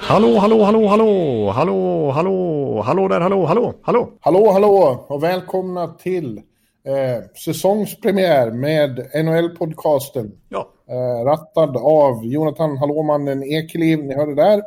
Hallå, 0.00 0.38
hallå, 0.38 0.62
hallå, 0.64 0.86
hallå, 0.86 1.50
hallå, 1.50 2.10
hallå, 2.10 2.82
hallå 2.82 3.08
där, 3.08 3.20
hallå, 3.20 3.44
hallå, 3.46 3.74
hallå. 3.82 4.08
Hallå, 4.20 4.50
hallå 4.50 5.04
och 5.08 5.22
välkomna 5.22 5.88
till 5.88 6.38
eh, 6.86 7.24
säsongspremiär 7.44 8.50
med 8.50 8.98
NHL-podcasten. 9.14 10.30
Ja, 10.48 10.72
Eh, 10.88 11.24
rattad 11.24 11.76
av 11.76 12.24
Jonathan 12.24 12.76
Hallåmannen 12.76 13.42
Ekeliv, 13.42 14.04
ni 14.04 14.14
hörde 14.14 14.34
där, 14.34 14.62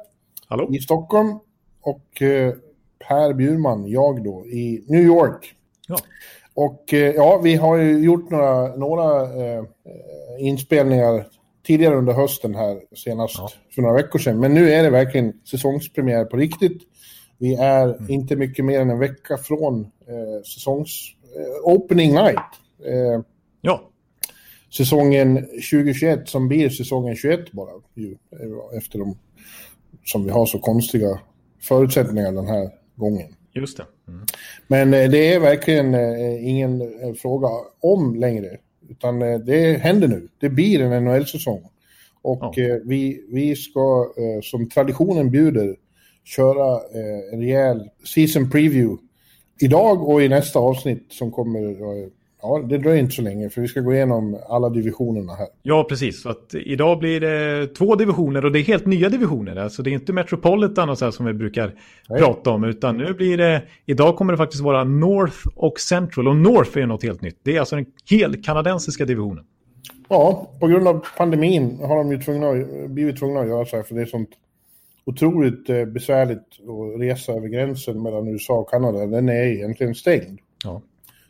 hallå. 0.48 0.70
i 0.72 0.80
Stockholm. 0.80 1.40
Och 1.82 2.22
eh, 2.22 2.54
Per 3.08 3.34
Bjurman, 3.34 3.88
jag 3.88 4.24
då, 4.24 4.46
i 4.46 4.86
New 4.88 5.02
York. 5.02 5.54
Ja. 5.88 5.98
Och 6.54 6.94
eh, 6.94 7.16
ja, 7.16 7.40
vi 7.44 7.56
har 7.56 7.78
ju 7.78 8.04
gjort 8.04 8.32
några, 8.32 8.76
några 8.76 9.22
eh, 9.24 9.58
eh, 9.60 9.64
inspelningar 10.40 11.26
tidigare 11.70 11.96
under 11.96 12.14
hösten 12.14 12.56
här, 12.56 12.82
senast 12.96 13.36
Ja. 13.38 13.50
för 13.76 13.82
några 13.82 13.96
veckor 13.96 14.20
sedan. 14.20 14.40
Men 14.40 14.54
nu 14.54 14.72
är 14.72 14.84
det 14.84 14.90
verkligen 14.90 15.34
säsongspremiär 15.52 16.26
på 16.26 16.38
riktigt. 16.38 16.82
Vi 17.38 17.56
är 17.56 17.94
Mm. 17.96 18.10
inte 18.10 18.36
mycket 18.36 18.66
mer 18.66 18.80
än 18.80 18.90
en 18.90 19.00
vecka 19.00 19.38
från 19.38 19.82
eh, 19.82 20.42
säsongs... 20.54 21.16
Eh, 21.36 21.74
opening 21.74 22.14
night. 22.14 22.38
Eh, 22.86 23.22
Ja, 23.62 23.82
säsongen 24.78 25.36
2021 25.72 26.30
som 26.30 26.48
blir 26.48 26.70
säsongen 26.70 27.16
21 27.16 27.52
bara. 27.52 27.70
Ju, 27.96 28.16
efter 28.78 29.00
de, 29.00 29.18
som 30.06 30.24
vi 30.26 30.32
har 30.32 30.46
så 30.46 30.60
konstiga 30.60 31.20
förutsättningar 31.62 32.32
den 32.32 32.48
här 32.48 32.70
gången. 32.96 33.36
just 33.54 33.78
det. 33.78 33.86
Mm. 34.08 34.26
Men 34.68 34.94
eh, 34.94 35.10
det 35.10 35.34
är 35.34 35.40
verkligen 35.40 35.94
eh, 35.94 36.48
ingen 36.50 36.82
eh, 36.82 37.14
fråga 37.14 37.48
om 37.82 38.16
längre. 38.16 38.58
Utan 38.90 39.22
eh, 39.22 39.40
det 39.40 39.78
händer 39.78 40.08
nu. 40.08 40.28
Det 40.40 40.50
blir 40.50 40.82
en 40.82 41.04
NHL-säsong. 41.04 41.62
Och 42.22 42.54
Ja. 42.56 42.64
eh, 42.64 42.76
vi, 42.86 43.26
vi 43.32 43.56
ska, 43.56 44.14
eh, 44.18 44.42
som 44.42 44.70
traditionen 44.70 45.32
bjuder, 45.32 45.76
köra 46.24 46.82
en 47.34 47.40
rejäl 47.42 47.90
season 48.16 48.50
preview 48.50 48.98
idag 49.62 50.10
och 50.10 50.22
i 50.24 50.30
nästa 50.30 50.60
avsnitt 50.60 51.06
som 51.10 51.32
kommer, 51.32 51.60
ja 52.42 52.60
det 52.70 52.78
dröjer 52.78 53.00
inte 53.00 53.16
så 53.16 53.22
länge 53.22 53.50
för 53.50 53.62
vi 53.62 53.68
ska 53.68 53.80
gå 53.80 53.94
igenom 53.94 54.40
alla 54.50 54.70
divisionerna 54.70 55.34
här. 55.34 55.48
Ja, 55.64 55.84
precis. 55.90 56.22
Så 56.22 56.30
att 56.30 56.54
idag 56.54 57.00
blir 57.00 57.20
det 57.20 57.68
två 57.68 57.96
divisioner 57.96 58.46
och 58.46 58.52
det 58.52 58.60
är 58.60 58.64
helt 58.64 58.86
nya 58.86 59.10
divisioner. 59.10 59.56
Alltså 59.56 59.84
det 59.84 59.90
är 59.90 59.94
inte 59.94 60.14
Metropolitan 60.14 60.90
och 60.90 60.98
så 60.98 61.06
här 61.06 61.12
som 61.12 61.26
vi 61.26 61.34
brukar 61.34 61.76
Nej. 62.10 62.20
prata 62.20 62.50
om, 62.50 62.64
utan 62.64 62.98
nu 62.98 63.14
blir 63.14 63.38
det, 63.38 63.64
idag 63.86 64.16
kommer 64.16 64.34
det 64.34 64.38
faktiskt 64.38 64.64
vara 64.64 64.84
North 64.84 65.48
och 65.56 65.80
Central. 65.80 66.28
Och 66.28 66.36
North 66.36 66.78
är 66.78 66.86
något 66.86 67.04
helt 67.04 67.22
nytt. 67.22 67.40
Det 67.44 67.56
är 67.56 67.60
alltså 67.60 67.76
den 67.76 67.86
helt 68.10 68.46
kanadensiska 68.46 69.06
divisionen. 69.06 69.46
Ja, 70.10 70.52
på 70.60 70.68
grund 70.68 70.88
av 70.88 71.06
pandemin 71.18 71.80
har 71.82 71.98
de 71.98 72.12
ju 72.12 72.22
tvungna, 72.22 72.54
blivit 72.88 73.20
tvungna 73.20 73.40
att 73.40 73.48
göra 73.48 73.66
så 73.66 73.76
här 73.76 73.84
för 73.84 73.96
det 73.96 74.02
är 74.02 74.06
sånt 74.06 74.30
otroligt 75.06 75.70
eh, 75.70 75.86
besvärligt 75.86 76.38
att 76.40 77.02
resa 77.02 77.32
över 77.32 77.48
gränsen 77.48 78.02
mellan 78.02 78.28
USA 78.28 78.54
och 78.54 78.70
Kanada. 78.70 79.06
Den 79.06 79.30
är 79.30 79.44
egentligen 79.44 79.96
stängd. 79.96 80.40
Ja. 80.64 80.82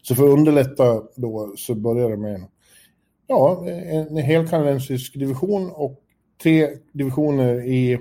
Så 0.02 0.16
för 0.16 0.24
att 0.24 0.30
underlätta 0.34 1.02
då 1.16 1.54
så 1.58 1.76
börjar 1.76 2.10
det 2.10 2.18
med 2.18 2.42
ja, 3.28 3.66
en, 3.68 4.08
en 4.08 4.18
hel 4.18 4.48
kanadensisk 4.48 5.14
division 5.14 5.72
och 5.72 6.02
tre 6.44 6.68
divisioner 6.92 7.68
i, 7.68 8.00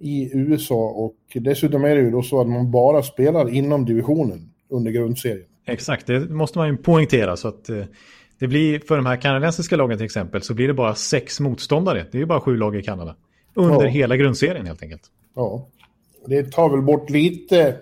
i 0.00 0.30
USA 0.36 0.88
och 0.88 1.14
dessutom 1.34 1.84
är 1.84 1.96
det 1.96 2.02
ju 2.02 2.10
då 2.10 2.22
så 2.22 2.40
att 2.40 2.48
man 2.48 2.70
bara 2.70 3.02
spelar 3.02 3.48
inom 3.54 3.84
divisionen 3.84 4.50
under 4.68 4.90
grundserien. 4.90 5.46
Exakt, 5.66 6.06
det 6.06 6.20
måste 6.30 6.58
man 6.58 6.68
ju 6.68 6.76
poängtera. 6.76 7.36
Så 7.36 7.48
att 7.48 7.68
eh, 7.68 7.84
det 8.38 8.46
blir, 8.46 8.80
för 8.80 8.96
de 8.96 9.06
här 9.06 9.16
kanadensiska 9.16 9.76
lagen 9.76 9.98
till 9.98 10.04
exempel, 10.04 10.42
så 10.42 10.54
blir 10.54 10.68
det 10.68 10.74
bara 10.74 10.94
sex 10.94 11.40
motståndare. 11.40 12.06
Det 12.10 12.18
är 12.18 12.20
ju 12.20 12.26
bara 12.26 12.40
sju 12.40 12.56
lag 12.56 12.76
i 12.76 12.82
Kanada. 12.82 13.16
Under 13.54 13.84
Ja. 13.84 13.90
hela 13.90 14.16
grundserien 14.16 14.66
helt 14.66 14.82
enkelt. 14.82 15.02
Ja, 15.34 15.68
det 16.26 16.52
tar 16.52 16.70
väl 16.70 16.82
bort 16.82 17.10
lite, 17.10 17.76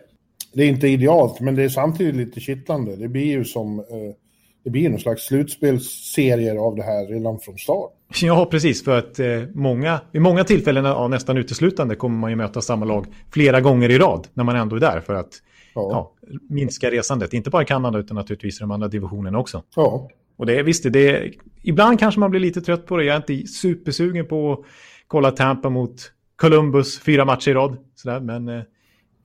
det 0.57 0.65
är 0.65 0.69
inte 0.69 0.89
idealt, 0.89 1.41
men 1.41 1.55
det 1.55 1.63
är 1.63 1.69
samtidigt 1.69 2.15
lite 2.15 2.41
kittlande. 2.41 2.97
Det 2.97 3.09
blir 3.09 3.25
ju 3.25 3.45
som, 3.45 3.79
eh, 3.79 3.85
det 4.65 4.71
blir 4.71 4.89
någon 4.91 5.01
slags 5.01 5.23
slutspelsserier 5.27 6.57
av 6.57 6.77
det 6.77 6.83
här 6.83 7.07
redan 7.07 7.39
från 7.39 7.59
start. 7.59 7.91
Ja, 8.23 8.49
precis. 8.51 8.85
För 8.85 8.99
att 8.99 9.19
eh, 9.19 9.27
många, 9.55 10.01
vid 10.13 10.23
många 10.23 10.45
tillfällen, 10.45 10.85
ja, 10.85 11.09
nästan 11.09 11.37
uteslutande, 11.37 11.95
kommer 11.97 12.19
man 12.19 12.31
ju 12.31 12.37
möta 12.37 12.61
samma 12.61 12.85
lag 12.87 13.07
flera 13.33 13.61
gånger 13.61 13.89
i 13.91 13.99
rad 13.99 14.27
när 14.35 14.45
man 14.45 14.57
ändå 14.57 14.77
är 14.77 14.81
där 14.81 15.01
för 15.01 15.15
att 15.15 15.31
Ja, 15.75 16.13
ja, 16.21 16.29
minska 16.49 16.91
resandet. 16.91 17.33
Inte 17.35 17.51
bara 17.51 17.63
i 17.63 17.67
Kanada 17.67 17.99
utan 17.99 18.15
naturligtvis 18.15 18.61
i 18.61 18.61
de 18.61 18.71
andra 18.71 18.89
divisionerna 18.89 19.39
också. 19.39 19.63
ja. 19.77 20.09
Och 20.39 20.47
det 20.47 20.63
visst, 20.63 20.93
det 20.93 21.09
är, 21.09 21.33
ibland 21.63 21.99
kanske 21.99 22.21
man 22.21 22.31
blir 22.31 22.41
lite 22.41 22.61
trött 22.61 22.87
på 22.87 22.97
det. 22.97 23.05
Jag 23.05 23.13
är 23.13 23.33
inte 23.33 23.47
supersugen 23.49 24.27
på 24.27 24.53
att 24.53 24.61
kolla 25.07 25.31
Tampa 25.31 25.69
mot 25.71 26.13
Columbus 26.37 27.01
fyra 27.01 27.25
matcher 27.25 27.51
i 27.51 27.55
rad. 27.55 27.77
Sådär, 27.95 28.21
men 28.21 28.49
eh, 28.49 28.63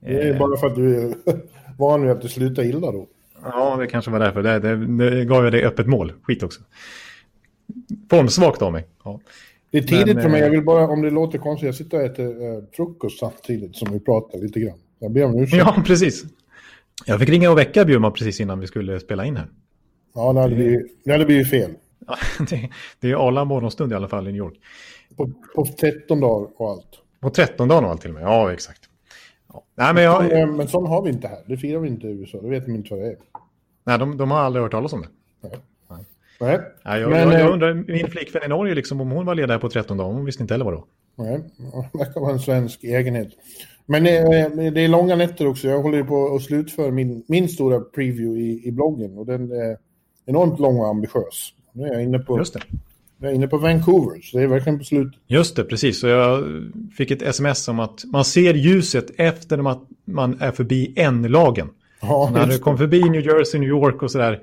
det 0.06 0.28
är 0.28 0.38
bara 0.38 0.56
för 0.56 0.66
att 0.66 0.74
du 0.74 1.00
är 1.00 1.14
van 1.78 2.02
vid 2.02 2.10
att 2.10 2.22
det 2.22 2.28
slutar 2.28 2.62
illa 2.62 2.92
då. 2.92 3.06
ja, 3.42 3.76
det 3.76 3.86
kanske 3.86 4.10
var 4.10 4.18
därför. 4.18 4.42
Det, 4.42 4.58
det, 4.58 4.86
det 5.10 5.24
gav 5.24 5.44
jag 5.44 5.52
dig 5.52 5.64
öppet 5.64 5.86
mål. 5.86 6.12
Skit 6.22 6.42
också. 6.42 6.60
Formsvagt 8.10 8.62
av 8.62 8.72
mig. 8.72 8.86
Ja. 9.04 9.20
Det 9.70 9.78
är 9.78 9.82
tidigt 9.82 10.14
Men, 10.14 10.22
för 10.22 10.30
mig, 10.30 10.40
eh, 10.40 10.44
jag 10.46 10.50
vill 10.50 10.64
bara, 10.64 10.88
om 10.88 11.02
det 11.02 11.10
låter 11.10 11.38
konstigt, 11.38 11.66
jag 11.66 11.74
sitter 11.74 11.98
och 11.98 12.04
äter 12.04 12.26
eh, 12.26 12.62
frukost 12.72 13.18
samtidigt 13.18 13.76
som 13.76 13.92
vi 13.92 14.00
pratar 14.00 14.38
lite 14.38 14.60
grann. 14.60 14.78
Jag 14.98 15.12
ber 15.12 15.24
om 15.24 15.38
ursäkt. 15.38 15.64
ja, 15.66 15.82
precis. 15.86 16.24
Jag 17.06 17.20
fick 17.20 17.28
ringa 17.28 17.50
och 17.50 17.58
väcka 17.58 17.84
Bjurman 17.84 18.12
precis 18.12 18.40
innan 18.40 18.60
vi 18.60 18.66
skulle 18.66 19.00
spela 19.00 19.24
in 19.24 19.36
här. 19.36 19.46
Ja, 20.14 20.32
det 20.32 20.40
hade, 20.40 20.54
blivit, 20.54 21.04
det 21.04 21.12
hade 21.12 21.24
blivit 21.24 21.50
fel. 21.50 21.70
Ja, 22.06 22.16
det, 22.50 22.68
det 23.00 23.10
är 23.10 23.28
Arla 23.28 23.44
morgonstund 23.44 23.92
i 23.92 23.94
alla 23.94 24.08
fall 24.08 24.28
i 24.28 24.32
New 24.32 24.38
York. 24.38 24.54
På, 25.16 25.30
på 25.54 25.66
13 25.80 26.20
dagar 26.20 26.48
och 26.56 26.70
allt. 26.70 26.88
På 27.20 27.30
13 27.30 27.68
dagen 27.68 27.84
och 27.84 27.90
allt 27.90 28.00
till 28.00 28.10
och 28.10 28.14
med. 28.14 28.22
Ja, 28.22 28.52
exakt. 28.52 28.80
Ja. 29.52 29.64
Nej, 29.74 29.94
men 29.94 30.02
jag, 30.02 30.40
Eh, 30.40 30.46
Men 30.46 30.68
sån 30.68 30.86
har 30.86 31.02
vi 31.02 31.10
inte 31.10 31.28
här. 31.28 31.38
Det 31.46 31.56
firar 31.56 31.80
vi 31.80 31.88
inte 31.88 32.06
i 32.06 32.10
USA. 32.10 32.38
Det 32.42 32.48
vet 32.48 32.66
de 32.66 32.74
inte 32.74 32.94
vad 32.94 33.02
det 33.02 33.06
är. 33.06 33.16
nej, 33.84 33.98
de, 33.98 34.16
de 34.16 34.30
har 34.30 34.38
aldrig 34.38 34.62
hört 34.62 34.72
talas 34.72 34.92
om 34.92 35.00
det. 35.02 35.08
Nej. 36.42 36.60
Nej, 36.84 37.00
jag, 37.00 37.10
Men, 37.10 37.18
jag, 37.18 37.32
jag 37.32 37.40
eh, 37.40 37.52
undrar, 37.52 37.74
min 37.74 38.06
flickvän 38.10 38.42
i 38.44 38.48
Norge, 38.48 38.74
liksom, 38.74 39.00
om 39.00 39.10
hon 39.10 39.26
var 39.26 39.34
ledare 39.34 39.58
på 39.58 39.68
13 39.68 39.96
dagar, 39.96 40.12
hon 40.14 40.24
visste 40.24 40.42
inte 40.42 40.54
heller 40.54 40.64
vad 40.64 40.74
det 40.74 40.78
var. 40.78 40.86
Nej, 41.26 41.40
det 41.92 41.98
verkar 41.98 42.20
vara 42.20 42.32
en 42.32 42.40
svensk 42.40 42.84
egenhet. 42.84 43.28
Men 43.86 44.06
eh, 44.06 44.70
det 44.72 44.80
är 44.80 44.88
långa 44.88 45.16
nätter 45.16 45.46
också. 45.46 45.68
Jag 45.68 45.82
håller 45.82 46.02
på 46.02 46.34
att 46.36 46.42
slutföra 46.42 46.90
min, 46.90 47.24
min 47.28 47.48
stora 47.48 47.80
preview 47.80 48.40
i, 48.42 48.68
i 48.68 48.72
bloggen 48.72 49.18
och 49.18 49.26
den 49.26 49.52
är 49.52 49.76
enormt 50.26 50.60
lång 50.60 50.78
och 50.78 50.88
ambitiös. 50.88 51.52
Nu 51.72 51.86
är 51.86 51.92
jag 51.92 52.02
inne 52.02 52.18
på. 52.18 52.44
Jag 53.22 53.30
är 53.30 53.34
inne 53.34 53.48
på 53.48 53.56
Vancouver, 53.58 54.20
så 54.22 54.36
det 54.38 54.42
är 54.42 54.46
verkligen 54.46 54.78
på 54.78 54.84
slutet. 54.84 55.20
Just 55.26 55.56
det, 55.56 55.64
precis. 55.64 56.00
Så 56.00 56.06
jag 56.06 56.44
fick 56.96 57.10
ett 57.10 57.22
sms 57.22 57.68
om 57.68 57.80
att 57.80 58.04
man 58.12 58.24
ser 58.24 58.54
ljuset 58.54 59.06
efter 59.16 59.70
att 59.70 59.82
man 60.04 60.36
är 60.40 60.50
förbi 60.50 60.92
en-lagen. 60.96 61.68
Ja, 62.00 62.30
När 62.34 62.46
du 62.46 62.58
kom 62.58 62.78
förbi 62.78 63.00
New 63.02 63.20
Jersey, 63.26 63.60
New 63.60 63.68
York 63.68 64.02
och 64.02 64.10
sådär, 64.10 64.40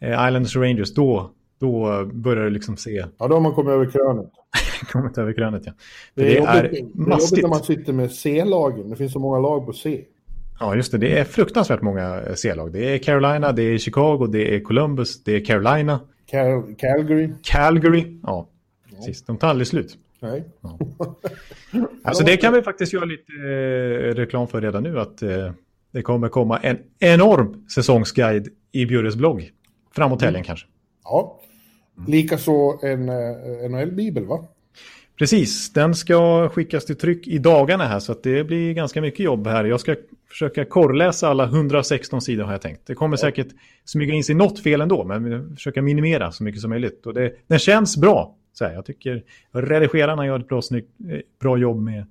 eh, 0.00 0.10
Islanders 0.10 0.56
och 0.56 0.62
Rangers, 0.62 0.94
då, 0.94 1.30
då 1.60 2.04
börjar 2.12 2.44
du 2.44 2.50
liksom 2.50 2.76
se, 2.76 3.04
ja, 3.18 3.28
då 3.28 3.34
har 3.34 3.40
man 3.40 3.52
kommit 3.52 3.72
över 3.72 3.86
krönet. 3.90 4.30
kommit 4.92 5.18
över 5.18 5.32
krönet. 5.32 5.62
Ja. 5.66 5.72
För 6.14 6.22
Det 6.22 6.26
är, 6.26 6.30
det 6.30 6.36
jobbigt, 6.38 6.48
är 6.54 6.62
det 6.62 6.68
är 6.68 6.80
jobbigt 6.80 6.94
mastigt. 7.08 7.42
när 7.42 7.48
man 7.48 7.62
sitter 7.62 7.92
med 7.92 8.12
C-lagen. 8.12 8.90
Det 8.90 8.96
finns 8.96 9.12
så 9.12 9.18
många 9.18 9.38
lag 9.38 9.66
på 9.66 9.72
C. 9.72 10.00
Ja, 10.60 10.74
just 10.76 10.92
det. 10.92 10.98
Det 10.98 11.18
är 11.18 11.24
fruktansvärt 11.24 11.82
många 11.82 12.22
C-lag. 12.34 12.72
Det 12.72 12.94
är 12.94 12.98
Carolina, 12.98 13.52
det 13.52 13.62
är 13.62 13.78
Chicago, 13.78 14.26
det 14.26 14.54
är 14.56 14.60
Columbus, 14.60 15.24
det 15.24 15.36
är 15.36 15.44
Carolina, 15.44 16.00
Cal 16.26 16.74
Calgary. 16.78 17.30
Calgary. 17.42 18.16
Ja, 18.22 18.48
precis. 18.90 19.22
De 19.24 19.38
tar 19.38 19.48
aldrig 19.48 19.66
slut. 19.66 19.98
Nej. 20.20 20.44
Alltså 22.04 22.24
det 22.24 22.36
kan 22.36 22.52
vi 22.52 22.62
faktiskt 22.62 22.92
göra 22.92 23.04
lite 23.04 23.32
eh, 23.32 24.14
reklam 24.14 24.48
för 24.48 24.60
redan 24.60 24.82
nu. 24.82 25.00
Att 25.00 25.22
eh, 25.22 25.52
det 25.92 26.02
kommer 26.02 26.28
komma 26.28 26.58
en 26.58 26.78
enorm 26.98 27.66
säsongsguide 27.74 28.48
i 28.72 28.86
Bjurres 28.86 29.16
blogg. 29.16 29.50
Framåt 29.94 30.22
helgen 30.22 30.36
Mm. 30.40 30.44
kanske. 30.44 30.66
Ja. 31.04 31.40
Likaså 32.06 32.78
en 32.82 33.08
eh, 33.08 33.70
NHL-bibel, 33.70 34.24
va? 34.24 34.44
Precis, 35.18 35.72
den 35.72 35.94
ska 35.94 36.48
skickas 36.48 36.84
till 36.84 36.96
tryck 36.96 37.28
i 37.28 37.38
dagarna 37.38 37.84
här 37.84 37.98
så 37.98 38.12
att 38.12 38.22
det 38.22 38.44
blir 38.44 38.72
ganska 38.72 39.00
mycket 39.00 39.20
jobb 39.20 39.46
här. 39.46 39.64
Jag 39.64 39.80
ska 39.80 39.96
försöka 40.28 40.64
korrläsa 40.64 41.28
alla 41.28 41.44
116 41.44 42.20
sidor 42.20 42.44
har 42.44 42.52
jag 42.52 42.60
tänkt. 42.60 42.86
Det 42.86 42.94
kommer 42.94 43.16
säkert 43.16 43.48
smyga 43.84 44.14
in 44.14 44.24
sig 44.24 44.34
något 44.34 44.60
fel 44.60 44.80
ändå, 44.80 45.04
men 45.04 45.24
vi 45.24 45.54
försöker 45.54 45.82
minimera 45.82 46.32
så 46.32 46.44
mycket 46.44 46.60
som 46.60 46.70
möjligt. 46.70 47.06
Och 47.06 47.14
det, 47.14 47.32
den 47.46 47.58
känns 47.58 47.96
bra. 47.96 48.34
Så 48.52 48.64
här, 48.64 48.72
jag 48.72 48.86
tycker 48.86 49.22
redigerarna 49.52 50.26
gör 50.26 50.38
ett 50.38 50.48
bra, 50.48 50.62
snygg, 50.62 50.84
eh, 51.10 51.18
bra 51.40 51.58
jobb 51.58 51.82
med, 51.82 52.06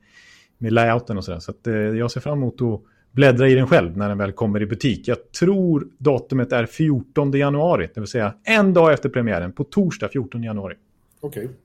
med 0.58 0.74
layouten 0.74 1.18
och 1.18 1.26
sådär. 1.26 1.40
Så 1.40 1.52
att, 1.52 1.68
eh, 1.68 1.74
jag 1.74 2.12
ser 2.12 2.22
fram 2.22 2.38
emot 2.38 2.62
att 2.62 2.82
bläddra 3.12 3.50
i 3.50 3.56
den 3.56 3.68
själv 3.68 3.98
när 3.98 4.10
den 4.10 4.18
väl 4.18 4.32
kommer 4.32 4.62
i 4.62 4.66
butik. 4.66 5.08
Jag 5.08 5.32
tror 5.32 5.88
datumet 5.98 6.52
är 6.52 6.66
14 6.66 7.32
januari, 7.32 7.90
det 7.94 8.00
vill 8.00 8.08
säga 8.08 8.34
en 8.44 8.74
dag 8.74 8.94
efter 8.94 9.10
premiären, 9.10 9.52
på 9.52 9.64
torsdag 9.64 10.10
14 10.10 10.44
januari. 10.44 10.76
Okej. 11.20 11.44
Okay. 11.44 11.56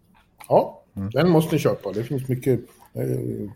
Ja, 0.48 0.82
mm. 1.00 1.10
den 1.10 1.30
måste 1.30 1.54
ni 1.54 1.58
köpa. 1.58 1.92
Det 1.92 2.04
finns 2.04 2.28
mycket, 2.28 2.60
eh, 2.94 3.50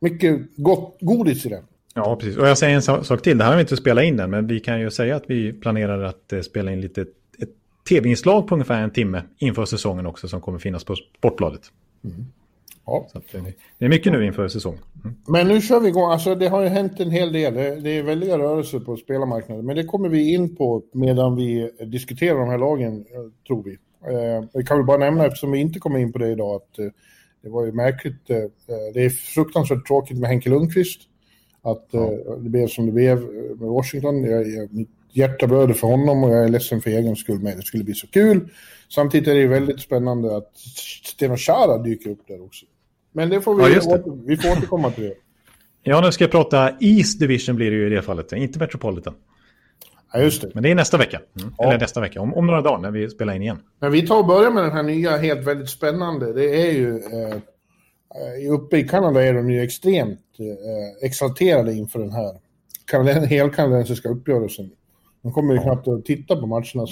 mycket 0.00 0.40
gott 0.56 0.96
godis 1.00 1.46
i 1.46 1.48
den. 1.48 1.64
Ja, 1.94 2.16
precis. 2.16 2.36
Och 2.36 2.48
jag 2.48 2.58
säger 2.58 2.74
en 2.74 3.04
sak 3.04 3.22
till. 3.22 3.38
Det 3.38 3.44
här 3.44 3.50
har 3.50 3.56
vi 3.56 3.60
inte 3.60 3.76
spelat 3.76 4.04
in 4.04 4.20
än, 4.20 4.30
men 4.30 4.46
vi 4.46 4.60
kan 4.60 4.80
ju 4.80 4.90
säga 4.90 5.16
att 5.16 5.24
vi 5.26 5.52
planerar 5.52 6.02
att 6.02 6.32
eh, 6.32 6.40
spela 6.40 6.72
in 6.72 6.80
lite 6.80 7.00
ett 7.02 7.08
tv-inslag 7.88 8.46
på 8.48 8.54
ungefär 8.54 8.82
en 8.82 8.90
timme 8.90 9.22
inför 9.38 9.64
säsongen 9.64 10.06
också 10.06 10.28
som 10.28 10.40
kommer 10.40 10.58
finnas 10.58 10.84
på 10.84 10.96
Sportbladet. 10.96 11.60
Mm. 12.04 12.26
Ja. 12.86 13.06
Så 13.12 13.20
det, 13.32 13.54
det 13.78 13.84
är 13.84 13.88
mycket 13.88 14.12
nu 14.12 14.26
inför 14.26 14.48
säsongen. 14.48 14.80
Mm. 15.04 15.16
Men 15.26 15.48
nu 15.48 15.60
kör 15.60 15.80
vi 15.80 15.88
igång. 15.88 16.10
Alltså 16.10 16.34
det 16.34 16.48
har 16.48 16.62
ju 16.62 16.68
hänt 16.68 17.00
en 17.00 17.10
hel 17.10 17.32
del. 17.32 17.54
Det 17.54 17.90
är 17.90 18.02
väldiga 18.02 18.38
rörelser 18.38 18.80
på 18.80 18.96
spelarmarknaden. 18.96 19.66
Men 19.66 19.76
det 19.76 19.84
kommer 19.84 20.08
vi 20.08 20.34
in 20.34 20.56
på 20.56 20.82
medan 20.92 21.36
vi 21.36 21.70
diskuterar 21.86 22.38
de 22.38 22.48
här 22.48 22.58
lagen, 22.58 23.04
tror 23.46 23.62
vi. 23.62 23.76
Eh, 24.10 24.44
vi 24.54 24.64
kan 24.64 24.76
väl 24.76 24.86
bara 24.86 24.98
nämna, 24.98 25.26
eftersom 25.26 25.52
vi 25.52 25.58
inte 25.58 25.78
kommer 25.78 25.98
in 25.98 26.12
på 26.12 26.18
det 26.18 26.28
idag, 26.28 26.54
att 26.54 26.78
eh, 26.78 26.86
det 27.42 27.48
var 27.48 27.64
ju 27.64 27.72
märkligt. 27.72 28.30
Eh, 28.30 28.36
det 28.94 29.04
är 29.04 29.10
fruktansvärt 29.10 29.86
tråkigt 29.86 30.18
med 30.18 30.30
Henke 30.30 30.50
Lundqvist. 30.50 31.00
Att 31.62 31.90
det 32.38 32.50
blev 32.50 32.68
som 32.68 32.86
det 32.86 32.92
blev 32.92 33.20
med 33.60 33.68
Washington. 33.68 34.24
Jag, 34.24 34.72
mitt 34.74 34.88
hjärta 35.12 35.46
blöder 35.46 35.74
för 35.74 35.86
honom 35.86 36.24
och 36.24 36.30
jag 36.30 36.44
är 36.44 36.48
ledsen 36.48 36.80
för 36.80 36.90
egen 36.90 37.16
skull 37.16 37.38
med. 37.38 37.56
Det 37.56 37.62
skulle 37.62 37.84
bli 37.84 37.94
så 37.94 38.06
kul. 38.06 38.48
Samtidigt 38.88 39.28
är 39.28 39.34
det 39.34 39.40
ju 39.40 39.48
väldigt 39.48 39.80
spännande 39.80 40.36
att 40.36 40.56
Steno 41.04 41.36
Chara 41.36 41.78
dyker 41.78 42.10
upp 42.10 42.26
där 42.28 42.44
också. 42.44 42.66
Men 43.12 43.28
det 43.28 43.40
får 43.40 43.54
vi, 43.54 43.74
ja, 43.74 43.96
det. 43.96 44.02
vi 44.24 44.36
får 44.36 44.52
återkomma 44.52 44.90
till 44.90 45.04
det. 45.04 45.14
Ja, 45.82 46.00
nu 46.00 46.12
ska 46.12 46.24
jag 46.24 46.30
prata 46.30 46.70
East 46.80 47.20
Division 47.20 47.56
blir 47.56 47.70
det 47.70 47.76
ju 47.76 47.86
i 47.86 47.90
det 47.90 48.02
fallet, 48.02 48.32
inte 48.32 48.58
Metropolitan. 48.58 49.14
Ja, 50.12 50.20
just 50.20 50.42
det. 50.42 50.50
Men 50.54 50.62
det 50.62 50.70
är 50.70 50.74
nästa 50.74 50.98
vecka. 50.98 51.20
Mm. 51.40 51.54
Ja. 51.58 51.68
Eller 51.68 51.78
nästa 51.78 52.00
vecka, 52.00 52.20
om, 52.20 52.34
om, 52.34 52.46
några 52.46 52.62
dagar 52.62 52.78
när 52.78 52.90
vi 52.90 53.10
spelar 53.10 53.34
in 53.34 53.42
igen. 53.42 53.58
Men 53.80 53.92
vi 53.92 54.06
tar 54.06 54.18
och 54.18 54.26
börjar 54.26 54.50
med 54.50 54.62
den 54.64 54.72
här 54.72 54.82
nya, 54.82 55.16
helt 55.16 55.46
väldigt 55.46 55.68
spännande. 55.68 56.32
Det 56.32 56.68
är 56.68 56.72
ju... 56.72 56.96
Eh, 56.96 57.36
uppe 58.52 58.78
i 58.78 58.88
Kanada 58.88 59.24
är 59.24 59.34
de 59.34 59.50
ju 59.50 59.62
extremt 59.62 60.20
eh, 60.38 61.06
exalterade 61.06 61.72
inför 61.74 61.98
den 61.98 62.12
här 62.12 63.26
helkanadensiska 63.26 64.08
uppgörelsen. 64.08 64.70
De 65.22 65.32
kommer 65.32 65.54
ju 65.54 65.60
knappt 65.60 65.88
att 65.88 66.04
titta 66.04 66.36
på 66.36 66.46
matcherna 66.46 66.86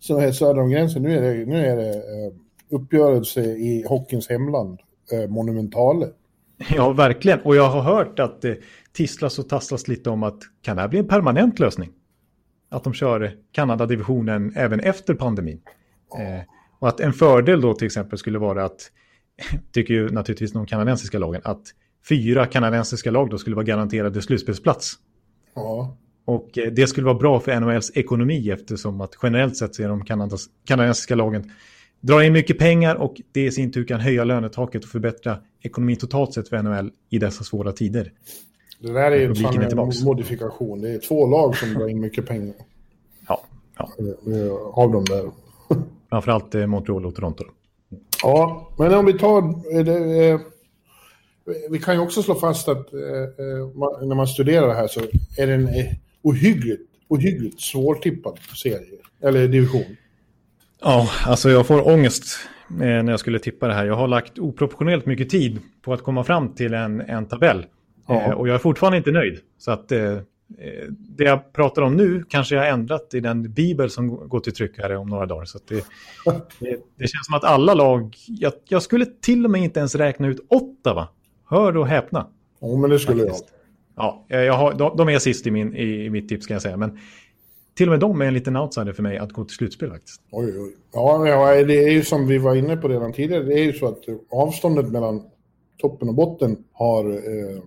så 0.00 0.18
här 0.18 0.32
söder 0.32 0.60
om 0.60 0.70
gränsen. 0.70 1.02
Nu 1.02 1.16
är 1.16 1.22
det, 1.22 1.46
nu 1.46 1.66
är 1.66 1.76
det 1.76 1.90
eh, 1.94 2.32
uppgörelse 2.70 3.40
i 3.42 3.84
hockeyns 3.88 4.28
hemland, 4.28 4.80
eh, 5.12 5.30
Monumentale. 5.30 6.08
Ja, 6.76 6.92
verkligen. 6.92 7.40
Och 7.40 7.56
jag 7.56 7.68
har 7.68 7.82
hört 7.82 8.18
att 8.18 8.42
det 8.42 8.58
tisslas 8.92 9.38
och 9.38 9.48
tasslas 9.48 9.88
lite 9.88 10.10
om 10.10 10.22
att 10.22 10.38
kan 10.62 10.76
det 10.76 10.82
här 10.82 10.88
bli 10.88 10.98
en 10.98 11.08
permanent 11.08 11.58
lösning? 11.58 11.90
Att 12.68 12.84
de 12.84 12.92
kör 12.92 13.32
Kanada-divisionen 13.52 14.52
även 14.56 14.80
efter 14.80 15.14
pandemin. 15.14 15.60
Eh, 16.18 16.42
och 16.78 16.88
att 16.88 17.00
en 17.00 17.12
fördel 17.12 17.60
då 17.60 17.74
till 17.74 17.86
exempel 17.86 18.18
skulle 18.18 18.38
vara 18.38 18.64
att, 18.64 18.90
tycker 19.72 19.94
ju 19.94 20.08
naturligtvis 20.08 20.52
de 20.52 20.66
kanadensiska 20.66 21.18
lagen, 21.18 21.40
att 21.44 21.62
fyra 22.08 22.46
kanadensiska 22.46 23.10
lag 23.10 23.30
då 23.30 23.38
skulle 23.38 23.56
vara 23.56 23.66
garanterade 23.66 24.22
slutspelsplats. 24.22 24.94
Ja. 25.54 25.96
Och 26.24 26.58
eh, 26.58 26.72
det 26.72 26.86
skulle 26.86 27.04
vara 27.04 27.18
bra 27.18 27.40
för 27.40 27.60
NHLs 27.60 27.90
ekonomi 27.94 28.50
eftersom 28.50 29.00
att 29.00 29.12
generellt 29.22 29.56
sett 29.56 29.74
så 29.74 29.82
är 29.82 29.88
de 29.88 30.04
kanadas, 30.04 30.46
kanadensiska 30.64 31.14
lagen 31.14 31.50
drar 32.00 32.22
in 32.22 32.32
mycket 32.32 32.58
pengar 32.58 32.94
och 32.94 33.20
det 33.32 33.44
i 33.44 33.50
sin 33.50 33.72
tur 33.72 33.84
kan 33.84 34.00
höja 34.00 34.24
lönetaket 34.24 34.84
och 34.84 34.90
förbättra 34.90 35.38
ekonomin 35.62 35.96
totalt 35.96 36.34
sett 36.34 36.48
för 36.48 36.62
NHL 36.62 36.90
i 37.10 37.18
dessa 37.18 37.44
svåra 37.44 37.72
tider. 37.72 38.12
Det 38.78 38.92
där 38.92 39.12
är 39.12 39.16
ju 39.16 39.24
en 39.24 40.04
modifikation. 40.04 40.80
Det 40.80 40.90
är 40.90 40.98
två 40.98 41.26
lag 41.26 41.56
som 41.56 41.74
drar 41.74 41.88
in 41.88 42.00
mycket 42.00 42.26
pengar. 42.26 42.54
Ja. 43.28 43.42
ja. 43.78 43.88
Av 44.72 44.92
dem 44.92 45.04
där. 45.04 45.30
Framförallt 46.10 46.54
eh, 46.54 46.66
Montreal 46.66 47.06
och 47.06 47.14
Toronto. 47.14 47.44
Ja, 48.22 48.70
men 48.78 48.94
om 48.94 49.06
vi 49.06 49.12
tar... 49.12 49.42
Det, 49.84 50.28
eh, 50.28 50.40
vi 51.70 51.78
kan 51.78 51.94
ju 51.94 52.00
också 52.00 52.22
slå 52.22 52.34
fast 52.34 52.68
att 52.68 52.92
eh, 52.92 53.00
när 54.06 54.14
man 54.14 54.26
studerar 54.26 54.66
det 54.66 54.74
här 54.74 54.86
så 54.86 55.00
är 55.38 55.46
det 55.46 55.54
en 55.54 55.68
ohyggligt, 56.22 56.82
ohyggligt 57.08 57.60
svårtippad 57.60 58.38
serie. 58.62 58.98
Eller 59.20 59.48
division. 59.48 59.96
Ja, 60.80 61.08
alltså 61.26 61.50
jag 61.50 61.66
får 61.66 61.88
ångest 61.88 62.24
när 62.68 63.10
jag 63.10 63.20
skulle 63.20 63.38
tippa 63.38 63.68
det 63.68 63.74
här. 63.74 63.86
Jag 63.86 63.94
har 63.94 64.08
lagt 64.08 64.38
oproportionerligt 64.38 65.06
mycket 65.06 65.30
tid 65.30 65.58
på 65.82 65.92
att 65.92 66.02
komma 66.02 66.24
fram 66.24 66.54
till 66.54 66.74
en, 66.74 67.00
en 67.00 67.26
tabell. 67.26 67.66
Eh, 68.08 68.30
och 68.30 68.48
jag 68.48 68.54
är 68.54 68.58
fortfarande 68.58 68.98
inte 68.98 69.10
nöjd. 69.10 69.38
Så 69.58 69.70
att 69.70 69.92
eh, 69.92 70.12
eh, 70.12 70.20
det 70.88 71.24
jag 71.24 71.52
pratar 71.52 71.82
om 71.82 71.96
nu 71.96 72.24
kanske 72.28 72.54
jag 72.54 72.62
har 72.62 72.68
ändrat 72.68 73.14
i 73.14 73.20
den 73.20 73.52
bibel 73.52 73.90
som 73.90 74.28
går 74.28 74.40
till 74.40 74.54
tryck 74.54 74.78
här 74.78 74.96
om 74.96 75.08
några 75.08 75.26
dagar. 75.26 75.44
Så 75.44 75.58
det, 75.68 75.74
det, 76.60 76.78
det, 76.96 77.08
känns 77.08 77.26
som 77.26 77.34
att 77.34 77.44
alla 77.44 77.74
lag, 77.74 78.16
jag, 78.26 78.52
jag, 78.68 78.82
skulle 78.82 79.06
till 79.06 79.44
och 79.44 79.50
med 79.50 79.60
inte 79.60 79.78
ens 79.78 79.94
räkna 79.94 80.28
ut 80.28 80.46
åtta 80.48 80.94
va? 80.94 81.08
Hör 81.48 81.76
och 81.76 81.86
häpna. 81.86 82.26
Ja, 82.60 82.76
men 82.76 82.90
det 82.90 82.98
skulle 82.98 83.22
Faktiskt. 83.22 83.44
jag. 83.96 84.24
Ja, 84.28 84.36
jag 84.36 84.54
har, 84.54 84.74
de, 84.74 84.96
de 84.96 85.08
är 85.08 85.18
sist 85.18 85.46
i, 85.46 85.50
min, 85.50 85.76
i, 85.76 86.04
i 86.04 86.10
mitt 86.10 86.28
tips 86.28 86.46
kan 86.46 86.54
jag 86.54 86.62
säga. 86.62 86.76
Men 86.76 86.98
till 87.76 87.88
och 87.88 87.90
med 87.90 88.00
de 88.00 88.20
är 88.20 88.24
en 88.24 88.34
liten 88.34 88.56
outsider 88.56 88.92
för 88.92 89.02
mig 89.02 89.18
att 89.18 89.32
gå 89.32 89.44
till 89.44 89.56
slutspel 89.56 89.90
faktiskt. 89.90 90.20
Oj, 90.30 90.60
oj. 90.60 90.76
Ja, 90.92 91.18
det 91.64 91.84
är 91.84 91.90
ju 91.90 92.04
som 92.04 92.26
vi 92.26 92.38
var 92.38 92.54
inne 92.54 92.76
på 92.76 92.88
redan 92.88 93.12
tidigare. 93.12 93.44
Det 93.44 93.54
är 93.54 93.64
ju 93.64 93.72
så 93.72 93.86
att 93.86 93.98
avståndet 94.30 94.92
mellan 94.92 95.22
toppen 95.78 96.08
och 96.08 96.14
botten 96.14 96.64
har 96.72 97.04
eh, 97.10 97.56
eh, 97.56 97.62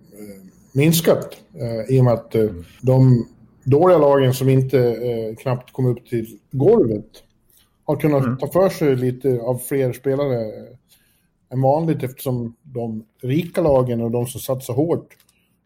minskat 0.72 1.36
eh, 1.54 1.96
i 1.96 2.00
och 2.00 2.04
med 2.04 2.14
att 2.14 2.34
eh, 2.34 2.50
de 2.82 3.26
dåliga 3.64 3.98
lagen 3.98 4.34
som 4.34 4.48
inte 4.48 4.78
eh, 4.78 5.36
knappt 5.36 5.72
kom 5.72 5.86
upp 5.86 6.06
till 6.06 6.38
golvet 6.50 7.24
har 7.84 7.96
kunnat 7.96 8.24
mm. 8.24 8.38
ta 8.38 8.46
för 8.46 8.68
sig 8.68 8.96
lite 8.96 9.40
av 9.40 9.58
fler 9.58 9.92
spelare 9.92 10.52
än 11.52 11.62
vanligt 11.62 12.02
eftersom 12.02 12.56
de 12.62 13.04
rika 13.22 13.62
lagen 13.62 14.00
och 14.00 14.10
de 14.10 14.26
som 14.26 14.40
satsar 14.40 14.74
hårt 14.74 15.16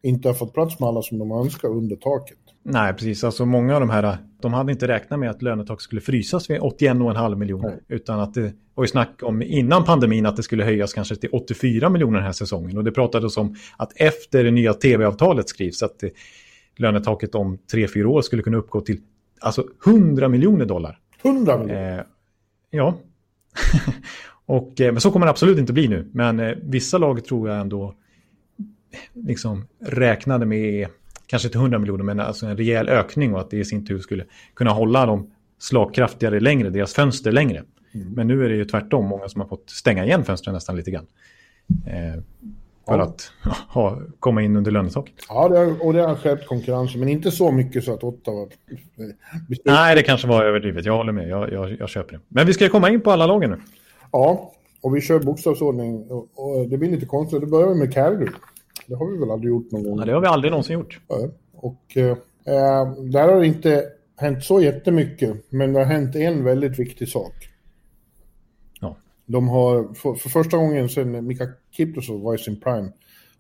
inte 0.03 0.29
har 0.29 0.35
fått 0.35 0.55
plats 0.55 0.81
med 0.81 0.89
alla 0.89 1.03
som 1.03 1.19
de 1.19 1.33
önskar 1.33 1.69
under 1.69 1.97
taket. 1.97 2.39
Nej, 2.67 2.93
precis. 2.93 3.25
Alltså 3.25 3.47
många 3.47 3.75
av 3.75 3.81
de 3.81 3.91
här, 3.91 4.19
de 4.41 4.53
hade 4.53 4.73
inte 4.73 4.89
räknat 4.89 5.21
med 5.21 5.31
att 5.31 5.43
lönetaket 5.43 5.83
skulle 5.83 6.01
frysas 6.01 6.51
vid 6.51 6.61
81,5 6.61 7.35
miljoner. 7.35 7.81
Utan 7.89 8.21
att 8.21 8.35
det 8.35 8.53
var 8.75 8.85
ju 8.85 8.89
snack 8.89 9.23
om 9.23 9.43
innan 9.43 9.85
pandemin 9.85 10.27
att 10.27 10.37
det 10.37 10.43
skulle 10.43 10.65
höjas 10.65 10.93
kanske 10.93 11.17
till 11.17 11.29
84 11.33 11.89
miljoner 11.89 12.19
den 12.19 12.27
här 12.27 12.33
säsongen. 12.33 12.77
Och 12.77 12.85
det 12.85 12.93
pratades 12.93 13.37
om 13.37 13.57
att 13.77 13.93
efter 13.97 14.45
det 14.45 14.51
nya 14.51 14.75
tv-avtalet 14.75 15.49
skrivs 15.49 15.83
att 15.83 15.99
det, 15.99 16.11
lönetaket 16.77 17.35
om 17.35 17.59
3-4 17.73 18.05
år 18.05 18.23
skulle 18.23 18.43
kunna 18.43 18.57
uppgå 18.57 18.81
till 18.81 19.01
alltså 19.41 19.65
100 19.87 20.29
miljoner 20.29 20.65
dollar. 20.65 20.99
100 21.23 21.59
miljoner? 21.59 21.99
Eh, 21.99 22.05
ja. 22.71 22.99
och, 24.47 24.81
eh, 24.81 24.93
men 24.93 25.01
så 25.01 25.11
kommer 25.11 25.27
det 25.27 25.31
absolut 25.31 25.59
inte 25.59 25.73
bli 25.73 25.89
nu. 25.89 26.11
Men 26.13 26.41
eh, 26.41 26.55
vissa 26.63 26.99
lag 26.99 27.25
tror 27.25 27.49
jag 27.49 27.61
ändå 27.61 27.95
liksom 29.13 29.65
räknade 29.81 30.47
med 30.47 30.89
kanske 31.27 31.49
till 31.49 31.61
100 31.61 31.79
miljoner, 31.79 32.05
men 32.05 32.21
alltså 32.21 32.47
en 32.47 32.57
rejäl 32.57 32.89
ökning 32.89 33.35
och 33.35 33.41
att 33.41 33.51
det 33.51 33.57
i 33.57 33.65
sin 33.65 33.87
tur 33.87 33.99
skulle 33.99 34.25
kunna 34.55 34.71
hålla 34.71 35.07
dem 35.07 35.31
slagkraftigare 35.59 36.41
längre, 36.41 36.71
deras 36.71 36.95
fönster 36.95 37.33
längre. 37.33 37.63
Mm. 37.95 38.13
Men 38.13 38.29
nu 38.29 38.45
är 38.45 38.49
det 38.49 38.57
ju 38.57 38.65
tvärtom, 38.65 39.07
många 39.07 39.29
som 39.29 39.41
har 39.41 39.49
fått 39.49 39.71
stänga 39.71 40.05
igen 40.05 40.25
fönstren 40.25 40.55
nästan 40.55 40.77
lite 40.77 40.91
grann. 40.91 41.07
Eh, 41.87 42.23
för 42.87 42.99
ja. 42.99 43.03
att 43.03 43.33
ha, 43.69 43.99
komma 44.21 44.43
in 44.43 44.57
under 44.57 44.71
lönetaket. 44.71 45.15
Ja, 45.29 45.49
det 45.49 45.59
har, 45.59 45.87
och 45.87 45.93
det 45.93 46.03
har 46.03 46.15
skärpt 46.15 46.47
konkurrensen, 46.47 47.01
men 47.01 47.09
inte 47.09 47.31
så 47.31 47.53
mycket 47.53 47.85
så 47.85 47.95
att 47.95 48.05
Ottawa... 48.05 48.47
Nej, 49.65 49.95
det 49.95 50.03
kanske 50.03 50.29
var 50.29 50.45
överdrivet. 50.45 50.85
Jag 50.85 50.97
håller 50.97 51.13
med, 51.13 51.29
jag, 51.29 51.53
jag, 51.53 51.77
jag 51.79 51.89
köper 51.89 52.13
det. 52.13 52.21
Men 52.29 52.47
vi 52.47 52.53
ska 52.53 52.69
komma 52.69 52.91
in 52.91 53.01
på 53.01 53.11
alla 53.11 53.27
lagen 53.27 53.51
nu. 53.51 53.61
Ja, 54.13 54.53
och 54.81 54.97
vi 54.97 55.01
kör 55.01 55.21
bokstavsordning. 55.21 56.11
Och, 56.11 56.29
och 56.35 56.69
det 56.69 56.79
blir 56.79 56.91
lite 56.91 57.07
konstigt. 57.07 57.41
Det 57.41 57.47
börjar 57.47 57.75
med 57.75 57.95
Calgary. 57.95 58.29
Det 58.87 58.95
har 58.95 59.13
vi 59.13 59.19
väl 59.19 59.31
aldrig 59.31 59.49
gjort 59.49 59.71
någon 59.71 59.83
gång? 59.83 59.97
Nej, 59.97 60.07
det 60.07 60.13
har 60.13 60.21
vi 60.21 60.27
aldrig 60.27 60.51
någonsin 60.51 60.79
gjort. 60.79 61.01
Och 61.53 61.97
eh, 61.97 62.17
där 62.99 63.29
har 63.29 63.41
det 63.41 63.47
inte 63.47 63.85
hänt 64.17 64.45
så 64.45 64.61
jättemycket, 64.61 65.45
men 65.49 65.73
det 65.73 65.79
har 65.79 65.87
hänt 65.87 66.17
en 66.17 66.45
väldigt 66.45 66.79
viktig 66.79 67.09
sak. 67.09 67.49
Ja. 68.81 68.97
De 69.27 69.49
har, 69.49 69.95
för, 69.95 70.15
för 70.15 70.29
första 70.29 70.57
gången 70.57 70.89
sedan 70.89 71.27
Mika 71.27 71.49
Kiprusoff 71.71 72.23
var 72.23 72.35
i 72.35 72.39
sin 72.39 72.61
prime, 72.61 72.93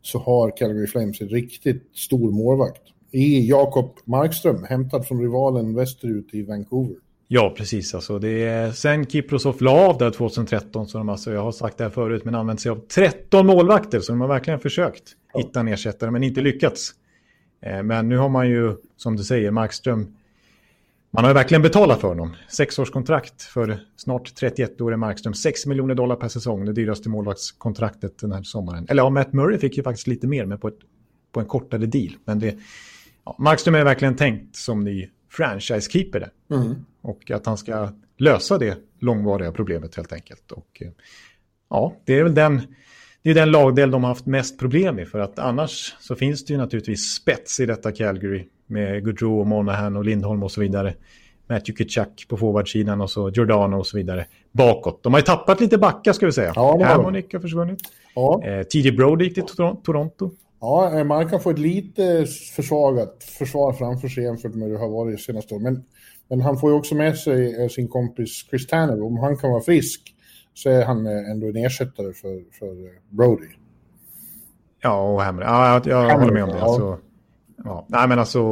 så 0.02 0.18
har 0.18 0.56
Calgary 0.56 0.86
Flames 0.86 1.20
en 1.20 1.28
riktigt 1.28 1.90
stor 1.94 2.32
målvakt. 2.32 2.82
I 3.10 3.48
Jakob 3.48 3.98
Markström, 4.04 4.64
hämtad 4.64 5.06
från 5.06 5.20
rivalen 5.20 5.74
västerut 5.74 6.34
i 6.34 6.42
Vancouver. 6.42 6.96
Ja, 7.28 7.54
precis. 7.57 7.95
Alltså, 7.95 8.19
det 8.19 8.45
är, 8.45 8.73
sen 8.73 9.07
Kiprosov 9.07 9.57
la 9.62 9.71
av 9.71 9.99
där 9.99 10.11
2013, 10.11 10.87
så 10.87 10.99
de 10.99 11.09
alltså, 11.09 11.33
jag 11.33 11.43
har 11.43 11.52
sagt 11.52 11.78
det 11.78 11.85
här 11.85 11.90
förut, 11.90 12.25
men 12.25 12.35
använt 12.35 12.61
sig 12.61 12.71
av 12.71 12.76
13 12.88 13.47
målvakter, 13.47 14.00
så 14.00 14.12
de 14.12 14.21
har 14.21 14.28
verkligen 14.28 14.61
försökt 14.61 15.02
ja. 15.33 15.40
hitta 15.40 15.61
en 15.61 15.69
ersättare, 15.69 16.11
men 16.11 16.23
inte 16.23 16.40
lyckats. 16.40 16.93
Eh, 17.62 17.83
men 17.83 18.09
nu 18.09 18.16
har 18.16 18.28
man 18.28 18.49
ju, 18.49 18.76
som 18.97 19.16
du 19.16 19.25
säger, 19.25 19.50
Markström 19.50 20.14
man 21.14 21.25
har 21.25 21.31
ju 21.31 21.35
verkligen 21.35 21.62
betalat 21.62 22.00
för 22.00 22.09
honom. 22.09 22.37
Sexårskontrakt 22.49 23.43
för 23.43 23.81
snart 23.97 24.35
31 24.35 24.81
år 24.81 24.95
i 24.95 24.97
Markström. 24.97 25.35
6 25.35 25.66
miljoner 25.66 25.95
dollar 25.95 26.16
per 26.16 26.28
säsong, 26.28 26.64
det 26.64 26.73
dyraste 26.73 27.09
målvaktskontraktet 27.09 28.19
den 28.19 28.33
här 28.33 28.43
sommaren. 28.43 28.87
Eller 28.88 29.02
ja, 29.02 29.11
Matt 29.11 29.33
Murray 29.33 29.59
fick 29.59 29.76
ju 29.76 29.83
faktiskt 29.83 30.07
lite 30.07 30.26
mer, 30.26 30.47
men 30.47 30.59
på, 30.59 30.69
ett, 30.69 30.78
på 31.33 31.40
en 31.40 31.47
kortare 31.47 31.87
deal. 31.87 32.12
Men 32.25 32.38
det, 32.38 32.59
ja, 33.25 33.37
Markström 33.38 33.75
är 33.75 33.85
verkligen 33.85 34.16
tänkt 34.16 34.57
som 34.57 34.85
ny 34.85 35.09
franchise-keeper 35.36 36.20
där. 36.20 36.56
Mm. 36.56 36.74
Och 37.02 37.30
att 37.30 37.46
han 37.46 37.56
ska 37.56 37.88
lösa 38.18 38.58
det 38.58 38.78
långvariga 39.00 39.52
problemet 39.52 39.96
helt 39.96 40.12
enkelt. 40.12 40.52
Och 40.52 40.82
eh, 40.82 40.90
ja, 41.70 41.96
det 42.04 42.18
är 42.18 42.22
väl 42.22 42.34
den, 42.34 42.60
det 43.22 43.30
är 43.30 43.34
den 43.34 43.50
lagdel 43.50 43.90
de 43.90 44.04
har 44.04 44.08
haft 44.08 44.26
mest 44.26 44.58
problem 44.58 44.96
med. 44.96 45.08
För 45.08 45.18
att 45.18 45.38
annars 45.38 45.94
så 46.00 46.14
finns 46.14 46.44
det 46.44 46.52
ju 46.52 46.58
naturligtvis 46.58 47.14
spets 47.14 47.60
i 47.60 47.66
detta 47.66 47.92
Calgary 47.92 48.48
med 48.66 49.04
Gaudreau 49.04 49.40
och 49.40 49.46
Monahan 49.46 49.96
och 49.96 50.04
Lindholm 50.04 50.42
och 50.42 50.52
så 50.52 50.60
vidare. 50.60 50.94
Matthew 51.46 51.84
Kitchak 51.84 52.26
på 52.28 52.36
forwardsidan 52.36 53.00
och 53.00 53.10
så 53.10 53.30
Giordano 53.30 53.76
och 53.76 53.86
så 53.86 53.96
vidare 53.96 54.26
bakåt. 54.52 55.02
De 55.02 55.12
har 55.12 55.20
ju 55.20 55.24
tappat 55.24 55.60
lite 55.60 55.78
backar 55.78 56.12
ska 56.12 56.26
vi 56.26 56.32
säga. 56.32 56.52
Ja, 56.56 56.84
Harmonic 56.84 57.26
har 57.32 57.40
försvunnit. 57.40 57.80
Ja. 58.14 58.44
Eh, 58.44 58.62
TJ 58.62 58.92
Brody 58.92 59.24
gick 59.24 59.34
till 59.34 59.44
Toronto. 59.82 60.30
Ja, 60.64 60.99
eh, 60.99 61.04
man 61.04 61.28
kan 61.28 61.40
få 61.40 61.50
ett 61.50 61.59
lite 61.59 62.26
försvagat 62.56 63.25
försvar 63.38 63.73
framför 63.73 64.09
sig 64.09 64.25
jämfört 64.25 64.54
med 64.54 64.68
hur 64.68 64.75
det 64.75 64.80
har 64.80 64.88
varit 64.88 65.21
senaste 65.21 65.54
året. 65.54 65.62
Men, 65.62 65.85
men 66.28 66.40
han 66.40 66.59
får 66.59 66.71
ju 66.71 66.76
också 66.76 66.94
med 66.94 67.18
sig 67.18 67.62
eh, 67.62 67.68
sin 67.68 67.88
kompis 67.88 68.47
Chris 68.50 68.66
Tanner. 68.66 69.02
Om 69.02 69.16
han 69.16 69.37
kan 69.37 69.50
vara 69.50 69.62
frisk 69.62 70.14
så 70.54 70.71
är 70.71 70.85
han 70.85 71.06
eh, 71.06 71.30
ändå 71.30 71.47
en 71.47 71.56
ersättare 71.56 72.12
för, 72.12 72.59
för 72.59 72.76
Brody. 73.16 73.49
Ja, 74.80 75.12
och 75.12 75.23
Hammer. 75.23 75.42
Ja, 75.42 75.73
jag, 75.73 75.87
jag 75.87 75.97
Hammer, 75.97 76.14
håller 76.14 76.33
med 76.33 76.44
om 76.44 76.50
det. 76.50 76.56
Ja. 76.56 76.64
Alltså, 76.64 76.99
ja. 77.64 77.87
Nej, 77.88 78.09
men 78.09 78.18
alltså, 78.18 78.42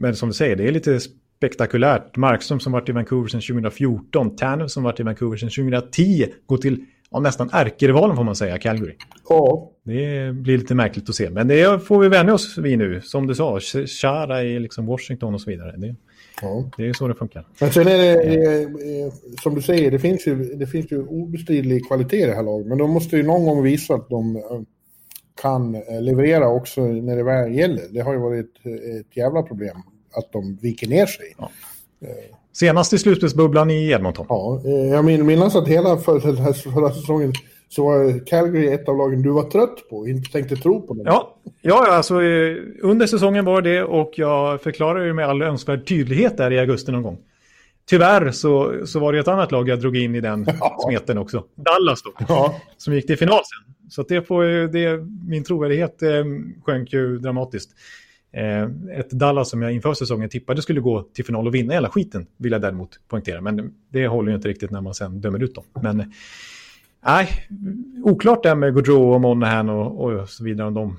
men 0.00 0.16
som 0.16 0.28
du 0.28 0.34
säger, 0.34 0.56
det 0.56 0.68
är 0.68 0.72
lite 0.72 1.00
spektakulärt. 1.36 2.16
Markström 2.16 2.60
som 2.60 2.72
varit 2.72 2.88
i 2.88 2.92
Vancouver 2.92 3.28
sedan 3.28 3.40
2014, 3.40 4.36
Tanner 4.36 4.66
som 4.66 4.82
varit 4.82 5.00
i 5.00 5.02
Vancouver 5.02 5.36
sedan 5.36 5.50
2010, 5.50 6.26
går 6.46 6.56
till 6.56 6.84
ja, 7.10 7.20
nästan 7.20 7.50
ärkerivalen 7.52 8.16
får 8.16 8.24
man 8.24 8.36
säga, 8.36 8.58
Calgary. 8.58 8.96
Ja. 9.28 9.70
Det 9.82 10.32
blir 10.34 10.58
lite 10.58 10.74
märkligt 10.74 11.08
att 11.08 11.14
se, 11.14 11.30
men 11.30 11.48
det 11.48 11.86
får 11.86 12.00
vi 12.00 12.08
vänja 12.08 12.34
oss 12.34 12.58
vid 12.58 12.78
nu. 12.78 13.00
Som 13.00 13.26
du 13.26 13.34
sa, 13.34 13.60
Chara 14.00 14.42
i 14.42 14.58
liksom 14.58 14.86
Washington 14.86 15.34
och 15.34 15.40
så 15.40 15.50
vidare. 15.50 15.76
Det, 15.76 15.94
ja. 16.42 16.70
det 16.76 16.88
är 16.88 16.92
så 16.92 17.08
det 17.08 17.14
funkar. 17.14 17.46
Men 17.60 17.72
sen 17.72 17.88
är 17.88 17.98
det, 17.98 18.62
eh, 18.62 19.12
som 19.42 19.54
du 19.54 19.62
säger, 19.62 19.90
det 19.90 19.98
finns 19.98 20.26
ju, 20.26 20.54
det 20.54 20.66
finns 20.66 20.92
ju 20.92 21.02
obestridlig 21.02 21.86
kvalitet 21.86 22.22
i 22.22 22.26
det 22.26 22.34
här 22.34 22.42
laget. 22.42 22.66
Men 22.66 22.78
de 22.78 22.90
måste 22.90 23.16
ju 23.16 23.22
någon 23.22 23.44
gång 23.44 23.62
visa 23.62 23.94
att 23.94 24.08
de 24.08 24.36
eh, 24.36 24.42
kan 25.42 25.74
eh, 25.74 26.02
leverera 26.02 26.48
också 26.48 26.80
när 26.80 27.16
det 27.16 27.24
väl 27.24 27.54
gäller. 27.54 27.84
Det 27.90 28.00
har 28.00 28.12
ju 28.12 28.18
varit 28.18 28.46
ett, 28.46 28.66
ett 29.00 29.16
jävla 29.16 29.42
problem 29.42 29.76
att 30.12 30.32
de 30.32 30.56
viker 30.62 30.88
ner 30.88 31.06
sig. 31.06 31.34
Ja. 31.38 31.50
Senast 32.58 32.92
i 32.92 32.98
slutspelsbubblan 32.98 33.70
i 33.70 33.90
Edmonton. 33.90 34.26
Ja, 34.28 34.62
eh, 34.64 34.72
jag 34.72 35.04
minns 35.04 35.56
att 35.56 35.68
hela 35.68 35.96
förra, 35.96 36.54
förra 36.54 36.92
säsongen 36.92 37.32
så 37.68 37.84
var 37.84 38.26
Calgary 38.26 38.66
ett 38.66 38.88
av 38.88 38.96
lagen 38.96 39.22
du 39.22 39.30
var 39.30 39.42
trött 39.42 39.88
på 39.90 39.96
och 39.96 40.08
inte 40.08 40.32
tänkte 40.32 40.56
tro 40.56 40.86
på. 40.86 40.96
Ja, 41.04 41.36
ja 41.62 41.86
alltså, 41.92 42.22
eh, 42.22 42.56
under 42.82 43.06
säsongen 43.06 43.44
var 43.44 43.62
det 43.62 43.82
och 43.82 44.12
jag 44.16 44.62
förklarar 44.62 45.04
ju 45.04 45.12
med 45.12 45.28
all 45.28 45.42
önskvärd 45.42 45.88
tydlighet 45.88 46.36
där 46.36 46.52
i 46.52 46.58
augusti 46.58 46.92
någon 46.92 47.02
gång. 47.02 47.18
Tyvärr 47.88 48.30
så, 48.30 48.74
så 48.86 49.00
var 49.00 49.12
det 49.12 49.18
ett 49.18 49.28
annat 49.28 49.52
lag 49.52 49.68
jag 49.68 49.80
drog 49.80 49.96
in 49.96 50.14
i 50.14 50.20
den 50.20 50.46
ja. 50.60 50.78
smeten 50.88 51.18
också. 51.18 51.44
Dallas 51.54 52.02
då, 52.02 52.12
ja. 52.28 52.54
som 52.76 52.94
gick 52.94 53.06
till 53.06 53.18
final 53.18 53.40
sen. 53.44 53.74
Så 53.90 54.02
det 54.02 54.22
får, 54.22 54.72
det, 54.72 55.04
min 55.28 55.44
trovärdighet 55.44 56.02
eh, 56.02 56.24
sjönk 56.64 56.92
ju 56.92 57.18
dramatiskt. 57.18 57.70
Eh, 58.32 58.62
ett 58.98 59.10
Dallas 59.10 59.50
som 59.50 59.62
jag 59.62 59.72
inför 59.72 59.94
säsongen 59.94 60.28
tippade 60.28 60.62
skulle 60.62 60.80
gå 60.80 61.02
till 61.02 61.24
final 61.24 61.46
och 61.46 61.54
vinna 61.54 61.72
hela 61.72 61.88
skiten, 61.88 62.26
vill 62.36 62.52
jag 62.52 62.60
däremot 62.60 63.00
poängtera. 63.08 63.40
Men 63.40 63.74
det 63.88 64.06
håller 64.06 64.30
ju 64.30 64.36
inte 64.36 64.48
riktigt 64.48 64.70
när 64.70 64.80
man 64.80 64.94
sen 64.94 65.20
dömer 65.20 65.42
ut 65.42 65.54
dem. 65.54 65.64
Men 65.82 66.12
nej, 67.04 67.28
oklart 68.04 68.42
det 68.42 68.48
här 68.48 68.56
med 68.56 68.74
Gaudreau 68.74 69.14
och 69.14 69.20
Monahan 69.20 69.68
och, 69.68 70.04
och 70.04 70.28
så 70.28 70.44
vidare. 70.44 70.68
Om 70.68 70.74
de, 70.74 70.98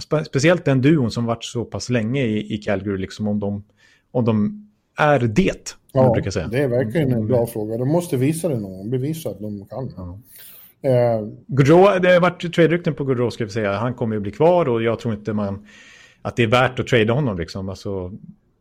spe, 0.00 0.24
speciellt 0.24 0.64
den 0.64 0.80
duon 0.80 1.10
som 1.10 1.24
varit 1.24 1.44
så 1.44 1.64
pass 1.64 1.90
länge 1.90 2.22
i, 2.22 2.54
i 2.54 2.58
Calgary, 2.58 2.98
liksom 2.98 3.28
om 3.28 3.40
de, 3.40 3.64
om 4.10 4.24
de 4.24 4.66
är 4.98 5.20
det. 5.20 5.76
Ja, 5.92 6.16
det 6.50 6.58
är 6.58 6.68
verkligen 6.68 7.12
en 7.12 7.26
bra 7.26 7.46
fråga. 7.46 7.76
De 7.76 7.88
måste 7.88 8.16
visa 8.16 8.48
det 8.48 8.60
någon 8.60 8.90
bevisa 8.90 9.30
att 9.30 9.40
de 9.40 9.66
kan. 9.66 9.92
Ja. 9.96 10.18
Eh, 10.90 11.28
Gaudreau, 11.46 11.98
det 11.98 12.12
har 12.12 12.20
varit 12.20 12.54
trade-rykten 12.54 12.94
på 12.94 13.04
Gaudreau 13.04 13.30
ska 13.30 13.44
vi 13.44 13.50
säga. 13.50 13.72
Han 13.72 13.94
kommer 13.94 14.16
ju 14.16 14.20
bli 14.20 14.32
kvar 14.32 14.68
och 14.68 14.82
jag 14.82 14.98
tror 14.98 15.14
inte 15.14 15.32
man 15.32 15.66
att 16.24 16.36
det 16.36 16.42
är 16.42 16.46
värt 16.46 16.78
att 16.78 16.86
trada 16.86 17.12
honom. 17.12 17.38
Liksom. 17.38 17.68
Alltså, 17.68 18.12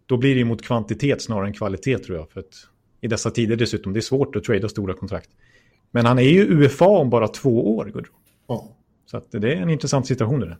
då 0.05 0.17
blir 0.17 0.35
det 0.35 0.45
mot 0.45 0.61
kvantitet 0.61 1.21
snarare 1.21 1.47
än 1.47 1.53
kvalitet 1.53 1.97
tror 1.97 2.17
jag. 2.17 2.29
För 2.29 2.39
att 2.39 2.67
I 3.01 3.07
dessa 3.07 3.31
tider 3.31 3.55
dessutom, 3.55 3.93
det 3.93 3.99
är 3.99 4.01
svårt 4.01 4.35
att 4.35 4.43
trada 4.43 4.69
stora 4.69 4.93
kontrakt. 4.93 5.29
Men 5.91 6.05
han 6.05 6.19
är 6.19 6.23
ju 6.23 6.63
UFA 6.63 6.85
om 6.85 7.09
bara 7.09 7.27
två 7.27 7.77
år, 7.77 7.85
Gaudreau. 7.85 8.15
Ja. 8.47 8.75
Så 9.05 9.21
det 9.31 9.53
är 9.53 9.61
en 9.61 9.69
intressant 9.69 10.07
situation 10.07 10.39
det 10.39 10.57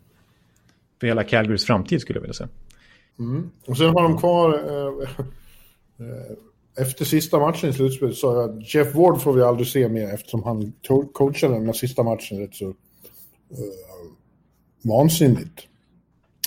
För 0.99 1.07
hela 1.07 1.23
Calgarys 1.23 1.65
framtid 1.65 2.01
skulle 2.01 2.17
jag 2.17 2.21
vilja 2.21 2.33
säga. 2.33 2.49
Mm. 3.19 3.49
Och 3.67 3.77
sen 3.77 3.87
har 3.87 4.03
de 4.03 4.17
kvar, 4.17 4.53
eh, 4.53 5.09
eh 6.07 6.37
efter 6.77 7.05
sista 7.05 7.39
matchen 7.39 7.69
i 7.69 7.73
slutspelet 7.73 8.15
sa 8.15 8.41
jag 8.41 8.49
att 8.49 8.73
Jeff 8.73 8.95
Ward 8.95 9.21
får 9.21 9.33
vi 9.33 9.41
aldrig 9.41 9.67
se 9.67 9.89
mer 9.89 10.13
eftersom 10.13 10.43
han 10.43 10.73
coachade 11.13 11.53
den 11.53 11.73
sista 11.73 12.03
matchen 12.03 12.39
rätt 12.39 12.55
så 12.55 12.67
eh, 12.69 12.75
vansinnigt. 14.83 15.67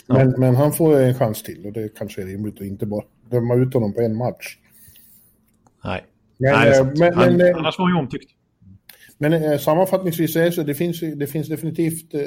Men, 0.07 0.31
ja. 0.31 0.39
men 0.39 0.57
han 0.57 0.73
får 0.73 1.01
en 1.01 1.15
chans 1.15 1.43
till 1.43 1.67
och 1.67 1.73
det 1.73 1.89
kanske 1.99 2.23
är 2.23 2.27
rimligt 2.27 2.55
att 2.55 2.67
inte 2.67 2.87
bara 2.87 3.05
döma 3.31 3.55
ut 3.55 3.75
honom 3.75 3.93
på 3.93 4.01
en 4.01 4.17
match. 4.17 4.59
Nej, 5.85 6.05
men, 6.37 6.53
Nej 6.53 6.79
äh, 6.79 6.87
men, 6.97 7.15
han, 7.15 7.37
men, 7.37 7.49
eh, 7.49 7.57
annars 7.57 7.79
var 7.79 7.87
han 7.87 7.95
ju 7.95 8.01
omtyckt. 8.01 8.31
Men 9.19 9.33
äh, 9.33 9.59
sammanfattningsvis 9.59 10.37
är 10.37 10.45
det 10.45 10.53
så 10.53 10.63
det 10.63 10.75
finns, 10.75 11.01
det 11.01 11.27
finns 11.27 11.49
definitivt 11.49 12.15
äh, 12.15 12.21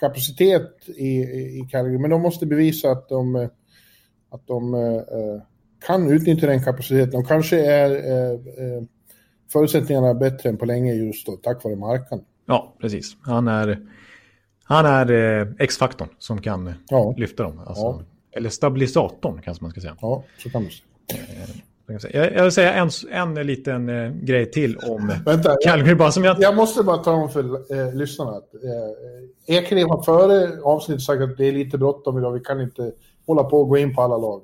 kapacitet 0.00 0.88
i, 0.88 1.22
i 1.60 1.68
Calgary, 1.70 1.98
men 1.98 2.10
de 2.10 2.22
måste 2.22 2.46
bevisa 2.46 2.90
att 2.90 3.08
de, 3.08 3.48
att 4.30 4.46
de 4.46 4.74
kan 5.86 6.10
utnyttja 6.10 6.46
den 6.46 6.64
kapaciteten. 6.64 7.10
De 7.10 7.24
kanske 7.24 7.66
är 7.66 8.00
förutsättningarna 9.52 10.14
bättre 10.14 10.48
än 10.48 10.56
på 10.56 10.64
länge 10.64 10.92
just 10.92 11.26
då, 11.26 11.32
tack 11.32 11.64
vare 11.64 11.76
Markan. 11.76 12.20
Ja, 12.46 12.76
precis. 12.80 13.16
Han 13.20 13.48
är 13.48 13.80
han 14.64 14.86
är 14.86 15.10
eh, 15.40 15.46
X-faktorn 15.58 16.08
som 16.18 16.40
kan 16.40 16.66
eh, 16.66 16.74
ja. 16.88 17.14
lyfta 17.16 17.42
dem. 17.42 17.60
Alltså, 17.66 17.82
ja. 17.82 18.02
Eller 18.32 18.50
stabilisatorn 18.50 19.40
kanske 19.42 19.64
man 19.64 19.70
ska 19.70 19.80
säga. 19.80 19.96
Ja, 20.00 20.24
så 20.38 20.50
kan 20.50 20.62
man 20.62 20.70
säga. 20.70 21.24
Jag, 21.86 22.32
jag 22.32 22.42
vill 22.42 22.52
säga 22.52 22.72
en, 22.72 22.90
en 23.10 23.46
liten 23.46 23.88
eh, 23.88 24.10
grej 24.10 24.50
till 24.50 24.76
om 24.76 25.12
Vänta, 25.24 25.56
Calgary. 25.64 25.94
Bara 25.94 26.12
som 26.12 26.24
jag... 26.24 26.36
jag 26.40 26.56
måste 26.56 26.82
bara 26.82 26.96
ta 26.96 27.12
om 27.12 27.30
för 27.30 27.44
eh, 27.74 27.94
lyssnarna. 27.94 28.36
Eh, 28.36 29.56
Ekeliv 29.56 29.86
har 29.86 30.02
före 30.02 30.62
avsnittet 30.62 31.02
sagt 31.02 31.22
att 31.22 31.36
det 31.36 31.48
är 31.48 31.52
lite 31.52 31.78
bråttom 31.78 32.18
idag. 32.18 32.32
Vi 32.32 32.40
kan 32.40 32.60
inte 32.60 32.92
hålla 33.26 33.44
på 33.44 33.60
och 33.60 33.68
gå 33.68 33.78
in 33.78 33.94
på 33.94 34.02
alla 34.02 34.16
lag. 34.16 34.42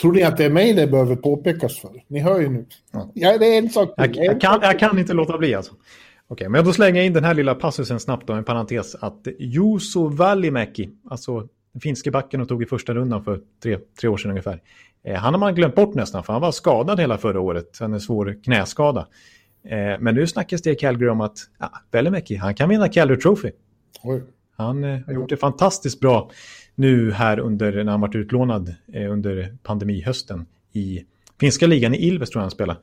Tror 0.00 0.12
ni 0.12 0.22
att 0.22 0.36
det 0.36 0.44
är 0.44 0.50
mig 0.50 0.72
det 0.72 0.86
behöver 0.86 1.16
påpekas 1.16 1.80
för? 1.80 2.04
Ni 2.08 2.20
hör 2.20 2.40
ju 2.40 2.48
nu. 2.48 2.66
Ja. 2.92 3.10
ja 3.14 3.38
det 3.38 3.46
är 3.46 3.58
en 3.58 3.70
sak. 3.70 3.94
Jag, 3.96 4.16
jag, 4.16 4.40
kan, 4.40 4.58
jag 4.62 4.78
kan 4.78 4.98
inte 4.98 5.12
låta 5.12 5.38
bli 5.38 5.54
alltså. 5.54 5.72
Okej, 6.32 6.48
men 6.48 6.64
då 6.64 6.72
slänger 6.72 6.96
jag 6.96 7.06
in 7.06 7.12
den 7.12 7.24
här 7.24 7.34
lilla 7.34 7.54
passusen 7.54 8.00
snabbt 8.00 8.26
då, 8.26 8.32
en 8.32 8.44
parentes, 8.44 8.94
att 8.94 9.26
Juuso 9.38 10.08
Välimäki, 10.08 10.90
alltså 11.10 11.48
den 11.72 11.80
finske 11.80 12.10
backen 12.10 12.40
och 12.40 12.48
tog 12.48 12.62
i 12.62 12.66
första 12.66 12.94
rundan 12.94 13.24
för 13.24 13.40
tre, 13.62 13.78
tre 14.00 14.08
år 14.08 14.16
sedan 14.16 14.30
ungefär, 14.30 14.60
eh, 15.04 15.16
han 15.16 15.34
har 15.34 15.38
man 15.38 15.54
glömt 15.54 15.74
bort 15.74 15.94
nästan, 15.94 16.24
för 16.24 16.32
han 16.32 16.42
var 16.42 16.52
skadad 16.52 17.00
hela 17.00 17.18
förra 17.18 17.40
året, 17.40 17.80
en 17.80 18.00
svår 18.00 18.42
knäskada. 18.44 19.06
Eh, 19.64 20.00
men 20.00 20.14
nu 20.14 20.26
snackas 20.26 20.62
det 20.62 20.70
i 20.70 20.74
Calgary 20.74 21.10
om 21.10 21.20
att 21.20 21.38
ja, 21.58 21.72
Välimäki, 21.90 22.36
han 22.36 22.54
kan 22.54 22.68
vinna 22.68 22.88
Calgary 22.88 23.20
Trophy. 23.20 23.50
Oj. 24.02 24.22
Han 24.56 24.84
eh, 24.84 25.00
har 25.06 25.12
gjort 25.12 25.30
det 25.30 25.36
fantastiskt 25.36 26.00
bra 26.00 26.30
nu 26.74 27.12
här 27.12 27.38
under, 27.38 27.84
när 27.84 27.92
han 27.92 28.00
varit 28.00 28.14
utlånad 28.14 28.74
eh, 28.92 29.12
under 29.12 29.56
pandemihösten 29.62 30.46
i 30.72 31.04
finska 31.40 31.66
ligan 31.66 31.94
i 31.94 32.06
Ilves 32.06 32.30
tror 32.30 32.40
jag 32.40 32.44
han 32.44 32.50
spelar. 32.50 32.76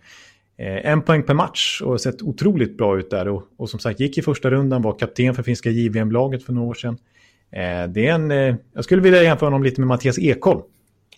Eh, 0.60 0.92
en 0.92 1.02
poäng 1.02 1.24
per 1.24 1.34
match 1.34 1.82
och 1.82 2.02
sett 2.02 2.22
otroligt 2.22 2.78
bra 2.78 3.00
ut 3.00 3.10
där. 3.10 3.28
Och, 3.28 3.44
och 3.58 3.70
som 3.70 3.80
sagt 3.80 4.00
gick 4.00 4.18
i 4.18 4.22
första 4.22 4.50
rundan, 4.52 4.82
var 4.82 5.00
kapten 5.00 5.34
för 5.34 5.44
finska 5.44 5.70
JVM-laget 5.70 6.44
för 6.44 6.54
några 6.54 6.68
år 6.68 6.74
sedan. 6.74 6.98
Eh, 7.52 7.90
det 7.90 8.08
är 8.08 8.14
en, 8.14 8.32
eh, 8.32 8.56
jag 8.74 8.84
skulle 8.84 9.02
vilja 9.02 9.24
jämföra 9.24 9.48
honom 9.48 9.64
lite 9.64 9.82
med 9.82 9.88
Mattias 9.88 10.20
Ekholm. 10.20 10.62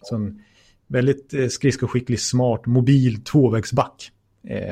Så 0.01 0.15
en 0.15 0.41
väldigt 0.87 1.33
eh, 1.33 1.47
skridskoskicklig, 1.47 2.19
smart, 2.19 2.65
mobil 2.65 3.23
tvåvägsback. 3.23 4.11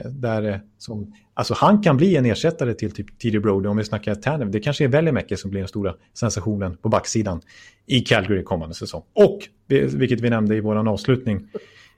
Där, 0.05 0.61
som, 0.77 1.13
alltså 1.33 1.53
han 1.53 1.81
kan 1.81 1.97
bli 1.97 2.15
en 2.15 2.25
ersättare 2.25 2.73
till 2.73 2.91
typ 2.91 3.19
TD 3.19 3.39
Brody 3.39 3.67
om 3.67 3.77
vi 3.77 3.83
snackar 3.83 4.15
Tanev. 4.15 4.51
Det 4.51 4.59
kanske 4.59 4.83
är 4.83 4.87
Välimäki 4.87 5.37
som 5.37 5.51
blir 5.51 5.61
den 5.61 5.67
stora 5.67 5.95
sensationen 6.13 6.77
på 6.77 6.89
backsidan 6.89 7.41
i 7.85 7.99
Calgary 7.99 8.43
kommande 8.43 8.75
säsong. 8.75 9.03
Och, 9.13 9.39
vilket 9.67 10.21
vi 10.21 10.29
nämnde 10.29 10.55
i 10.55 10.59
vår 10.59 10.89
avslutning 10.89 11.47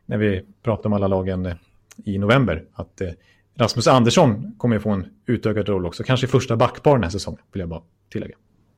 när 0.06 0.18
vi 0.18 0.42
pratade 0.64 0.88
om 0.88 0.94
alla 0.94 1.08
lagen 1.08 1.56
i 2.06 2.18
november 2.18 2.64
att 2.74 3.02
eh, 3.02 3.10
Rasmus 3.56 3.88
Andersson 3.88 4.56
kommer 4.58 4.76
att 4.76 4.84
få 4.84 4.90
en 4.90 5.06
utökad 5.26 5.70
roll 5.70 5.86
också. 5.86 6.04
Kanske 6.04 6.28
första 6.28 6.58
backpar 6.58 6.94
den 6.94 7.04
här 7.04 7.10
säsongen, 7.10 7.42
vill 7.52 7.60
jag 7.60 7.70
bara 7.70 7.82
tillägga. 8.12 8.36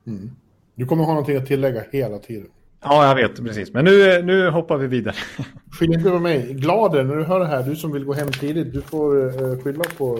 Mm. 0.08 0.32
Du 0.76 0.86
kommer 0.86 1.04
ha 1.04 1.12
någonting 1.12 1.38
att 1.38 1.46
tillägga 1.46 1.84
hela 1.92 2.20
tiden. 2.20 2.48
Ja, 2.84 3.08
jag 3.08 3.16
vet 3.16 3.44
precis. 3.44 3.74
Men 3.74 3.86
nu, 3.86 4.22
nu 4.22 4.50
hoppar 4.50 4.78
vi 4.78 4.88
vidare. 4.88 5.16
Skyll 5.72 5.94
inte 5.94 6.10
på 6.10 6.20
mig. 6.20 6.54
Glader 6.54 7.04
när 7.04 7.16
du 7.16 7.24
hör 7.24 7.40
det 7.40 7.48
här, 7.48 7.64
du 7.64 7.76
som 7.76 7.92
vill 7.92 8.06
gå 8.06 8.14
hem 8.14 8.32
tidigt, 8.32 8.74
du 8.74 8.82
får 8.82 9.42
uh, 9.42 9.60
skylla 9.64 9.84
på, 9.98 10.20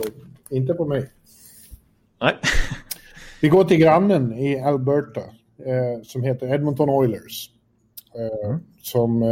inte 0.50 0.74
på 0.74 0.84
mig. 0.84 1.10
Nej. 2.20 2.34
Vi 3.40 3.48
går 3.48 3.64
till 3.64 3.76
grannen 3.76 4.32
i 4.32 4.60
Alberta 4.60 5.20
uh, 5.20 6.02
som 6.02 6.22
heter 6.22 6.54
Edmonton 6.54 6.90
Oilers. 6.90 7.50
Uh, 8.18 8.50
mm. 8.50 8.60
Som 8.82 9.22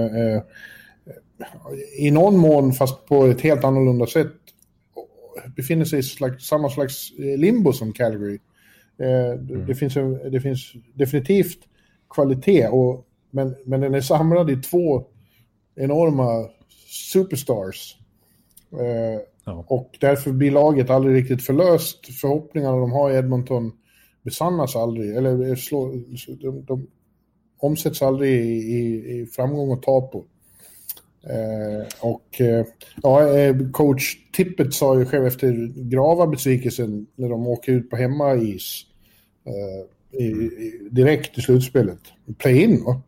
i 1.99 2.11
någon 2.11 2.37
mån, 2.37 2.73
fast 2.73 3.07
på 3.07 3.27
ett 3.27 3.41
helt 3.41 3.65
annorlunda 3.65 4.07
sätt, 4.07 4.33
befinner 5.57 5.85
sig 5.85 5.99
i 5.99 6.03
slags, 6.03 6.47
samma 6.47 6.71
slags 6.71 7.13
limbo 7.19 7.73
som 7.73 7.93
Calgary. 7.93 8.39
Mm. 8.99 9.67
Det, 9.67 9.75
finns 9.75 9.97
en, 9.97 10.31
det 10.31 10.41
finns 10.41 10.73
definitivt 10.95 11.59
kvalitet, 12.11 12.69
och, 12.69 13.07
men, 13.31 13.57
men 13.65 13.81
den 13.81 13.95
är 13.95 14.01
samlad 14.01 14.51
i 14.51 14.57
två 14.57 15.05
enorma 15.75 16.49
superstars. 17.13 17.97
Eh, 18.73 19.21
ja. 19.45 19.65
Och 19.69 19.97
därför 20.01 20.33
blir 20.33 20.51
laget 20.51 20.91
aldrig 20.91 21.17
riktigt 21.17 21.43
förlöst. 21.43 22.07
Förhoppningarna 22.21 22.77
de 22.77 22.93
har 22.93 23.11
i 23.11 23.15
Edmonton 23.15 23.73
besannas 24.23 24.77
aldrig, 24.77 25.17
eller 25.17 25.55
slå, 25.55 25.95
de, 26.41 26.65
de 26.65 26.87
omsätts 27.59 28.03
aldrig 28.03 28.33
i, 28.33 28.49
i, 28.49 29.21
i 29.21 29.27
framgång 29.27 29.71
och 29.71 29.83
tapo. 29.83 30.25
Eh, 31.31 31.87
och 32.01 32.41
eh, 32.41 32.67
ja, 33.03 33.39
eh, 33.39 33.57
coach 33.73 34.17
Tippett 34.33 34.75
sa 34.75 34.99
ju 34.99 35.05
själv 35.05 35.27
efter 35.27 35.73
grava 35.91 36.27
besvikelsen 36.27 37.07
när 37.17 37.29
de 37.29 37.47
åker 37.47 37.73
ut 37.73 37.91
på 37.91 37.97
hemmais 37.97 38.83
eh, 39.47 40.21
i, 40.21 40.25
i, 40.25 40.89
direkt 40.91 41.39
i 41.39 41.41
slutspelet. 41.41 42.01
Play-in 42.39 42.85
va? 42.85 43.03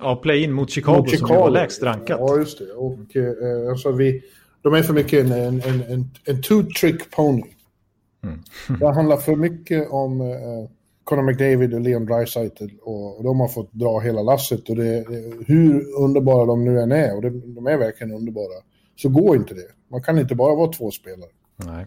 Ja, 0.00 0.16
play-in 0.16 0.52
mot 0.52 0.70
Chicago, 0.70 0.96
mot 0.96 1.10
Chicago 1.10 1.28
som 1.28 1.36
var 1.36 1.50
lägst 1.50 1.82
rankat. 1.82 2.20
Ja, 2.20 2.36
just 2.36 2.58
det. 2.58 2.72
Och 2.72 3.16
eh, 3.16 3.70
alltså 3.70 3.92
vi, 3.92 4.22
de 4.62 4.74
är 4.74 4.82
för 4.82 4.94
mycket 4.94 5.24
en, 5.24 5.32
en, 5.32 5.62
en, 5.62 6.10
en 6.24 6.42
two-trick 6.42 7.10
pony. 7.10 7.42
Mm. 8.24 8.40
det 8.80 8.92
handlar 8.92 9.16
för 9.16 9.36
mycket 9.36 9.90
om 9.90 10.20
eh, 10.20 10.70
Conor 11.10 11.22
McDavid 11.22 11.74
och 11.74 11.80
Leon 11.80 12.06
Draisaitl 12.06 12.68
och, 12.82 13.24
de 13.24 13.40
har 13.40 13.48
fått 13.48 13.72
dra 13.72 14.00
hela 14.00 14.22
lasset 14.22 14.68
och 14.68 14.76
det, 14.76 15.04
hur 15.46 15.98
underbara 16.04 16.46
de 16.46 16.64
nu 16.64 16.80
än 16.80 16.92
är, 16.92 17.16
och 17.16 17.22
det, 17.22 17.30
de 17.30 17.66
är 17.66 17.76
verkligen 17.76 18.12
underbara, 18.12 18.62
så 18.96 19.08
går 19.08 19.36
inte 19.36 19.54
det. 19.54 19.66
Man 19.90 20.02
kan 20.02 20.18
inte 20.18 20.34
bara 20.34 20.54
vara 20.54 20.72
två 20.72 20.90
spelare. 20.90 21.30
Nej. 21.66 21.86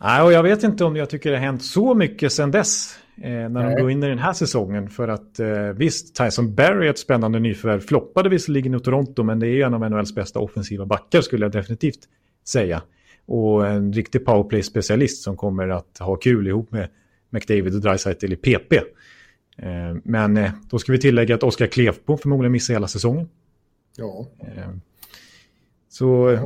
Nej, 0.00 0.22
och 0.22 0.32
jag 0.32 0.42
vet 0.42 0.62
inte 0.62 0.84
om 0.84 0.96
jag 0.96 1.10
tycker 1.10 1.30
det 1.30 1.36
har 1.36 1.44
hänt 1.44 1.64
så 1.64 1.94
mycket 1.94 2.32
sedan 2.32 2.50
dess. 2.50 2.98
Eh, 3.16 3.30
när 3.30 3.48
Nej. 3.48 3.74
de 3.74 3.80
går 3.80 3.90
in 3.90 4.02
i 4.02 4.08
den 4.08 4.18
här 4.18 4.32
säsongen. 4.32 4.88
För 4.88 5.08
att 5.08 5.40
eh, 5.40 5.68
visst, 5.76 6.16
Tyson 6.16 6.54
Barry 6.54 6.86
är 6.86 6.90
ett 6.90 6.98
spännande 6.98 7.38
nyförvärv. 7.38 7.80
Floppade 7.80 8.28
visserligen 8.28 8.74
i 8.74 8.80
Toronto, 8.80 9.22
men 9.22 9.38
det 9.38 9.48
är 9.48 9.66
en 9.66 9.74
av 9.74 9.90
NHLs 9.90 10.14
bästa 10.14 10.40
offensiva 10.40 10.86
backar 10.86 11.20
skulle 11.20 11.44
jag 11.44 11.52
definitivt 11.52 12.00
säga. 12.48 12.82
Och 13.26 13.66
en 13.66 13.92
riktig 13.92 14.24
powerplay-specialist 14.24 15.22
som 15.22 15.36
kommer 15.36 15.68
att 15.68 15.98
ha 15.98 16.16
kul 16.16 16.46
ihop 16.46 16.72
med 16.72 16.88
McDavid 17.32 17.74
och 17.74 17.80
Dreisaitl 17.80 18.32
i 18.32 18.36
PP. 18.36 18.72
Eh, 19.56 19.96
men 20.04 20.36
eh, 20.36 20.50
då 20.70 20.78
ska 20.78 20.92
vi 20.92 20.98
tillägga 20.98 21.34
att 21.34 21.42
Oskar 21.42 21.66
Klefbo 21.66 22.16
förmodligen 22.16 22.52
missar 22.52 22.74
hela 22.74 22.88
säsongen. 22.88 23.28
Ja. 23.96 24.26
Eh, 24.40 24.70
så... 25.88 26.36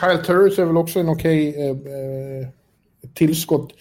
Kyle 0.00 0.24
Turris 0.24 0.58
är 0.58 0.64
väl 0.64 0.76
också 0.76 1.00
en 1.00 1.08
okej 1.08 1.70
okay, 1.70 2.46
tillskott. 3.14 3.72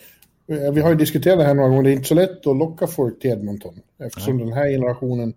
Vi 0.46 0.82
har 0.82 0.90
ju 0.90 0.96
diskuterat 0.96 1.40
det 1.40 1.46
här 1.46 1.54
några 1.54 1.70
gånger, 1.70 1.84
det 1.84 1.90
är 1.90 1.94
inte 1.94 2.08
så 2.08 2.16
lätt 2.16 2.48
att 2.48 2.58
locka 2.58 2.88
folk 2.88 3.20
till 3.20 3.32
Edmonton. 3.32 3.80
Eftersom 4.00 4.38
Nej. 4.38 4.46
den 4.46 4.54
här 4.54 4.70
generationen, 4.70 5.34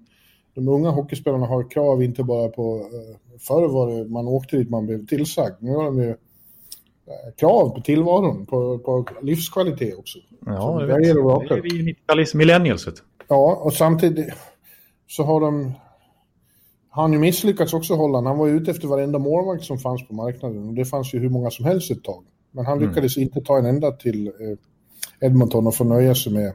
de 0.54 0.69
unga 0.69 0.90
hockeyspelarna 0.90 1.47
har 1.47 1.71
krav 1.71 2.02
inte 2.02 2.23
bara 2.23 2.49
på... 2.49 2.90
Förr 3.38 3.69
var 3.69 3.90
det 3.90 4.09
man 4.09 4.28
åkte 4.28 4.57
dit 4.57 4.71
man 4.71 4.87
blev 4.87 5.07
tillsagd. 5.07 5.54
Nu 5.59 5.71
har 5.71 5.85
de 5.85 5.99
ju 5.99 6.14
krav 7.37 7.71
på 7.75 7.81
tillvaron, 7.81 8.47
på, 8.47 8.79
på 8.79 9.07
livskvalitet 9.23 9.99
också. 9.99 10.19
Ja, 10.47 10.83
det, 10.87 10.93
är 10.93 11.62
vi 11.62 11.95
90-talist, 11.95 12.37
millennials. 12.37 12.88
Ja, 13.29 13.61
och 13.64 13.73
samtidigt 13.73 14.34
så 15.08 15.23
har 15.23 15.41
de... 15.41 15.73
Han 16.91 17.13
ju 17.13 17.19
misslyckats 17.19 17.75
också 17.75 17.95
Holland. 17.95 18.26
Han 18.26 18.39
var 18.39 18.49
ute 18.49 18.71
efter 18.71 18.89
varenda 18.89 19.19
målvakt 19.19 19.65
som 19.65 19.78
fanns 19.78 20.08
på 20.08 20.15
marknaden. 20.15 20.69
Och 20.69 20.75
det 20.75 20.84
fanns 20.84 21.15
ju 21.15 21.19
hur 21.19 21.28
många 21.28 21.50
som 21.50 21.65
helst 21.65 21.91
ett 21.91 22.04
tag. 22.04 22.25
Men 22.50 22.67
han 22.67 22.78
mm. 22.78 22.89
lyckades 22.89 23.17
mm. 23.17 23.26
inte 23.26 23.41
ta 23.41 23.58
en 23.58 23.67
enda 23.67 23.93
till 23.93 24.26
eh, 24.26 25.26
Edmonton 25.28 25.67
och 25.67 25.75
få 25.75 25.84
nöja 25.84 26.15
sig 26.15 26.32
med 26.32 26.52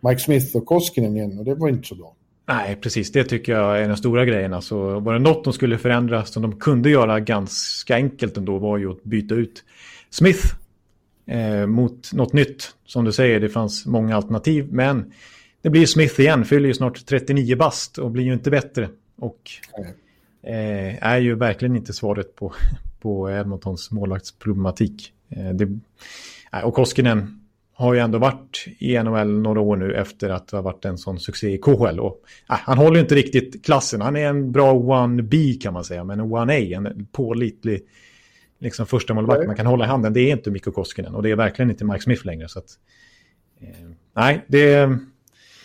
Mike 0.00 0.20
Smith 0.20 0.56
och 0.56 0.66
Koskinen 0.66 1.16
igen. 1.16 1.38
Och 1.38 1.44
det 1.44 1.54
var 1.54 1.68
inte 1.68 1.88
så 1.88 1.94
bra. 1.94 2.14
Nej, 2.52 2.76
precis. 2.76 3.12
Det 3.12 3.24
tycker 3.24 3.52
jag 3.52 3.80
är 3.80 3.88
den 3.88 3.96
stora 3.96 4.24
grejen. 4.24 4.54
Alltså, 4.54 4.98
var 4.98 5.12
det 5.12 5.18
något 5.18 5.44
de 5.44 5.52
skulle 5.52 5.78
förändra 5.78 6.24
som 6.24 6.42
de 6.42 6.58
kunde 6.58 6.90
göra 6.90 7.20
ganska 7.20 7.94
enkelt 7.94 8.36
ändå 8.36 8.58
var 8.58 8.78
ju 8.78 8.90
att 8.90 9.04
byta 9.04 9.34
ut 9.34 9.64
Smith 10.10 10.54
eh, 11.26 11.66
mot 11.66 12.12
något 12.12 12.32
nytt. 12.32 12.74
Som 12.86 13.04
du 13.04 13.12
säger, 13.12 13.40
det 13.40 13.48
fanns 13.48 13.86
många 13.86 14.16
alternativ. 14.16 14.68
Men 14.70 15.12
det 15.62 15.70
blir 15.70 15.86
Smith 15.86 16.20
igen, 16.20 16.44
fyller 16.44 16.68
ju 16.68 16.74
snart 16.74 17.06
39 17.06 17.56
bast 17.56 17.98
och 17.98 18.10
blir 18.10 18.24
ju 18.24 18.32
inte 18.32 18.50
bättre. 18.50 18.88
Och 19.18 19.40
eh, 20.42 21.06
är 21.06 21.18
ju 21.18 21.34
verkligen 21.34 21.76
inte 21.76 21.92
svaret 21.92 22.36
på, 22.36 22.54
på 23.00 23.30
Edmontons 23.30 23.90
målvaktsproblematik. 23.90 25.12
Eh, 25.28 25.50
det, 25.50 25.78
eh, 26.52 26.60
och 26.60 26.74
Koskinen 26.74 27.39
har 27.80 27.94
ju 27.94 28.00
ändå 28.00 28.18
varit 28.18 28.66
i 28.78 28.98
NHL 28.98 29.40
några 29.40 29.60
år 29.60 29.76
nu 29.76 29.94
efter 29.94 30.30
att 30.30 30.50
ha 30.50 30.62
varit 30.62 30.84
en 30.84 30.98
sån 30.98 31.20
succé 31.20 31.54
i 31.54 31.58
KHL. 31.58 32.00
Och, 32.00 32.20
äh, 32.50 32.56
han 32.58 32.78
håller 32.78 32.96
ju 32.96 33.00
inte 33.00 33.14
riktigt 33.14 33.64
klassen. 33.64 34.00
Han 34.00 34.16
är 34.16 34.26
en 34.26 34.52
bra 34.52 34.72
1B 34.72 35.60
kan 35.60 35.72
man 35.72 35.84
säga, 35.84 36.04
men 36.04 36.20
en 36.20 36.26
1A, 36.26 36.76
en 36.76 37.06
pålitlig 37.12 37.80
liksom, 38.58 38.86
första 38.86 39.14
målvakt 39.14 39.46
man 39.46 39.56
kan 39.56 39.66
hålla 39.66 39.84
i 39.84 39.88
handen. 39.88 40.12
Det 40.12 40.20
är 40.20 40.32
inte 40.32 40.50
Mikko 40.50 40.72
Koskinen 40.72 41.14
och 41.14 41.22
det 41.22 41.30
är 41.30 41.36
verkligen 41.36 41.70
inte 41.70 41.84
Mike 41.84 42.02
Smith 42.02 42.26
längre. 42.26 42.48
Så 42.48 42.58
att, 42.58 42.78
eh, 43.60 43.90
nej, 44.16 44.44
det 44.46 44.72
är... 44.72 44.98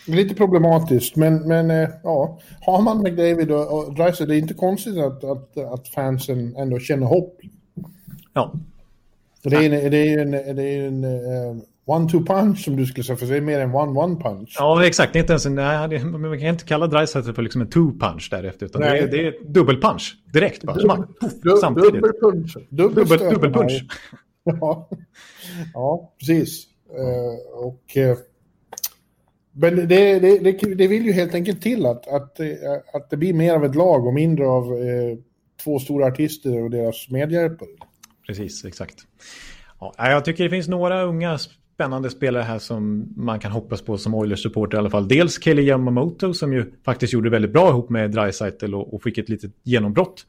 Lite 0.06 0.34
problematiskt, 0.34 1.16
men, 1.16 1.48
men 1.48 1.70
eh, 1.70 1.88
ja, 2.02 2.40
har 2.60 2.82
man 2.82 3.02
McDavid 3.02 3.50
och, 3.50 3.78
och 3.78 3.94
Dreiser, 3.94 4.26
det 4.26 4.36
är 4.36 4.38
inte 4.38 4.54
konstigt 4.54 4.98
att, 4.98 5.24
att, 5.24 5.58
att 5.58 5.88
fansen 5.88 6.56
ändå 6.56 6.78
känner 6.78 7.06
hopp. 7.06 7.40
Ja. 8.32 8.54
Det 9.42 9.56
är, 9.56 9.90
det 9.90 10.14
är 10.14 10.18
en, 10.18 10.30
det 10.30 10.62
är 10.62 10.86
en 10.86 11.04
uh, 11.04 11.62
one-two 11.86 12.26
punch 12.26 12.64
som 12.64 12.76
du 12.76 12.86
skulle 12.86 13.04
säga, 13.04 13.16
för 13.16 13.26
det 13.26 13.36
är 13.36 13.40
mer 13.40 13.60
än 13.60 13.72
one-one 13.72 14.22
punch. 14.22 14.56
Ja, 14.58 14.86
exakt. 14.86 15.12
Det 15.12 15.18
är 15.18 15.20
inte 15.20 15.32
ens 15.32 15.46
en, 15.46 15.54
nej, 15.54 16.04
man 16.04 16.38
kan 16.38 16.48
inte 16.48 16.64
kalla 16.64 16.86
Dreisaitl 16.86 17.32
för 17.32 17.42
liksom 17.42 17.60
en 17.60 17.68
two-punch 17.68 18.28
därefter, 18.30 18.66
utan 18.66 18.82
det 18.82 18.98
är, 18.98 19.06
det 19.06 19.26
är 19.26 19.34
dubbel-punch 19.44 20.14
direkt. 20.32 20.64
Bara, 20.64 20.76
dubbel, 20.76 21.06
du, 21.42 21.56
samtidigt. 21.60 21.92
Dubbel-punch. 21.92 22.56
Dubbel, 22.70 23.04
dubbel, 23.08 23.32
dubbel 23.34 23.52
punch. 23.52 23.84
Ja. 24.60 24.88
ja, 25.74 26.14
precis. 26.18 26.66
Uh, 26.90 27.64
och... 27.64 27.96
Uh, 27.96 28.16
men 29.58 29.76
det, 29.76 30.18
det, 30.18 30.38
det, 30.38 30.74
det, 30.74 30.86
vill 30.86 31.06
ju 31.06 31.12
helt 31.12 31.34
enkelt 31.34 31.62
till 31.62 31.86
att, 31.86 32.08
att, 32.08 32.40
att 32.94 33.10
det 33.10 33.16
blir 33.16 33.34
mer 33.34 33.54
av 33.54 33.64
ett 33.64 33.74
lag 33.74 34.06
och 34.06 34.14
mindre 34.14 34.48
av 34.48 34.64
eh, 34.64 35.18
två 35.64 35.78
stora 35.78 36.06
artister 36.06 36.62
och 36.62 36.70
deras 36.70 37.10
medhjälpare. 37.10 37.68
Precis, 38.26 38.64
exakt. 38.64 38.94
Ja, 39.80 39.94
jag 39.98 40.24
tycker 40.24 40.44
det 40.44 40.50
finns 40.50 40.68
några 40.68 41.02
unga 41.02 41.38
spännande 41.76 42.10
spelare 42.10 42.42
här 42.42 42.58
som 42.58 43.12
man 43.16 43.40
kan 43.40 43.52
hoppas 43.52 43.82
på 43.82 43.98
som 43.98 44.14
Oilers-supporter 44.14 44.76
i 44.76 44.78
alla 44.78 44.90
fall. 44.90 45.08
Dels 45.08 45.42
Kelly 45.42 45.62
Yamamoto 45.62 46.34
som 46.34 46.52
ju 46.52 46.72
faktiskt 46.84 47.12
gjorde 47.12 47.30
väldigt 47.30 47.52
bra 47.52 47.68
ihop 47.68 47.90
med 47.90 48.10
Dreisaitl 48.10 48.74
och, 48.74 48.94
och 48.94 49.02
fick 49.02 49.18
ett 49.18 49.28
litet 49.28 49.50
genombrott 49.62 50.26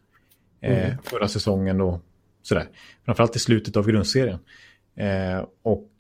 eh, 0.62 0.86
mm. 0.86 0.98
förra 1.04 1.28
säsongen 1.28 1.82
och 1.82 2.02
sådär. 2.42 2.66
Framförallt 3.06 3.36
i 3.36 3.40
slutet 3.40 3.78
av 3.78 3.88
grundserien. 3.88 4.40
Eh, 4.96 5.46
och 5.64 5.92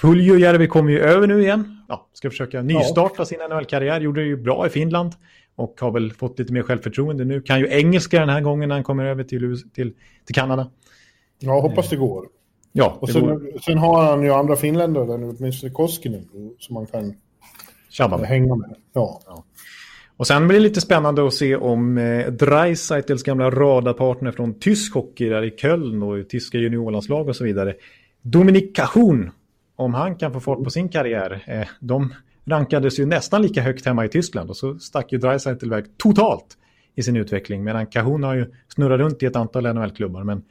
Puljujärvi 0.00 0.66
kommer 0.66 0.90
ju 0.90 1.00
över 1.00 1.26
nu 1.26 1.42
igen. 1.42 1.84
Ja, 1.88 2.08
ska 2.12 2.30
försöka 2.30 2.62
nystarta 2.62 3.14
ja. 3.18 3.24
sin 3.24 3.38
NHL-karriär. 3.50 4.00
Gjorde 4.00 4.20
det 4.20 4.26
ju 4.26 4.36
bra 4.36 4.66
i 4.66 4.70
Finland 4.70 5.12
och 5.56 5.80
har 5.80 5.90
väl 5.90 6.12
fått 6.12 6.38
lite 6.38 6.52
mer 6.52 6.62
självförtroende 6.62 7.24
nu. 7.24 7.42
Kan 7.42 7.60
ju 7.60 7.68
engelska 7.70 8.20
den 8.20 8.28
här 8.28 8.40
gången 8.40 8.68
när 8.68 8.76
han 8.76 8.84
kommer 8.84 9.04
över 9.04 9.24
till, 9.24 9.70
till, 9.74 9.92
till 10.24 10.34
Kanada. 10.34 10.70
Ja, 11.38 11.60
hoppas 11.60 11.90
det 11.90 11.96
går. 11.96 12.26
Ja, 12.78 12.98
och 13.00 13.08
sen, 13.08 13.26
går... 13.26 13.60
sen, 13.60 13.78
har 13.78 14.04
han 14.04 14.22
ju 14.22 14.32
andra 14.32 14.56
finländare, 14.56 15.04
åtminstone 15.04 15.72
Koskinen, 15.72 16.28
som 16.58 16.74
man 16.74 16.86
kan 16.86 17.14
Tjabba 17.90 18.18
med. 18.18 18.28
hänga 18.28 18.54
med. 18.54 18.74
Ja. 18.92 19.20
ja. 19.26 19.44
Och 20.16 20.26
sen 20.26 20.48
blir 20.48 20.58
det 20.58 20.62
lite 20.62 20.80
spännande 20.80 21.26
att 21.26 21.34
se 21.34 21.56
om 21.56 21.98
eh, 21.98 22.26
Dreisaitls 22.26 23.22
gamla 23.22 23.50
radarpartner 23.50 24.32
från 24.32 24.58
tysk 24.58 24.94
hockey 24.94 25.28
där 25.28 25.44
i 25.44 25.50
Köln 25.50 26.02
och 26.02 26.28
tyska 26.28 26.58
juniorlandslag 26.58 27.28
och 27.28 27.36
så 27.36 27.44
vidare. 27.44 27.74
Dominik 28.22 28.76
Cahun, 28.76 29.30
om 29.76 29.94
han 29.94 30.16
kan 30.16 30.32
få 30.32 30.40
fart 30.40 30.64
på 30.64 30.70
sin 30.70 30.88
karriär. 30.88 31.44
Eh, 31.46 31.68
de 31.80 32.14
rankades 32.44 33.00
ju 33.00 33.06
nästan 33.06 33.42
lika 33.42 33.62
högt 33.62 33.86
hemma 33.86 34.04
i 34.04 34.08
Tyskland 34.08 34.50
och 34.50 34.56
så 34.56 34.78
stack 34.78 35.12
ju 35.12 35.18
Dreisaitl 35.18 35.66
iväg 35.66 35.84
totalt 35.96 36.56
i 36.94 37.02
sin 37.02 37.16
utveckling. 37.16 37.64
Medan 37.64 37.86
Cahun 37.86 38.22
har 38.22 38.34
ju 38.34 38.46
snurrat 38.68 39.00
runt 39.00 39.22
i 39.22 39.26
ett 39.26 39.36
antal 39.36 39.74
NHL-klubbar. 39.74 40.24
Men 40.24 40.42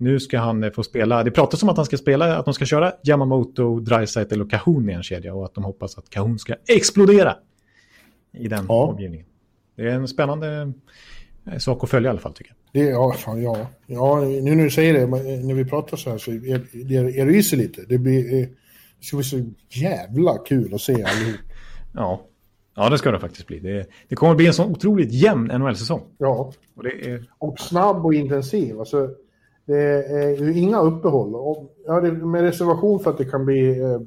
nu 0.00 0.20
ska 0.20 0.38
han 0.38 0.64
eh, 0.64 0.70
få 0.70 0.82
spela, 0.82 1.24
det 1.24 1.30
pratas 1.30 1.62
om 1.62 1.68
att 1.68 1.76
han 1.76 1.86
ska 1.86 1.96
spela, 1.96 2.36
att 2.36 2.44
de 2.44 2.54
ska 2.54 2.64
köra 2.64 2.92
Yamamoto, 3.02 3.80
Dreisaitl 3.80 4.40
och 4.40 4.50
Kahun 4.50 4.90
i 4.90 4.92
en 4.92 5.02
kedja 5.02 5.34
och 5.34 5.44
att 5.44 5.54
de 5.54 5.64
hoppas 5.64 5.98
att 5.98 6.10
Kahun 6.10 6.38
ska 6.38 6.54
explodera. 6.68 7.36
i 8.32 8.48
den 8.48 8.64
ja. 8.68 8.74
omgivningen. 8.74 9.26
Det 9.76 9.82
är 9.82 9.94
en 9.94 10.08
spännande 10.08 10.72
eh, 11.46 11.58
sak 11.58 11.84
att 11.84 11.90
följa 11.90 12.08
i 12.08 12.10
alla 12.10 12.20
fall 12.20 12.32
tycker 12.32 12.54
jag. 12.72 12.82
Det, 12.82 12.90
ja, 12.90 13.14
ja, 13.26 13.66
ja, 13.86 14.20
nu 14.20 14.54
när 14.54 14.64
du 14.64 14.70
säger 14.70 14.94
det, 14.94 15.06
när 15.46 15.54
vi 15.54 15.64
pratar 15.64 15.96
så 15.96 16.10
här 16.10 16.18
så 16.18 16.30
är, 16.30 16.92
är, 16.92 17.18
är 17.18 17.26
det 17.26 17.42
sig 17.42 17.58
lite. 17.58 17.82
Det, 17.88 17.98
blir, 17.98 18.46
det 18.98 19.04
ska 19.04 19.16
bli 19.16 19.24
så 19.24 19.50
jävla 19.68 20.38
kul 20.38 20.74
att 20.74 20.80
se 20.80 20.92
allihop. 20.92 21.40
Ja, 21.92 22.24
Ja, 22.78 22.88
det 22.88 22.98
ska 22.98 23.10
det 23.10 23.20
faktiskt 23.20 23.46
bli. 23.46 23.58
Det, 23.58 23.86
det 24.08 24.16
kommer 24.16 24.30
att 24.30 24.36
bli 24.36 24.46
en 24.46 24.54
sån 24.54 24.70
otroligt 24.70 25.12
jämn 25.12 25.46
NHL-säsong. 25.46 26.02
Ja. 26.18 26.52
Och, 26.74 26.86
är... 26.86 27.30
och 27.38 27.58
snabb 27.58 28.06
och 28.06 28.14
intensiv. 28.14 28.78
Alltså, 28.78 29.10
det 29.68 30.04
är 30.04 30.36
ju 30.36 30.58
inga 30.58 30.80
uppehåll. 30.80 31.34
Och, 31.34 31.76
ja, 31.86 32.00
med 32.00 32.42
reservation 32.42 33.00
för 33.00 33.10
att 33.10 33.18
det 33.18 33.24
kan 33.24 33.44
bli 33.44 33.80
eh, 33.80 34.00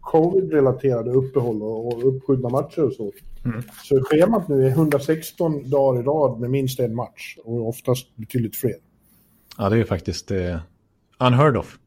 covid-relaterade 0.00 1.10
uppehåll 1.10 1.62
och, 1.62 1.86
och 1.86 2.08
uppskjutna 2.08 2.48
matcher 2.48 2.84
och 2.84 2.92
så. 2.92 3.12
Mm. 3.44 3.62
Så 3.84 4.04
schemat 4.04 4.48
nu 4.48 4.66
är 4.66 4.70
116 4.70 5.70
dagar 5.70 6.00
i 6.00 6.04
rad 6.04 6.40
med 6.40 6.50
minst 6.50 6.80
en 6.80 6.94
match 6.94 7.36
och 7.44 7.68
oftast 7.68 8.16
betydligt 8.16 8.56
fler. 8.56 8.74
Ja, 9.58 9.68
det 9.68 9.78
är 9.78 9.84
faktiskt 9.84 10.30
eh, 10.30 10.58
unheard 11.18 11.56
of. 11.56 11.78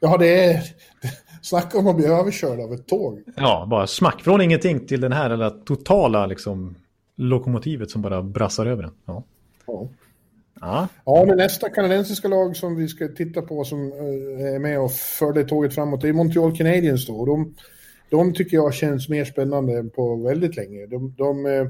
Ja, 0.00 0.16
det 0.16 0.44
är... 0.44 0.62
Snacka 1.42 1.78
om 1.78 1.86
att 1.86 1.96
bli 1.96 2.06
överkörd 2.06 2.60
av 2.60 2.72
ett 2.72 2.86
tåg. 2.86 3.22
Ja, 3.36 3.66
bara 3.70 3.86
smack 3.86 4.22
från 4.22 4.40
ingenting 4.40 4.86
till 4.86 5.00
den 5.00 5.12
här 5.12 5.30
eller 5.30 5.50
totala 5.50 6.26
liksom, 6.26 6.74
lokomotivet 7.16 7.90
som 7.90 8.02
bara 8.02 8.22
brassar 8.22 8.66
över 8.66 8.82
den. 8.82 8.92
Ja. 9.04 9.22
ja. 9.66 9.88
Ja. 10.64 10.88
ja, 11.04 11.24
men 11.26 11.36
nästa 11.36 11.68
kanadensiska 11.68 12.28
lag 12.28 12.56
som 12.56 12.76
vi 12.76 12.88
ska 12.88 13.08
titta 13.08 13.42
på 13.42 13.64
som 13.64 13.92
eh, 13.92 14.54
är 14.54 14.58
med 14.58 14.80
och 14.80 14.92
för 14.92 15.32
det 15.32 15.44
tåget 15.44 15.74
framåt 15.74 16.00
det 16.00 16.08
är 16.08 16.12
Montreal 16.12 16.56
Canadiens 16.56 17.06
då. 17.06 17.26
De, 17.26 17.54
de 18.10 18.34
tycker 18.34 18.56
jag 18.56 18.74
känns 18.74 19.08
mer 19.08 19.24
spännande 19.24 19.78
än 19.78 19.90
på 19.90 20.16
väldigt 20.16 20.56
länge. 20.56 20.86
De, 20.86 21.14
de 21.18 21.46
eh, 21.46 21.66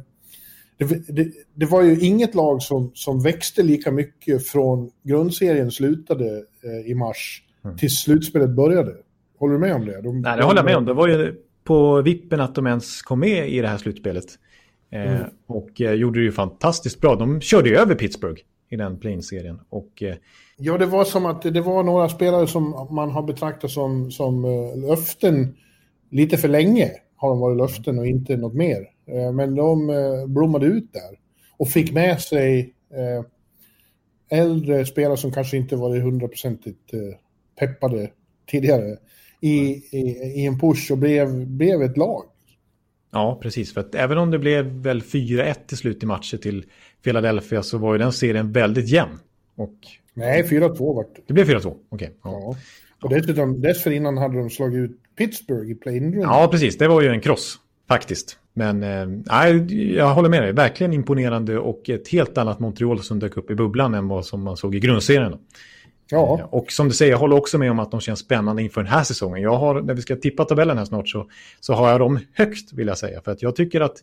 det, 0.79 1.15
det, 1.15 1.29
det, 1.55 1.67
var 1.67 1.83
ju 1.83 2.01
inget 2.01 2.35
lag 2.35 2.63
som, 2.63 2.91
som 2.95 3.23
växte 3.23 3.63
lika 3.63 3.91
mycket 3.91 4.47
från 4.47 4.91
grundserien 5.03 5.71
slutade 5.71 6.43
eh, 6.65 6.91
i 6.91 6.95
mars 6.95 7.43
mm. 7.65 7.77
till 7.77 7.91
slutspelet 7.91 8.51
började. 8.51 8.95
Håller 9.39 9.55
du 9.55 9.61
med 9.61 9.75
om 9.75 9.87
det? 9.87 10.03
De, 10.03 10.21
Nej, 10.21 10.37
det 10.37 10.43
håller 10.45 10.59
jag 10.59 10.65
med 10.65 10.77
om. 10.77 10.85
Det 10.85 10.95
var 10.95 11.09
ju 11.09 11.35
på 11.65 12.03
vippen 12.03 12.41
att 12.41 12.55
de 12.55 12.67
ens 12.67 13.03
kom 13.03 13.21
med 13.21 13.49
i 13.49 13.61
det 13.61 13.69
här 13.69 13.79
slutspelet. 13.79 14.25
Mm. 14.91 15.23
Och 15.47 15.81
gjorde 15.81 16.19
det 16.19 16.25
ju 16.25 16.33
fantastiskt 16.33 17.01
bra. 17.01 17.17
De 17.17 17.41
körde 17.41 17.69
ju 17.69 17.77
över 17.77 17.95
Pittsburgh 17.95 18.43
i 18.69 18.77
den 18.77 18.99
plane-serien. 18.99 19.61
Och, 19.69 20.03
eh, 20.03 20.17
ja, 20.57 20.79
det 20.79 20.87
var 20.87 21.05
som 21.05 21.27
att 21.27 21.43
det 21.43 21.61
var 21.61 21.83
några 21.83 22.09
spelare 22.09 22.47
som 22.47 22.89
man 22.91 23.11
har 23.11 23.23
betraktat 23.23 23.71
som, 23.71 24.11
som 24.11 24.45
uh, 24.45 24.89
löften 24.89 25.57
lite 26.11 26.37
för 26.37 26.49
länge. 26.49 26.91
Har 27.17 27.29
de 27.29 27.39
varit 27.39 27.57
löften 27.57 27.99
och 27.99 28.07
inte 28.07 28.37
något 28.37 28.55
mer. 28.55 28.81
Uh, 29.13 29.33
men 29.33 29.55
de 29.55 29.91
uh, 29.91 30.27
blommade 30.27 30.67
ut 30.67 30.93
där. 30.93 31.19
Och 31.57 31.69
fick 31.69 31.93
med 31.93 32.21
sig 32.21 32.75
äldre 34.31 34.87
spelare 34.87 35.17
som 35.17 35.33
kanske 35.33 35.57
inte 35.57 35.77
varit 35.77 36.03
hundraprocentigt 36.03 36.91
peppade 37.59 38.11
tidigare 38.47 38.97
i, 39.41 39.57
i, 39.91 40.01
i, 40.37 40.47
en 40.47 40.59
push 40.59 40.93
och 40.93 40.99
blev, 40.99 41.47
blev 41.47 41.83
ett 41.83 41.97
lag. 41.97 42.25
Ja, 43.13 43.39
precis. 43.43 43.75
För 43.75 43.81
att 43.81 43.95
även 43.95 44.19
om 44.19 44.31
det 44.31 44.39
blev 44.39 44.65
väl 44.65 45.01
4-1 45.01 45.55
till 45.67 45.77
slut 45.77 46.03
i 46.03 46.07
matcher 46.07 46.37
till 46.37 46.65
Philadelphia 47.05 47.63
så 47.63 47.79
var 47.79 47.95
ju 47.95 47.99
den 47.99 48.13
serien 48.13 48.53
väldigt 48.53 48.89
jämn. 48.89 49.19
Och... 49.57 49.75
Nej, 50.15 50.43
4-2 50.43 50.95
vart 50.95 51.09
det. 51.27 51.33
Blev 51.33 51.49
4-2, 51.49 51.59
okej. 51.59 51.77
Okay. 51.91 52.09
Ja. 52.09 52.17
ja. 52.23 52.57
Och 53.03 53.11
dessutom, 53.11 53.61
dessförinnan 53.61 54.19
hade 54.19 54.39
de 54.39 54.51
slagit 54.51 54.79
ut 54.79 55.01
Pittsburgh 55.17 55.71
i 55.71 55.75
play-in 55.75 56.21
Ja, 56.21 56.49
precis. 56.51 56.79
Det 56.79 56.89
var 56.89 57.03
ju 57.03 57.09
en 57.09 57.21
kross, 57.21 57.59
faktiskt. 57.89 58.39
Men 58.53 58.83
eh, 58.83 59.75
jag 59.97 60.15
håller 60.15 60.29
med 60.29 60.43
dig. 60.43 60.53
Verkligen 60.53 60.93
imponerande 60.93 61.59
och 61.59 61.91
ett 61.91 62.09
helt 62.09 62.39
annat 62.39 62.61
Montreal 62.61 63.03
som 63.03 63.19
dök 63.19 63.37
upp 63.37 63.51
i 63.51 63.55
bubblan 63.55 63.95
än 63.95 64.09
vad 64.09 64.27
som 64.27 64.43
man 64.43 64.57
såg 64.57 64.75
i 64.75 64.81
grundserien. 64.81 65.39
Ja. 66.11 66.39
Eh, 66.39 66.45
och 66.45 66.73
som 66.73 66.89
du 66.89 66.95
säger, 66.95 67.13
jag 67.13 67.19
håller 67.19 67.37
också 67.37 67.59
med 67.59 67.71
om 67.71 67.79
att 67.79 67.91
de 67.91 68.01
känns 68.01 68.21
spännande 68.21 68.63
inför 68.63 68.83
den 68.83 68.93
här 68.93 69.05
säsongen. 69.05 69.43
Jag 69.43 69.57
har, 69.57 69.83
när 69.83 69.95
vi 69.95 70.03
ska 70.03 70.17
tippa 70.17 70.45
tabellen 70.45 70.79
här 70.79 70.85
snart 70.85 71.09
så, 71.09 71.27
så 71.61 71.75
har 71.75 71.91
jag 71.91 72.01
dem 72.01 72.19
högt 72.33 72.73
vill 72.73 72.87
jag 72.87 72.99
säga. 72.99 73.21
För 73.21 73.33
att 73.33 73.43
jag 73.43 73.57
tycker 73.57 73.81
att 73.81 73.97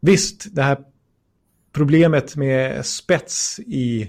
visst, 0.00 0.54
det 0.54 0.62
här 0.62 0.78
problemet 1.72 2.36
med 2.36 2.86
spets 2.86 3.60
i, 3.66 4.08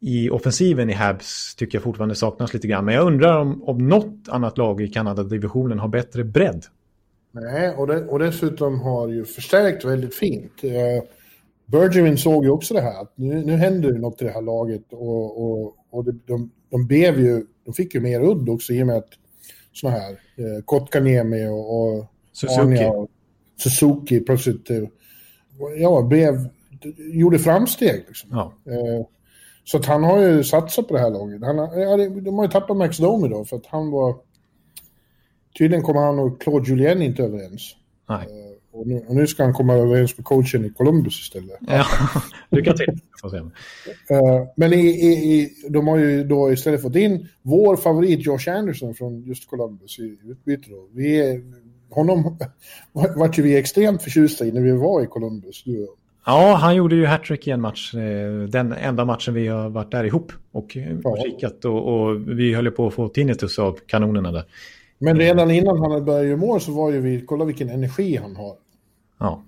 i 0.00 0.30
offensiven 0.30 0.90
i 0.90 0.92
Habs 0.92 1.54
tycker 1.54 1.78
jag 1.78 1.82
fortfarande 1.82 2.14
saknas 2.14 2.54
lite 2.54 2.68
grann. 2.68 2.84
Men 2.84 2.94
jag 2.94 3.06
undrar 3.06 3.40
om, 3.40 3.62
om 3.62 3.88
något 3.88 4.28
annat 4.28 4.58
lag 4.58 4.80
i 4.80 4.88
Kanada-divisionen 4.88 5.78
har 5.78 5.88
bättre 5.88 6.24
bredd. 6.24 6.64
Nej, 7.32 7.74
och, 7.74 7.86
det, 7.86 8.06
och 8.06 8.18
dessutom 8.18 8.80
har 8.80 9.08
ju 9.08 9.24
förstärkt 9.24 9.84
väldigt 9.84 10.14
fint. 10.14 10.52
Eh, 10.62 11.04
Bergevin 11.66 12.18
såg 12.18 12.44
ju 12.44 12.50
också 12.50 12.74
det 12.74 12.80
här, 12.80 13.02
att 13.02 13.12
nu, 13.14 13.44
nu 13.44 13.52
händer 13.52 13.92
det 13.92 13.98
något 13.98 14.22
i 14.22 14.24
det 14.24 14.30
här 14.30 14.42
laget 14.42 14.92
och, 14.92 15.42
och, 15.42 15.76
och 15.90 16.04
de, 16.04 16.20
de, 16.26 16.50
de, 16.70 16.86
blev 16.86 17.20
ju, 17.20 17.46
de 17.64 17.74
fick 17.74 17.94
ju 17.94 18.00
mer 18.00 18.20
udd 18.20 18.48
också 18.48 18.72
i 18.72 18.82
och 18.82 18.86
med 18.86 18.96
att 18.96 19.08
sådana 19.72 19.98
här, 19.98 20.10
eh, 20.12 20.64
Kotkaniemi 20.64 21.46
och, 21.46 21.80
och 21.80 22.06
Suzuki. 22.32 22.84
och 22.84 23.08
Suzuki 23.56 24.20
plötsligt 24.20 24.70
eh, 24.70 24.82
ja, 25.76 26.02
blev, 26.02 26.48
gjorde 26.98 27.38
framsteg. 27.38 28.04
Liksom. 28.06 28.30
Ja. 28.32 28.52
Eh, 28.72 29.06
så 29.64 29.76
att 29.76 29.86
han 29.86 30.04
har 30.04 30.18
ju 30.18 30.44
satsat 30.44 30.88
på 30.88 30.94
det 30.94 31.00
här 31.00 31.10
laget. 31.10 31.42
Han, 31.42 31.56
ja, 31.56 31.96
de 32.20 32.34
har 32.38 32.44
ju 32.44 32.50
tappat 32.50 32.76
Max 32.76 32.96
Domi 32.96 33.28
då 33.28 33.44
för 33.44 33.56
att 33.56 33.66
han 33.66 33.90
var... 33.90 34.16
Tydligen 35.58 35.82
kommer 35.82 36.00
han 36.00 36.18
och 36.18 36.40
Claude 36.40 36.70
Julien 36.70 37.02
inte 37.02 37.22
överens. 37.22 37.76
Nej. 38.08 38.26
Eh, 38.26 38.78
och 38.78 38.86
nu, 38.86 39.04
och 39.08 39.14
nu, 39.14 39.26
ska 39.26 39.42
han 39.42 39.52
komma 39.52 39.74
överens 39.74 40.18
med 40.18 40.24
coachen 40.24 40.64
i 40.64 40.70
Columbus 40.70 41.20
istället. 41.20 41.58
Ja, 41.60 41.86
lycka 42.50 42.72
till. 42.72 43.00
uh, 44.10 44.48
men 44.56 44.72
i, 44.72 44.86
i, 44.86 45.34
i, 45.34 45.54
de 45.68 45.86
har 45.86 45.96
ju 45.96 46.24
då 46.24 46.52
istället 46.52 46.82
fått 46.82 46.96
in 46.96 47.28
vår 47.42 47.76
favorit 47.76 48.26
Josh 48.26 48.48
Anderson 48.48 48.94
från 48.94 49.22
just 49.22 49.50
Columbus 49.50 49.98
i 49.98 50.18
utbyte. 50.24 50.70
Då. 50.70 50.88
Vi 50.92 51.20
är, 51.20 51.42
honom 51.90 52.38
vart 53.16 53.38
ju 53.38 53.42
vi 53.42 53.56
extremt 53.56 54.02
förtjusta 54.02 54.46
i 54.46 54.52
när 54.52 54.60
vi 54.60 54.72
var 54.72 55.02
i 55.02 55.06
Columbus. 55.06 55.64
Du 55.64 55.88
Ja, 56.26 56.54
han 56.54 56.76
gjorde 56.76 56.96
ju 56.96 57.06
hattrick 57.06 57.46
i 57.46 57.50
en 57.50 57.60
match. 57.60 57.94
Eh, 57.94 58.48
den 58.48 58.72
enda 58.72 59.04
matchen 59.04 59.34
vi 59.34 59.48
har 59.48 59.68
varit 59.68 59.90
där 59.90 60.04
ihop 60.04 60.32
och 60.52 60.76
ja. 61.02 61.16
kikat. 61.24 61.64
Och, 61.64 61.94
och 61.94 62.28
vi 62.38 62.54
höll 62.54 62.70
på 62.70 62.86
att 62.86 62.94
få 62.94 63.08
tinnitus 63.08 63.58
av 63.58 63.78
kanonerna 63.86 64.32
där. 64.32 64.44
Men 64.98 65.18
redan 65.18 65.50
innan 65.50 65.78
han 65.78 65.90
hade 65.90 66.04
börjat 66.04 66.26
göra 66.26 66.36
mål 66.36 66.60
så 66.60 66.72
var 66.72 66.90
ju 66.90 67.00
vi, 67.00 67.24
kolla 67.26 67.44
vilken 67.44 67.68
energi 67.70 68.16
han 68.16 68.36
har. 68.36 68.56
Ja. 69.18 69.44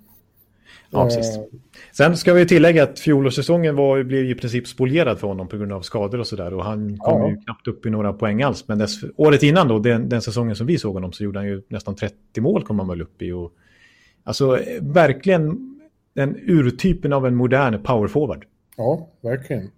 Ja, 0.91 1.05
precis. 1.05 1.37
Eh. 1.37 1.43
Sen 1.91 2.17
ska 2.17 2.33
vi 2.33 2.45
tillägga 2.45 2.83
att 2.83 2.99
fjolårssäsongen 2.99 3.75
var, 3.75 4.03
blev 4.03 4.25
i 4.25 4.35
princip 4.35 4.67
spolierad 4.67 5.19
för 5.19 5.27
honom 5.27 5.47
på 5.47 5.57
grund 5.57 5.71
av 5.71 5.81
skador 5.81 6.19
och 6.19 6.27
sådär. 6.27 6.53
Och 6.53 6.65
han 6.65 6.97
kom 6.97 7.21
ja. 7.21 7.29
ju 7.29 7.35
knappt 7.35 7.67
upp 7.67 7.85
i 7.85 7.89
några 7.89 8.13
poäng 8.13 8.41
alls. 8.41 8.67
Men 8.67 8.77
dess, 8.77 8.99
året 9.15 9.43
innan 9.43 9.67
då, 9.67 9.79
den, 9.79 10.09
den, 10.09 10.21
säsongen 10.21 10.55
som 10.55 10.67
vi 10.67 10.77
såg 10.77 10.93
honom, 10.93 11.11
så 11.11 11.23
gjorde 11.23 11.39
han 11.39 11.47
ju 11.47 11.61
nästan 11.67 11.95
30 11.95 12.41
mål 12.41 12.63
kom 12.63 12.79
han 12.79 12.87
väl 12.87 13.01
upp 13.01 13.21
i. 13.21 13.31
Och, 13.31 13.51
alltså 14.23 14.59
verkligen 14.81 15.78
den 16.13 16.35
urtypen 16.35 17.13
av 17.13 17.27
en 17.27 17.35
modern 17.35 17.83
powerforward. 17.83 18.45
Ja, 18.77 19.09
verkligen. 19.21 19.71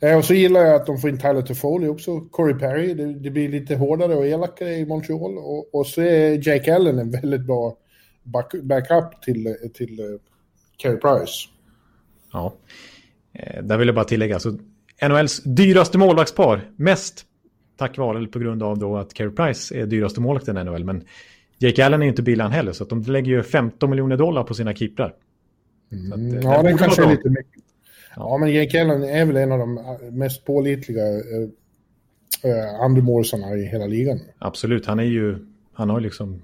Eh, 0.00 0.16
och 0.16 0.24
så 0.24 0.34
gillar 0.34 0.60
jag 0.60 0.74
att 0.74 0.86
de 0.86 0.98
får 0.98 1.10
in 1.10 1.18
Tyler 1.18 1.42
Toffoli 1.42 1.88
också, 1.88 2.20
Corey 2.20 2.54
Perry. 2.54 2.94
Det, 2.94 3.14
det, 3.14 3.30
blir 3.30 3.48
lite 3.48 3.76
hårdare 3.76 4.14
och 4.14 4.26
elakare 4.26 4.74
i 4.74 4.86
Montreal. 4.86 5.38
Och, 5.38 5.74
och 5.74 5.86
så 5.86 6.00
är 6.00 6.48
Jake 6.48 6.74
Allen 6.74 6.98
en 6.98 7.10
väldigt 7.10 7.46
bra 7.46 7.76
back, 8.22 8.54
backup 8.62 9.22
till, 9.22 9.56
till 9.74 10.00
uh, 10.00 10.18
Carey 10.76 10.96
Price. 10.96 11.48
Ja, 12.32 12.54
eh, 13.32 13.62
där 13.62 13.78
vill 13.78 13.88
jag 13.88 13.94
bara 13.94 14.04
tillägga. 14.04 14.34
Alltså, 14.34 14.58
NHLs 15.08 15.42
dyraste 15.42 15.98
målvaktspar, 15.98 16.70
mest 16.76 17.26
tack 17.76 17.98
vare 17.98 18.18
eller 18.18 18.28
på 18.28 18.38
grund 18.38 18.62
av 18.62 18.78
då 18.78 18.96
att 18.96 19.14
Carey 19.14 19.30
Price 19.30 19.76
är 19.76 19.86
dyraste 19.86 20.20
målvakten 20.20 20.58
i 20.58 20.64
NHL. 20.64 20.84
Men 20.84 21.04
Jake 21.58 21.86
Allen 21.86 22.02
är 22.02 22.06
inte 22.06 22.22
billig 22.22 22.44
heller, 22.44 22.72
så 22.72 22.84
de 22.84 23.02
lägger 23.02 23.32
ju 23.32 23.42
15 23.42 23.90
miljoner 23.90 24.16
dollar 24.16 24.44
på 24.44 24.54
sina 24.54 24.74
keeprar. 24.74 25.14
Mm, 25.92 26.38
att, 26.38 26.44
ja, 26.44 26.62
den 26.62 26.78
kanske 26.78 27.04
är 27.04 27.10
lite 27.10 27.28
mycket. 27.28 27.62
Ja, 28.16 28.38
men 28.38 28.52
Jake 28.52 28.80
Allen 28.80 29.02
är 29.02 29.24
väl 29.24 29.36
en 29.36 29.52
av 29.52 29.58
de 29.58 29.98
mest 30.10 30.44
pålitliga 30.44 31.06
eh, 31.06 31.48
eh, 32.50 32.80
andremålsarna 32.80 33.54
i 33.54 33.64
hela 33.64 33.86
ligan. 33.86 34.20
Absolut, 34.38 34.86
han 34.86 34.98
är 34.98 35.04
ju, 35.04 35.38
han 35.72 35.90
har 35.90 36.00
liksom 36.00 36.42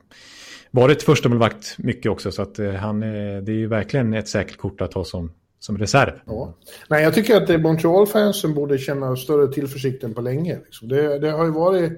varit 0.70 1.02
första 1.02 1.28
målvakt 1.28 1.78
mycket 1.78 2.12
också. 2.12 2.32
Så 2.32 2.42
att 2.42 2.58
eh, 2.58 2.72
han, 2.72 3.00
det 3.00 3.06
är 3.06 3.50
ju 3.50 3.66
verkligen 3.66 4.14
ett 4.14 4.28
säkert 4.28 4.56
kort 4.56 4.80
att 4.80 4.94
ha 4.94 5.04
som, 5.04 5.32
som 5.58 5.78
reserv. 5.78 6.12
Ja. 6.26 6.54
Nej, 6.90 7.02
jag 7.02 7.14
tycker 7.14 7.36
att 7.36 7.60
Montreal-fansen 7.60 8.54
borde 8.54 8.78
känna 8.78 9.16
större 9.16 9.52
tillförsikt 9.52 10.04
än 10.04 10.14
på 10.14 10.20
länge. 10.20 10.58
Liksom. 10.64 10.88
Det, 10.88 11.18
det, 11.18 11.30
har 11.30 11.44
ju 11.44 11.50
varit, 11.50 11.92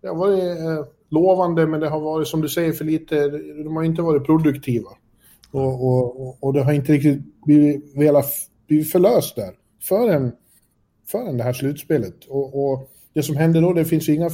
det 0.00 0.08
har 0.08 0.16
varit 0.16 0.58
eh, 0.58 0.86
lovande, 1.10 1.66
men 1.66 1.80
det 1.80 1.88
har 1.88 2.00
varit, 2.00 2.28
som 2.28 2.40
du 2.40 2.48
säger, 2.48 2.72
för 2.72 2.84
lite... 2.84 3.28
De 3.64 3.76
har 3.76 3.82
inte 3.82 4.02
varit 4.02 4.26
produktiva. 4.26 4.88
Och, 5.50 5.86
och, 5.86 6.44
och 6.44 6.52
det 6.52 6.62
har 6.62 6.72
inte 6.72 6.92
riktigt 6.92 7.42
blivit, 7.44 7.96
velat 7.96 8.26
blivit 8.66 8.92
förlöst 8.92 9.36
där 9.36 9.50
förrän, 9.82 10.32
förrän 11.06 11.36
det 11.36 11.44
här 11.44 11.52
slutspelet. 11.52 12.24
Och, 12.28 12.72
och 12.72 12.90
det 13.12 13.22
som 13.22 13.36
hände 13.36 13.60
då, 13.60 13.72
det 13.72 13.84
finns 13.84 14.08
inga... 14.08 14.30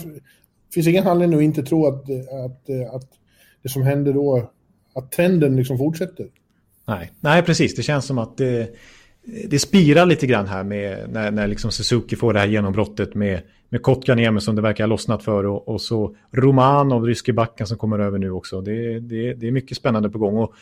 finns 0.75 0.87
ingen 0.87 1.07
anledning 1.07 1.39
att 1.39 1.45
inte 1.45 1.63
tro 1.63 1.87
att, 1.87 2.03
att, 2.45 2.95
att 2.95 3.11
det 3.63 3.69
som 3.69 3.83
händer 3.83 4.13
då, 4.13 4.51
att 4.95 5.13
trenden 5.13 5.57
liksom 5.57 5.79
fortsätter. 5.79 6.27
Nej, 6.87 7.13
nej 7.21 7.43
precis. 7.43 7.75
Det 7.75 7.83
känns 7.83 8.05
som 8.05 8.19
att 8.19 8.37
det, 8.37 8.75
det 9.49 9.59
spirar 9.59 10.07
lite 10.07 10.27
grann 10.27 10.47
här 10.47 10.65
med 10.65 11.11
när, 11.13 11.31
när 11.31 11.47
liksom 11.47 11.71
Suzuki 11.73 12.17
får 12.17 12.33
det 12.33 12.41
här 12.41 12.47
genombrottet 12.47 13.15
med, 13.15 13.41
med 13.69 13.83
Kotkaniemi 13.83 14.41
som 14.41 14.57
det 14.57 14.63
verkar 14.63 14.85
ha 14.85 14.89
lossnat 14.89 15.23
för 15.23 15.47
och, 15.47 15.69
och 15.69 15.81
så 15.81 16.17
Romanov, 16.33 17.05
ryske 17.05 17.33
backen 17.33 17.67
som 17.67 17.79
kommer 17.79 17.99
över 17.99 18.19
nu 18.19 18.31
också. 18.31 18.61
Det, 18.61 19.01
det, 19.01 19.35
det 19.35 19.47
är 19.47 19.51
mycket 19.51 19.77
spännande 19.77 20.11
på 20.11 20.19
gång. 20.19 20.37
Och 20.37 20.55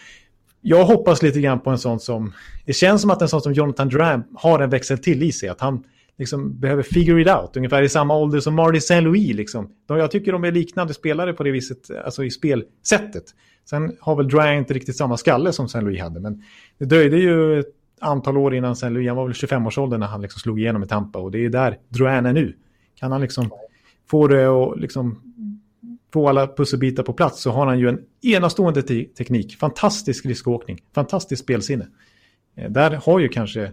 jag 0.66 0.84
hoppas 0.84 1.22
lite 1.22 1.40
grann 1.40 1.60
på 1.60 1.70
en 1.70 1.78
sån 1.78 2.00
som... 2.00 2.32
Det 2.64 2.72
känns 2.72 3.00
som 3.00 3.10
att 3.10 3.22
en 3.22 3.28
sån 3.28 3.40
som 3.40 3.52
Jonathan 3.52 3.88
Duran 3.88 4.24
har 4.34 4.60
en 4.60 4.70
växel 4.70 4.98
till 4.98 5.22
i 5.22 5.32
sig. 5.32 5.48
Att 5.48 5.60
han 5.60 5.84
liksom 6.18 6.60
behöver 6.60 6.82
figure 6.82 7.22
it 7.22 7.28
out. 7.28 7.56
Ungefär 7.56 7.82
i 7.82 7.88
samma 7.88 8.16
ålder 8.16 8.40
som 8.40 8.54
Marty 8.54 8.80
Saint-Louis. 8.80 9.34
Liksom. 9.34 9.70
Jag 9.88 10.10
tycker 10.10 10.32
de 10.32 10.44
är 10.44 10.52
liknande 10.52 10.94
spelare 10.94 11.32
på 11.32 11.42
det 11.42 11.50
viset, 11.50 11.90
alltså 12.04 12.24
i 12.24 12.30
spelsättet. 12.30 13.24
Sen 13.70 13.96
har 14.00 14.16
väl 14.16 14.28
Duran 14.28 14.54
inte 14.54 14.74
riktigt 14.74 14.96
samma 14.96 15.16
skalle 15.16 15.52
som 15.52 15.68
Saint-Louis 15.68 16.00
hade. 16.00 16.20
Men 16.20 16.42
det 16.78 16.84
dröjde 16.84 17.16
ju 17.16 17.60
ett 17.60 17.66
antal 18.00 18.36
år 18.36 18.54
innan 18.54 18.76
Saint-Louis, 18.76 19.08
han 19.08 19.16
var 19.16 19.24
väl 19.24 19.32
25-årsåldern 19.32 20.00
när 20.00 20.06
han 20.06 20.22
liksom 20.22 20.40
slog 20.40 20.60
igenom 20.60 20.82
i 20.82 20.86
Tampa. 20.86 21.18
Och 21.18 21.30
det 21.30 21.44
är 21.44 21.48
där 21.48 21.78
Duran 21.88 22.26
är 22.26 22.32
nu. 22.32 22.56
Kan 22.94 23.12
han 23.12 23.20
liksom 23.20 23.50
få 24.10 24.28
det 24.28 24.46
att... 24.46 24.80
liksom 24.80 25.33
få 26.14 26.28
alla 26.28 26.46
pusselbitar 26.46 27.02
på 27.02 27.12
plats 27.12 27.42
så 27.42 27.50
har 27.50 27.66
han 27.66 27.78
ju 27.78 27.88
en 27.88 28.00
enastående 28.22 28.82
te 28.82 29.04
teknik. 29.04 29.56
Fantastisk 29.56 30.26
riskåkning, 30.26 30.78
fantastiskt 30.94 31.42
spelsinne. 31.42 31.86
Eh, 32.56 32.70
där 32.70 32.90
har 32.90 33.18
ju 33.18 33.28
kanske... 33.28 33.72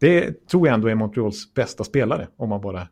Det 0.00 0.46
tror 0.48 0.66
jag 0.66 0.74
ändå 0.74 0.88
är 0.88 0.94
Montreals 0.94 1.54
bästa 1.54 1.84
spelare 1.84 2.28
om 2.36 2.48
man 2.48 2.60
bara... 2.60 2.88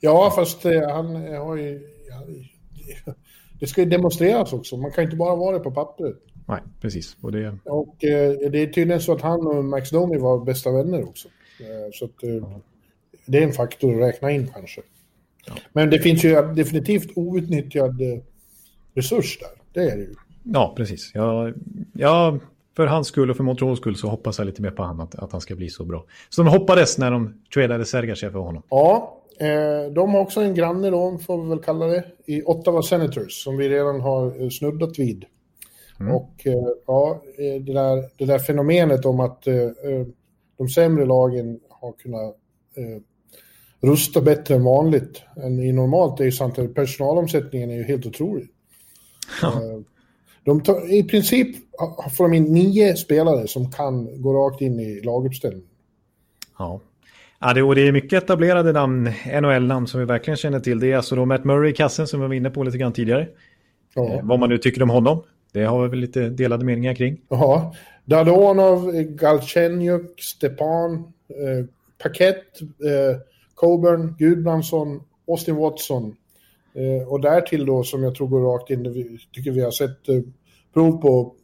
Ja, 0.00 0.32
fast 0.36 0.64
eh, 0.64 0.90
han 0.90 1.06
har 1.16 1.56
ju... 1.56 1.80
Det 3.60 3.66
ska 3.66 3.80
ju 3.80 3.88
demonstreras 3.88 4.52
också. 4.52 4.76
Man 4.76 4.92
kan 4.92 5.04
inte 5.04 5.16
bara 5.16 5.36
vara 5.36 5.58
det 5.58 5.64
på 5.64 5.70
pappret. 5.70 6.16
Nej, 6.48 6.60
precis. 6.80 7.16
Och, 7.20 7.32
det... 7.32 7.58
och 7.64 8.04
eh, 8.04 8.50
det 8.50 8.58
är 8.58 8.66
tydligen 8.66 9.00
så 9.00 9.12
att 9.12 9.20
han 9.20 9.46
och 9.46 9.64
Max 9.64 9.90
Domi 9.90 10.18
var 10.18 10.44
bästa 10.44 10.72
vänner 10.72 11.02
också. 11.08 11.28
Eh, 11.60 11.90
så 11.92 12.04
att, 12.04 12.22
eh, 12.22 12.58
det 13.26 13.38
är 13.38 13.42
en 13.42 13.52
faktor 13.52 13.94
att 13.94 14.08
räkna 14.08 14.30
in 14.30 14.50
kanske. 14.54 14.80
Ja. 15.46 15.52
Men 15.72 15.90
det 15.90 15.98
finns 15.98 16.24
ju 16.24 16.42
definitivt 16.42 17.16
outnyttjad 17.16 18.00
eh, 18.00 18.18
resurs 18.94 19.38
där. 19.38 19.50
Det 19.72 19.90
är 19.90 19.96
det 19.96 20.02
ju. 20.02 20.14
Ja, 20.42 20.74
precis. 20.76 21.10
Ja, 21.14 21.52
ja, 21.92 22.38
för 22.76 22.86
hans 22.86 23.08
skull 23.08 23.30
och 23.30 23.36
för 23.36 23.44
Montreals 23.44 23.78
skull 23.78 23.96
så 23.96 24.08
hoppas 24.08 24.38
jag 24.38 24.46
lite 24.46 24.62
mer 24.62 24.70
på 24.70 24.82
honom 24.82 25.00
att, 25.00 25.14
att 25.14 25.32
han 25.32 25.40
ska 25.40 25.54
bli 25.54 25.70
så 25.70 25.84
bra. 25.84 26.04
Så 26.30 26.42
de 26.42 26.50
hoppades 26.50 26.98
när 26.98 27.10
de 27.10 27.34
tradade 27.54 27.84
Sergachev 27.84 28.32
för 28.32 28.38
honom. 28.38 28.62
Ja, 28.68 29.18
eh, 29.38 29.92
de 29.92 30.14
har 30.14 30.20
också 30.20 30.40
en 30.40 30.54
granne 30.54 30.90
då, 30.90 31.18
får 31.18 31.42
vi 31.42 31.48
väl 31.48 31.58
kalla 31.58 31.86
det, 31.86 32.04
i 32.26 32.42
Ottawa 32.42 32.82
Senators 32.82 33.44
som 33.44 33.56
vi 33.56 33.68
redan 33.68 34.00
har 34.00 34.42
eh, 34.42 34.48
snuddat 34.48 34.98
vid. 34.98 35.24
Mm. 36.00 36.14
Och 36.14 36.46
eh, 36.46 36.68
ja, 36.86 37.22
eh, 37.38 37.62
det 37.62 37.72
där, 37.72 38.04
det 38.16 38.24
där 38.24 38.38
fenomenet 38.38 39.04
om 39.04 39.20
att 39.20 39.46
eh, 39.46 39.54
de 40.58 40.68
sämre 40.68 41.06
lagen 41.06 41.60
har 41.68 41.92
kunnat 41.92 42.36
rusta 43.82 44.20
bättre 44.20 44.54
än 44.54 44.64
vanligt 44.64 45.22
än 45.36 45.60
i 45.60 45.72
normalt 45.72 46.20
är 46.20 46.24
ju 46.24 46.32
sant 46.32 46.58
att 46.58 46.74
personalomsättningen 46.74 47.70
är 47.70 47.74
ju 47.74 47.82
helt 47.82 48.06
otrolig. 48.06 48.48
Ja. 49.42 49.52
De 50.44 50.60
tar, 50.62 50.92
I 50.92 51.02
princip 51.02 51.56
får 52.16 52.28
de 52.28 52.36
in 52.36 52.44
nio 52.44 52.96
spelare 52.96 53.48
som 53.48 53.70
kan 53.70 54.22
gå 54.22 54.32
rakt 54.32 54.60
in 54.60 54.80
i 54.80 55.00
laguppställningen. 55.00 55.68
Ja. 56.58 56.80
Ja, 57.44 57.54
det, 57.54 57.62
och 57.62 57.74
det 57.74 57.88
är 57.88 57.92
mycket 57.92 58.22
etablerade 58.22 58.72
namn, 58.72 59.12
NHL-namn 59.42 59.86
som 59.86 60.00
vi 60.00 60.06
verkligen 60.06 60.36
känner 60.36 60.60
till. 60.60 60.80
Det 60.80 60.92
är 60.92 60.96
alltså 60.96 61.16
då 61.16 61.24
Matt 61.24 61.44
Murray 61.44 61.70
i 61.70 61.74
kassen 61.74 62.06
som 62.06 62.20
vi 62.20 62.26
var 62.26 62.34
inne 62.34 62.50
på 62.50 62.62
lite 62.62 62.78
grann 62.78 62.92
tidigare. 62.92 63.28
Ja. 63.94 64.14
Eh, 64.14 64.20
vad 64.22 64.38
man 64.38 64.48
nu 64.48 64.58
tycker 64.58 64.82
om 64.82 64.90
honom. 64.90 65.22
Det 65.52 65.64
har 65.64 65.82
vi 65.82 65.88
väl 65.88 65.98
lite 65.98 66.28
delade 66.28 66.64
meningar 66.64 66.94
kring. 66.94 67.20
Ja. 67.28 67.74
Dadonov, 68.04 68.92
Galchenyuk, 68.92 70.20
Stepan, 70.20 70.94
eh, 71.28 71.66
Paket, 72.02 72.60
eh, 72.60 73.16
Coburn, 73.62 74.14
Gudbrandsson, 74.18 75.00
Austin 75.28 75.56
Watson. 75.56 76.16
Eh, 76.74 77.08
och 77.08 77.20
därtill 77.20 77.66
då 77.66 77.82
som 77.82 78.02
jag 78.02 78.14
tror 78.14 78.28
går 78.28 78.40
rakt 78.40 78.70
in, 78.70 79.18
tycker 79.32 79.50
vi 79.50 79.60
har 79.60 79.70
sett 79.70 80.08
eh, 80.08 80.20
prov 80.74 81.02
på 81.02 81.34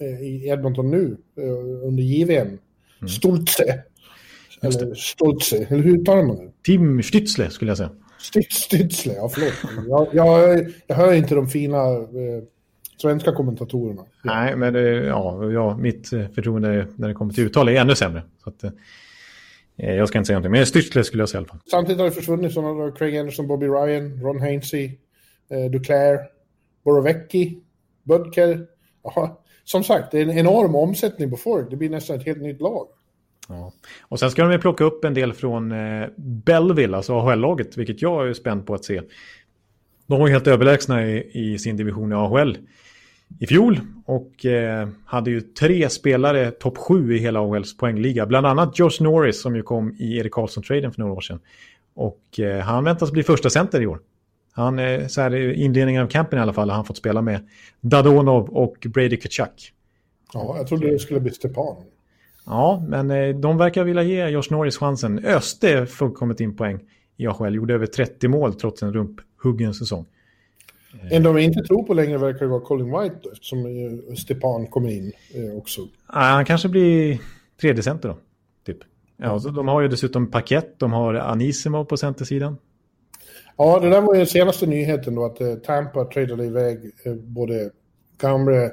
eh, 0.00 0.22
i 0.22 0.48
Edmonton 0.48 0.90
nu 0.90 1.16
under 1.82 2.02
JVM. 2.02 2.46
Mm. 2.46 2.58
Stoltze. 3.08 3.82
Eller 4.62 4.94
Stoltze, 4.94 5.56
eller 5.56 5.82
hur 5.82 5.98
uttalar 5.98 6.22
man 6.22 6.36
det? 6.36 6.50
Tim 6.62 7.02
Stützle 7.02 7.48
skulle 7.48 7.70
jag 7.70 7.78
säga. 7.78 7.90
Stützle, 8.50 9.14
ja 9.16 9.28
förlåt. 9.28 9.52
jag, 9.88 10.08
jag, 10.12 10.66
jag 10.86 10.96
hör 10.96 11.12
inte 11.12 11.34
de 11.34 11.48
fina 11.48 11.76
eh, 11.78 12.42
svenska 12.96 13.32
kommentatorerna. 13.32 14.04
Nej, 14.22 14.56
men 14.56 14.72
det, 14.72 14.90
ja, 14.90 15.52
ja, 15.52 15.76
mitt 15.76 16.08
förtroende 16.08 16.86
när 16.96 17.08
det 17.08 17.14
kommer 17.14 17.32
till 17.32 17.44
uttal 17.44 17.68
är 17.68 17.72
ännu 17.72 17.94
sämre. 17.94 18.22
Så 18.44 18.50
att, 18.50 18.64
jag 19.78 20.08
ska 20.08 20.18
inte 20.18 20.26
säga 20.26 20.38
någonting, 20.38 20.52
men 20.52 20.64
Stützle 20.64 21.02
skulle 21.02 21.22
jag 21.22 21.28
säga 21.28 21.38
i 21.38 21.42
alla 21.42 21.48
fall. 21.48 21.60
Samtidigt 21.70 21.98
har 21.98 22.04
det 22.04 22.12
försvunnit 22.12 22.52
sådana 22.52 22.90
Craig 22.90 23.16
Anderson, 23.16 23.46
Bobby 23.46 23.66
Ryan, 23.66 24.20
Ron 24.22 24.40
Hainsey, 24.40 24.98
eh, 25.50 25.70
Duclair, 25.70 26.18
Borovecki, 26.84 27.58
Budker. 28.02 28.66
Ja, 29.02 29.42
som 29.64 29.84
sagt, 29.84 30.10
det 30.10 30.18
är 30.18 30.22
en 30.22 30.38
enorm 30.38 30.74
omsättning 30.74 31.30
på 31.30 31.36
folk. 31.36 31.70
Det 31.70 31.76
blir 31.76 31.90
nästan 31.90 32.16
ett 32.16 32.26
helt 32.26 32.42
nytt 32.42 32.60
lag. 32.60 32.88
Ja. 33.48 33.72
Och 34.00 34.20
sen 34.20 34.30
ska 34.30 34.42
de 34.42 34.52
ju 34.52 34.58
plocka 34.58 34.84
upp 34.84 35.04
en 35.04 35.14
del 35.14 35.32
från 35.32 35.72
eh, 35.72 36.08
Belleville, 36.16 36.96
alltså 36.96 37.12
AHL-laget, 37.12 37.76
vilket 37.76 38.02
jag 38.02 38.28
är 38.28 38.32
spänd 38.32 38.66
på 38.66 38.74
att 38.74 38.84
se. 38.84 39.02
De 40.06 40.20
var 40.20 40.28
helt 40.28 40.46
överlägsna 40.46 41.06
i, 41.06 41.30
i 41.32 41.58
sin 41.58 41.76
division 41.76 42.12
i 42.12 42.14
AHL 42.14 42.56
i 43.38 43.46
fjol 43.46 43.80
och 44.04 44.46
eh, 44.46 44.88
hade 45.04 45.30
ju 45.30 45.40
tre 45.40 45.88
spelare 45.88 46.50
topp 46.50 46.78
sju 46.78 47.16
i 47.16 47.18
hela 47.18 47.40
AHLs 47.40 47.76
poängliga. 47.76 48.26
Bland 48.26 48.46
annat 48.46 48.78
Josh 48.78 49.00
Norris 49.02 49.42
som 49.42 49.56
ju 49.56 49.62
kom 49.62 49.94
i 49.98 50.16
Erik 50.16 50.32
Karlsson-traden 50.32 50.92
för 50.92 51.00
några 51.00 51.12
år 51.12 51.20
sedan. 51.20 51.40
Och 51.94 52.40
eh, 52.40 52.60
han 52.60 52.84
väntas 52.84 53.12
bli 53.12 53.22
första 53.22 53.50
center 53.50 53.80
i 53.80 53.86
år. 53.86 54.00
Han, 54.52 54.78
eh, 54.78 55.06
så 55.06 55.20
här 55.20 55.34
i 55.34 55.62
inledningen 55.62 56.02
av 56.02 56.06
campen 56.06 56.38
i 56.38 56.42
alla 56.42 56.52
fall, 56.52 56.70
har 56.70 56.76
han 56.76 56.84
fått 56.84 56.96
spela 56.96 57.22
med 57.22 57.48
Dadonov 57.80 58.48
och 58.48 58.86
Brady 58.88 59.16
Kachuk. 59.16 59.72
Ja, 60.32 60.54
jag 60.56 60.66
trodde 60.66 60.90
det 60.90 60.98
skulle 60.98 61.20
bli 61.20 61.30
Stepan. 61.30 61.76
Ja, 62.46 62.84
men 62.88 63.40
de 63.40 63.58
verkar 63.58 63.84
vilja 63.84 64.02
ge 64.02 64.28
Josh 64.28 64.50
Norris 64.50 64.76
chansen. 64.76 65.24
Öste 65.24 65.86
fullkomligt 65.86 66.40
in 66.40 66.56
poäng 66.56 66.80
i 67.16 67.26
AHL, 67.26 67.54
gjorde 67.54 67.74
över 67.74 67.86
30 67.86 68.28
mål 68.28 68.54
trots 68.54 68.82
en 68.82 68.92
rumphuggen 68.92 69.74
säsong. 69.74 70.06
En 71.10 71.22
de 71.22 71.38
inte 71.38 71.62
tror 71.62 71.82
på 71.82 71.94
längre 71.94 72.18
verkar 72.18 72.46
vara 72.46 72.60
Colin 72.60 73.00
White 73.00 73.16
då, 73.22 73.30
eftersom 73.30 73.66
eh, 73.66 74.14
Stepan 74.14 74.66
kommer 74.66 74.88
in 74.88 75.12
eh, 75.34 75.56
också. 75.56 75.80
Ja, 76.12 76.18
han 76.18 76.44
kanske 76.44 76.68
blir 76.68 77.18
tredje 77.60 77.82
center 77.82 78.08
då, 78.08 78.18
typ. 78.66 78.78
Ja, 79.16 79.40
så 79.40 79.48
de 79.48 79.68
har 79.68 79.80
ju 79.80 79.88
dessutom 79.88 80.30
paket, 80.30 80.78
de 80.78 80.92
har 80.92 81.14
Anisimo 81.14 81.84
på 81.84 81.96
centersidan. 81.96 82.56
Ja, 83.56 83.80
det 83.80 83.90
där 83.90 84.00
var 84.00 84.14
ju 84.14 84.18
den 84.18 84.26
senaste 84.26 84.66
nyheten 84.66 85.14
då, 85.14 85.24
att 85.24 85.64
Tampa 85.64 86.04
tradade 86.04 86.44
iväg 86.44 86.78
både 87.22 87.70
gamle 88.20 88.70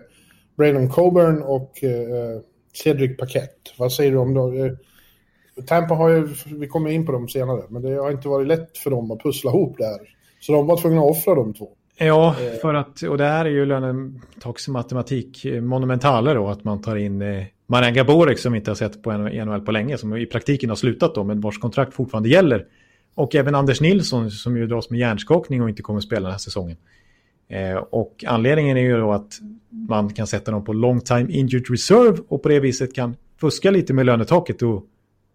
Braden 0.58 0.89
Coburn 0.89 1.43
och 1.43 1.71
Cedric 2.73 3.17
Paket. 3.17 3.73
Vad 3.78 3.93
säger 3.93 4.12
du 4.12 4.17
om 4.17 4.34
det? 4.34 4.78
Tampa 5.67 5.93
har 5.93 6.10
ju, 6.10 6.28
vi 6.45 6.67
kommer 6.67 6.89
in 6.89 7.06
på 7.06 7.12
dem 7.12 7.30
senare, 7.30 7.63
men 7.69 7.82
det 7.82 7.95
har 7.95 8.12
inte 8.12 8.28
varit 8.28 8.47
lätt 8.47 8.78
för 8.78 8.89
dem 8.89 9.12
att 9.12 9.23
pussla 9.23 9.51
ihop 9.51 9.78
det 9.78 9.86
här. 9.86 9.99
Så 10.39 10.51
de 10.51 10.67
var 10.67 10.82
tvungna 10.82 11.01
att 11.01 11.12
offra 11.12 11.36
de 11.36 11.54
två. 11.54 11.69
Ja, 11.98 12.36
för 12.62 12.74
att, 12.74 13.02
och 13.02 13.18
det 13.18 13.24
här 13.24 13.46
är 13.46 13.50
ju 13.50 13.66
lönetaksmatematik 13.66 15.46
monumentalare 15.62 16.34
då, 16.34 16.48
att 16.48 16.64
man 16.64 16.82
tar 16.82 16.96
in 16.96 17.22
eh, 17.22 17.44
Maranga 17.68 18.04
Borek 18.04 18.40
som 18.40 18.54
vi 18.54 18.60
inte 18.60 18.72
har 18.72 18.76
sett 18.76 19.04
på 19.04 19.12
NHL 19.12 19.62
på 19.62 19.72
länge, 19.72 19.98
som 19.98 20.18
i 20.18 20.26
praktiken 20.26 20.70
har 20.70 20.76
slutat 20.76 21.16
då, 21.16 21.24
men 21.24 21.42
vars 21.42 21.58
kontrakt 21.58 21.94
fortfarande 21.94 22.30
gäller. 22.30 22.66
Och 23.16 23.36
även 23.36 23.56
Anders 23.56 23.82
Nilsson 23.82 24.32
som 24.32 24.58
ju 24.58 24.68
dras 24.68 24.90
med 24.90 25.00
hjärnskakning 25.00 25.62
och 25.62 25.70
inte 25.70 25.82
kommer 25.82 25.98
att 25.98 26.04
spela 26.04 26.22
den 26.22 26.32
här 26.32 26.40
säsongen. 26.40 26.78
Eh, 27.48 27.76
och 27.76 28.24
anledningen 28.28 28.78
är 28.78 28.82
ju 28.82 28.98
då 28.98 29.12
att 29.12 29.40
man 29.70 30.14
kan 30.14 30.28
sätta 30.28 30.52
dem 30.52 30.64
på 30.64 30.74
long 30.74 31.02
time 31.02 31.32
injured 31.32 31.70
reserve 31.70 32.18
och 32.28 32.44
på 32.44 32.50
det 32.50 32.60
viset 32.60 32.96
kan 32.96 33.16
fuska 33.38 33.72
lite 33.72 33.94
med 33.94 34.06
lönetaket 34.06 34.62
och 34.62 34.86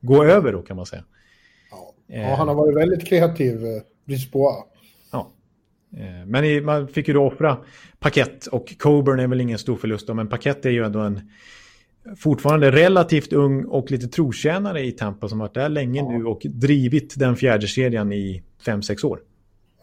gå 0.01 0.25
över 0.25 0.53
då 0.53 0.63
kan 0.63 0.77
man 0.77 0.87
säga. 0.87 1.05
Ja, 1.71 1.95
ja 2.07 2.35
han 2.35 2.49
har 2.49 2.55
varit 2.55 2.77
väldigt 2.77 3.07
kreativ, 3.07 3.65
eh, 3.65 3.83
Brisbois. 4.05 4.70
Eh, 5.97 6.27
men 6.27 6.45
i, 6.45 6.61
man 6.61 6.89
fick 6.89 7.09
ju 7.09 7.15
då 7.15 7.27
offra 7.27 7.57
Paket 7.99 8.47
och 8.47 8.79
Coburn 8.79 9.21
är 9.21 9.27
väl 9.27 9.41
ingen 9.41 9.59
stor 9.59 9.77
förlust 9.77 10.07
då, 10.07 10.15
men 10.15 10.29
Paket 10.29 10.67
är 10.67 10.71
ju 10.71 10.85
ändå 10.85 11.01
en 11.01 11.21
fortfarande 12.17 12.71
relativt 12.71 13.33
ung 13.33 13.65
och 13.65 13.91
lite 13.91 14.09
trotjänare 14.09 14.81
i 14.81 14.93
Tampa 14.93 15.29
som 15.29 15.39
varit 15.39 15.55
där 15.55 15.69
länge 15.69 16.01
ja. 16.01 16.19
nu 16.19 16.25
och 16.25 16.41
drivit 16.45 17.15
den 17.19 17.37
fjärde 17.37 17.69
serien 17.69 18.13
i 18.13 18.43
fem 18.65 18.83
sex 18.83 19.05
år. 19.05 19.21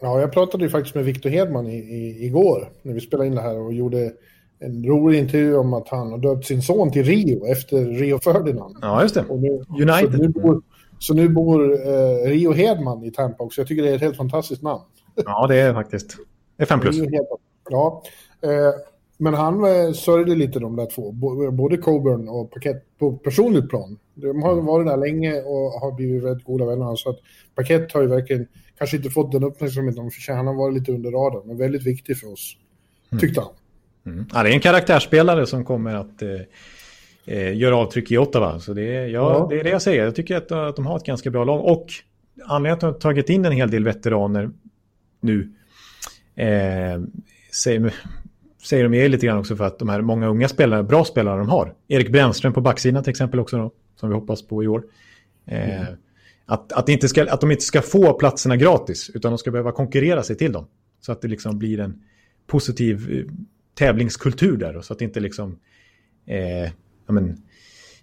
Ja, 0.00 0.20
jag 0.20 0.32
pratade 0.32 0.64
ju 0.64 0.70
faktiskt 0.70 0.94
med 0.94 1.04
Victor 1.04 1.30
Hedman 1.30 1.66
i, 1.66 1.76
i, 1.76 2.26
igår 2.26 2.68
när 2.82 2.94
vi 2.94 3.00
spelade 3.00 3.26
in 3.26 3.34
det 3.34 3.40
här 3.40 3.58
och 3.58 3.74
gjorde 3.74 4.12
en 4.60 4.84
rolig 4.84 5.18
intervju 5.18 5.56
om 5.56 5.74
att 5.74 5.88
han 5.88 6.10
har 6.10 6.18
döpt 6.18 6.46
sin 6.46 6.62
son 6.62 6.92
till 6.92 7.04
Rio 7.04 7.46
efter 7.46 7.84
Rio 7.84 8.18
Ferdinand. 8.18 8.76
Ja, 8.82 9.02
just 9.02 9.14
det. 9.14 9.24
Nu, 9.30 9.64
United. 9.68 10.12
Så 10.12 10.18
nu 10.18 10.28
bor, 10.28 10.62
så 10.98 11.14
nu 11.14 11.28
bor 11.28 11.72
eh, 11.72 12.30
Rio 12.30 12.52
Hedman 12.52 13.04
i 13.04 13.10
Tampa 13.10 13.44
också. 13.44 13.60
Jag 13.60 13.68
tycker 13.68 13.82
det 13.82 13.90
är 13.90 13.94
ett 13.94 14.00
helt 14.00 14.16
fantastiskt 14.16 14.62
namn. 14.62 14.82
Ja, 15.24 15.46
det 15.46 15.56
är 15.56 15.74
faktiskt. 15.74 16.16
Det 16.56 16.62
är 16.62 16.66
fem 16.66 16.80
plus. 16.80 16.96
Ja. 17.70 18.02
Eh, 18.42 18.50
Men 19.18 19.34
han 19.34 19.64
eh, 19.64 19.92
sörjde 19.92 20.34
lite 20.34 20.58
de 20.58 20.76
där 20.76 20.86
två, 20.86 21.12
både 21.52 21.76
Coburn 21.76 22.28
och 22.28 22.50
Paquette 22.50 22.80
på 22.98 23.12
personligt 23.12 23.68
plan. 23.68 23.98
De 24.14 24.42
har 24.42 24.54
varit 24.54 24.86
där 24.86 24.96
länge 24.96 25.42
och 25.42 25.70
har 25.80 25.92
blivit 25.92 26.24
väldigt 26.24 26.44
goda 26.44 26.66
vänner. 26.66 26.96
Så 26.96 27.10
att 27.10 27.18
Paquette 27.54 27.98
har 27.98 28.02
ju 28.02 28.08
verkligen 28.08 28.46
kanske 28.78 28.96
inte 28.96 29.10
fått 29.10 29.32
den 29.32 29.44
uppmärksamhet 29.44 29.96
de 29.96 30.10
förtjänar. 30.10 30.36
Han 30.36 30.46
har 30.46 30.54
varit 30.54 30.74
lite 30.74 30.92
under 30.92 31.10
radarn, 31.10 31.42
men 31.46 31.56
väldigt 31.56 31.86
viktig 31.86 32.18
för 32.18 32.32
oss, 32.32 32.56
mm. 33.12 33.20
tyckte 33.20 33.40
han. 33.40 33.50
Mm. 34.06 34.26
Ja, 34.34 34.42
det 34.42 34.48
är 34.48 34.52
en 34.52 34.60
karaktärsspelare 34.60 35.46
som 35.46 35.64
kommer 35.64 35.94
att 35.94 36.22
eh, 36.22 36.28
eh, 37.26 37.56
göra 37.56 37.76
avtryck 37.76 38.10
i 38.10 38.18
Ottawa. 38.18 38.60
Så 38.60 38.72
det 38.72 38.96
är, 38.96 39.06
ja, 39.06 39.32
ja. 39.32 39.46
det 39.50 39.60
är 39.60 39.64
det 39.64 39.70
jag 39.70 39.82
säger. 39.82 40.04
Jag 40.04 40.14
tycker 40.14 40.36
att, 40.36 40.52
att 40.52 40.76
de 40.76 40.86
har 40.86 40.96
ett 40.96 41.04
ganska 41.04 41.30
bra 41.30 41.44
lag. 41.44 41.64
Och 41.64 41.86
anledningen 42.46 42.78
till 42.78 42.88
att 42.88 43.00
de 43.00 43.06
har 43.08 43.12
tagit 43.12 43.28
in 43.28 43.44
en 43.44 43.52
hel 43.52 43.70
del 43.70 43.84
veteraner 43.84 44.50
nu 45.20 45.52
eh, 46.34 47.00
säger, 47.62 47.94
säger 48.62 48.84
de 48.84 48.94
är 48.94 49.08
lite 49.08 49.26
grann 49.26 49.38
också 49.38 49.56
för 49.56 49.64
att 49.64 49.78
de 49.78 49.88
här 49.88 50.00
många 50.00 50.28
unga 50.28 50.48
spelare, 50.48 50.82
bra 50.82 51.04
spelare 51.04 51.38
de 51.38 51.48
har. 51.48 51.74
Erik 51.88 52.12
Brännström 52.12 52.52
på 52.52 52.60
backsidan 52.60 53.04
till 53.04 53.10
exempel 53.10 53.40
också 53.40 53.58
då, 53.58 53.72
som 53.96 54.08
vi 54.08 54.14
hoppas 54.14 54.42
på 54.42 54.64
i 54.64 54.66
år. 54.66 54.84
Eh, 55.46 55.80
mm. 55.80 55.94
att, 56.46 56.72
att, 56.72 56.88
inte 56.88 57.08
ska, 57.08 57.32
att 57.32 57.40
de 57.40 57.50
inte 57.50 57.64
ska 57.64 57.82
få 57.82 58.12
platserna 58.12 58.56
gratis 58.56 59.10
utan 59.14 59.32
de 59.32 59.38
ska 59.38 59.50
behöva 59.50 59.72
konkurrera 59.72 60.22
sig 60.22 60.36
till 60.36 60.52
dem. 60.52 60.66
Så 61.00 61.12
att 61.12 61.22
det 61.22 61.28
liksom 61.28 61.58
blir 61.58 61.80
en 61.80 62.02
positiv 62.46 63.10
eh, 63.12 63.32
tävlingskultur 63.74 64.56
där. 64.56 64.76
Och 64.76 64.84
så 64.84 64.92
att 64.92 64.98
det 64.98 65.04
inte 65.04 65.20
liksom... 65.20 65.58
Eh, 66.26 66.70
men, 67.06 67.42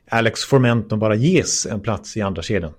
Alex 0.10 0.44
Formenton 0.44 1.00
bara 1.00 1.16
ges 1.16 1.66
en 1.66 1.80
plats 1.80 2.18
i 2.18 2.22
andra 2.22 2.42
kedjan. 2.42 2.74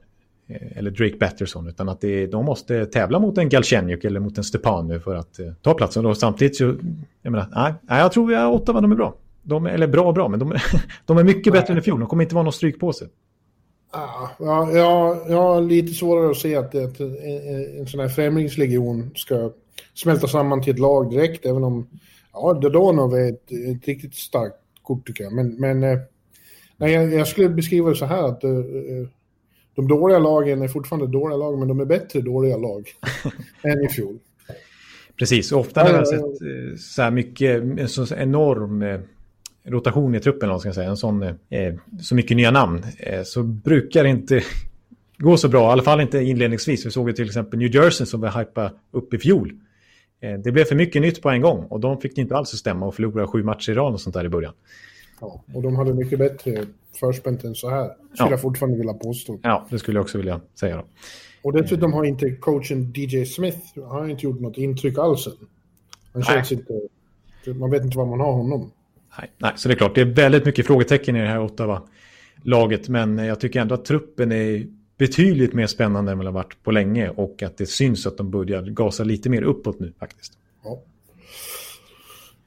Eh, 0.49 0.79
eller 0.79 0.91
Drake 0.91 1.17
Batterson, 1.21 1.69
utan 1.69 1.89
att 1.89 2.01
det, 2.01 2.27
de 2.27 2.45
måste 2.45 2.87
tävla 2.87 3.19
mot 3.19 3.39
en 3.39 3.49
Galchenyuk 3.49 4.05
eller 4.05 4.21
mot 4.21 4.39
en 4.39 4.45
Stepanu 4.45 5.01
för 5.01 5.15
att 5.15 5.39
eh, 5.39 5.53
ta 5.63 5.75
platsen. 5.75 6.07
Och 6.07 6.17
samtidigt 6.17 6.57
så, 6.57 6.75
jag 7.23 7.31
menar, 7.31 7.47
nej, 7.55 8.01
jag 8.01 8.13
tror 8.13 8.35
att 8.35 8.55
Ottawa, 8.55 8.81
de 8.81 8.93
är 8.93 8.97
bra. 8.97 9.15
De, 9.43 9.67
eller 9.67 9.87
bra 9.87 10.05
och 10.07 10.15
bra, 10.15 10.29
men 10.29 10.39
de, 10.39 10.55
de 11.07 11.19
är 11.19 11.25
mycket 11.25 11.53
bättre 11.53 11.73
än 11.73 11.79
i 11.79 11.83
fjol. 11.83 12.01
De 12.01 12.09
kommer 12.09 12.23
inte 12.23 12.35
vara 12.35 12.45
någon 12.45 12.53
strykpåse. 12.53 13.09
Ja, 13.93 14.31
ja, 14.39 15.19
jag 15.29 15.43
har 15.43 15.61
lite 15.61 15.93
svårare 15.93 16.31
att 16.31 16.37
se 16.37 16.57
att, 16.57 16.75
att 16.75 17.01
en, 17.01 17.17
en 17.79 17.87
sån 17.87 18.01
här 18.01 18.09
främlingslegion 18.09 19.11
ska 19.15 19.53
smälta 19.95 20.27
samman 20.27 20.63
till 20.63 20.73
ett 20.73 20.79
lag 20.79 21.11
direkt, 21.11 21.47
även 21.47 21.65
om 21.65 21.87
ja, 22.33 22.53
Dodonov 22.53 23.15
är 23.15 23.29
ett, 23.29 23.53
ett 23.53 23.87
riktigt 23.87 24.15
starkt 24.15 24.57
kort 24.83 25.07
tycker 25.07 25.25
jag. 25.25 25.33
Men, 25.33 25.55
men 25.61 25.83
eh, 25.83 25.99
nej, 26.77 26.93
jag, 26.93 27.13
jag 27.13 27.29
skulle 27.29 27.49
beskriva 27.49 27.91
det 27.91 27.97
så 27.97 28.05
här 28.05 28.23
att 28.23 28.45
uh, 28.45 29.09
de 29.77 29.89
dåliga 29.89 30.19
lagen 30.19 30.63
är 30.63 30.69
fortfarande 30.69 31.07
dåliga 31.07 31.37
lag, 31.37 31.59
men 31.59 31.69
de 31.69 31.81
är 31.81 31.85
bättre 31.85 32.21
dåliga 32.21 32.57
lag 32.57 32.89
än 33.63 33.85
i 33.85 33.89
fjol. 33.89 34.19
Precis, 35.19 35.53
ofta 35.53 35.81
har 35.81 36.05
sett 36.05 36.81
så 36.81 37.03
här 37.03 37.11
mycket, 37.11 37.63
en 37.63 37.89
så 37.89 38.15
enorm 38.15 38.85
rotation 39.67 40.15
i 40.15 40.21
truppen, 40.21 40.61
ska 40.61 40.69
jag 40.69 40.75
säga, 40.75 40.91
en 40.91 40.97
sån, 40.97 41.23
eh, 41.23 41.75
så 42.01 42.15
mycket 42.15 42.37
nya 42.37 42.51
namn, 42.51 42.83
eh, 42.99 43.23
så 43.23 43.43
brukar 43.43 44.03
det 44.03 44.09
inte 44.09 44.43
gå 45.19 45.37
så 45.37 45.49
bra, 45.49 45.69
i 45.69 45.73
alla 45.73 45.83
fall 45.83 46.01
inte 46.01 46.19
inledningsvis. 46.19 46.87
Vi 46.87 46.91
såg 46.91 47.09
ju 47.09 47.15
till 47.15 47.27
exempel 47.27 47.59
New 47.59 47.75
Jersey 47.75 48.07
som 48.07 48.21
vi 48.21 48.29
hypa 48.29 48.71
upp 48.91 49.15
i 49.15 49.19
fjol. 49.19 49.53
Eh, 50.21 50.39
det 50.39 50.53
blev 50.53 50.65
för 50.65 50.75
mycket 50.75 51.03
nytt 51.03 51.23
på 51.23 51.31
en 51.31 51.41
gång 51.41 51.65
och 51.65 51.81
de 51.81 52.01
fick 52.01 52.19
inte 52.19 52.37
alls 52.37 52.53
att 52.53 52.59
stämma 52.59 52.87
och 52.87 52.95
förlorade 52.95 53.29
sju 53.29 53.43
matcher 53.43 53.73
i 53.73 53.75
rad 53.75 53.93
och 53.93 54.01
sånt 54.01 54.15
där 54.15 54.25
i 54.25 54.29
början. 54.29 54.53
Ja, 55.21 55.45
och 55.55 55.63
de 55.63 55.77
hade 55.77 55.95
mycket 55.95 56.19
bättre 56.19 56.67
förspänt 57.01 57.45
än 57.45 57.55
så 57.55 57.71
här, 57.71 57.85
skulle 57.85 57.99
ja. 58.17 58.31
jag 58.31 58.41
fortfarande 58.41 58.79
vilja 58.79 58.95
påstå. 58.95 59.39
Ja, 59.43 59.67
det 59.71 59.79
skulle 59.79 59.99
jag 59.99 60.03
också 60.03 60.19
vilja 60.19 60.41
säga. 60.61 60.77
Då. 60.77 60.85
Och 61.43 61.53
dessutom 61.53 61.93
har 61.93 62.05
inte 62.05 62.31
coachen 62.31 62.93
DJ 62.95 63.25
Smith 63.25 63.59
har 63.85 64.09
inte 64.09 64.27
gjort 64.27 64.41
något 64.41 64.59
intryck 64.59 64.99
alls 64.99 65.27
än. 65.27 65.33
Han 66.13 66.23
känns 66.23 66.53
inte... 66.53 66.73
Man 67.55 67.71
vet 67.71 67.85
inte 67.85 67.99
var 67.99 68.07
man 68.07 68.21
har 68.21 68.33
honom. 68.33 68.73
Nej, 69.19 69.31
nej, 69.39 69.53
så 69.57 69.69
det 69.69 69.75
är 69.75 69.77
klart, 69.77 69.95
det 69.95 70.01
är 70.01 70.05
väldigt 70.05 70.45
mycket 70.45 70.67
frågetecken 70.67 71.17
i 71.17 71.21
det 71.21 71.29
här 71.29 71.41
Ottawa-laget, 71.41 72.89
men 72.89 73.19
jag 73.19 73.41
tycker 73.41 73.61
ändå 73.61 73.75
att 73.75 73.85
truppen 73.85 74.33
är 74.33 74.67
betydligt 74.99 75.55
mer 75.55 75.67
spännande 75.67 76.13
än 76.13 76.19
vad 76.19 76.27
det 76.27 76.31
har 76.31 76.35
varit 76.35 76.63
på 76.63 76.71
länge 76.71 77.09
och 77.09 77.43
att 77.43 77.59
det 77.59 77.67
syns 77.67 78.07
att 78.07 78.17
de 78.17 78.31
börjar 78.31 78.63
gasa 78.63 79.05
lite 79.05 79.31
mer 79.31 79.43
uppåt 79.43 79.81
nu 79.81 79.93
faktiskt. 79.99 80.33
Ja. 80.65 80.83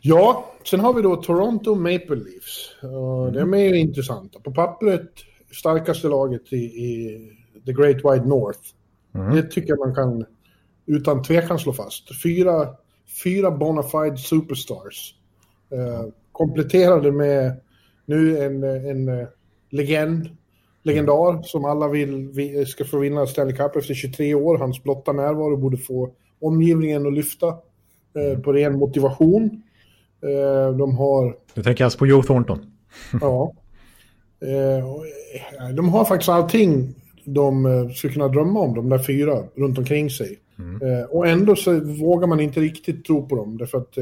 Ja, 0.02 0.52
sen 0.64 0.80
har 0.80 0.94
vi 0.94 1.02
då 1.02 1.16
Toronto 1.16 1.76
Maple 1.76 2.16
Leafs. 2.16 2.76
Uh, 2.84 3.22
mm. 3.22 3.34
De 3.34 3.54
är 3.54 3.74
ju 3.74 3.80
intressanta. 3.80 4.40
På 4.40 4.52
pappret 4.52 5.12
starkaste 5.52 6.08
laget 6.08 6.54
i, 6.54 6.58
i 6.58 7.20
The 7.66 7.74
Great 7.74 7.98
Wide 7.98 8.26
North. 8.26 8.60
Mm. 9.16 9.36
Det 9.36 9.44
tycker 9.44 9.70
jag 9.70 9.80
man 9.80 9.96
kan 9.96 10.26
utan 10.86 11.24
tvekan 11.24 11.60
slå 11.60 11.74
fast. 11.74 12.22
Fyra, 12.24 12.68
fyra 13.24 13.52
bona 13.52 13.84
fide 13.84 14.18
superstars. 14.18 15.16
Uh, 15.74 16.12
kompletterade 16.32 17.12
med 17.12 17.62
nu 18.06 18.44
en, 18.44 18.64
en 18.64 19.10
uh, 19.10 19.28
legend, 19.70 20.30
legendar 20.84 21.42
som 21.44 21.66
alla 21.66 21.88
vill 21.88 22.30
vi, 22.34 22.66
ska 22.66 22.86
få 22.86 23.00
vinna 23.00 23.28
Stanley 23.28 23.56
Cup 23.56 23.76
efter 23.76 23.94
23 23.94 24.34
år. 24.34 24.58
Hans 24.58 24.84
blotta 24.84 25.12
närvaro 25.12 25.58
borde 25.58 25.78
få 25.78 26.14
omgivningen 26.42 27.08
att 27.08 27.14
lyfta 27.14 27.48
uh, 27.48 28.40
på 28.44 28.54
ren 28.54 28.80
motivation. 28.80 29.64
Eh, 30.22 30.78
de 30.78 30.98
har... 30.98 31.36
Du 31.54 31.64
tänker 31.64 31.84
alltså 31.84 32.00
på 32.00 32.08
Joe 32.08 32.24
Thornton? 32.24 32.60
ja. 33.22 33.54
Eh, 34.42 35.74
de 35.74 35.90
har 35.90 36.06
faktiskt 36.06 36.30
allting 36.30 36.96
de 37.24 37.66
eh, 37.66 37.90
skulle 37.90 38.14
kunna 38.14 38.28
drömma 38.28 38.60
om, 38.60 38.76
de 38.76 38.90
där 38.90 39.00
fyra 39.00 39.44
runt 39.56 39.78
omkring 39.78 40.10
sig. 40.10 40.40
Mm. 40.60 41.06
Och 41.10 41.28
ändå 41.28 41.56
så 41.56 41.80
vågar 41.80 42.28
man 42.28 42.40
inte 42.40 42.60
riktigt 42.60 43.06
tro 43.06 43.28
på 43.28 43.36
dem, 43.36 43.58
därför 43.58 43.78
att 43.78 43.94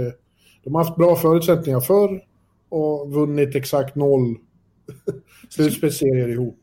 de 0.63 0.75
har 0.75 0.84
haft 0.84 0.97
bra 0.97 1.15
förutsättningar 1.15 1.80
förr 1.80 2.21
och 2.69 3.13
vunnit 3.13 3.56
exakt 3.56 3.95
noll 3.95 4.36
slutspelsserier 5.49 6.27
ihop. 6.27 6.60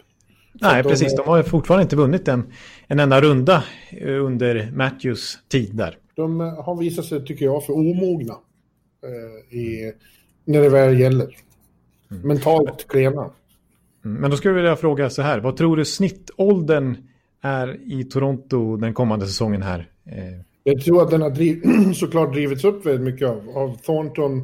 Nej, 0.52 0.82
de, 0.82 0.88
precis. 0.88 1.16
De 1.16 1.26
har 1.26 1.42
fortfarande 1.42 1.82
inte 1.82 1.96
vunnit 1.96 2.28
en, 2.28 2.52
en 2.86 3.00
enda 3.00 3.20
runda 3.20 3.64
under 4.02 4.72
Matthews 4.74 5.38
tid 5.48 5.74
där. 5.74 5.98
De 6.16 6.40
har 6.40 6.76
visat 6.78 7.04
sig, 7.04 7.24
tycker 7.24 7.44
jag, 7.44 7.64
för 7.64 7.72
omogna 7.72 8.34
Eh, 8.34 8.53
i, 9.50 9.92
när 10.44 10.60
det 10.60 10.68
väl 10.68 11.00
gäller. 11.00 11.36
Mm. 12.10 12.28
Mentalt 12.28 12.88
klena. 12.88 13.30
Mm. 14.04 14.20
Men 14.20 14.30
då 14.30 14.36
skulle 14.36 14.50
jag 14.50 14.56
vilja 14.56 14.76
fråga 14.76 15.10
så 15.10 15.22
här, 15.22 15.40
vad 15.40 15.56
tror 15.56 15.76
du 15.76 15.84
snittåldern 15.84 16.96
är 17.42 17.92
i 17.92 18.04
Toronto 18.04 18.76
den 18.76 18.94
kommande 18.94 19.26
säsongen 19.26 19.62
här? 19.62 19.88
Eh, 20.06 20.40
jag 20.64 20.80
tror 20.80 21.02
att 21.02 21.10
den 21.10 21.22
har 21.22 21.30
driv 21.30 21.62
såklart 21.94 22.32
drivits 22.32 22.64
upp 22.64 22.86
väldigt 22.86 23.04
mycket 23.04 23.28
av, 23.28 23.50
av 23.54 23.76
Thornton, 23.76 24.38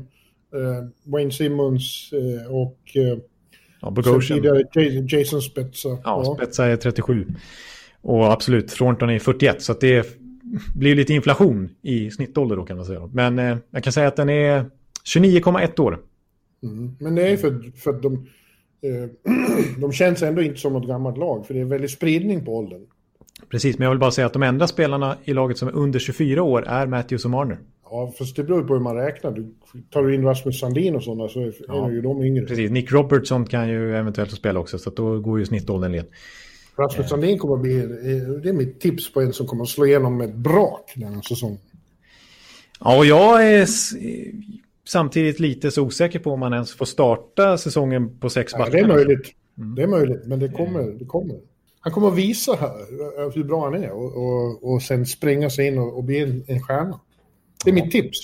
eh, 0.55 0.89
Wayne 1.05 1.31
Simmons 1.31 2.11
eh, 2.13 2.55
och 2.55 2.79
eh, 2.95 3.19
ja. 3.81 3.95
Jason 5.09 5.43
Spetsa. 5.43 5.89
Ja, 5.89 6.01
ja, 6.05 6.35
Spetsa 6.37 6.67
är 6.67 6.77
37. 6.77 7.27
Och 8.03 8.33
absolut, 8.33 8.69
Thornton 8.69 9.11
är 9.11 9.19
41. 9.19 9.63
Så 9.63 9.73
det 9.73 10.20
blir 10.75 10.95
lite 10.95 11.15
inflation 11.15 11.69
i 11.83 12.11
snittålder 12.11 12.57
då 12.57 12.65
kan 12.65 12.77
man 12.77 12.87
säga. 12.87 13.11
Men 13.13 13.39
eh, 13.39 13.57
jag 13.71 13.85
kan 13.85 13.93
säga 13.93 14.09
att 14.09 14.17
den 14.17 14.29
är 14.29 14.65
29,1 15.15 15.81
år. 15.81 15.99
Mm. 16.63 16.97
Men 17.01 17.15
det 17.15 17.29
är 17.29 17.37
för, 17.37 17.73
för 17.77 17.91
att 17.91 18.03
de, 18.03 18.15
eh, 18.83 19.11
de 19.81 19.93
känns 19.93 20.23
ändå 20.23 20.43
inte 20.43 20.61
som 20.61 20.73
något 20.73 20.89
gammalt 20.89 21.19
lag, 21.19 21.47
för 21.47 21.55
det 21.55 21.61
är 21.61 21.65
väldigt 21.65 21.91
spridning 21.91 22.45
på 22.45 22.57
åldern. 22.57 22.87
Precis, 23.49 23.79
men 23.79 23.85
jag 23.85 23.91
vill 23.91 23.99
bara 23.99 24.11
säga 24.11 24.27
att 24.27 24.33
de 24.33 24.43
enda 24.43 24.67
spelarna 24.67 25.17
i 25.25 25.33
laget 25.33 25.59
som 25.59 25.69
är 25.69 25.73
under 25.73 25.99
24 25.99 26.43
år 26.43 26.65
är 26.67 26.87
Matthews 26.87 27.25
och 27.25 27.31
Marner. 27.31 27.59
Ja, 27.91 28.13
fast 28.19 28.37
det 28.37 28.45
beror 28.45 28.63
på 28.63 28.75
hur 28.75 28.81
man 28.81 28.97
räknar. 28.97 29.31
Du, 29.31 29.55
tar 29.91 30.03
du 30.03 30.15
in 30.15 30.25
Rasmus 30.25 30.61
Sandin 30.61 30.97
och 30.97 31.03
sådana 31.03 31.29
så 31.29 31.41
är 31.41 31.55
ja. 31.69 31.91
ju 31.91 32.01
de 32.01 32.23
yngre. 32.23 32.47
Precis, 32.47 32.71
Nick 32.71 32.93
Robertson 32.93 33.47
kan 33.47 33.69
ju 33.69 33.97
eventuellt 33.97 34.31
spela 34.31 34.61
också, 34.61 34.79
så 34.79 34.91
då 34.91 35.21
går 35.21 35.39
ju 35.39 35.47
snittåldern 35.47 35.93
led. 35.93 36.07
Rasmus 36.81 37.09
Sandin 37.09 37.39
kommer 37.39 37.55
att 37.55 37.61
bli, 37.61 37.87
det 38.43 38.49
är 38.49 38.53
mitt 38.53 38.81
tips 38.81 39.13
på 39.13 39.21
en 39.21 39.33
som 39.33 39.47
kommer 39.47 39.63
att 39.63 39.69
slå 39.69 39.87
igenom 39.87 40.17
med 40.17 40.29
ett 40.29 40.35
brak 40.35 40.93
den 40.97 41.15
här 41.15 41.23
säsongen. 41.23 41.59
Ja, 42.81 42.99
och 42.99 43.07
jag 43.07 43.53
är 43.53 43.67
samtidigt 44.89 45.41
lite 45.41 45.71
så 45.71 45.83
osäker 45.83 46.19
på 46.19 46.31
om 46.31 46.41
man 46.41 46.53
ens 46.53 46.75
får 46.75 46.85
starta 46.85 47.59
säsongen 47.59 48.19
på 48.19 48.31
sex 48.31 48.53
backar. 48.53 48.65
Ja, 48.67 48.87
det 48.87 48.93
är 48.93 48.97
möjligt. 48.97 49.35
Mm. 49.59 49.75
Det 49.75 49.83
är 49.83 49.87
möjligt, 49.87 50.27
men 50.27 50.39
det 50.39 50.49
kommer, 50.49 50.83
det 50.83 51.05
kommer. 51.05 51.37
Han 51.81 51.93
kommer 51.93 52.09
att 52.09 52.17
visa 52.17 52.55
här 52.55 53.35
hur 53.35 53.45
bra 53.45 53.65
han 53.65 53.75
är 53.75 53.91
och, 53.91 54.17
och, 54.17 54.73
och 54.73 54.83
sen 54.83 55.07
spränga 55.07 55.51
sig 55.51 55.67
in 55.67 55.79
och, 55.79 55.97
och 55.97 56.05
bli 56.05 56.19
en, 56.19 56.45
en 56.47 56.63
stjärna. 56.63 57.01
Det 57.65 57.71
är 57.71 57.77
ja. 57.77 57.85
mitt 57.85 57.93
tips. 57.93 58.19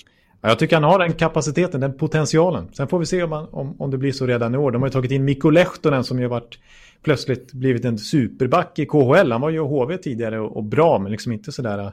Jag 0.49 0.59
tycker 0.59 0.76
han 0.76 0.84
har 0.84 0.99
den 0.99 1.12
kapaciteten, 1.12 1.80
den 1.80 1.92
potentialen. 1.92 2.68
Sen 2.72 2.88
får 2.88 2.99
vi 2.99 3.07
se 3.07 3.22
om, 3.22 3.32
han, 3.32 3.49
om, 3.51 3.80
om 3.80 3.90
det 3.90 3.99
blir 3.99 4.12
så 4.12 4.26
redan 4.26 4.55
i 4.55 4.59
år. 4.59 4.70
De 4.70 4.82
har 4.82 4.88
ju 4.88 4.92
tagit 4.92 5.11
in 5.11 5.24
Mikko 5.24 5.51
Lehtonen 5.51 6.05
som 6.05 6.20
ju 6.20 6.26
varit 6.26 6.59
plötsligt 7.03 7.53
blivit 7.53 7.84
en 7.84 7.99
superback 7.99 8.78
i 8.78 8.86
KHL. 8.86 9.32
Han 9.32 9.40
var 9.40 9.51
ju 9.51 9.59
HV 9.59 9.97
tidigare 9.97 10.40
och, 10.40 10.57
och 10.57 10.64
bra, 10.64 10.99
men 10.99 11.12
liksom 11.12 11.32
inte 11.32 11.53
sådär 11.53 11.78
eh, 11.78 11.90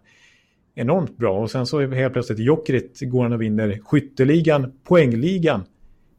enormt 0.75 1.17
bra. 1.17 1.39
Och 1.39 1.51
sen 1.51 1.65
så 1.65 1.81
helt 1.81 2.13
plötsligt 2.13 2.39
Jokerit 2.39 2.99
går 3.01 3.23
han 3.23 3.33
och 3.33 3.41
vinner 3.41 3.79
skytteligan, 3.85 4.71
poängligan 4.83 5.63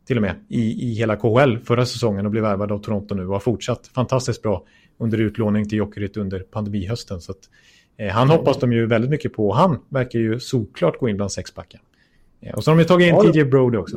till 0.06 0.16
och 0.16 0.22
med 0.22 0.34
i, 0.48 0.90
i 0.90 0.94
hela 0.94 1.16
KHL 1.16 1.58
förra 1.58 1.86
säsongen 1.86 2.24
och 2.24 2.30
blir 2.30 2.42
värvad 2.42 2.72
av 2.72 2.78
Toronto 2.78 3.14
nu 3.14 3.26
och 3.26 3.32
har 3.32 3.40
fortsatt 3.40 3.86
fantastiskt 3.86 4.42
bra 4.42 4.64
under 4.98 5.18
utlåning 5.18 5.68
till 5.68 5.78
Jokerit 5.78 6.16
under 6.16 6.40
pandemihösten. 6.40 7.20
Så 7.20 7.32
att, 7.32 7.48
eh, 7.96 8.08
han 8.08 8.30
hoppas 8.30 8.58
de 8.58 8.72
ju 8.72 8.86
väldigt 8.86 9.10
mycket 9.10 9.32
på. 9.32 9.52
Han 9.52 9.78
verkar 9.88 10.18
ju 10.18 10.40
såklart 10.40 10.98
gå 10.98 11.08
in 11.08 11.16
bland 11.16 11.32
sexbackar. 11.32 11.80
Eh, 12.44 12.54
och 12.54 12.64
så 12.64 12.70
har 12.70 12.76
de 12.76 12.82
ju 12.82 12.88
tagit 12.88 13.08
in 13.08 13.14
ja, 13.14 13.32
TJ 13.32 13.44
Brody 13.44 13.78
också. 13.78 13.96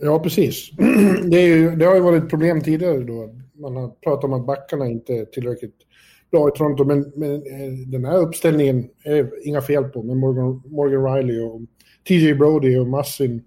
Ja, 0.00 0.18
precis. 0.18 0.70
Det, 1.30 1.42
ju, 1.42 1.76
det 1.76 1.84
har 1.84 1.94
ju 1.94 2.00
varit 2.00 2.22
ett 2.22 2.30
problem 2.30 2.60
tidigare 2.60 2.98
då. 2.98 3.34
Man 3.54 3.76
har 3.76 3.88
pratat 3.88 4.24
om 4.24 4.32
att 4.32 4.46
backarna 4.46 4.86
inte 4.86 5.12
är 5.12 5.24
tillräckligt 5.24 5.74
bra 6.30 6.48
i 6.48 6.58
Toronto, 6.58 6.84
men, 6.84 7.12
men 7.16 7.34
eh, 7.34 7.72
den 7.86 8.04
här 8.04 8.18
uppställningen 8.18 8.88
är 9.04 9.48
inga 9.48 9.60
fel 9.60 9.84
på 9.84 10.02
med 10.02 10.16
Morgan, 10.16 10.62
Morgan 10.66 11.14
Riley 11.14 11.40
och 11.40 11.60
TJ 12.08 12.34
Brody 12.34 12.78
och 12.78 12.86
Massin. 12.86 13.30
Mm. 13.30 13.42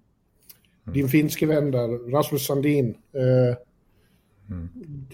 Din 0.94 1.08
finske 1.08 1.46
vän 1.46 1.72
där, 1.72 2.12
Rasmus 2.12 2.46
Sandin. 2.46 2.90
Eh, 2.90 3.56
mm. 4.56 4.70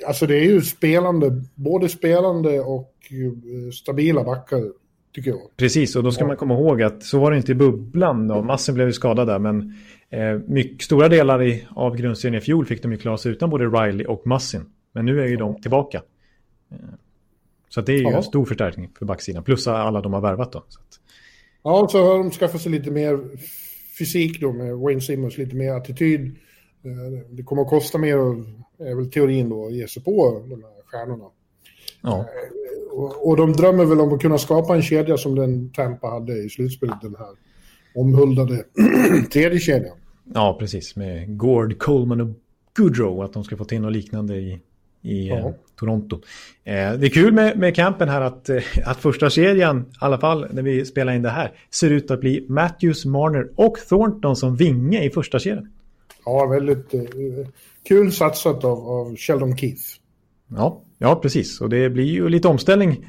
Alltså 0.08 0.28
det 0.28 0.36
är 0.36 0.44
ju 0.44 0.62
spelande, 0.62 1.44
både 1.56 1.90
spelande 1.90 2.60
och 2.60 2.94
uh, 3.12 3.72
stabila 3.72 4.24
backar 4.24 4.72
tycker 5.18 5.30
jag. 5.30 5.40
Precis, 5.58 5.96
och 5.96 6.04
då 6.04 6.12
ska 6.12 6.26
man 6.26 6.38
komma 6.38 6.54
ihåg 6.54 6.82
att 6.82 7.04
så 7.04 7.20
var 7.20 7.32
det 7.32 7.38
inte 7.38 7.52
i 7.52 7.56
bubblan. 7.56 8.28
Då. 8.28 8.44
Massin 8.44 8.76
blev 8.76 8.88
ju 8.88 8.94
skadad 8.94 9.28
där, 9.28 9.40
men 9.40 9.74
eh, 10.10 10.40
mycket, 10.48 10.82
stora 10.82 11.10
delar 11.10 11.44
i, 11.44 11.68
av 11.70 11.96
grundserien 11.96 12.42
i 12.42 12.42
fjol 12.42 12.66
fick 12.66 12.82
de 12.82 12.92
ju 12.92 12.98
klara 12.98 13.18
sig 13.18 13.32
utan 13.32 13.50
både 13.50 13.66
Riley 13.66 14.06
och 14.06 14.28
Massin. 14.28 14.66
Men 14.92 15.06
nu 15.06 15.22
är 15.22 15.28
ju 15.28 15.36
de 15.36 15.62
tillbaka. 15.62 16.02
Eh, 16.72 16.78
så 17.70 17.82
det 17.82 17.94
är 17.94 17.98
ju 17.98 18.04
ja. 18.04 18.18
en 18.18 18.24
stor 18.24 18.46
förstärkning 18.46 18.90
för 19.00 19.06
backsidan, 19.06 19.44
plus 19.44 19.68
alla 19.68 20.02
de 20.02 20.14
har 20.14 20.22
värvat 20.22 20.52
då. 20.52 20.64
Så 20.68 20.80
att... 20.80 21.00
Ja, 21.64 21.88
så 21.92 22.06
har 22.06 22.18
de 22.18 22.32
skaffat 22.32 22.62
sig 22.62 22.72
lite 22.72 22.92
mer 22.92 23.20
fysik 24.00 24.42
då 24.42 24.54
med 24.54 24.78
Wayne 24.78 25.02
Simmons, 25.02 25.38
lite 25.38 25.56
mer 25.56 25.74
attityd. 25.74 26.36
Eh, 26.84 27.28
det 27.30 27.44
kommer 27.44 27.62
att 27.62 27.70
kosta 27.70 27.98
mer, 27.98 28.16
är 28.80 28.96
väl 28.96 29.12
teorin 29.12 29.50
då, 29.50 29.66
att 29.66 29.74
ge 29.74 29.88
sig 29.88 30.04
på 30.04 30.44
de 30.50 30.64
här 30.64 30.72
stjärnorna. 30.86 31.26
Ja. 32.02 32.26
Och, 32.98 33.38
de 33.38 33.54
drömmer 33.54 33.86
väl 33.86 34.00
om 34.02 34.14
att 34.14 34.22
kunna 34.22 34.38
skapa 34.38 34.76
en 34.76 34.82
kedja 34.82 35.18
som 35.18 35.36
den 35.36 35.70
Tampa 35.70 36.08
hade 36.08 36.34
i 36.34 36.50
slutspelet, 36.50 37.02
den 37.02 37.16
här 37.20 37.28
omhuldade 37.96 38.64
tredje 39.34 39.60
kedjan. 39.60 39.98
Ja, 40.34 40.58
precis, 40.60 40.96
med 40.96 41.38
Gord, 41.38 41.78
Coleman 41.78 42.22
och 42.22 42.28
Goodrow, 42.78 43.22
att 43.22 43.34
de 43.34 43.44
ska 43.44 43.58
få 43.58 43.66
till 43.66 43.82
något 43.82 43.94
liknande 43.94 44.36
i, 44.36 44.60
i 45.02 45.28
ja. 45.28 45.36
eh, 45.36 45.52
Toronto. 45.80 46.16
Eh, 46.64 46.74
det 46.74 47.08
är 47.08 47.10
kul 47.10 47.34
med, 47.34 47.60
med 47.60 47.76
campen 47.76 48.10
här 48.10 48.22
att, 48.22 48.50
eh, 48.50 48.64
att 48.86 48.98
första 48.98 49.30
serien, 49.30 49.80
i 49.80 49.84
alla 50.00 50.18
fall 50.18 50.48
när 50.52 50.62
vi 50.62 50.86
spelar 50.86 51.14
in 51.14 51.22
det 51.22 51.30
här, 51.30 51.52
ser 51.72 51.90
ut 51.90 52.12
att 52.12 52.20
bli 52.20 52.46
Matthews, 52.50 53.06
Marner 53.06 53.50
och 53.56 53.78
Thornton 53.90 54.36
som 54.36 54.56
vinge 54.56 55.04
i 55.04 55.10
första 55.10 55.40
serien. 55.40 55.72
Ja, 56.26 56.46
väldigt 56.46 56.94
eh, 56.94 57.02
kul 57.88 58.12
satsat 58.12 58.64
av, 58.64 58.90
av 58.90 59.16
Sheldon 59.16 59.58
Keith. 59.58 59.84
Ja, 60.48 60.82
ja, 60.98 61.16
precis. 61.16 61.62
Och 61.62 61.70
det 61.70 61.90
blir 61.90 62.06
ju 62.06 62.30
lite 62.30 62.48
omställning 62.48 63.06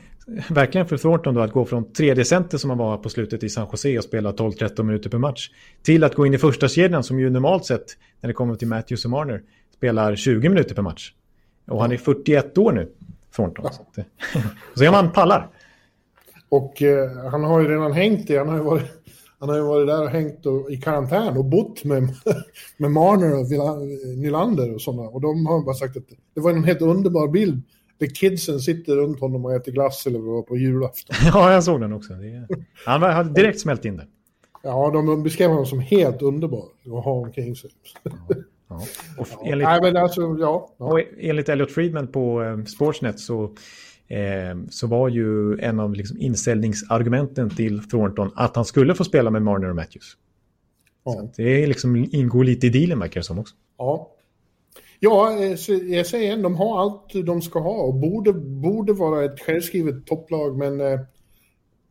verkligen 0.50 0.86
för 0.86 0.96
Thornton 0.96 1.34
då 1.34 1.40
att 1.40 1.52
gå 1.52 1.64
från 1.64 1.92
tredje 1.92 2.24
center 2.24 2.58
som 2.58 2.70
han 2.70 2.78
var 2.78 2.96
på 2.96 3.08
slutet 3.08 3.42
i 3.42 3.48
San 3.48 3.68
Jose 3.72 3.98
och 3.98 4.04
spela 4.04 4.32
12-13 4.32 4.82
minuter 4.82 5.10
per 5.10 5.18
match 5.18 5.50
till 5.82 6.04
att 6.04 6.14
gå 6.14 6.26
in 6.26 6.34
i 6.34 6.38
första 6.38 6.68
kedjan 6.68 7.04
som 7.04 7.20
ju 7.20 7.30
normalt 7.30 7.64
sett 7.64 7.96
när 8.20 8.28
det 8.28 8.34
kommer 8.34 8.54
till 8.54 8.68
Matthews 8.68 9.04
och 9.04 9.10
Marner 9.10 9.42
spelar 9.76 10.16
20 10.16 10.48
minuter 10.48 10.74
per 10.74 10.82
match. 10.82 11.12
Och 11.66 11.80
han 11.80 11.92
är 11.92 11.96
41 11.96 12.58
år 12.58 12.72
nu, 12.72 12.88
Thornton. 13.36 13.64
Ja. 13.64 13.70
Så, 13.72 13.82
att, 13.82 14.06
så 14.74 14.78
ser 14.78 14.90
man 14.90 15.12
pallar. 15.12 15.48
Och 16.48 16.82
eh, 16.82 17.30
han 17.30 17.44
har 17.44 17.60
ju 17.60 17.68
redan 17.68 17.92
hängt 17.92 18.30
i, 18.30 18.36
han 18.36 18.48
har 18.48 18.56
ju 18.56 18.62
varit, 18.62 18.84
han 19.38 19.48
har 19.48 19.56
ju 19.56 19.62
varit 19.62 19.86
där 19.86 20.02
och 20.02 20.10
hängt 20.10 20.46
och, 20.46 20.70
i 20.70 20.76
karantän 20.76 21.36
och 21.36 21.44
bott 21.44 21.84
med, 21.84 22.02
med 22.76 22.90
Marner 22.90 23.40
och 23.40 23.78
Nylander 24.18 24.74
och 24.74 24.80
sådana. 24.80 25.02
Och 25.02 25.20
de 25.20 25.46
har 25.46 25.64
bara 25.64 25.74
sagt 25.74 25.96
att 25.96 26.08
det 26.34 26.40
var 26.40 26.50
en 26.50 26.64
helt 26.64 26.82
underbar 26.82 27.28
bild. 27.28 27.62
Där 27.98 28.06
kidsen 28.06 28.60
sitter 28.60 28.96
runt 28.96 29.20
honom 29.20 29.44
och 29.44 29.54
äter 29.54 29.72
glass 29.72 30.06
eller 30.06 30.18
vad 30.18 30.46
på 30.46 30.56
julafton. 30.56 31.16
ja, 31.32 31.52
jag 31.52 31.64
såg 31.64 31.80
den 31.80 31.92
också. 31.92 32.12
Det, 32.12 32.48
han 32.86 33.02
hade 33.02 33.30
direkt 33.30 33.60
smält 33.60 33.84
in 33.84 33.96
det. 33.96 34.06
Ja, 34.62 34.90
de 34.90 35.22
beskrev 35.22 35.50
honom 35.50 35.66
som 35.66 35.80
helt 35.80 36.22
underbar 36.22 36.64
att 36.84 37.04
ha 37.04 37.12
omkring 37.12 37.56
sig. 37.56 37.70
Ja. 38.68 38.82
Och 39.18 39.46
enligt, 39.46 39.68
Nej, 39.68 39.80
men 39.82 39.96
alltså, 39.96 40.20
ja, 40.20 40.74
ja. 40.78 40.84
Och 40.84 41.00
enligt 41.18 41.48
Elliot 41.48 41.70
Friedman 41.70 42.08
på 42.08 42.42
eh, 42.42 42.64
Sportsnet 42.64 43.20
så, 43.20 43.44
eh, 44.08 44.58
så 44.70 44.86
var 44.86 45.08
ju 45.08 45.58
en 45.58 45.80
av 45.80 45.94
liksom 45.94 46.18
inställningsargumenten 46.18 47.50
till 47.50 47.88
Thornton 47.88 48.30
att 48.34 48.56
han 48.56 48.64
skulle 48.64 48.94
få 48.94 49.04
spela 49.04 49.30
med 49.30 49.42
Marner 49.42 49.68
och 49.68 49.76
Matthews. 49.76 50.16
Ja. 51.04 51.12
Så 51.12 51.42
det 51.42 51.66
liksom 51.66 51.96
ingår 51.96 52.44
lite 52.44 52.66
i 52.66 52.70
dealen 52.70 52.98
verkar 52.98 53.20
det 53.20 53.24
som 53.24 53.38
också. 53.38 53.54
Ja. 53.78 54.10
Ja, 55.00 55.32
eh, 55.32 55.70
jag 55.70 56.06
säger 56.06 56.24
igen, 56.24 56.42
de 56.42 56.56
har 56.56 56.80
allt 56.80 57.26
de 57.26 57.42
ska 57.42 57.60
ha 57.60 57.82
och 57.82 57.94
borde, 57.94 58.32
borde 58.32 58.92
vara 58.92 59.24
ett 59.24 59.40
självskrivet 59.40 60.06
topplag, 60.06 60.58
men 60.58 60.80
uh, 60.80 61.00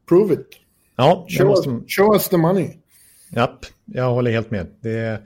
prove 0.10 0.34
it. 0.34 0.48
Ja, 0.96 1.26
show, 1.30 1.48
måste... 1.48 1.70
show 1.88 2.14
us 2.14 2.30
the 2.30 2.38
money. 2.38 2.70
Japp, 3.32 3.66
jag 3.86 4.14
håller 4.14 4.32
helt 4.32 4.52
med. 4.52 4.68
Det, 4.82 5.22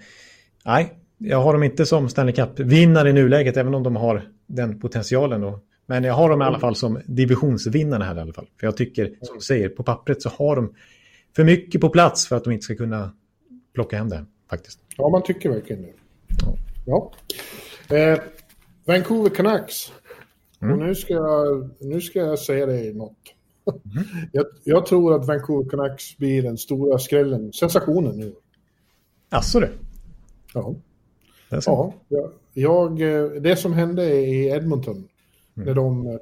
nej, 0.65 0.93
jag 1.17 1.41
har 1.41 1.53
dem 1.53 1.63
inte 1.63 1.85
som 1.85 2.09
Stanley 2.09 2.35
Cup-vinnare 2.35 3.09
i 3.09 3.13
nuläget, 3.13 3.57
även 3.57 3.75
om 3.75 3.83
de 3.83 3.95
har 3.95 4.29
den 4.47 4.79
potentialen. 4.79 5.41
Då. 5.41 5.59
Men 5.85 6.03
jag 6.03 6.13
har 6.13 6.29
dem 6.29 6.41
i 6.41 6.45
alla 6.45 6.59
fall 6.59 6.75
som 6.75 7.01
divisionsvinnare 7.05 8.03
här 8.03 8.15
i 8.15 8.19
alla 8.19 8.33
fall. 8.33 8.47
För 8.59 8.67
jag 8.67 8.77
tycker, 8.77 9.13
som 9.21 9.35
du 9.35 9.41
säger, 9.41 9.69
på 9.69 9.83
pappret 9.83 10.21
så 10.21 10.29
har 10.29 10.55
de 10.55 10.73
för 11.35 11.43
mycket 11.43 11.81
på 11.81 11.89
plats 11.89 12.27
för 12.27 12.35
att 12.35 12.43
de 12.43 12.53
inte 12.53 12.63
ska 12.63 12.75
kunna 12.75 13.11
plocka 13.73 13.97
hem 13.97 14.09
det 14.09 14.25
faktiskt. 14.49 14.79
Ja, 14.97 15.09
man 15.09 15.23
tycker 15.23 15.49
verkligen 15.49 15.81
det. 15.81 15.93
Ja. 16.45 16.55
ja. 16.85 17.11
Eh, 17.93 18.19
Vancouver 18.85 19.29
Canucks. 19.29 19.91
Mm. 20.61 20.73
Och 20.73 20.85
nu 20.85 20.95
ska, 20.95 21.13
jag, 21.13 21.69
nu 21.79 22.01
ska 22.01 22.19
jag 22.19 22.39
säga 22.39 22.65
dig 22.65 22.93
något. 22.93 23.17
Mm. 23.67 24.03
jag, 24.31 24.45
jag, 24.63 24.85
tror 24.85 25.15
att 25.15 25.27
Vancouver 25.27 25.69
Canucks 25.69 26.17
blir 26.17 26.43
den 26.43 26.57
stora 26.57 26.99
skrällen, 26.99 27.53
sensationen 27.53 28.17
nu. 28.17 28.35
Asså 29.29 29.59
du? 29.59 29.69
Ja. 30.53 30.75
Ja, 31.49 31.93
jag, 32.53 32.97
det 33.43 33.55
som 33.55 33.73
hände 33.73 34.15
i 34.15 34.47
Edmonton, 34.47 34.95
mm. 34.95 35.07
när 35.53 35.73
de 35.73 36.07
eh, 36.07 36.17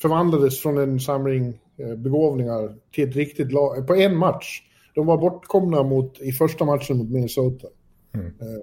förvandlades 0.00 0.60
från 0.60 0.78
en 0.78 1.00
samling 1.00 1.60
eh, 1.76 1.94
begåvningar 1.94 2.74
till 2.92 3.08
ett 3.08 3.16
riktigt 3.16 3.52
lag, 3.52 3.86
på 3.86 3.94
en 3.94 4.16
match. 4.16 4.62
De 4.94 5.06
var 5.06 5.18
bortkomna 5.18 5.82
mot, 5.82 6.20
i 6.20 6.32
första 6.32 6.64
matchen 6.64 6.96
mot 6.96 7.10
Minnesota. 7.10 7.68
Mm. 8.14 8.26
Eh, 8.26 8.62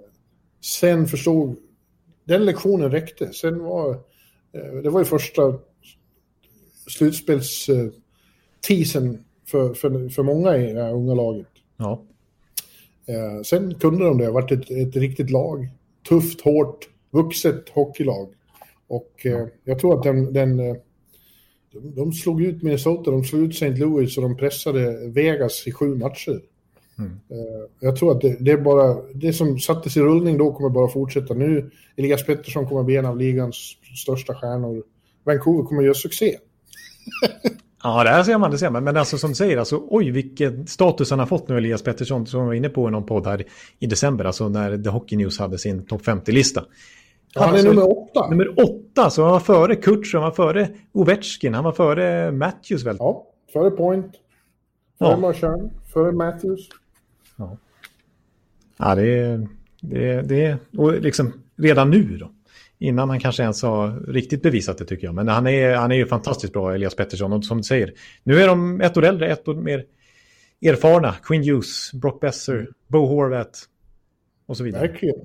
sen 0.61 1.07
förstod, 1.07 1.55
den 2.28 2.46
lektionen 2.46 2.92
räckte. 2.92 3.34
Sen 3.34 3.64
var, 3.64 4.00
det 4.84 4.90
var 4.90 5.00
ju 5.00 5.06
första 5.06 5.60
slutspelstisen 6.88 9.24
för, 9.48 9.74
för, 9.74 10.10
för 10.10 10.24
många 10.24 10.58
i 10.58 10.74
det 10.74 10.84
här 10.84 10.94
unga 10.94 11.14
laget. 11.14 11.48
Ja. 11.78 12.04
Eh, 13.06 13.42
sen 13.44 13.76
kunde 13.76 14.06
de 14.06 14.18
det, 14.18 14.32
varit 14.32 14.52
ett, 14.52 14.72
ett 14.72 14.96
riktigt 14.96 15.30
lag. 15.30 15.70
Tufft, 16.10 16.42
hårt, 16.42 16.90
vuxet 17.12 17.70
hockeylag. 17.70 18.34
Och 18.88 19.26
eh, 19.26 19.48
jag 19.64 19.80
tror 19.80 19.98
att 19.98 20.04
den, 20.04 20.34
den 20.34 20.60
eh, 20.60 20.76
de, 21.72 21.96
de 21.96 22.14
slog 22.14 22.42
ut 22.42 22.64
Minnesota, 22.64 23.12
de 23.12 23.24
slog 23.24 23.44
ut 23.44 23.54
St. 23.54 23.70
Louis 23.70 24.18
och 24.18 24.24
de 24.24 24.38
pressade 24.38 25.10
Vegas 25.10 25.68
i 25.68 25.72
sju 25.72 25.96
matcher. 25.96 26.42
Mm. 27.00 27.12
Eh, 27.12 27.70
jag 27.80 27.95
tror 27.95 28.12
att 28.12 28.22
det, 28.22 28.38
det, 28.39 28.52
är 28.52 28.58
bara, 28.58 28.98
det 29.14 29.34
som 29.34 29.60
sattes 29.60 29.98
i 29.98 30.02
rullning 30.02 30.38
då 30.38 30.54
kommer 30.54 30.70
bara 30.70 30.88
fortsätta 30.88 31.34
nu. 31.34 31.72
Elias 31.95 32.26
Pettersson 32.26 32.68
kommer 32.68 32.84
bli 32.84 32.98
en 32.98 33.06
av 33.06 33.18
ligans 33.18 33.78
största 34.04 34.36
stjärnor. 34.36 34.84
Vancouver 35.24 35.64
kommer 35.64 35.82
göra 35.82 35.93
succé. 35.93 36.38
Ja, 37.84 38.04
det 38.04 38.10
här 38.10 38.24
ser 38.24 38.38
man, 38.38 38.52
det 38.52 38.58
ser 38.58 38.70
man. 38.70 38.84
Men 38.84 38.98
alltså 38.98 39.18
som 39.18 39.30
du 39.30 39.36
säger, 39.36 39.58
alltså, 39.58 39.84
oj 39.89 40.12
vilken 40.12 40.68
status 40.68 41.10
han 41.10 41.20
har 41.20 41.26
fått 41.26 41.50
nu, 41.50 41.58
Elias 41.58 41.84
Pettersson, 41.84 42.26
som 42.26 42.45
var 42.45 42.54
inne 42.54 42.70
på 42.70 42.88
i 42.88 42.91
någon 42.91 43.06
podd 43.06 43.28
här 43.28 43.45
i 43.80 43.86
december, 43.86 44.26
alltså 44.26 44.50
när 44.50 44.78
The 44.78 44.89
Hockey 44.89 45.16
News 45.16 45.39
hade 45.39 45.58
sin 45.58 45.86
topp 45.86 46.02
50-lista. 46.02 46.64
Han, 47.36 47.43
han 47.43 47.54
är 47.54 47.54
alltså, 47.54 47.74
nummer 47.74 47.98
åtta. 47.98 48.30
Nummer 48.30 48.60
åtta, 48.60 49.10
så 49.10 49.24
han 49.24 49.32
var 49.32 49.39
före 49.39 49.76
Kutsch, 49.76 50.14
han 50.14 50.24
var 50.24 50.32
före 50.32 50.70
Ovechkin, 50.91 51.54
han 51.54 51.64
var 51.64 51.72
före 51.72 52.32
Matthews 52.32 52.86
väl? 52.86 52.95
Ja, 53.00 53.28
före 53.54 53.72
Point, 53.72 54.12
före 55.00 55.10
ja. 55.10 55.18
Marchand, 55.18 55.72
före 55.93 56.12
Matthews. 56.12 56.70
Ja, 58.78 58.96
det 58.96 59.20
är... 59.20 59.48
Det, 59.82 60.22
det, 60.22 60.58
och 60.78 61.02
liksom 61.02 61.34
redan 61.58 61.90
nu 61.90 62.18
då 62.18 62.32
innan 62.80 63.10
han 63.10 63.20
kanske 63.20 63.44
ens 63.44 63.64
har 63.64 64.00
riktigt 64.08 64.42
bevisat 64.42 64.78
det 64.78 64.86
tycker 64.86 65.08
jag. 65.08 65.16
Men 65.16 65.28
han 65.28 65.48
är, 65.48 65.76
han 65.76 65.92
är 65.92 65.96
ju 65.96 66.06
fantastiskt 66.06 66.54
bra, 66.54 66.76
Elias 66.76 66.96
Pettersson. 66.96 67.34
Och 67.34 67.46
som 67.46 67.58
du 67.58 67.64
säger, 67.64 67.94
nu 68.24 68.42
är 68.42 68.48
de 68.48 68.82
ett 68.82 68.98
år 68.98 69.06
äldre, 69.06 69.32
ett 69.32 69.48
år 69.48 69.56
mer 69.56 69.86
erfarna. 70.62 71.16
Quinn 71.24 71.44
Hughes, 71.44 71.94
Brock 71.94 72.22
Besser, 72.22 72.70
Bo 72.88 73.06
Horvath 73.06 73.60
och 74.46 74.58
så 74.58 74.64
vidare. 74.64 74.88
Verkligen. 74.88 75.16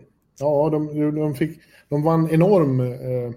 Ja, 0.41 0.69
de, 0.73 1.15
de, 1.15 1.35
fick, 1.35 1.61
de 1.89 2.03
vann 2.03 2.31
enorm 2.31 2.81
eh, 2.81 3.33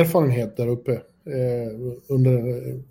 erfarenhet 0.00 0.56
där 0.56 0.68
uppe 0.68 0.92
eh, 0.92 1.00
under, 2.08 2.40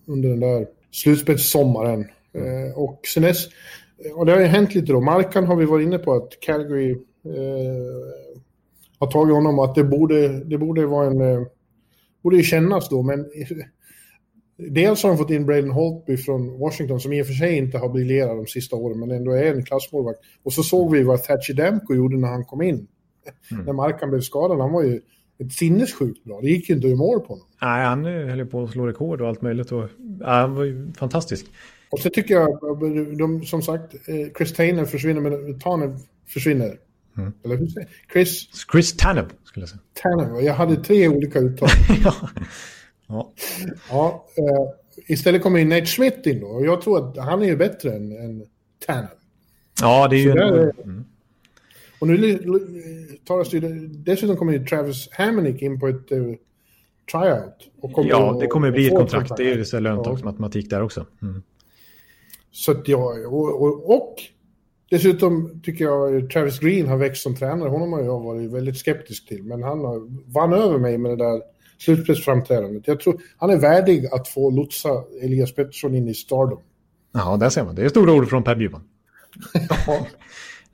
under 0.06 0.30
den 0.30 0.40
där 0.40 0.68
slutspelssommaren. 0.92 2.08
Eh, 2.34 2.78
och 2.78 3.02
sen 3.14 3.24
dess, 3.24 3.48
och 4.16 4.26
det 4.26 4.32
har 4.32 4.40
ju 4.40 4.46
hänt 4.46 4.76
lite 4.76 4.92
då. 4.92 5.02
Markan 5.02 5.46
har 5.46 5.56
vi 5.56 5.66
varit 5.66 5.86
inne 5.86 5.98
på 5.98 6.14
att 6.14 6.40
Calgary 6.42 6.92
eh, 6.92 6.98
har 9.00 9.12
tagit 9.12 9.36
honom 9.36 9.60
att 9.60 9.76
det 9.76 9.84
borde, 9.84 10.44
det 10.44 10.58
borde 10.58 10.86
vara 10.86 11.08
en... 11.08 11.22
Eh, 11.22 11.42
borde 12.22 12.38
ju 12.38 12.44
kännas 12.44 12.90
då, 12.90 13.02
men 13.02 13.26
Dels 14.68 15.04
har 15.04 15.10
de 15.10 15.18
fått 15.18 15.30
in 15.30 15.46
Braden 15.46 15.72
Holtby 15.72 16.18
från 16.18 16.60
Washington 16.60 17.00
som 17.00 17.14
i 17.14 17.22
och 17.22 17.28
för 17.28 17.34
sig 17.34 17.58
inte 17.58 17.78
har 17.78 17.90
briljerat 17.90 18.38
de 18.38 18.48
sista 18.48 18.76
åren 18.76 19.00
men 19.00 19.12
ändå 19.12 19.32
är 19.32 19.54
en 19.56 19.66
klassmålvakt. 19.66 20.20
Och 20.44 20.54
så 20.54 20.64
såg 20.64 20.92
vi 20.92 21.04
vad 21.04 21.24
Thatcher 21.24 21.54
Demko 21.54 21.94
gjorde 21.94 22.18
när 22.18 22.28
han 22.28 22.46
kom 22.46 22.62
in. 22.62 22.88
Mm. 23.52 23.66
När 23.66 23.74
Markan 23.74 24.10
blev 24.10 24.22
skadad. 24.22 24.60
Han 24.60 24.72
var 24.72 24.84
ju 24.84 25.02
ett 25.40 25.54
sinnessjukt 25.54 26.24
bra. 26.24 26.42
Det 26.42 26.48
gick 26.48 26.70
ju 26.70 26.76
inte 26.76 26.88
att 26.88 26.92
göra 26.92 26.98
mål 26.98 27.20
på 27.20 27.28
honom. 27.28 27.46
Nej, 27.62 27.86
han 27.86 28.06
höll 28.06 28.46
på 28.46 28.64
att 28.64 28.72
slå 28.72 28.88
rekord 28.88 29.22
och 29.22 29.28
allt 29.28 29.42
möjligt. 29.42 29.72
Och, 29.72 29.90
ja, 30.20 30.28
han 30.28 30.56
var 30.56 30.64
ju 30.64 30.92
fantastisk. 30.98 31.46
Och 31.90 32.00
så 32.00 32.10
tycker 32.10 32.34
jag, 32.34 32.60
de, 33.18 33.46
som 33.46 33.62
sagt, 33.62 33.94
eh, 33.94 34.34
Chris 34.38 34.54
Tainer 34.54 34.86
försvinner, 34.86 35.22
men 35.22 35.60
Taner 35.60 35.98
försvinner. 36.28 36.78
Mm. 37.18 37.34
Eller 37.46 37.58
hur 37.58 37.68
säger 37.68 37.90
Chris? 38.14 38.48
Chris 38.72 38.98
Tanev, 38.98 39.32
skulle 39.44 39.62
jag 39.62 39.70
säga. 39.70 39.82
Tanev, 39.94 40.44
jag 40.44 40.54
hade 40.54 40.76
tre 40.76 41.08
olika 41.08 41.40
uttal. 41.40 41.70
ja. 42.04 42.30
ja. 43.08 43.34
ja 43.90 44.26
uh, 44.40 44.70
istället 45.08 45.42
kommer 45.42 45.60
in 45.60 45.70
Nate 45.70 45.86
Schmidt 45.86 46.26
in 46.26 46.40
då. 46.40 46.48
Och 46.48 46.66
jag 46.66 46.82
tror 46.82 47.10
att 47.10 47.18
han 47.18 47.42
är 47.42 47.46
ju 47.46 47.56
bättre 47.56 47.96
än, 47.96 48.12
än 48.12 48.46
Tanev. 48.86 49.10
Ja, 49.82 50.08
det 50.08 50.16
är 50.16 50.20
ju... 50.20 50.32
En... 50.32 50.72
Mm. 50.84 51.06
Och 52.00 52.08
nu 52.08 52.40
talas 53.26 53.50
det 53.50 53.60
dessutom 53.88 54.38
kommer 54.38 54.54
ju 54.54 54.66
Travis 54.66 55.10
Hammonick 55.12 55.62
in 55.62 55.80
på 55.80 55.88
ett 55.88 56.12
uh, 56.12 56.36
tryout. 57.12 57.72
ja, 58.10 58.38
det 58.42 58.48
kommer 58.48 58.72
bli 58.72 58.88
ett 58.88 58.96
kontrakt. 58.96 59.38
Det 59.38 59.52
är 59.52 59.58
ju 59.58 59.66
så 59.66 59.80
löntagsmatematik 59.80 60.70
där 60.70 60.82
också. 60.82 61.06
Mm. 61.22 61.44
Så 62.52 62.72
att 62.72 62.88
jag, 62.88 63.34
och, 63.34 63.62
och, 63.62 63.96
och, 63.96 64.16
dessutom 64.90 65.62
tycker 65.64 65.86
jag 65.86 66.30
Travis 66.30 66.60
Green 66.60 66.88
har 66.88 66.98
växt 66.98 67.24
som 67.24 67.36
tränare. 67.36 67.70
Honom 67.70 67.94
har 67.94 68.02
jag 68.02 68.20
varit 68.20 68.52
väldigt 68.52 68.78
skeptisk 68.78 69.28
till. 69.28 69.44
Men 69.44 69.64
han 69.64 69.80
har, 69.80 70.32
vann 70.34 70.54
över 70.54 70.78
mig 70.78 70.98
med 70.98 71.12
det 71.12 71.24
där 71.24 71.42
slutspelsframträdandet. 71.78 72.88
Jag 72.88 73.00
tror 73.00 73.22
han 73.38 73.50
är 73.50 73.58
värdig 73.58 74.06
att 74.12 74.28
få 74.28 74.50
lotsa 74.50 74.90
Elias 75.22 75.56
Pettersson 75.56 75.96
in 75.96 76.08
i 76.08 76.14
stardom. 76.14 76.60
Ja, 77.12 77.38
där 77.38 77.50
ser 77.50 77.64
man. 77.64 77.76
Det 77.76 77.86
är 77.86 77.90
stora 77.90 78.14
ord 78.14 78.30
från 78.30 78.44
Per 78.44 78.56
Bjurman. 78.56 78.84
ja. 79.88 80.08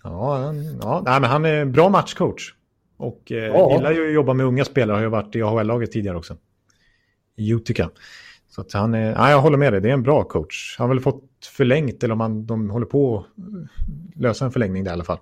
ja, 0.04 0.54
ja. 0.82 1.02
Nej, 1.06 1.22
men 1.22 1.30
han 1.30 1.46
är 1.46 1.54
en 1.54 1.72
bra 1.72 1.90
matchcoach. 1.90 2.54
Och 2.98 3.32
eh, 3.32 3.38
ja. 3.38 3.76
gillar 3.76 3.92
ju 3.92 4.08
att 4.08 4.14
jobba 4.14 4.34
med 4.34 4.46
unga 4.46 4.66
spelare. 4.66 4.96
Har 4.96 5.02
ju 5.02 5.10
varit 5.10 5.36
i 5.36 5.42
AHL-laget 5.42 5.92
tidigare 5.92 6.18
också. 6.18 6.38
I 7.38 7.54
Utica. 7.54 7.90
Så 8.50 8.62
att 8.62 8.74
han 8.74 8.94
är, 8.94 9.12
ja, 9.12 9.30
jag 9.30 9.42
håller 9.42 9.58
med 9.58 9.74
dig, 9.74 9.82
det 9.82 9.90
är 9.90 9.94
en 9.94 10.04
bra 10.04 10.24
coach. 10.24 10.76
Han 10.78 10.88
har 10.88 10.96
väl 10.96 11.04
fått 11.04 11.24
förlängt, 11.48 12.04
eller 12.04 12.12
om 12.12 12.18
man, 12.18 12.46
de 12.46 12.70
håller 12.70 12.86
på 12.86 13.18
att 13.18 14.22
lösa 14.22 14.46
en 14.46 14.52
förlängning 14.52 14.84
där 14.84 14.92
i 14.92 14.94
alla 14.94 15.04
fall. 15.04 15.20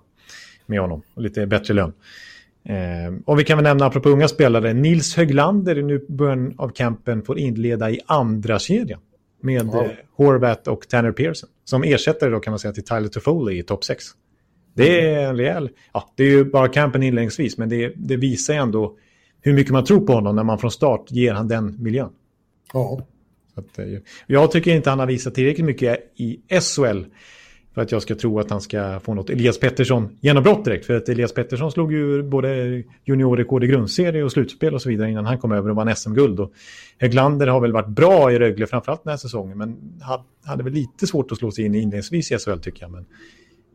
Med 0.66 0.80
honom, 0.80 1.02
och 1.14 1.22
lite 1.22 1.46
bättre 1.46 1.74
lön. 1.74 1.92
Eh, 2.64 3.14
och 3.24 3.38
vi 3.38 3.44
kan 3.44 3.58
väl 3.58 3.64
nämna, 3.64 3.86
apropå 3.86 4.08
unga 4.08 4.28
spelare, 4.28 4.72
Nils 4.72 5.16
Höglander 5.16 5.82
nu 5.82 5.94
i 5.94 6.12
början 6.12 6.54
av 6.58 6.68
campen 6.68 7.22
får 7.22 7.38
inleda 7.38 7.90
i 7.90 8.00
andra 8.06 8.58
kedjan 8.58 9.00
med 9.40 9.70
ja. 9.72 9.84
eh, 9.84 9.90
Horvath 10.16 10.70
och 10.70 10.88
Tanner 10.88 11.12
Pearson. 11.12 11.48
Som 11.64 11.84
ersättare 11.84 12.30
då 12.30 12.40
kan 12.40 12.50
man 12.52 12.58
säga 12.58 12.72
till 12.72 12.84
Tyler 12.84 13.08
Toffoli 13.08 13.58
i 13.58 13.62
topp 13.62 13.84
6. 13.84 14.04
Det 14.74 15.00
är 15.00 15.28
en 15.28 15.36
rejäl, 15.36 15.70
ja 15.92 16.12
det 16.16 16.24
är 16.24 16.30
ju 16.30 16.44
bara 16.44 16.68
campen 16.68 17.02
inledningsvis, 17.02 17.58
men 17.58 17.68
det, 17.68 17.92
det 17.96 18.16
visar 18.16 18.54
ändå 18.54 18.96
hur 19.40 19.52
mycket 19.52 19.72
man 19.72 19.84
tror 19.84 20.06
på 20.06 20.12
honom 20.12 20.36
när 20.36 20.44
man 20.44 20.58
från 20.58 20.70
start 20.70 21.10
ger 21.10 21.32
han 21.32 21.48
den 21.48 21.82
miljön. 21.82 22.10
Ja. 22.72 23.00
Att, 23.54 23.78
eh, 23.78 23.86
jag 24.26 24.50
tycker 24.50 24.74
inte 24.74 24.90
han 24.90 24.98
har 24.98 25.06
visat 25.06 25.34
tillräckligt 25.34 25.66
mycket 25.66 25.98
i 26.16 26.40
SHL 26.60 27.04
för 27.74 27.82
att 27.82 27.92
jag 27.92 28.02
ska 28.02 28.14
tro 28.14 28.40
att 28.40 28.50
han 28.50 28.60
ska 28.60 29.00
få 29.00 29.14
något 29.14 29.30
Elias 29.30 29.60
Pettersson 29.60 30.18
genombrott 30.20 30.64
direkt. 30.64 30.86
För 30.86 30.96
att 30.96 31.08
Elias 31.08 31.34
Pettersson 31.34 31.72
slog 31.72 31.92
ju 31.92 32.22
både 32.22 32.82
juniorrekord 33.04 33.64
i 33.64 33.66
grundserie 33.66 34.24
och 34.24 34.32
slutspel 34.32 34.74
och 34.74 34.82
så 34.82 34.88
vidare 34.88 35.10
innan 35.10 35.26
han 35.26 35.38
kom 35.38 35.52
över 35.52 35.70
och 35.70 35.76
vann 35.76 35.96
SM-guld. 35.96 36.40
Höglander 36.98 37.46
har 37.46 37.60
väl 37.60 37.72
varit 37.72 37.88
bra 37.88 38.32
i 38.32 38.38
Rögle, 38.38 38.66
framförallt 38.66 39.04
den 39.04 39.10
här 39.10 39.16
säsongen, 39.18 39.58
men 39.58 39.76
hade 40.44 40.62
väl 40.62 40.72
lite 40.72 41.06
svårt 41.06 41.32
att 41.32 41.38
slå 41.38 41.50
sig 41.50 41.64
in 41.64 41.74
inledningsvis 41.74 42.32
i 42.32 42.38
SHL 42.38 42.58
tycker 42.58 42.82
jag. 42.82 42.90
Men, 42.90 43.06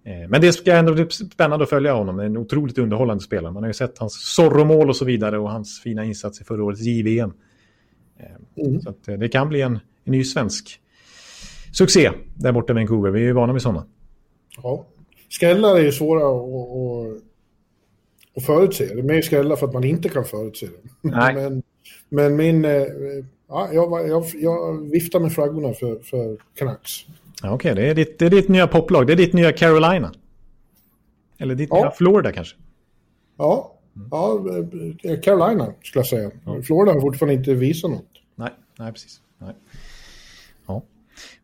eh, 0.03 0.29
men 0.29 0.41
det 0.41 0.53
ska 0.53 0.73
ändå 0.73 0.93
bli 0.93 1.07
spännande 1.09 1.63
att 1.63 1.69
följa 1.69 1.93
honom. 1.93 2.19
En 2.19 2.37
otroligt 2.37 2.77
underhållande 2.77 3.23
spelare. 3.23 3.51
Man 3.51 3.63
har 3.63 3.69
ju 3.69 3.73
sett 3.73 3.97
hans 3.97 4.35
Zorro-mål 4.35 4.89
och 4.89 4.95
så 4.95 5.05
vidare 5.05 5.37
och 5.39 5.51
hans 5.51 5.81
fina 5.81 6.05
insats 6.05 6.41
i 6.41 6.43
förra 6.43 6.63
årets 6.63 6.81
JVM. 6.81 7.33
Eh, 8.19 8.65
mm. 8.65 8.81
Så 8.81 8.93
eh, 9.07 9.19
det 9.19 9.29
kan 9.29 9.49
bli 9.49 9.61
en, 9.61 9.73
en, 9.73 10.11
ny 10.11 10.23
svensk 10.23 10.81
succé 11.73 12.11
där 12.35 12.51
borta 12.51 12.73
i 12.73 12.75
Vancouver. 12.75 13.11
Vi 13.11 13.19
är 13.19 13.25
ju 13.25 13.33
vana 13.33 13.53
med 13.53 13.61
sådana. 13.61 13.85
Ja. 14.63 14.85
Skrällar 15.29 15.75
är 15.75 15.83
ju 15.83 15.91
svåra 15.91 16.19
att, 16.19 17.15
att, 17.15 17.23
att 18.37 18.45
förutse. 18.45 18.85
Det 18.85 18.99
är 18.99 19.03
mer 19.03 19.21
skrällar 19.21 19.55
för 19.55 19.67
att 19.67 19.73
man 19.73 19.83
inte 19.83 20.09
kan 20.09 20.25
förutse 20.25 20.65
det. 20.65 21.09
Nej. 21.09 21.33
men, 21.35 21.63
men 22.09 22.35
min... 22.35 22.65
Eh, 22.65 22.83
ja, 23.47 23.69
jag, 23.73 24.09
jag, 24.09 24.25
jag 24.33 24.91
viftar 24.91 25.19
med 25.19 25.33
flaggorna 25.33 25.73
för, 25.73 25.99
för 25.99 26.37
Canucks. 26.55 27.05
Ja, 27.43 27.53
Okej, 27.53 27.71
okay. 27.71 27.83
det, 27.83 27.89
är 27.89 27.95
ditt, 27.95 28.19
det 28.19 28.25
är 28.25 28.29
ditt 28.29 28.49
nya 28.49 28.67
poplag. 28.67 29.07
Det 29.07 29.13
är 29.13 29.17
ditt 29.17 29.33
nya 29.33 29.51
Carolina. 29.51 30.13
Eller 31.37 31.55
ditt 31.55 31.69
ja. 31.71 31.77
nya 31.81 31.91
Florida 31.91 32.31
kanske. 32.31 32.57
Ja, 33.37 33.78
Ja, 34.11 34.45
eh, 35.03 35.19
Carolina 35.19 35.73
skulle 35.83 35.99
jag 35.99 36.07
säga. 36.07 36.31
Ja. 36.45 36.61
Florida 36.61 36.93
har 36.93 37.01
fortfarande 37.01 37.33
inte 37.33 37.53
visat 37.53 37.91
något. 37.91 38.21
Nej, 38.35 38.51
nej 38.79 38.91
precis. 38.91 39.21
Nej. 39.37 39.53
Ja. 40.67 40.83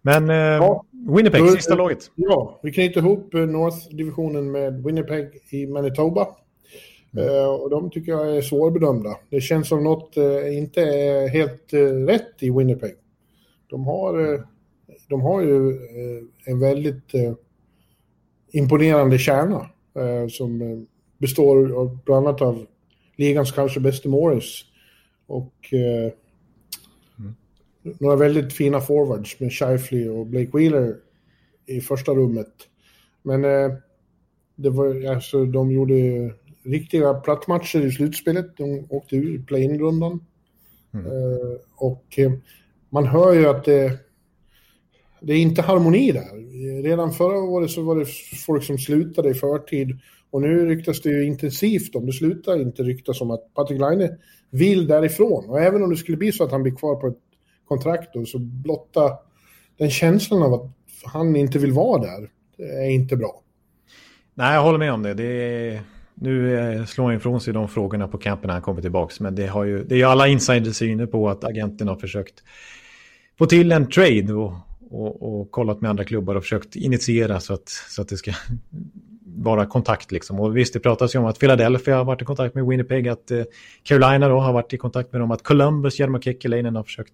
Men 0.01 0.29
eh, 0.29 0.35
ja. 0.35 0.85
Winnipeg, 0.91 1.41
Då, 1.41 1.47
sista 1.47 1.75
laget. 1.75 2.11
Ja, 2.15 2.59
vi 2.63 2.71
knyter 2.71 3.01
ihop 3.01 3.33
eh, 3.33 3.41
North-divisionen 3.41 4.51
med 4.51 4.83
Winnipeg 4.83 5.29
i 5.49 5.67
Manitoba. 5.67 6.27
Mm. 7.13 7.29
Uh, 7.29 7.45
och 7.45 7.69
de 7.69 7.89
tycker 7.89 8.11
jag 8.11 8.37
är 8.37 8.41
svårbedömda. 8.41 9.17
Det 9.29 9.41
känns 9.41 9.67
som 9.67 9.83
något 9.83 10.17
uh, 10.17 10.57
inte 10.57 10.81
är 10.81 11.27
helt 11.27 11.73
uh, 11.73 12.05
rätt 12.05 12.33
i 12.39 12.49
Winnipeg. 12.49 12.95
De 13.69 13.85
har, 13.85 14.43
de 15.09 15.21
har 15.21 15.41
ju 15.41 15.79
en 16.45 16.59
väldigt 16.59 17.11
imponerande 18.51 19.17
kärna 19.17 19.69
som 20.29 20.85
består 21.17 21.71
av, 21.71 21.99
bland 22.05 22.27
annat 22.27 22.41
av 22.41 22.65
ligans 23.15 23.51
kanske 23.51 23.79
bästa 23.79 24.09
Morris. 24.09 24.63
Och 25.27 25.73
eh, 25.73 26.11
mm. 27.19 27.35
några 27.99 28.15
väldigt 28.15 28.53
fina 28.53 28.81
forwards 28.81 29.39
med 29.39 29.53
Shifley 29.53 30.09
och 30.09 30.27
Blake 30.27 30.57
Wheeler 30.57 30.95
i 31.65 31.81
första 31.81 32.11
rummet. 32.11 32.53
Men 33.23 33.45
eh, 33.45 33.71
det 34.55 34.69
var, 34.69 35.05
alltså, 35.05 35.45
de 35.45 35.71
gjorde 35.71 36.33
riktiga 36.63 37.13
plattmatcher 37.13 37.85
i 37.85 37.91
slutspelet. 37.91 38.57
De 38.57 38.87
åkte 38.89 39.15
ur 39.15 39.43
play-in-rundan. 39.43 40.25
Mm. 40.93 41.05
Eh, 41.05 41.57
och 41.75 42.19
eh, 42.19 42.31
man 42.89 43.05
hör 43.07 43.33
ju 43.33 43.47
att 43.47 43.65
det, 43.65 43.99
det 45.21 45.33
är 45.33 45.37
inte 45.37 45.61
harmoni 45.61 46.11
där. 46.11 46.81
Redan 46.83 47.13
förra 47.13 47.37
året 47.37 47.71
så 47.71 47.81
var 47.81 47.95
det 47.95 48.05
folk 48.45 48.63
som 48.63 48.77
slutade 48.77 49.29
i 49.29 49.33
förtid 49.33 49.99
och 50.35 50.41
nu 50.41 50.65
ryktas 50.65 51.01
det 51.01 51.09
ju 51.09 51.25
intensivt 51.25 51.95
om, 51.95 52.05
det 52.05 52.13
slutar 52.13 52.61
inte 52.61 52.83
ryktas 52.83 53.21
om 53.21 53.31
att 53.31 53.53
Patrik 53.53 53.79
Laine 53.79 54.09
vill 54.49 54.87
därifrån. 54.87 55.49
Och 55.49 55.61
även 55.61 55.83
om 55.83 55.89
det 55.89 55.97
skulle 55.97 56.17
bli 56.17 56.31
så 56.31 56.43
att 56.43 56.51
han 56.51 56.63
blir 56.63 56.75
kvar 56.75 56.95
på 56.95 57.07
ett 57.07 57.17
kontrakt 57.67 58.13
då, 58.13 58.25
så 58.25 58.39
blotta 58.39 59.17
den 59.77 59.89
känslan 59.89 60.43
av 60.43 60.53
att 60.53 60.71
han 61.03 61.35
inte 61.35 61.59
vill 61.59 61.71
vara 61.71 62.01
där 62.01 62.29
det 62.57 62.63
är 62.63 62.89
inte 62.89 63.15
bra. 63.17 63.41
Nej, 64.33 64.53
jag 64.55 64.63
håller 64.63 64.79
med 64.79 64.93
om 64.93 65.03
det. 65.03 65.13
det 65.13 65.23
är... 65.23 65.81
Nu 66.15 66.59
eh, 66.59 66.85
slår 66.85 67.05
han 67.05 67.15
ifrån 67.15 67.41
sig 67.41 67.53
de 67.53 67.67
frågorna 67.67 68.07
på 68.07 68.17
campen 68.17 68.47
när 68.47 68.53
han 68.53 68.61
kommer 68.61 68.81
tillbaka. 68.81 69.13
Men 69.19 69.35
det, 69.35 69.47
har 69.47 69.63
ju, 69.63 69.83
det 69.83 69.95
är 69.95 69.99
ju 69.99 70.03
alla 70.03 70.27
insiders 70.27 70.81
inne 70.81 71.07
på 71.07 71.29
att 71.29 71.43
agenten 71.43 71.87
har 71.87 71.95
försökt 71.95 72.43
få 73.37 73.45
till 73.45 73.71
en 73.71 73.89
trade 73.89 74.33
och, 74.33 74.53
och, 74.89 75.39
och 75.39 75.51
kollat 75.51 75.81
med 75.81 75.89
andra 75.89 76.03
klubbar 76.03 76.35
och 76.35 76.43
försökt 76.43 76.75
initiera 76.75 77.39
så 77.39 77.53
att, 77.53 77.69
så 77.69 78.01
att 78.01 78.09
det 78.09 78.17
ska 78.17 78.31
vara 79.45 79.65
kontakt. 79.65 80.11
Liksom. 80.11 80.39
Och 80.39 80.57
visst, 80.57 80.73
det 80.73 80.79
pratas 80.79 81.15
ju 81.15 81.19
om 81.19 81.25
att 81.25 81.39
Philadelphia 81.39 81.97
har 81.97 82.05
varit 82.05 82.21
i 82.21 82.25
kontakt 82.25 82.55
med 82.55 82.65
Winnipeg, 82.65 83.07
att 83.07 83.31
eh, 83.31 83.43
Carolina 83.83 84.29
då 84.29 84.39
har 84.39 84.53
varit 84.53 84.73
i 84.73 84.77
kontakt 84.77 85.11
med 85.11 85.21
dem, 85.21 85.31
att 85.31 85.43
Columbus, 85.43 85.99
Jarmo 85.99 86.19
Kekkeläinen 86.19 86.75
har 86.75 86.83
försökt 86.83 87.13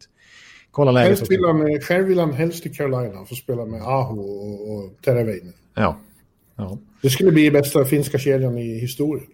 kolla 0.71 0.91
läget. 0.91 1.07
Helst 1.07 1.31
vill 1.31 1.45
han, 1.45 1.81
själv 1.81 2.07
vill 2.07 2.19
han 2.19 2.33
helst 2.33 2.63
till 2.63 2.75
Carolina, 2.75 3.25
få 3.25 3.35
spela 3.35 3.65
med 3.65 3.81
Aho 3.81 4.19
och, 4.21 4.75
och 4.75 5.01
Teravainen. 5.01 5.53
Ja. 5.75 5.97
ja. 6.55 6.77
Det 7.01 7.09
skulle 7.09 7.31
bli 7.31 7.51
bästa 7.51 7.85
finska 7.85 8.17
kedjan 8.17 8.57
i 8.57 8.79
historien. 8.79 9.27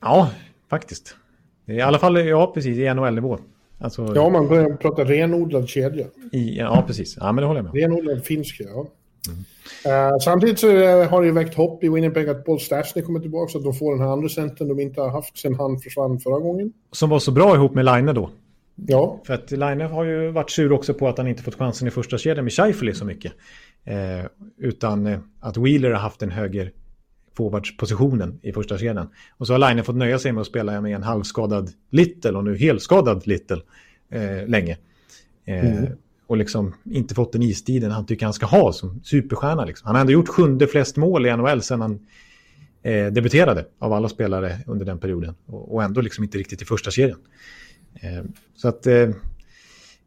Ja, 0.00 0.30
faktiskt. 0.70 1.16
I 1.66 1.80
alla 1.80 1.98
fall, 1.98 2.26
ja 2.26 2.52
precis, 2.54 2.78
i 2.78 2.94
NHL-nivå. 2.94 3.38
Alltså, 3.78 4.12
ja, 4.14 4.28
man 4.28 4.48
börjar 4.48 4.76
prata 4.76 5.04
renodlad 5.04 5.68
kedja. 5.68 6.06
I, 6.32 6.58
ja, 6.58 6.84
precis. 6.86 7.16
Ja, 7.20 7.32
men 7.32 7.42
det 7.42 7.46
håller 7.46 7.58
jag 7.58 7.64
med 7.64 7.74
Renodlad 7.74 8.24
finsk, 8.24 8.60
ja. 8.60 8.86
Uh, 9.28 10.18
samtidigt 10.18 10.58
så 10.58 10.68
uh, 10.68 11.08
har 11.08 11.22
det 11.22 11.32
väckt 11.32 11.54
hopp 11.54 11.84
i 11.84 11.88
Winnipeg 11.88 12.28
att 12.28 12.44
Paul 12.44 12.60
Stastny 12.60 13.02
kommer 13.02 13.20
tillbaka 13.20 13.52
så 13.52 13.58
att 13.58 13.64
de 13.64 13.74
får 13.74 13.92
den 13.92 14.00
här 14.00 14.12
andra 14.12 14.28
centern 14.28 14.68
de 14.68 14.80
inte 14.80 15.00
har 15.00 15.10
haft 15.10 15.38
sedan 15.38 15.54
han 15.54 15.78
försvann 15.78 16.20
förra 16.20 16.38
gången. 16.38 16.72
Som 16.92 17.10
var 17.10 17.18
så 17.18 17.30
bra 17.30 17.54
ihop 17.54 17.74
med 17.74 17.84
Line 17.84 18.06
då. 18.06 18.30
Ja. 18.74 19.20
För 19.26 19.34
att 19.34 19.50
Line 19.50 19.80
har 19.80 20.04
ju 20.04 20.30
varit 20.30 20.50
sur 20.50 20.72
också 20.72 20.94
på 20.94 21.08
att 21.08 21.18
han 21.18 21.28
inte 21.28 21.42
fått 21.42 21.54
chansen 21.54 21.88
i 21.88 21.90
första 21.90 22.18
kedjan 22.18 22.44
med 22.44 22.52
Scheifele 22.52 22.94
så 22.94 23.04
mycket. 23.04 23.32
Uh, 23.88 24.26
utan 24.58 25.18
att 25.40 25.56
Wheeler 25.56 25.90
har 25.90 26.00
haft 26.00 26.20
den 26.20 26.30
höger 26.30 26.72
forwardspositionen 27.36 28.38
i 28.42 28.52
första 28.52 28.78
kedjan. 28.78 29.08
Och 29.36 29.46
så 29.46 29.52
har 29.52 29.58
Line 29.58 29.84
fått 29.84 29.96
nöja 29.96 30.18
sig 30.18 30.32
med 30.32 30.40
att 30.40 30.46
spela 30.46 30.80
med 30.80 30.94
en 30.94 31.02
halvskadad 31.02 31.70
Little 31.90 32.32
och 32.32 32.44
nu 32.44 32.56
helskadad 32.56 33.26
Little 33.26 33.62
länge. 34.46 34.76
Eh, 35.44 35.76
mm. 35.76 35.92
Och 36.32 36.38
liksom 36.38 36.74
inte 36.84 37.14
fått 37.14 37.32
den 37.32 37.42
istiden 37.42 37.90
han 37.90 38.06
tycker 38.06 38.26
han 38.26 38.32
ska 38.32 38.46
ha 38.46 38.72
som 38.72 39.00
superstjärna. 39.04 39.64
Liksom. 39.64 39.86
Han 39.86 39.94
har 39.94 40.00
ändå 40.00 40.12
gjort 40.12 40.28
sjunde 40.28 40.66
flest 40.66 40.96
mål 40.96 41.26
i 41.26 41.36
NHL 41.36 41.62
sedan 41.62 41.80
han 41.80 42.06
eh, 42.82 43.06
debuterade 43.06 43.66
av 43.78 43.92
alla 43.92 44.08
spelare 44.08 44.58
under 44.66 44.86
den 44.86 44.98
perioden. 44.98 45.34
Och, 45.46 45.74
och 45.74 45.82
ändå 45.82 46.00
liksom 46.00 46.24
inte 46.24 46.38
riktigt 46.38 46.62
i 46.62 46.64
första 46.64 46.90
serien. 46.90 47.18
Eh, 47.94 48.24
så 48.54 48.68
att... 48.68 48.86
Eh, 48.86 48.94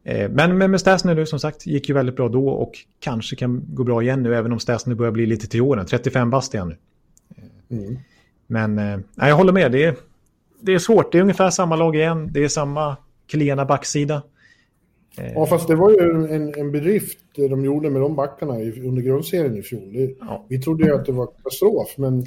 eh 0.04 0.30
men 0.30 0.58
med, 0.58 0.70
med 0.70 0.80
Stasny 0.80 1.14
nu 1.14 1.26
som 1.26 1.40
sagt 1.40 1.66
gick 1.66 1.88
ju 1.88 1.94
väldigt 1.94 2.16
bra 2.16 2.28
då 2.28 2.48
och 2.48 2.72
kanske 3.00 3.36
kan 3.36 3.64
gå 3.68 3.84
bra 3.84 4.02
igen 4.02 4.22
nu 4.22 4.34
även 4.34 4.52
om 4.52 4.60
Stasny 4.60 4.94
börjar 4.94 5.12
bli 5.12 5.26
lite 5.26 5.46
till 5.46 5.60
åren. 5.60 5.86
35 5.86 6.30
bast 6.30 6.54
igen 6.54 6.68
nu. 6.68 6.76
Mm. 7.78 7.98
Men 8.46 8.78
eh, 8.78 9.28
jag 9.28 9.36
håller 9.36 9.52
med. 9.52 9.72
Det 9.72 9.84
är, 9.84 9.96
det 10.60 10.74
är 10.74 10.78
svårt. 10.78 11.12
Det 11.12 11.18
är 11.18 11.22
ungefär 11.22 11.50
samma 11.50 11.76
lag 11.76 11.96
igen. 11.96 12.28
Det 12.32 12.44
är 12.44 12.48
samma 12.48 12.96
klena 13.26 13.64
backsida. 13.64 14.22
Ja, 15.16 15.46
fast 15.46 15.68
det 15.68 15.74
var 15.74 15.90
ju 15.90 16.34
en, 16.34 16.54
en 16.54 16.72
bedrift 16.72 17.18
de 17.34 17.64
gjorde 17.64 17.90
med 17.90 18.00
de 18.00 18.16
backarna 18.16 18.54
under 18.54 19.02
grundserien 19.02 19.56
i 19.56 19.62
fjol. 19.62 19.92
Det, 19.92 20.16
ja. 20.20 20.46
Vi 20.48 20.58
trodde 20.58 20.84
ju 20.84 20.94
att 20.94 21.06
det 21.06 21.12
var 21.12 21.26
katastrof, 21.26 21.94
men 21.98 22.26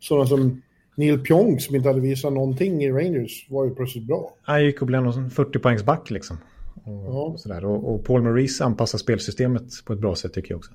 sådana 0.00 0.26
som 0.26 0.62
Neil 0.96 1.18
Pjong 1.18 1.60
som 1.60 1.76
inte 1.76 1.88
hade 1.88 2.00
visat 2.00 2.32
någonting 2.32 2.84
i 2.84 2.92
Rangers 2.92 3.46
var 3.50 3.64
ju 3.64 3.74
plötsligt 3.74 4.06
bra. 4.06 4.34
Han 4.42 4.64
gick 4.64 4.80
och 4.80 4.86
blev 4.86 5.02
någon 5.02 5.30
40 5.30 5.84
back 5.84 6.10
liksom. 6.10 6.36
Och, 6.84 6.92
ja. 6.92 7.22
och, 7.22 7.40
sådär. 7.40 7.64
Och, 7.64 7.94
och, 7.94 8.04
Paul 8.04 8.22
Maurice 8.22 8.64
anpassar 8.64 8.98
spelsystemet 8.98 9.64
på 9.84 9.92
ett 9.92 9.98
bra 9.98 10.14
sätt 10.14 10.32
tycker 10.32 10.50
jag 10.50 10.58
också. 10.58 10.72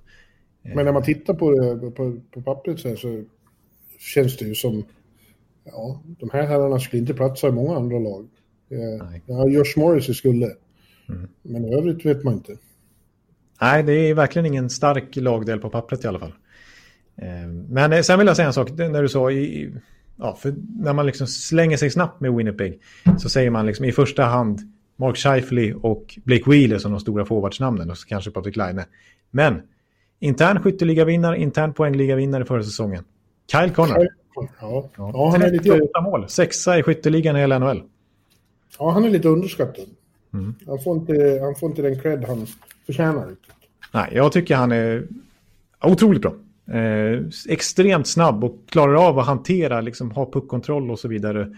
Men 0.61 0.85
när 0.85 0.93
man 0.93 1.03
tittar 1.03 1.33
på 1.33 1.51
det 1.51 1.91
på, 1.91 2.19
på 2.31 2.41
pappret 2.41 2.79
så, 2.79 2.89
här, 2.89 2.95
så 2.95 3.23
känns 3.99 4.37
det 4.37 4.45
ju 4.45 4.55
som 4.55 4.83
ja, 5.63 6.01
de 6.19 6.29
här 6.33 6.47
herrarna 6.47 6.79
skulle 6.79 7.01
inte 7.01 7.13
platsa 7.13 7.47
i 7.47 7.51
många 7.51 7.75
andra 7.75 7.99
lag. 7.99 8.27
Ja, 9.25 9.47
Josh 9.47 9.73
Morris 9.77 10.17
skulle. 10.17 10.55
Mm. 11.09 11.27
Men 11.41 11.65
i 11.65 11.75
övrigt 11.75 12.05
vet 12.05 12.23
man 12.23 12.33
inte. 12.33 12.57
Nej, 13.61 13.83
det 13.83 13.93
är 13.93 14.13
verkligen 14.13 14.45
ingen 14.45 14.69
stark 14.69 15.15
lagdel 15.15 15.59
på 15.59 15.69
pappret 15.69 16.03
i 16.03 16.07
alla 16.07 16.19
fall. 16.19 16.33
Eh, 17.15 17.47
men 17.69 17.93
eh, 17.93 18.01
sen 18.01 18.19
vill 18.19 18.27
jag 18.27 18.35
säga 18.35 18.47
en 18.47 18.53
sak, 18.53 18.71
när 18.71 19.01
du 19.01 19.09
sa 19.09 19.31
i, 19.31 19.73
ja, 20.17 20.37
när 20.79 20.93
man 20.93 21.05
liksom 21.05 21.27
slänger 21.27 21.77
sig 21.77 21.89
snabbt 21.89 22.21
med 22.21 22.33
Winnipeg 22.33 22.79
så 23.17 23.29
säger 23.29 23.49
man 23.49 23.65
liksom 23.65 23.85
i 23.85 23.91
första 23.91 24.23
hand 24.23 24.59
Mark 24.95 25.17
Scheifele 25.17 25.73
och 25.73 26.19
Blake 26.23 26.49
Wheeler 26.49 26.77
som 26.77 26.91
de 26.91 26.99
stora 26.99 27.25
forwardsnamnen 27.25 27.91
och 27.91 27.97
så 27.97 28.07
kanske 28.07 28.31
Patrik 28.31 28.55
Laine. 28.55 28.83
Men 29.31 29.61
intern 30.19 30.59
skytteligavinnare, 30.59 31.37
intern 31.37 31.73
poängligavinnare 31.73 32.45
förra 32.45 32.63
säsongen. 32.63 33.03
Kyle 33.51 33.69
Connor. 33.69 34.07
Ja. 34.61 34.89
ja 34.97 35.29
han 35.31 35.41
är 35.41 35.51
lite... 35.51 36.01
mål, 36.03 36.29
sexa 36.29 36.79
i 36.79 36.83
skytteligan 36.83 37.35
i 37.35 37.39
hela 37.39 37.59
NHL. 37.59 37.83
Ja, 38.79 38.91
han 38.91 39.05
är 39.05 39.09
lite 39.09 39.27
underskattad. 39.27 39.85
Mm. 40.33 40.55
Han, 40.67 40.79
får 40.79 40.97
inte, 40.97 41.39
han 41.41 41.55
får 41.55 41.69
inte 41.69 41.81
den 41.81 41.99
cred 41.99 42.25
han 42.25 42.47
förtjänar. 42.85 43.35
Nej, 43.93 44.11
jag 44.13 44.31
tycker 44.31 44.55
han 44.55 44.71
är 44.71 45.07
otroligt 45.81 46.21
bra. 46.21 46.33
Eh, 46.77 47.21
extremt 47.49 48.07
snabb 48.07 48.43
och 48.43 48.55
klarar 48.69 49.07
av 49.07 49.19
att 49.19 49.25
hantera, 49.25 49.81
liksom, 49.81 50.11
ha 50.11 50.31
puckkontroll 50.31 50.91
och 50.91 50.99
så 50.99 51.07
vidare 51.07 51.55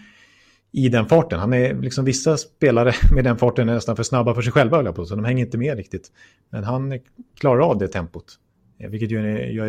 i 0.72 0.88
den 0.88 1.06
farten. 1.06 1.38
Han 1.38 1.52
är 1.52 1.74
liksom 1.74 2.04
vissa 2.04 2.36
spelare 2.36 2.92
med 3.14 3.24
den 3.24 3.38
farten 3.38 3.68
är 3.68 3.74
nästan 3.74 3.96
för 3.96 4.02
snabba 4.02 4.34
för 4.34 4.42
sig 4.42 4.52
själva, 4.52 4.82
jag 4.82 4.94
på, 4.94 5.04
så 5.04 5.14
de 5.16 5.24
hänger 5.24 5.44
inte 5.44 5.58
med 5.58 5.76
riktigt. 5.76 6.08
Men 6.50 6.64
han 6.64 7.00
klarar 7.40 7.60
av 7.60 7.78
det 7.78 7.88
tempot, 7.88 8.38
eh, 8.78 8.90
vilket 8.90 9.10
ju 9.10 9.18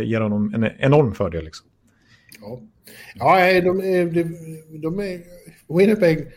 ger 0.04 0.22
honom 0.22 0.54
en 0.54 0.72
enorm 0.80 1.14
fördel. 1.14 1.45
Liksom. 1.45 1.68
Ja, 2.41 2.60
ja 3.16 3.62
de, 3.62 3.80
är, 3.80 4.06
de, 4.06 4.24
de 4.82 4.99
är... 4.99 5.22
Winnipeg 5.78 6.28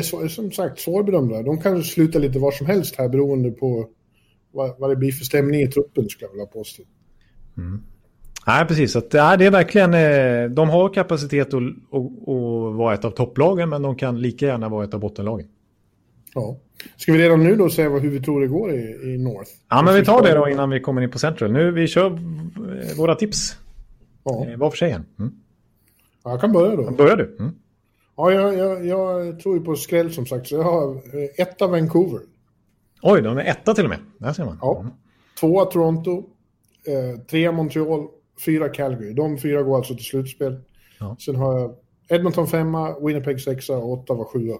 är 0.00 0.28
som 0.28 0.52
sagt 0.52 0.80
svårbedömda. 0.80 1.42
De 1.42 1.60
kan 1.60 1.82
sluta 1.82 2.18
lite 2.18 2.38
var 2.38 2.52
som 2.52 2.66
helst 2.66 2.96
här 2.96 3.08
beroende 3.08 3.50
på 3.50 3.88
vad, 4.52 4.78
vad 4.78 4.90
det 4.90 4.96
blir 4.96 5.12
för 5.12 5.24
stämning 5.24 5.60
i 5.60 5.66
truppen, 5.66 6.08
skulle 6.08 6.26
jag 6.26 6.32
vilja 6.32 6.46
påstå. 6.46 6.82
Mm. 7.56 7.82
Nej, 8.46 8.66
precis. 8.66 8.96
Att, 8.96 9.14
ja, 9.14 9.36
det 9.36 9.46
är 9.46 9.50
verkligen, 9.50 9.94
eh, 9.94 10.50
de 10.50 10.70
har 10.70 10.94
kapacitet 10.94 11.54
att, 11.54 11.54
att, 11.54 12.28
att 12.28 12.76
vara 12.76 12.94
ett 12.94 13.04
av 13.04 13.10
topplagen, 13.10 13.68
men 13.68 13.82
de 13.82 13.96
kan 13.96 14.20
lika 14.20 14.46
gärna 14.46 14.68
vara 14.68 14.84
ett 14.84 14.94
av 14.94 15.00
bottenlagen. 15.00 15.48
Ja. 16.34 16.56
Ska 16.96 17.12
vi 17.12 17.18
redan 17.18 17.44
nu 17.44 17.56
då 17.56 17.70
säga 17.70 17.88
hur 17.88 18.10
vi 18.10 18.20
tror 18.20 18.40
det 18.40 18.46
går 18.46 18.72
i, 18.74 19.12
i 19.14 19.18
North? 19.18 19.50
Ja, 19.68 19.82
men 19.82 19.94
vi 19.94 20.04
tar 20.04 20.22
det 20.22 20.34
då 20.34 20.48
innan 20.48 20.70
vi 20.70 20.80
kommer 20.80 21.02
in 21.02 21.10
på 21.10 21.18
Central. 21.18 21.52
Nu 21.52 21.70
vi 21.70 21.86
kör 21.86 22.18
våra 22.96 23.14
tips. 23.14 23.56
Ja. 24.24 24.46
Eh, 24.46 24.58
var 24.58 24.70
för 24.70 24.76
sig. 24.76 24.90
Mm. 24.90 25.32
Ja, 26.24 26.30
jag 26.30 26.40
kan 26.40 26.52
börja 26.52 26.76
då. 26.76 26.90
Börjar 26.90 27.16
du? 27.16 27.36
Mm. 27.38 27.54
Ja, 28.20 28.32
jag, 28.32 28.56
jag, 28.56 28.86
jag, 28.86 29.40
tror 29.40 29.58
ju 29.58 29.64
på 29.64 29.76
skräll 29.76 30.12
som 30.12 30.26
sagt, 30.26 30.46
så 30.46 30.54
jag 30.54 30.62
har 30.62 30.94
eh, 30.94 31.30
etta 31.36 31.66
Vancouver. 31.66 32.20
Oj, 33.02 33.22
de 33.22 33.38
är 33.38 33.44
etta 33.44 33.74
till 33.74 33.84
och 33.84 33.90
med. 33.90 33.98
Där 34.18 34.32
ser 34.32 34.44
man. 34.44 34.58
Ja. 34.60 34.80
Mm. 34.80 34.92
Tvåa 35.40 35.64
Toronto, 35.64 36.24
eh, 36.86 37.20
trea 37.20 37.52
Montreal, 37.52 38.08
fyra 38.44 38.68
Calgary. 38.68 39.12
De 39.12 39.38
fyra 39.38 39.62
går 39.62 39.76
alltså 39.76 39.94
till 39.94 40.04
slutspel. 40.04 40.60
Ja. 40.98 41.16
Sen 41.20 41.36
har 41.36 41.58
jag 41.58 41.74
Edmonton 42.08 42.46
femma, 42.46 42.98
Winnipeg 43.00 43.40
sexa 43.40 43.76
och 43.76 43.92
Ottawa 43.92 44.24
sjua. 44.24 44.58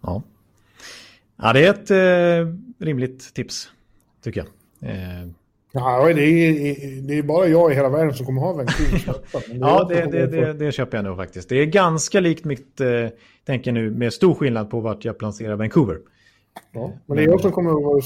Ja. 0.00 0.22
ja, 1.36 1.52
det 1.52 1.66
är 1.66 1.70
ett 1.70 1.90
eh, 1.90 2.54
rimligt 2.86 3.34
tips, 3.34 3.70
tycker 4.22 4.44
jag. 4.44 4.90
Eh, 4.90 5.28
Ja, 5.72 6.12
det 6.12 6.22
är, 6.22 7.02
det 7.02 7.18
är 7.18 7.22
bara 7.22 7.46
jag 7.46 7.72
i 7.72 7.74
hela 7.74 7.88
världen 7.88 8.14
som 8.14 8.26
kommer 8.26 8.40
ha 8.40 8.52
Vancouver. 8.52 9.14
ja, 9.60 9.86
det, 9.88 10.06
det, 10.06 10.26
det, 10.26 10.52
det, 10.52 10.72
köper 10.72 10.98
jag 10.98 11.04
nog 11.04 11.16
faktiskt. 11.16 11.48
Det 11.48 11.56
är 11.56 11.66
ganska 11.66 12.20
likt 12.20 12.44
mitt, 12.44 12.80
eh, 12.80 12.88
tänker 13.46 13.72
nu, 13.72 13.90
med 13.90 14.12
stor 14.12 14.34
skillnad 14.34 14.70
på 14.70 14.80
vart 14.80 15.04
jag 15.04 15.18
placerar 15.18 15.56
Vancouver. 15.56 15.98
Ja, 16.72 16.92
men 17.06 17.16
det 17.16 17.22
är 17.22 17.26
jag 17.26 17.40
som 17.40 17.52
kommer 17.52 17.98
att 17.98 18.04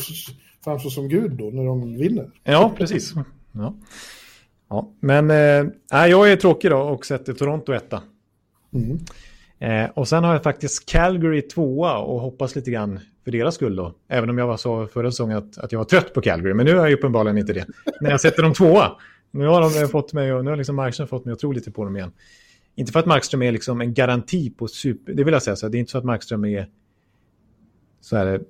framstå 0.65 0.91
som 0.91 1.09
gud 1.09 1.31
då 1.31 1.45
när 1.45 1.65
de 1.65 1.97
vinner. 1.97 2.31
Ja, 2.45 2.73
precis. 2.79 3.15
Ja. 3.53 3.75
Ja, 4.69 4.93
men 5.01 5.31
eh, 5.31 6.07
jag 6.09 6.33
är 6.33 6.37
tråkig 6.37 6.71
då 6.71 6.79
och 6.79 7.07
sätter 7.07 7.33
Toronto 7.33 7.73
etta. 7.73 8.03
Mm. 8.73 8.99
Eh, 9.59 9.91
och 9.91 10.09
sen 10.09 10.25
har 10.25 10.33
jag 10.33 10.43
faktiskt 10.43 10.87
Calgary 10.87 11.43
tvåa 11.43 11.99
och 11.99 12.21
hoppas 12.21 12.57
lite 12.57 12.71
grann 12.71 13.01
för 13.25 13.31
deras 13.31 13.55
skull 13.55 13.77
då. 13.77 13.95
Även 14.09 14.31
om 14.31 14.39
jag 14.39 14.61
sa 14.61 14.87
förra 14.87 15.11
säsongen 15.11 15.39
att, 15.39 15.59
att 15.59 15.73
jag 15.73 15.79
var 15.79 15.85
trött 15.85 16.15
på 16.15 16.21
Calgary. 16.21 16.55
Men 16.55 16.67
nu 16.67 16.73
är 16.73 16.77
jag 16.77 16.93
uppenbarligen 16.93 17.39
inte 17.39 17.53
det. 17.53 17.67
När 18.01 18.11
jag 18.11 18.21
sätter 18.21 18.43
dem 18.43 18.53
tvåa. 18.53 18.93
Nu 19.31 19.47
har 19.47 19.61
de 19.61 19.89
fått 19.89 20.13
mig, 20.13 20.27
nu 20.27 20.51
har 20.51 20.57
liksom 20.57 20.77
Markström 20.77 21.09
fått 21.09 21.25
mig 21.25 21.33
att 21.33 21.39
tro 21.39 21.53
lite 21.53 21.71
på 21.71 21.85
dem 21.85 21.97
igen. 21.97 22.13
Inte 22.75 22.93
för 22.93 23.01
att 23.01 23.07
Markström 23.07 23.43
är 23.43 23.53
liksom 23.53 23.81
en 23.81 23.95
garanti 23.95 24.51
på 24.51 24.69
super... 24.69 25.13
Det 25.13 25.25
vill 25.25 25.33
jag 25.33 25.43
säga, 25.43 25.57
så 25.57 25.69
det 25.69 25.77
är 25.77 25.81
inte 25.81 25.93
så 25.93 25.99
att 25.99 26.05
Markström 26.05 26.45
är 26.45 26.69
så 28.01 28.17
här 28.17 28.41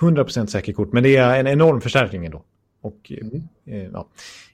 100% 0.00 0.46
säker 0.46 0.72
kort. 0.72 0.92
Men 0.92 1.02
det 1.02 1.16
är 1.16 1.40
en 1.40 1.46
enorm 1.46 1.80
förstärkning 1.80 2.24
ändå. 2.24 2.44
Och, 2.80 3.12
mm. 3.22 3.42
eh, 3.66 3.90
ja. 3.92 4.08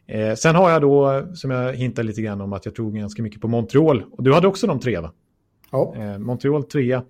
eh, 0.07 0.35
sen 0.35 0.55
har 0.55 0.71
jag 0.71 0.83
då, 0.83 1.27
som 1.35 1.51
jag 1.51 1.75
hintade 1.75 2.09
lite 2.09 2.23
grann 2.23 2.41
om, 2.41 2.53
att 2.53 2.65
jag 2.65 2.75
tror 2.75 2.93
ganska 2.93 3.23
mycket 3.23 3.41
på 3.41 3.49
Montreal. 3.49 4.05
Och 4.11 4.23
du 4.23 4.33
hade 4.33 4.47
också 4.47 4.67
de 4.67 4.81
tre 4.81 5.01
va? 5.01 5.13
Ja. 5.71 5.95
Eh, 5.97 6.19
Montreal 6.19 6.65
trea. 6.65 7.05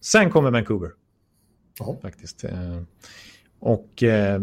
Sen 0.00 0.30
kommer 0.30 0.50
Vancouver. 0.50 0.90
Ja. 1.78 1.96
Faktiskt. 2.02 2.44
Eh, 2.44 2.82
och 3.58 4.02
eh, 4.02 4.40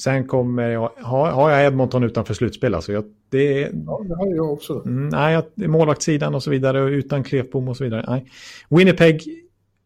sen 0.00 0.26
kommer 0.26 0.68
jag, 0.68 0.90
har, 0.96 1.30
har 1.30 1.50
jag 1.50 1.66
Edmonton 1.66 2.04
utanför 2.04 2.34
slutspel. 2.34 2.74
Alltså 2.74 2.92
jag, 2.92 3.04
det, 3.28 3.60
ja, 3.86 4.04
det 4.08 4.16
har 4.16 4.34
jag 4.34 4.52
också. 4.52 4.82
Mm, 4.86 5.08
nej, 5.08 5.68
målvaktssidan 5.68 6.34
och 6.34 6.42
så 6.42 6.50
vidare, 6.50 6.90
utan 6.90 7.24
Klefbom 7.24 7.68
och 7.68 7.76
så 7.76 7.84
vidare. 7.84 8.04
Nej. 8.08 8.30
Winnipeg 8.68 9.22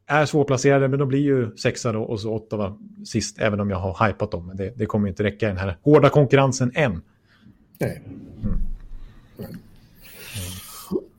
är 0.07 0.27
svårplacerade, 0.27 0.89
men 0.89 0.99
de 0.99 1.09
blir 1.09 1.21
ju 1.21 1.57
sexa 1.57 1.93
då 1.93 2.03
och 2.03 2.21
så 2.21 2.35
Ottawa 2.35 2.79
sist, 3.05 3.39
även 3.39 3.61
om 3.61 3.71
jag 3.71 3.77
har 3.77 4.07
hypat 4.07 4.31
dem. 4.31 4.47
Men 4.47 4.57
det, 4.57 4.79
det 4.79 4.87
kommer 4.87 5.09
inte 5.09 5.23
räcka 5.23 5.47
i 5.47 5.49
den 5.49 5.59
här 5.59 5.77
hårda 5.83 6.09
konkurrensen 6.09 6.73
än. 6.75 7.03
Nej. 7.79 8.03
Mm. 8.43 8.59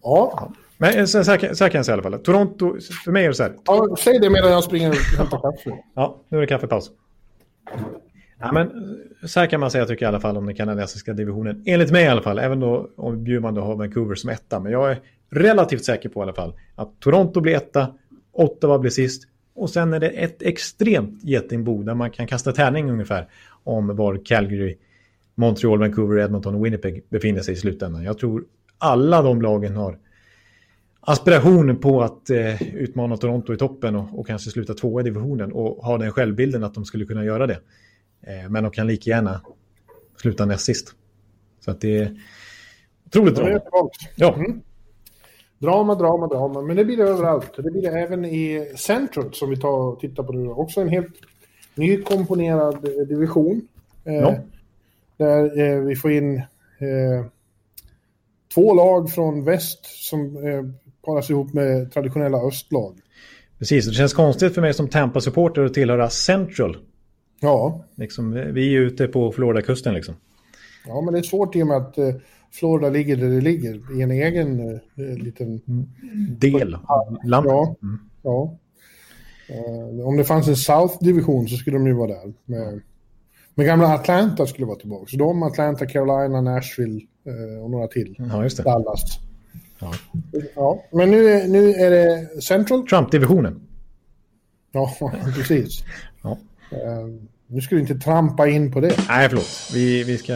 Ja. 0.01 0.53
Men 0.78 0.99
eh, 0.99 1.05
så, 1.05 1.23
så, 1.23 1.32
här, 1.32 1.53
så 1.53 1.63
här 1.63 1.71
kan 1.71 1.80
jag 1.80 1.86
säga 1.86 1.97
i 1.97 1.99
alla 1.99 2.11
fall. 2.11 2.19
Toronto, 2.19 2.78
för 3.05 3.11
mig 3.11 3.23
är 3.23 3.28
det 3.28 3.36
så 3.36 3.43
här. 3.43 3.55
Ja, 3.65 3.95
säg 3.99 4.19
det 4.19 4.30
medan 4.30 4.51
jag 4.51 4.63
springer 4.63 4.89
och 4.89 4.95
hämtar 4.95 5.41
kaffe. 5.41 5.78
Ja, 5.95 6.21
nu 6.30 6.38
är 6.38 6.41
det 6.41 6.47
kaffepaus. 6.47 6.91
Ja, 8.39 8.51
men 8.51 8.71
så 9.28 9.39
här 9.39 9.47
kan 9.47 9.59
man 9.59 9.71
säga 9.71 9.86
tycker 9.86 10.05
jag 10.05 10.09
i 10.09 10.13
alla 10.13 10.19
fall 10.19 10.38
om 10.38 10.45
den 10.45 10.55
kanadensiska 10.55 11.13
divisionen. 11.13 11.63
Enligt 11.65 11.91
mig 11.91 12.03
i 12.03 12.07
alla 12.07 12.21
fall, 12.21 12.39
även 12.39 12.59
då 12.59 12.89
om 12.97 13.23
Bjurman 13.23 13.53
då 13.53 13.61
har 13.61 13.76
Vancouver 13.76 14.15
som 14.15 14.30
etta. 14.30 14.59
Men 14.59 14.71
jag 14.71 14.91
är 14.91 14.99
relativt 15.32 15.86
säker 15.86 16.09
på 16.09 16.19
i 16.19 16.23
alla 16.23 16.34
fall 16.34 16.53
att 16.76 16.99
Toronto 16.99 17.41
blir 17.41 17.55
etta, 17.55 17.88
Ottawa 18.32 18.80
blir 18.80 18.91
sist. 18.91 19.23
Och 19.55 19.69
sen 19.69 19.93
är 19.93 19.99
det 19.99 20.09
ett 20.09 20.41
extremt 20.41 21.23
getingbo 21.23 21.84
där 21.84 21.95
man 21.95 22.11
kan 22.11 22.28
kasta 22.28 22.51
tärning 22.51 22.91
ungefär 22.91 23.28
om 23.63 23.95
var 23.95 24.26
Calgary, 24.26 24.78
Montreal, 25.36 25.80
Vancouver, 25.80 26.19
Edmonton 26.19 26.55
och 26.55 26.65
Winnipeg 26.65 27.05
befinner 27.09 27.41
sig 27.41 27.53
i 27.53 27.57
slutändan. 27.57 28.03
Jag 28.03 28.17
tror 28.17 28.43
alla 28.78 29.21
de 29.21 29.41
lagen 29.41 29.76
har 29.76 29.97
aspiration 31.06 31.78
på 31.78 32.01
att 32.01 32.30
eh, 32.30 32.76
utmana 32.76 33.18
Toronto 33.18 33.53
i 33.53 33.58
toppen 33.58 33.95
och, 33.95 34.20
och, 34.20 34.28
kanske 34.28 34.49
sluta 34.49 34.74
tvåa 34.74 35.01
i 35.01 35.03
divisionen 35.03 35.51
och 35.51 35.86
ha 35.86 35.97
den 35.97 36.12
självbilden 36.12 36.64
att 36.64 36.74
de 36.74 36.86
skulle 36.86 37.06
kunna 37.06 37.26
göra 37.26 37.47
det. 37.47 37.60
Eh, 38.22 38.49
men 38.49 38.64
de 38.64 38.72
kan 38.72 38.88
lika 38.88 39.10
gärna 39.10 39.41
sluta 40.22 40.45
näst 40.45 40.66
sist. 40.66 40.93
Så 41.60 41.72
att 41.72 41.82
det 41.82 41.97
är 41.97 42.22
otroligt 43.06 43.36
drama. 43.36 43.62
Ja. 44.16 44.34
Mm. 44.36 44.62
Drama, 45.58 45.95
drama, 45.95 46.28
drama. 46.28 46.62
Men 46.62 46.76
det 46.76 46.86
blir 46.86 46.97
det 46.97 47.03
överallt. 47.03 47.51
Det 47.56 47.72
blir 47.72 47.82
det 47.82 47.99
även 47.99 48.26
i 48.26 48.74
Central 48.78 49.34
som 49.34 49.49
vi 49.49 49.58
tar 49.58 49.70
och 49.70 49.99
tittar 49.99 50.24
på 50.24 50.34
nu. 50.34 50.49
Också 50.49 50.82
en 50.82 50.89
helt 50.89 51.16
nykomponerad 51.76 52.82
division. 53.08 53.68
Ja. 54.03 54.36
Där 55.18 55.80
vi 55.80 55.95
får 55.95 56.12
in 56.12 56.41
två 58.53 58.74
lag 58.74 59.12
från 59.12 59.43
väst 59.43 59.86
som 59.86 60.38
paras 61.06 61.30
ihop 61.30 61.53
med 61.53 61.91
traditionella 61.91 62.38
östlag. 62.38 62.99
Precis, 63.60 63.86
det 63.86 63.93
känns 63.93 64.14
konstigt 64.14 64.53
för 64.53 64.62
mig 64.62 64.74
som 64.74 64.88
Tampa-supporter 64.88 65.66
att 65.66 65.74
tillhöra 65.74 66.10
Central. 66.10 66.78
Ja. 67.39 67.86
Liksom, 67.95 68.32
vi 68.32 68.76
är 68.76 68.80
ute 68.80 69.08
på 69.08 69.32
Florida-kusten 69.32 69.93
liksom. 69.93 70.16
Ja, 70.88 71.01
men 71.01 71.14
det 71.14 71.20
är 71.20 71.24
svårt 71.24 71.56
i 71.56 71.64
och 71.64 71.68
med 71.68 71.78
att 71.78 71.97
eh, 71.97 72.16
Florida 72.51 72.89
ligger 72.89 73.16
där 73.16 73.30
det 73.30 73.41
ligger, 73.41 73.99
i 73.99 74.01
en 74.01 74.12
egen 74.12 74.60
eh, 74.70 75.18
liten... 75.18 75.62
Del 76.39 76.74
av 76.74 77.18
landet. 77.24 77.51
Ja. 77.51 77.76
Mm. 77.82 77.99
ja. 78.22 78.58
Uh, 79.49 80.08
om 80.08 80.18
det 80.18 80.24
fanns 80.24 80.47
en 80.47 80.56
South-division 80.56 81.47
så 81.47 81.56
skulle 81.56 81.78
de 81.78 81.88
ju 81.88 81.93
vara 81.93 82.08
där. 82.08 82.34
Med, 82.45 82.82
med 83.56 83.66
gamla 83.66 83.93
Atlanta 83.93 84.45
skulle 84.45 84.68
vara 84.68 84.80
tillbaka. 84.80 85.06
Så 85.08 85.18
de, 85.18 85.43
Atlanta, 85.43 85.86
Carolina, 85.86 86.41
Nashville 86.41 87.01
uh, 87.28 87.64
och 87.64 87.72
några 87.72 87.88
till. 87.88 88.16
Ja, 88.18 88.43
just. 88.43 88.64
Dallas. 88.64 89.20
Ja. 89.86 90.41
ja. 90.55 90.83
Men 90.91 91.11
nu, 91.11 91.47
nu 91.47 91.71
är 91.71 91.91
det 91.91 92.41
Central. 92.41 92.88
Trump-divisionen. 92.88 93.61
Ja, 94.71 94.91
precis. 95.36 95.83
ja. 96.21 96.38
Uh, 96.71 97.21
nu 97.47 97.61
ska 97.61 97.75
du 97.75 97.81
inte 97.81 97.95
trampa 97.95 98.47
in 98.47 98.71
på 98.71 98.79
det. 98.79 98.95
Nej, 99.07 99.29
förlåt. 99.29 99.71
Vi, 99.73 100.03
vi 100.03 100.17
ska 100.17 100.33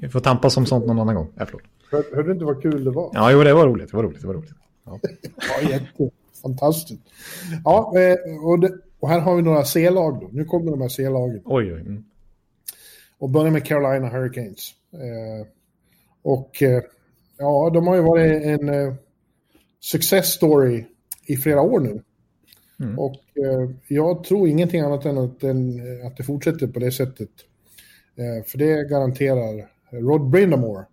vi 0.00 0.08
får 0.08 0.20
tampas 0.20 0.56
om 0.56 0.66
sånt 0.66 0.86
någon 0.86 0.98
annan 0.98 1.14
gång. 1.14 1.28
Nej, 1.34 1.46
förlåt. 1.46 1.62
Hör, 1.90 2.04
hörde 2.16 2.28
du 2.28 2.32
inte 2.32 2.44
vad 2.44 2.62
kul 2.62 2.84
det 2.84 2.90
var? 2.90 3.10
Ja, 3.14 3.32
jo, 3.32 3.42
det 3.42 3.54
var 3.54 3.66
roligt. 3.66 3.90
Det 3.90 3.96
var 3.96 4.04
roligt. 4.04 4.20
Det 4.20 4.26
var 4.26 4.34
roligt. 4.34 4.50
Ja, 4.84 5.00
ja 5.62 5.70
jätte. 5.70 6.10
Fantastiskt. 6.42 7.02
Ja, 7.64 7.92
eh, 7.98 8.44
och, 8.44 8.60
det, 8.60 8.72
och 9.00 9.08
här 9.08 9.20
har 9.20 9.36
vi 9.36 9.42
några 9.42 9.64
C-lag 9.64 10.20
då. 10.20 10.28
Nu 10.32 10.44
kommer 10.44 10.70
de 10.70 10.80
här 10.80 10.88
C-lagen. 10.88 11.42
Oj, 11.44 11.74
oj. 11.74 11.80
Mm. 11.80 12.04
Och 13.18 13.30
börjar 13.30 13.50
med 13.50 13.64
Carolina 13.64 14.08
Hurricanes. 14.08 14.70
Eh, 14.92 15.46
och 16.22 16.62
eh, 16.62 16.82
ja, 17.38 17.70
de 17.74 17.86
har 17.86 17.94
ju 17.94 18.02
varit 18.02 18.42
en 18.42 18.68
eh, 18.68 18.94
success 19.80 20.26
story 20.26 20.84
i 21.26 21.36
flera 21.36 21.60
år 21.60 21.80
nu. 21.80 22.02
Mm. 22.80 22.98
Och 22.98 23.14
eh, 23.14 23.70
jag 23.88 24.24
tror 24.24 24.48
ingenting 24.48 24.80
annat 24.80 25.04
än 25.04 25.18
att, 25.18 25.40
den, 25.40 25.80
att 26.06 26.16
det 26.16 26.22
fortsätter 26.22 26.66
på 26.66 26.78
det 26.78 26.92
sättet. 26.92 27.30
Eh, 28.16 28.44
för 28.46 28.58
det 28.58 28.88
garanterar 28.88 29.68
Rod 29.90 30.30
Brindamore, 30.30 30.84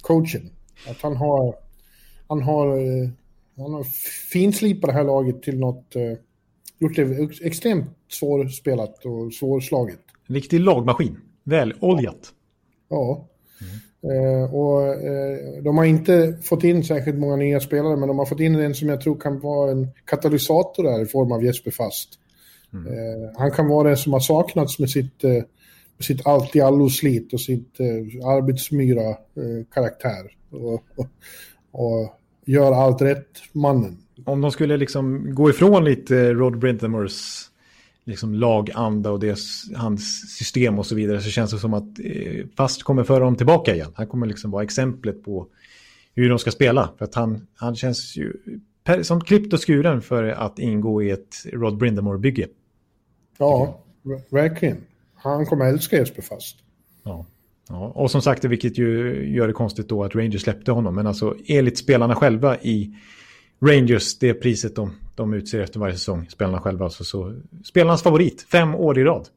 coachen, 0.00 0.50
att 0.88 1.02
han 1.02 1.16
har, 1.16 1.54
han 2.28 2.42
har, 2.42 2.76
eh, 2.76 3.08
han 3.56 3.74
har 3.74 3.84
finslipat 4.32 4.88
det 4.88 4.94
här 4.94 5.04
laget 5.04 5.42
till 5.42 5.58
något, 5.58 5.96
eh, 5.96 6.12
gjort 6.78 6.96
det 6.96 7.30
extremt 7.46 7.86
svårspelat 8.08 9.04
och 9.04 9.34
svårslaget. 9.34 10.00
En 10.28 10.34
riktig 10.34 10.60
lagmaskin, 10.60 11.20
väloljat. 11.44 12.32
Ja. 12.88 13.28
Mm. 13.60 13.72
Eh, 14.04 14.54
och 14.54 14.86
eh, 14.86 15.62
de 15.62 15.78
har 15.78 15.84
inte 15.84 16.38
fått 16.42 16.64
in 16.64 16.84
särskilt 16.84 17.18
många 17.18 17.36
nya 17.36 17.60
spelare, 17.60 17.96
men 17.96 18.08
de 18.08 18.18
har 18.18 18.26
fått 18.26 18.40
in 18.40 18.54
en 18.54 18.74
som 18.74 18.88
jag 18.88 19.00
tror 19.00 19.20
kan 19.20 19.40
vara 19.40 19.70
en 19.70 19.88
katalysator 20.04 20.82
där 20.82 21.02
i 21.02 21.06
form 21.06 21.32
av 21.32 21.44
Jesper 21.44 21.70
Fast. 21.70 22.08
Mm. 22.72 22.86
Eh, 22.86 23.30
han 23.36 23.50
kan 23.50 23.68
vara 23.68 23.88
den 23.88 23.96
som 23.96 24.12
har 24.12 24.20
saknats 24.20 24.78
med 24.78 24.90
sitt 24.90 25.24
eh, 25.24 25.42
sitt 26.02 26.26
allt-i-allo-slit 26.26 27.32
och 27.32 27.40
sitt 27.40 27.80
eh, 27.80 27.86
arbetsmyra-karaktär. 28.28 30.32
Och, 30.50 30.84
och, 30.96 31.06
och, 31.70 32.18
gör 32.44 32.72
allt 32.72 33.02
rätt, 33.02 33.28
mannen. 33.52 33.98
Om 34.24 34.40
de 34.40 34.50
skulle 34.50 34.76
liksom 34.76 35.34
gå 35.34 35.50
ifrån 35.50 35.84
lite 35.84 36.32
Rod 36.32 36.58
Brintamers 36.58 37.48
liksom 38.04 38.34
laganda 38.34 39.10
och 39.10 39.20
det, 39.20 39.38
hans 39.76 40.36
system 40.38 40.78
och 40.78 40.86
så 40.86 40.94
vidare 40.94 41.20
så 41.20 41.30
känns 41.30 41.50
det 41.50 41.58
som 41.58 41.74
att 41.74 41.98
eh, 42.04 42.46
Fast 42.56 42.82
kommer 42.82 43.04
föra 43.04 43.24
dem 43.24 43.36
tillbaka 43.36 43.74
igen. 43.74 43.92
Han 43.94 44.06
kommer 44.06 44.26
liksom 44.26 44.50
vara 44.50 44.62
exemplet 44.62 45.24
på 45.24 45.46
hur 46.14 46.28
de 46.28 46.38
ska 46.38 46.50
spela. 46.50 46.90
För 46.98 47.04
att 47.04 47.14
han, 47.14 47.46
han 47.54 47.76
känns 47.76 48.16
ju 48.16 48.32
som 49.02 49.20
klippt 49.20 49.52
och 49.52 49.66
skuren 49.66 50.02
för 50.02 50.24
att 50.24 50.58
ingå 50.58 51.02
i 51.02 51.10
ett 51.10 51.36
Rod 51.52 51.78
Brindamore-bygge. 51.78 52.48
Ja, 53.38 53.84
verkligen. 54.30 54.76
Han 55.14 55.46
kommer 55.46 55.64
älska 55.64 55.96
Jesper 55.96 56.22
Fast. 56.22 56.56
Ja. 57.02 57.26
ja. 57.68 57.92
Och 57.94 58.10
som 58.10 58.22
sagt, 58.22 58.44
vilket 58.44 58.78
ju 58.78 59.24
gör 59.34 59.46
det 59.46 59.52
konstigt 59.52 59.88
då 59.88 60.04
att 60.04 60.14
Rangers 60.14 60.42
släppte 60.42 60.72
honom. 60.72 60.94
Men 60.94 61.06
alltså 61.06 61.36
enligt 61.46 61.78
spelarna 61.78 62.14
själva 62.14 62.56
i 62.58 62.94
Rangers, 63.62 64.18
det 64.18 64.34
priset 64.34 64.76
de, 64.76 64.90
de 65.14 65.34
utser 65.34 65.60
efter 65.60 65.80
varje 65.80 65.94
säsong, 65.94 66.26
spelarna 66.28 66.60
själva, 66.60 66.84
alltså, 66.84 67.04
så 67.04 67.40
spelarnas 67.64 68.02
favorit, 68.02 68.42
fem 68.42 68.74
år 68.74 68.98
i 68.98 69.04
rad. 69.04 69.28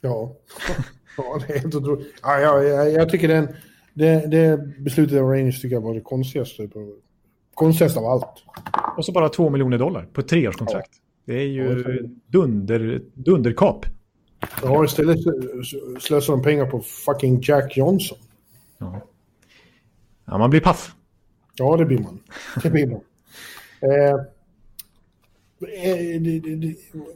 Ja, 0.00 0.36
ja 1.16 1.40
det 1.46 1.54
är 1.54 1.58
helt 1.58 1.74
otroligt. 1.74 2.14
Ja, 2.22 2.40
ja, 2.40 2.62
jag, 2.62 2.92
jag 2.92 3.08
tycker 3.08 3.28
den, 3.28 3.48
det, 3.94 4.30
det 4.30 4.74
beslutet 4.78 5.18
av 5.20 5.28
Rangers 5.28 5.60
tycker 5.60 5.76
jag 5.76 5.80
var 5.80 5.94
det 5.94 6.00
konstigaste. 6.00 6.68
På, 6.68 6.94
konstigaste 7.54 7.98
av 7.98 8.06
allt. 8.06 8.44
Och 8.96 9.04
så 9.04 9.12
bara 9.12 9.28
två 9.28 9.50
miljoner 9.50 9.78
dollar 9.78 10.06
på 10.12 10.20
ett 10.20 10.28
treårskontrakt. 10.28 10.90
Ja. 11.24 11.32
Det 11.34 11.40
är 11.40 11.46
ju 11.46 11.84
dunder, 12.26 13.02
dunderkap. 13.14 13.86
Ja, 14.62 14.84
istället 14.84 15.18
slösar 16.00 16.32
de 16.32 16.42
pengar 16.42 16.66
på 16.66 16.80
fucking 16.80 17.40
Jack 17.42 17.76
Johnson. 17.76 18.18
Ja, 18.78 19.00
ja 20.24 20.38
man 20.38 20.50
blir 20.50 20.60
paff. 20.60 20.94
Ja, 21.54 21.76
det 21.76 21.84
blir 21.84 21.98
man. 21.98 22.20
Det 22.62 22.70
blir 22.70 22.86
man. 22.86 22.94
Eh, 22.96 23.00
det, 23.00 23.00
det, 23.00 23.00
det, 23.00 23.00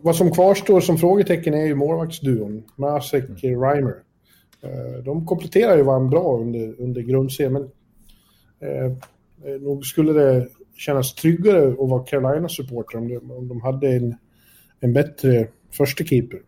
vad 0.00 0.16
som 0.16 0.32
kvarstår 0.32 0.80
som 0.80 0.98
frågetecken 0.98 1.54
är 1.54 1.66
ju 1.66 1.74
målvaktsduon, 1.74 2.62
Masek 2.76 3.24
mm. 3.44 3.62
Reimer. 3.62 3.94
Eh, 4.62 5.04
de 5.04 5.26
kompletterar 5.26 5.76
ju 5.76 5.82
varandra 5.82 6.10
bra 6.10 6.38
under, 6.38 6.74
under 6.80 7.00
grundserien, 7.02 7.52
men 7.52 7.62
eh, 8.60 8.92
nog 9.60 9.86
skulle 9.86 10.12
det 10.12 10.48
kännas 10.76 11.14
tryggare 11.14 11.68
att 11.68 11.88
vara 11.90 12.04
Carolina-supporter 12.04 12.98
om, 12.98 13.08
de, 13.08 13.30
om 13.30 13.48
de 13.48 13.60
hade 13.60 13.88
en, 13.88 14.14
en 14.80 14.92
bättre 14.92 15.48
första 15.70 16.04
keeper. 16.04 16.40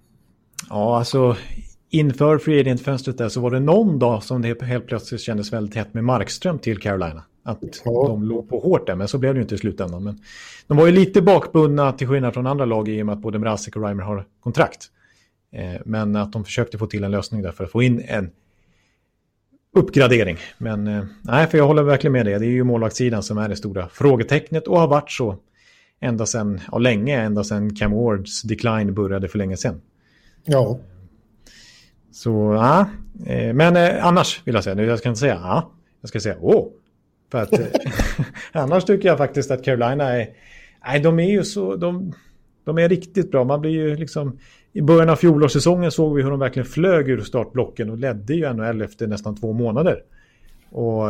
Ja, 0.70 0.98
alltså 0.98 1.36
inför 1.90 2.38
free 2.38 2.60
agent-fönstret 2.60 3.18
där 3.18 3.28
så 3.28 3.40
var 3.40 3.50
det 3.50 3.60
någon 3.60 3.98
dag 3.98 4.22
som 4.22 4.42
det 4.42 4.62
helt 4.62 4.86
plötsligt 4.86 5.20
kändes 5.20 5.52
väldigt 5.52 5.74
tätt 5.74 5.94
med 5.94 6.04
Markström 6.04 6.58
till 6.58 6.78
Carolina. 6.78 7.24
Att 7.48 7.82
ja. 7.84 8.06
de 8.06 8.24
låg 8.24 8.48
på 8.48 8.58
hårt 8.58 8.86
där, 8.86 8.94
men 8.94 9.08
så 9.08 9.18
blev 9.18 9.34
det 9.34 9.38
ju 9.38 9.42
inte 9.42 9.54
i 9.54 9.58
slutändan. 9.58 10.04
Men 10.04 10.20
de 10.66 10.76
var 10.76 10.86
ju 10.86 10.92
lite 10.92 11.22
bakbundna 11.22 11.92
till 11.92 12.08
skillnad 12.08 12.34
från 12.34 12.46
andra 12.46 12.64
lag 12.64 12.88
i 12.88 13.02
och 13.02 13.06
med 13.06 13.12
att 13.12 13.18
både 13.18 13.38
Mrazek 13.38 13.76
och 13.76 13.82
Reimer 13.82 14.02
har 14.02 14.24
kontrakt. 14.40 14.90
Eh, 15.52 15.80
men 15.84 16.16
att 16.16 16.32
de 16.32 16.44
försökte 16.44 16.78
få 16.78 16.86
till 16.86 17.04
en 17.04 17.10
lösning 17.10 17.42
där 17.42 17.52
för 17.52 17.64
att 17.64 17.70
få 17.70 17.82
in 17.82 18.04
en 18.08 18.30
uppgradering. 19.76 20.38
Men 20.58 20.86
eh, 20.86 21.04
nej, 21.22 21.46
för 21.46 21.58
jag 21.58 21.66
håller 21.66 21.82
verkligen 21.82 22.12
med 22.12 22.26
dig. 22.26 22.38
Det 22.38 22.46
är 22.46 22.50
ju 22.50 22.64
målvaktssidan 22.64 23.22
som 23.22 23.38
är 23.38 23.48
det 23.48 23.56
stora 23.56 23.88
frågetecknet 23.88 24.68
och 24.68 24.80
har 24.80 24.88
varit 24.88 25.10
så 25.10 25.36
ända 26.00 26.26
sedan, 26.26 26.60
ja 26.72 26.78
länge, 26.78 27.20
ända 27.20 27.44
sedan 27.44 27.76
Cam 27.76 27.92
Wards 27.92 28.42
decline 28.42 28.94
började 28.94 29.28
för 29.28 29.38
länge 29.38 29.56
sedan. 29.56 29.80
Ja. 30.44 30.78
Så 32.12 32.54
ja, 32.54 32.86
eh, 33.26 33.54
men 33.54 33.76
eh, 33.76 34.06
annars 34.06 34.42
vill 34.44 34.54
jag 34.54 34.64
säga, 34.64 34.82
jag 34.82 34.98
ska 34.98 35.08
inte 35.08 35.20
säga 35.20 35.34
ja, 35.34 35.70
jag 36.00 36.08
ska 36.08 36.20
säga 36.20 36.36
åh. 36.40 36.66
För 37.30 37.42
att 37.42 37.52
eh, 37.52 37.66
annars 38.52 38.84
tycker 38.84 39.08
jag 39.08 39.18
faktiskt 39.18 39.50
att 39.50 39.64
Carolina 39.64 40.04
är, 40.04 40.28
nej 40.86 41.00
de 41.00 41.18
är 41.18 41.30
ju 41.30 41.44
så, 41.44 41.76
de, 41.76 42.12
de 42.64 42.78
är 42.78 42.88
riktigt 42.88 43.30
bra. 43.30 43.44
Man 43.44 43.60
blir 43.60 43.70
ju 43.70 43.96
liksom, 43.96 44.38
i 44.72 44.82
början 44.82 45.08
av 45.08 45.16
fjolårssäsongen 45.16 45.90
såg 45.90 46.16
vi 46.16 46.22
hur 46.22 46.30
de 46.30 46.40
verkligen 46.40 46.66
flög 46.66 47.08
ur 47.08 47.20
startblocken 47.20 47.90
och 47.90 47.98
ledde 47.98 48.34
ju 48.34 48.52
NHL 48.52 48.82
efter 48.82 49.06
nästan 49.06 49.36
två 49.36 49.52
månader. 49.52 50.02
Och 50.70 51.08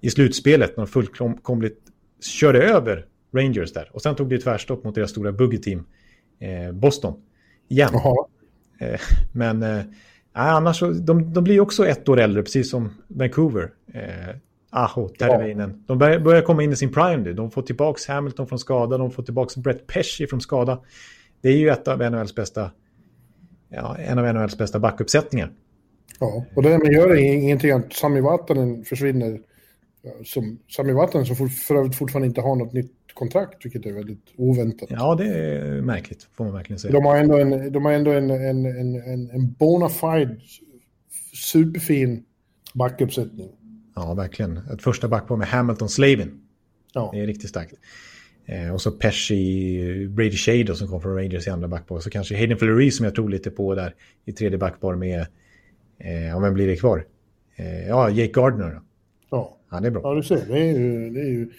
i 0.00 0.10
slutspelet 0.10 0.76
när 0.76 0.84
de 0.84 0.86
fullkomligt 0.86 1.78
körde 2.20 2.62
över 2.62 3.06
Rangers 3.32 3.72
där. 3.72 3.90
Och 3.92 4.02
sen 4.02 4.16
tog 4.16 4.28
det 4.28 4.38
tvärstopp 4.38 4.84
mot 4.84 4.94
deras 4.94 5.10
stora 5.10 5.32
buggy-team 5.32 5.84
eh, 6.38 6.72
Boston. 6.72 7.22
Igen. 7.68 7.90
Eh, 8.78 9.00
men 9.32 9.62
eh, 9.62 9.82
annars 10.32 10.78
så, 10.78 10.90
de, 10.90 11.32
de 11.32 11.44
blir 11.44 11.60
också 11.60 11.86
ett 11.86 12.08
år 12.08 12.20
äldre, 12.20 12.42
precis 12.42 12.70
som 12.70 12.90
Vancouver. 13.08 13.70
Aho, 14.70 15.08
Terveinen. 15.08 15.70
Ja. 15.70 15.84
De 15.86 15.98
börjar, 15.98 16.20
börjar, 16.20 16.42
komma 16.42 16.62
in 16.62 16.72
i 16.72 16.76
sin 16.76 16.92
prime 16.92 17.16
nu. 17.16 17.32
De 17.32 17.50
får 17.50 17.62
tillbaka 17.62 18.12
Hamilton 18.12 18.46
från 18.46 18.58
skada, 18.58 18.98
de 18.98 19.10
får 19.10 19.22
tillbaka 19.22 19.60
Brett 19.60 19.86
Pesci 19.86 20.26
från 20.26 20.40
skada. 20.40 20.80
Det 21.40 21.48
är 21.48 21.56
ju 21.56 21.68
ett 21.68 21.88
av 21.88 22.10
NHLs 22.10 22.34
bästa, 22.34 22.70
ja, 23.68 23.96
en 23.96 24.18
av 24.18 24.34
NHLs 24.34 24.58
bästa 24.58 24.78
backuppsättningar. 24.78 25.52
Ja, 26.20 26.44
och 26.56 26.62
det 26.62 26.68
där 26.68 26.92
gör 26.92 27.16
ingenting 27.16 27.70
att 27.70 27.92
Sami 27.92 28.20
Vatanen 28.20 28.84
försvinner. 28.84 29.40
Som, 30.24 30.58
Sami 30.68 30.92
Vatanen 30.92 31.26
som 31.26 31.48
för 31.48 31.74
övrigt 31.74 31.94
fortfarande 31.94 32.26
inte 32.26 32.40
har 32.40 32.56
något 32.56 32.72
nytt 32.72 32.92
kontrakt, 33.14 33.64
vilket 33.64 33.86
är 33.86 33.92
väldigt 33.92 34.24
oväntat. 34.36 34.88
Ja, 34.90 35.14
det 35.14 35.24
är 35.24 35.82
märkligt, 35.82 36.28
får 36.32 36.44
man 36.44 36.52
verkligen 36.54 36.78
säga. 36.78 36.92
De 36.92 37.04
har 37.04 37.16
ändå 37.16 37.38
en, 37.38 37.72
de 37.72 37.84
har 37.84 37.92
ändå 37.92 38.10
en, 38.10 38.30
en, 38.30 38.66
en, 38.66 39.30
en 39.30 39.52
bona 39.52 39.88
fide, 39.88 40.40
superfin 41.34 42.24
backuppsättning. 42.74 43.50
Ja, 44.00 44.14
verkligen. 44.14 44.56
Ett 44.56 44.82
första 44.82 45.08
backpar 45.08 45.36
med 45.36 45.48
Hamilton 45.48 45.88
Slavin. 45.88 46.40
Ja. 46.94 47.10
Det 47.12 47.20
är 47.20 47.26
riktigt 47.26 47.48
starkt. 47.48 47.74
Eh, 48.46 48.74
och 48.74 48.80
så 48.80 48.90
Pesci, 48.90 50.08
Brady 50.08 50.36
Shade 50.36 50.64
då, 50.64 50.74
som 50.74 50.88
kom 50.88 51.00
från 51.00 51.16
Rangers 51.16 51.46
i 51.46 51.50
andra 51.50 51.68
backpar. 51.68 51.96
Och 51.96 52.02
så 52.02 52.10
kanske 52.10 52.36
Hayden 52.36 52.58
Fleury 52.58 52.90
som 52.90 53.04
jag 53.04 53.14
tror 53.14 53.28
lite 53.28 53.50
på 53.50 53.74
där 53.74 53.94
i 54.24 54.32
tredje 54.32 54.58
backpar 54.58 54.94
med, 54.94 55.26
eh, 55.98 56.26
ja 56.26 56.40
men 56.40 56.54
blir 56.54 56.66
det 56.66 56.76
kvar? 56.76 57.04
Eh, 57.56 57.88
ja, 57.88 58.10
Jake 58.10 58.32
Gardner 58.32 58.70
då. 58.70 58.82
Ja. 59.30 59.56
Han 59.68 59.84
är 59.84 59.90
bra. 59.90 60.00
Ja, 60.04 60.14
du 60.14 60.22
ser. 60.22 60.46
Det 60.48 60.58
är 60.58 60.78
ju... 60.78 61.10
Det 61.10 61.20
är 61.20 61.30
ju... 61.30 61.50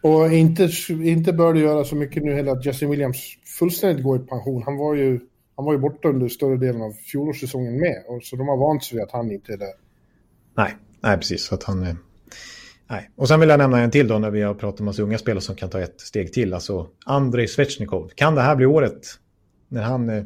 Och 0.00 0.32
inte, 0.32 0.70
inte 0.90 1.32
bör 1.32 1.54
det 1.54 1.60
göra 1.60 1.84
så 1.84 1.96
mycket 1.96 2.22
nu 2.22 2.34
heller 2.34 2.52
att 2.52 2.66
Justin 2.66 2.90
Williams 2.90 3.38
fullständigt 3.58 4.04
går 4.04 4.16
i 4.16 4.20
pension. 4.20 4.62
Han 4.62 4.76
var 4.76 4.94
ju, 4.94 5.20
han 5.56 5.64
var 5.64 5.72
ju 5.72 5.78
borta 5.78 6.08
under 6.08 6.28
större 6.28 6.56
delen 6.56 6.82
av 6.82 6.92
fjolårssäsongen 6.92 7.80
med. 7.80 8.04
Och 8.08 8.22
så 8.22 8.36
de 8.36 8.48
har 8.48 8.56
vant 8.56 8.84
sig 8.84 8.96
vid 8.96 9.04
att 9.04 9.12
han 9.12 9.32
inte 9.32 9.52
är 9.52 9.56
där. 9.56 9.74
Nej, 10.56 10.76
nej 11.06 11.16
precis. 11.16 11.44
Så 11.44 11.54
att 11.54 11.62
han, 11.62 11.82
eh, 11.82 11.94
nej. 12.86 13.10
Och 13.16 13.28
sen 13.28 13.40
vill 13.40 13.48
jag 13.48 13.58
nämna 13.58 13.80
en 13.80 13.90
till 13.90 14.08
då 14.08 14.18
när 14.18 14.30
vi 14.30 14.42
har 14.42 14.54
pratat 14.54 14.80
om 14.80 14.86
massa 14.86 15.02
unga 15.02 15.18
spelare 15.18 15.40
som 15.40 15.56
kan 15.56 15.70
ta 15.70 15.80
ett 15.80 16.00
steg 16.00 16.32
till. 16.32 16.54
Alltså 16.54 16.88
Andrei 17.04 17.48
Svechnikov. 17.48 18.10
Kan 18.14 18.34
det 18.34 18.42
här 18.42 18.56
bli 18.56 18.66
året 18.66 19.06
när 19.68 19.82
han 19.82 20.08
eh, 20.08 20.24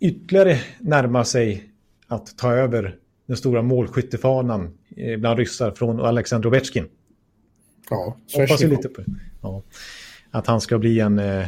ytterligare 0.00 0.60
närmar 0.80 1.24
sig 1.24 1.70
att 2.06 2.38
ta 2.38 2.52
över 2.52 2.96
den 3.26 3.36
stora 3.36 3.62
målskyttefanan 3.62 4.78
eh, 4.96 5.18
bland 5.18 5.38
ryssar 5.38 5.70
från 5.70 6.00
Alexander 6.00 6.48
Ovechkin? 6.48 6.88
Ja, 7.90 8.16
Hoppas 8.34 8.62
lite 8.62 8.88
på 8.88 9.02
ja. 9.42 9.62
Att 10.30 10.46
han 10.46 10.60
ska 10.60 10.78
bli 10.78 11.00
en... 11.00 11.18
Eh, 11.18 11.46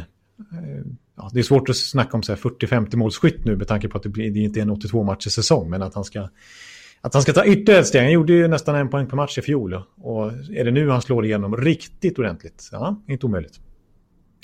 ja, 1.15 1.29
det 1.33 1.39
är 1.39 1.43
svårt 1.43 1.69
att 1.69 1.77
snacka 1.77 2.17
om 2.17 2.21
40-50 2.21 2.95
målskytt 2.95 3.45
nu 3.45 3.55
med 3.55 3.67
tanke 3.67 3.87
på 3.87 3.97
att 3.97 4.03
det, 4.03 4.09
blir, 4.09 4.31
det 4.31 4.39
inte 4.39 4.59
är 4.59 4.61
en 4.61 4.69
82 4.69 5.03
matcher 5.03 5.29
säsong. 5.29 5.69
Men 5.69 5.81
att 5.81 5.95
han 5.95 6.03
ska, 6.03 6.29
att 7.05 7.13
han 7.13 7.21
ska 7.21 7.33
ta 7.33 7.45
ytterligare 7.45 7.81
ett 7.81 7.87
steg. 7.87 8.01
Han 8.01 8.11
gjorde 8.11 8.33
ju 8.33 8.47
nästan 8.47 8.75
en 8.75 8.89
poäng 8.89 9.07
per 9.07 9.15
match 9.15 9.37
i 9.37 9.41
fjol. 9.41 9.73
Och 10.01 10.31
är 10.31 10.65
det 10.65 10.71
nu 10.71 10.89
han 10.89 11.01
slår 11.01 11.25
igenom 11.25 11.57
riktigt 11.57 12.19
ordentligt? 12.19 12.69
Ja, 12.71 13.01
inte 13.07 13.25
omöjligt. 13.25 13.59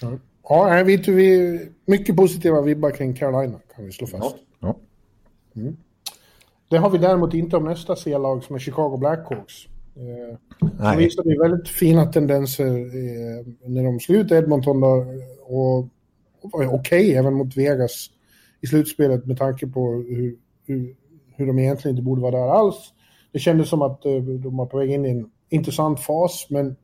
Ja, 0.02 0.78
ja 0.78 0.84
vi, 0.84 0.98
vi, 0.98 1.60
mycket 1.86 2.16
positiva 2.16 2.62
vibbar 2.62 2.92
kring 2.92 3.14
Carolina 3.14 3.60
kan 3.76 3.86
vi 3.86 3.92
slå 3.92 4.08
fast. 4.08 4.36
Ja. 4.36 4.36
ja. 5.54 5.62
Mm. 5.62 5.78
Det 6.70 6.78
har 6.78 6.90
vi 6.90 6.98
däremot 6.98 7.34
inte 7.34 7.58
om 7.58 7.64
nästa 7.64 7.96
C-lag 7.96 8.44
som 8.44 8.56
är 8.56 8.60
Chicago 8.60 8.98
Blackhawks. 8.98 9.54
Eh, 9.96 10.38
de 10.60 10.98
visade 10.98 11.30
ju 11.30 11.40
väldigt 11.40 11.68
fina 11.68 12.06
tendenser 12.06 12.66
eh, 12.68 13.46
när 13.66 13.84
de 13.84 14.00
slog 14.00 14.18
ut 14.18 14.32
Edmonton 14.32 14.82
då, 14.82 15.06
och, 15.42 15.78
och 16.42 16.52
var 16.52 16.66
okej 16.66 16.74
okay, 16.74 17.12
även 17.12 17.34
mot 17.34 17.58
Vegas 17.58 18.10
i 18.62 18.68
slutspelet 18.68 19.26
med 19.26 19.38
tanke 19.38 19.68
på 19.68 19.92
hur, 19.92 20.36
hur, 20.66 20.96
hur 21.42 21.48
de 21.48 21.60
egentligen 21.60 21.98
inte 21.98 22.06
borde 22.06 22.22
vara 22.22 22.38
där 22.38 22.48
alls. 22.48 22.94
Det 23.32 23.40
kändes 23.40 23.70
som 23.70 23.82
att 23.82 24.06
eh, 24.06 24.16
de 24.16 24.58
var 24.58 24.66
på 24.66 24.78
väg 24.78 24.92
in 24.92 25.06
i 25.06 25.10
en 25.10 25.30
intressant 25.50 26.00
fas, 26.00 26.48
men 26.50 26.76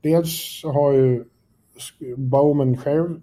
dels 0.00 0.62
har 0.64 0.92
ju 0.92 1.24
Bowman 2.16 2.76
själv 2.76 3.20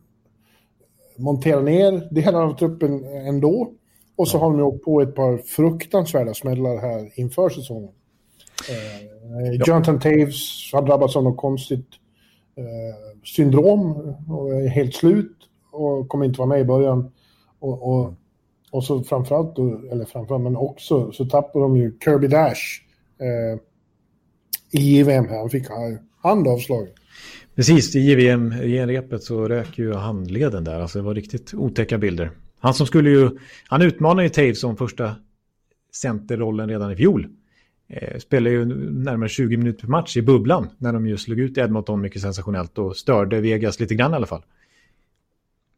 monterat 1.17 1.63
ner 1.63 2.07
delar 2.11 2.41
av 2.41 2.57
truppen 2.57 3.05
ändå. 3.05 3.73
Och 4.15 4.27
så 4.27 4.37
har 4.37 4.51
de 4.51 4.61
åkt 4.61 4.83
på 4.83 5.01
ett 5.01 5.15
par 5.15 5.37
fruktansvärda 5.37 6.33
smällar 6.33 6.77
här 6.77 7.19
inför 7.19 7.49
säsongen. 7.49 7.91
Eh, 8.69 9.51
Jonathan 9.67 9.99
Taves 9.99 10.69
har 10.73 10.81
drabbats 10.81 11.15
av 11.15 11.23
något 11.23 11.37
konstigt 11.37 11.87
eh, 12.55 13.23
syndrom 13.23 14.15
och 14.29 14.53
är 14.55 14.67
helt 14.67 14.93
slut 14.93 15.37
och 15.71 16.09
kommer 16.09 16.25
inte 16.25 16.39
vara 16.39 16.49
med 16.49 16.61
i 16.61 16.65
början. 16.65 17.11
Och, 17.59 17.93
och, 17.93 18.13
och 18.73 18.83
så 18.83 19.03
framförallt, 19.03 19.57
eller 19.91 20.05
framförallt, 20.05 20.43
men 20.43 20.55
också 20.55 21.11
så 21.11 21.25
tappar 21.25 21.59
de 21.59 21.77
ju 21.77 21.97
Kirby 22.03 22.27
Dash 22.27 22.81
eh, 23.19 23.59
i 24.71 24.97
JVM 24.97 25.27
här. 25.27 25.39
Han 25.39 25.49
fick 25.49 25.67
hand 26.21 26.47
avslagen. 26.47 26.93
Precis, 27.55 27.95
i 27.95 27.99
JVM-repet 27.99 29.23
så 29.23 29.47
rök 29.47 29.77
ju 29.77 29.93
handleden 29.93 30.63
där. 30.63 30.79
Alltså 30.79 30.99
det 30.99 31.05
var 31.05 31.15
riktigt 31.15 31.53
otäcka 31.53 31.97
bilder. 31.97 32.31
Han 32.59 32.73
som 32.73 32.87
skulle 32.87 33.09
ju, 33.09 33.29
han 33.67 33.81
utmanade 33.81 34.23
ju 34.23 34.29
Taves 34.29 34.59
som 34.59 34.77
första 34.77 35.15
centerrollen 35.95 36.69
redan 36.69 36.91
i 36.91 36.95
fjol. 36.95 37.27
Eh, 37.87 38.19
spelade 38.19 38.55
ju 38.55 38.65
närmare 38.91 39.29
20 39.29 39.57
minuter 39.57 39.81
per 39.81 39.87
match 39.87 40.17
i 40.17 40.21
bubblan 40.21 40.69
när 40.77 40.93
de 40.93 41.07
ju 41.07 41.17
slog 41.17 41.39
ut 41.39 41.57
Edmonton 41.57 42.01
mycket 42.01 42.21
sensationellt 42.21 42.77
och 42.77 42.95
störde 42.95 43.41
Vegas 43.41 43.79
lite 43.79 43.95
grann 43.95 44.11
i 44.11 44.15
alla 44.15 44.27
fall. 44.27 44.43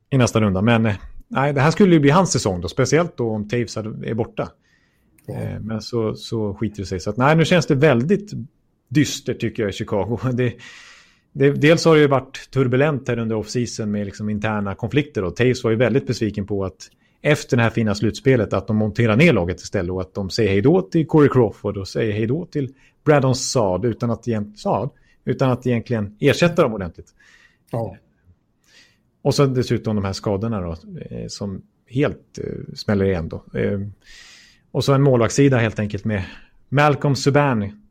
I 0.10 0.18
nästa 0.18 0.42
runda. 0.42 0.62
Men 0.62 0.86
eh, 0.86 0.96
nej, 1.28 1.54
det 1.54 1.62
här 1.62 1.72
skulle 1.72 1.94
ju 1.94 2.00
bli 2.00 2.10
hans 2.10 2.32
säsong 2.32 2.62
då, 2.62 2.68
speciellt 2.68 3.18
då 3.18 3.30
om 3.30 3.48
Taves 3.48 3.78
är 3.78 4.14
borta. 4.14 4.50
Mm. 5.28 5.64
Men 5.64 5.82
så, 5.82 6.16
så 6.16 6.54
skiter 6.54 6.78
det 6.78 6.86
sig. 6.86 7.00
Så 7.00 7.10
att, 7.10 7.18
nej, 7.18 7.36
nu 7.36 7.46
känns 7.46 7.66
det 7.66 7.76
väldigt 7.76 8.32
dystert 8.88 9.40
tycker 9.40 9.64
jag 9.64 9.70
i 9.70 9.74
Chicago. 9.74 10.20
Det, 10.34 10.54
det, 11.38 11.52
dels 11.52 11.86
har 11.86 11.96
det 11.96 12.02
ju 12.02 12.08
varit 12.08 12.50
turbulent 12.52 13.08
här 13.08 13.20
under 13.20 13.36
off-season 13.36 13.92
med 13.92 14.06
liksom 14.06 14.30
interna 14.30 14.76
konflikter. 14.76 15.24
Och 15.24 15.36
Taves 15.36 15.64
var 15.64 15.72
ju 15.72 15.78
väldigt 15.78 16.08
besviken 16.08 16.48
på 16.48 16.66
att 16.66 16.90
efter 17.22 17.58
det 17.58 17.64
här 17.64 17.70
fina 17.70 17.96
slutspelet 17.96 18.54
att 18.54 18.68
de 18.68 18.76
monterar 18.76 19.16
ner 19.16 19.34
laget 19.34 19.62
istället 19.62 19.92
och 19.92 20.02
att 20.02 20.14
de 20.14 20.30
säger 20.30 20.50
hej 20.50 20.62
då 20.62 20.82
till 20.82 21.08
Corey 21.08 21.30
Crawford 21.30 21.78
och 21.78 21.88
säger 21.88 22.14
hej 22.14 22.26
då 22.26 22.46
till 22.46 22.74
Braddon 23.06 23.36
Saad 23.36 23.86
utan 23.86 24.12
att, 24.12 24.26
Saad, 24.56 24.90
utan 25.26 25.52
att 25.52 25.68
egentligen 25.68 26.18
ersätta 26.20 26.62
dem 26.62 26.74
ordentligt. 26.74 27.08
Ja. 27.72 27.98
Och 29.26 29.36
så 29.36 29.46
dessutom 29.46 29.96
de 29.96 30.06
här 30.06 30.14
skadorna 30.14 30.62
då, 30.62 30.72
eh, 30.72 31.28
som 31.28 31.62
helt 31.88 32.40
uh, 32.44 32.74
smäller 32.76 33.06
igen 33.06 33.30
då. 33.30 33.44
Uh, 33.60 33.88
och 34.72 34.84
så 34.84 34.94
en 34.94 35.02
målvaktssida 35.02 35.58
helt 35.58 35.80
enkelt 35.80 36.06
med 36.06 36.24
Malcolm 36.70 37.16
Subban, 37.16 37.86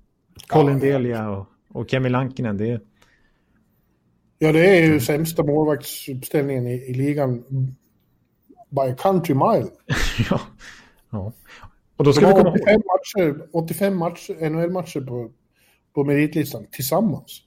Colin 0.47 0.79
ja, 0.79 0.85
Delia 0.85 1.31
och, 1.31 1.47
och 1.69 1.91
Kemi 1.91 2.09
Lankinen. 2.09 2.57
Det 2.57 2.71
är... 2.71 2.81
Ja, 4.39 4.53
det 4.53 4.79
är 4.79 4.85
ju 4.85 5.01
sämsta 5.01 5.43
målvaktsuppställningen 5.43 6.67
i, 6.67 6.73
i 6.73 6.95
ligan 6.95 7.45
by 8.71 8.81
a 8.93 8.97
country 8.99 9.35
mile. 9.35 9.71
ja. 10.31 10.41
ja. 11.11 11.33
Och 11.97 12.05
då 12.05 12.13
ska 12.13 12.27
vi 12.27 12.33
komma 12.33 12.51
85 12.51 12.83
matcher, 12.87 13.49
85 13.53 13.97
matcher, 13.97 14.51
NHL-matcher 14.51 15.01
på, 15.01 15.31
på 15.95 16.05
meritlistan 16.05 16.67
tillsammans. 16.71 17.43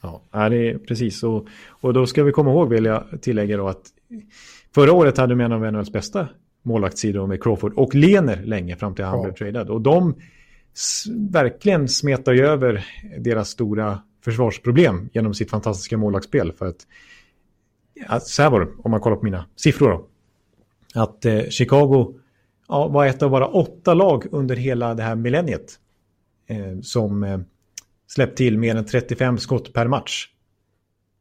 Ja, 0.00 0.48
det 0.48 0.70
är 0.70 0.78
precis. 0.78 1.22
Och, 1.22 1.46
och 1.68 1.94
då 1.94 2.06
ska 2.06 2.24
vi 2.24 2.32
komma 2.32 2.50
ihåg, 2.50 2.68
vill 2.68 2.84
jag 2.84 3.04
tillägga 3.20 3.56
då, 3.56 3.68
att 3.68 3.82
förra 4.74 4.92
året 4.92 5.18
hade 5.18 5.34
de 5.34 5.40
en 5.40 5.52
av 5.52 5.72
NHLs 5.72 5.92
bästa 5.92 6.28
målvaktssidor 6.62 7.26
med 7.26 7.42
Crawford 7.42 7.72
och 7.72 7.94
Lener 7.94 8.42
länge 8.42 8.76
fram 8.76 8.94
till 8.94 9.04
han 9.04 9.18
ja. 9.18 9.22
blev 9.22 9.34
tradad. 9.34 9.70
Och 9.70 9.80
de 9.80 10.14
verkligen 11.30 11.88
smetar 11.88 12.32
ju 12.32 12.46
över 12.46 12.86
deras 13.18 13.48
stora 13.48 13.98
försvarsproblem 14.24 15.08
genom 15.12 15.34
sitt 15.34 15.50
fantastiska 15.50 15.96
målvaktsspel. 15.96 16.52
För 16.52 16.66
att, 16.66 16.86
ja, 18.08 18.20
så 18.20 18.42
här 18.42 18.50
var 18.50 18.60
det, 18.60 18.68
om 18.78 18.90
man 18.90 19.00
kollar 19.00 19.16
på 19.16 19.24
mina 19.24 19.46
siffror 19.56 19.88
då 19.88 20.06
att 20.94 21.24
eh, 21.24 21.42
Chicago 21.42 22.14
ja, 22.68 22.88
var 22.88 23.06
ett 23.06 23.22
av 23.22 23.30
bara 23.30 23.46
åtta 23.46 23.94
lag 23.94 24.26
under 24.30 24.56
hela 24.56 24.94
det 24.94 25.02
här 25.02 25.14
millenniet 25.14 25.78
eh, 26.46 26.80
som 26.82 27.24
eh, 27.24 27.38
släppt 28.06 28.36
till 28.36 28.58
mer 28.58 28.74
än 28.76 28.84
35 28.84 29.38
skott 29.38 29.72
per 29.72 29.86
match. 29.86 30.28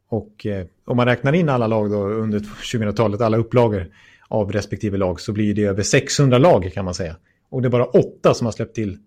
Och 0.08 0.46
eh, 0.46 0.66
om 0.86 0.98
man 0.98 1.06
räknar 1.06 1.34
in 1.34 1.50
alla 1.50 1.68
lag 1.68 1.92
då 1.92 2.08
under 2.08 2.40
2000-talet, 2.40 3.22
alla 3.22 3.38
upplagor 3.38 3.92
av 4.28 4.52
respektive 4.52 4.98
lag, 4.98 5.22
så 5.22 5.34
blir 5.34 5.54
det 5.54 5.64
över 5.64 5.84
600 5.84 6.38
lag 6.38 6.72
kan 6.74 6.86
man 6.86 6.94
säga. 6.94 7.16
Och 7.50 7.62
det 7.62 7.68
är 7.68 7.70
bara 7.70 7.86
åtta 7.86 8.34
som 8.34 8.46
har 8.46 8.52
släppt 8.52 8.76
till 8.76 9.00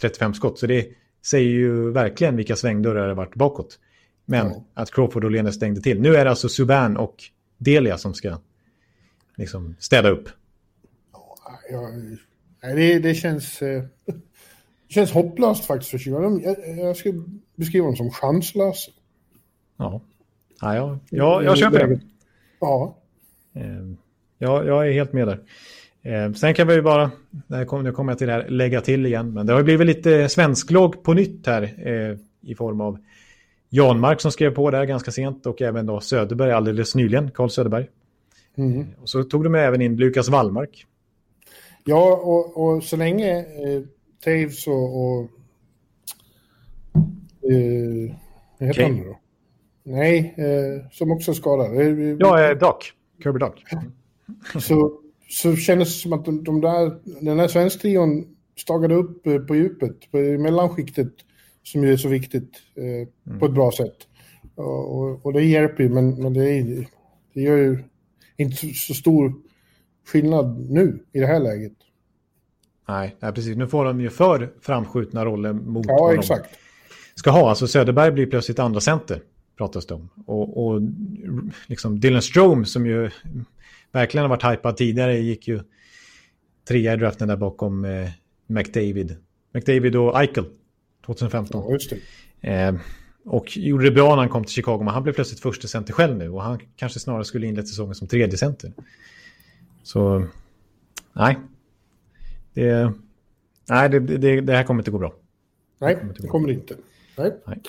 35 0.00 0.30
eh, 0.30 0.34
skott. 0.34 0.58
Så 0.58 0.66
det 0.66 0.88
säger 1.26 1.50
ju 1.50 1.90
verkligen 1.90 2.36
vilka 2.36 2.56
svängdörrar 2.56 3.08
det 3.08 3.14
varit 3.14 3.34
bakåt. 3.34 3.78
Men 4.24 4.46
mm. 4.46 4.58
att 4.74 4.90
Crawford 4.90 5.24
och 5.24 5.30
Lene 5.30 5.52
stängde 5.52 5.80
till. 5.80 6.00
Nu 6.00 6.16
är 6.16 6.24
det 6.24 6.30
alltså 6.30 6.48
Subban 6.48 6.96
och 6.96 7.16
Delia 7.58 7.98
som 7.98 8.14
ska 8.14 8.38
liksom 9.36 9.76
städa 9.78 10.08
upp? 10.08 10.28
Ja, 11.70 11.90
det, 12.74 12.98
det 12.98 13.14
känns... 13.14 13.62
Eh, 13.62 13.84
känns 14.94 15.12
hopplöst 15.12 15.64
faktiskt 15.64 15.90
för 15.90 15.98
Chicago. 15.98 16.40
Jag, 16.44 16.78
jag 16.78 16.96
skulle 16.96 17.22
beskriva 17.56 17.86
dem 17.86 17.96
som 17.96 18.10
chanslösa. 18.10 18.90
Ja, 19.76 20.00
ja 20.60 20.74
jag, 20.74 20.98
jag, 21.10 21.44
jag 21.44 21.58
köper 21.58 21.86
det. 21.86 22.00
Ja. 22.60 22.96
Ehm, 23.54 23.96
ja, 24.38 24.64
jag 24.64 24.88
är 24.88 24.92
helt 24.92 25.12
med 25.12 25.28
där. 25.28 25.40
Ehm, 26.02 26.34
sen 26.34 26.54
kan 26.54 26.68
vi 26.68 26.74
ju 26.74 26.82
bara, 26.82 27.10
nu 27.46 27.92
kommer 27.92 28.10
jag 28.10 28.18
till 28.18 28.26
det 28.26 28.32
här, 28.32 28.48
lägga 28.48 28.80
till 28.80 29.06
igen, 29.06 29.32
men 29.34 29.46
det 29.46 29.52
har 29.52 29.62
blivit 29.62 29.86
lite 29.86 30.28
svensklogg 30.28 31.02
på 31.02 31.14
nytt 31.14 31.46
här 31.46 31.62
eh, 31.62 32.18
i 32.50 32.54
form 32.54 32.80
av 32.80 32.98
Janmark 33.68 34.20
som 34.20 34.32
skrev 34.32 34.54
på 34.54 34.70
där 34.70 34.84
ganska 34.84 35.10
sent 35.10 35.46
och 35.46 35.62
även 35.62 35.86
då 35.86 36.00
Söderberg 36.00 36.52
alldeles 36.52 36.94
nyligen, 36.94 37.30
Carl 37.30 37.50
Söderberg. 37.50 37.86
Mm. 38.56 38.86
Och 39.02 39.08
så 39.08 39.22
tog 39.22 39.44
de 39.44 39.54
även 39.54 39.82
in 39.82 39.96
Lukas 39.96 40.28
Wallmark. 40.28 40.86
Ja, 41.84 42.16
och, 42.16 42.64
och 42.64 42.82
så 42.82 42.96
länge 42.96 43.38
eh, 43.38 43.82
Taves 44.24 44.66
och... 44.66 45.02
och 45.02 45.22
eh, 47.50 48.16
vad 48.58 48.68
heter 48.68 48.82
han 48.82 49.04
då? 49.04 49.18
Nej, 49.82 50.34
eh, 50.36 50.90
som 50.90 51.10
också 51.10 51.30
är 51.30 51.34
skadad. 51.34 51.80
Eh, 51.80 52.16
ja, 52.18 52.50
eh, 52.50 52.58
Doc. 52.58 52.92
Kirby 53.22 53.38
Doc. 53.38 53.52
så, 54.64 55.00
så 55.28 55.56
kändes 55.56 55.88
det 55.88 56.00
som 56.00 56.12
att 56.12 56.24
de, 56.24 56.44
de 56.44 56.60
där, 56.60 57.00
den 57.20 57.36
där 57.36 57.48
svensk-trion 57.48 58.36
stagade 58.56 58.94
upp 58.94 59.22
på 59.46 59.56
djupet, 59.56 60.10
på 60.10 60.18
mellanskiktet, 60.18 61.12
som 61.62 61.84
ju 61.84 61.92
är 61.92 61.96
så 61.96 62.08
viktigt, 62.08 62.50
eh, 62.74 62.84
mm. 62.84 63.38
på 63.40 63.46
ett 63.46 63.54
bra 63.54 63.72
sätt. 63.72 63.96
Och, 64.54 64.98
och, 64.98 65.26
och 65.26 65.32
det 65.32 65.42
hjälper 65.42 65.82
ju, 65.82 65.88
men, 65.88 66.22
men 66.22 66.34
det, 66.34 66.50
är, 66.50 66.86
det 67.34 67.40
gör 67.40 67.56
ju 67.56 67.78
inte 68.36 68.56
så 68.56 68.94
stor 68.94 69.34
skillnad 70.06 70.70
nu 70.70 71.04
i 71.12 71.18
det 71.18 71.26
här 71.26 71.40
läget. 71.40 71.72
Nej, 72.86 73.16
nej 73.20 73.32
precis. 73.32 73.56
Nu 73.56 73.66
får 73.66 73.84
de 73.84 74.00
ju 74.00 74.10
för 74.10 74.52
framskjutna 74.60 75.24
roller 75.24 75.52
mot 75.52 75.86
Ja, 75.88 75.96
vad 76.00 76.14
exakt. 76.18 76.50
de 77.14 77.18
ska 77.18 77.30
ha. 77.30 77.48
Alltså 77.48 77.66
Söderberg 77.66 78.10
blir 78.10 78.26
plötsligt 78.26 78.58
andra 78.58 78.80
center, 78.80 79.20
pratas 79.58 79.86
det 79.86 79.94
om. 79.94 80.08
Och, 80.26 80.66
och 80.66 80.80
liksom 81.66 82.00
Dylan 82.00 82.22
Strome 82.22 82.64
som 82.64 82.86
ju 82.86 83.10
verkligen 83.92 84.22
har 84.22 84.28
varit 84.36 84.44
hypad 84.44 84.76
tidigare 84.76 85.18
gick 85.18 85.48
ju 85.48 85.60
trea 86.68 86.94
i 86.94 86.96
draften 86.96 87.28
där 87.28 87.36
bakom 87.36 87.84
eh, 87.84 88.08
McDavid. 88.46 89.16
McDavid 89.52 89.96
och 89.96 90.20
Eichel 90.20 90.44
2015. 91.06 91.64
Ja, 91.66 91.72
just. 91.72 91.92
Eh, 92.40 92.74
och 93.24 93.56
gjorde 93.56 93.84
det 93.84 93.90
bra 93.90 94.08
när 94.08 94.16
han 94.16 94.28
kom 94.28 94.44
till 94.44 94.54
Chicago, 94.54 94.78
men 94.78 94.94
han 94.94 95.02
blev 95.02 95.12
plötsligt 95.12 95.40
första 95.40 95.68
center 95.68 95.92
själv 95.92 96.16
nu. 96.16 96.28
Och 96.28 96.42
han 96.42 96.60
kanske 96.76 97.00
snarare 97.00 97.24
skulle 97.24 97.46
inlett 97.46 97.68
säsongen 97.68 97.94
som 97.94 98.08
tredje 98.08 98.38
center. 98.38 98.72
Så, 99.82 100.26
nej. 101.12 101.38
Det, 102.54 102.92
nej, 103.68 103.88
det, 103.88 104.00
det, 104.00 104.40
det 104.40 104.52
här 104.52 104.64
kommer 104.64 104.80
inte 104.80 104.90
gå 104.90 104.98
bra. 104.98 105.14
Nej, 105.78 105.96
det 106.20 106.28
kommer 106.28 106.48
det 106.48 106.54
inte. 106.54 106.74
Nej. 107.18 107.32
Nej. 107.46 107.60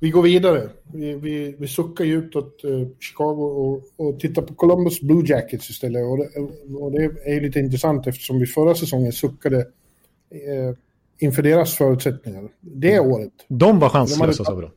Vi 0.00 0.10
går 0.10 0.22
vidare. 0.22 0.68
Vi, 0.92 1.14
vi, 1.14 1.56
vi 1.58 1.68
suckar 1.68 2.04
djupt 2.04 2.36
åt 2.36 2.64
uh, 2.64 2.88
Chicago 3.00 3.42
och, 3.42 3.82
och 3.96 4.20
tittar 4.20 4.42
på 4.42 4.54
Columbus 4.54 5.00
Blue 5.00 5.26
Jackets 5.26 5.70
istället. 5.70 6.04
Och 6.04 6.18
det, 6.18 6.28
och 6.76 6.92
det 6.92 7.04
är 7.24 7.34
ju 7.34 7.40
lite 7.40 7.58
intressant 7.58 8.06
eftersom 8.06 8.38
vi 8.38 8.46
förra 8.46 8.74
säsongen 8.74 9.12
suckade 9.12 9.56
uh, 9.56 10.74
inför 11.18 11.42
deras 11.42 11.74
förutsättningar. 11.74 12.48
Det 12.60 13.00
året. 13.00 13.32
De 13.48 13.78
var 13.78 13.88
chanslösa, 13.88 14.44
sa 14.44 14.54
vi 14.54 14.62
då. 14.62 14.70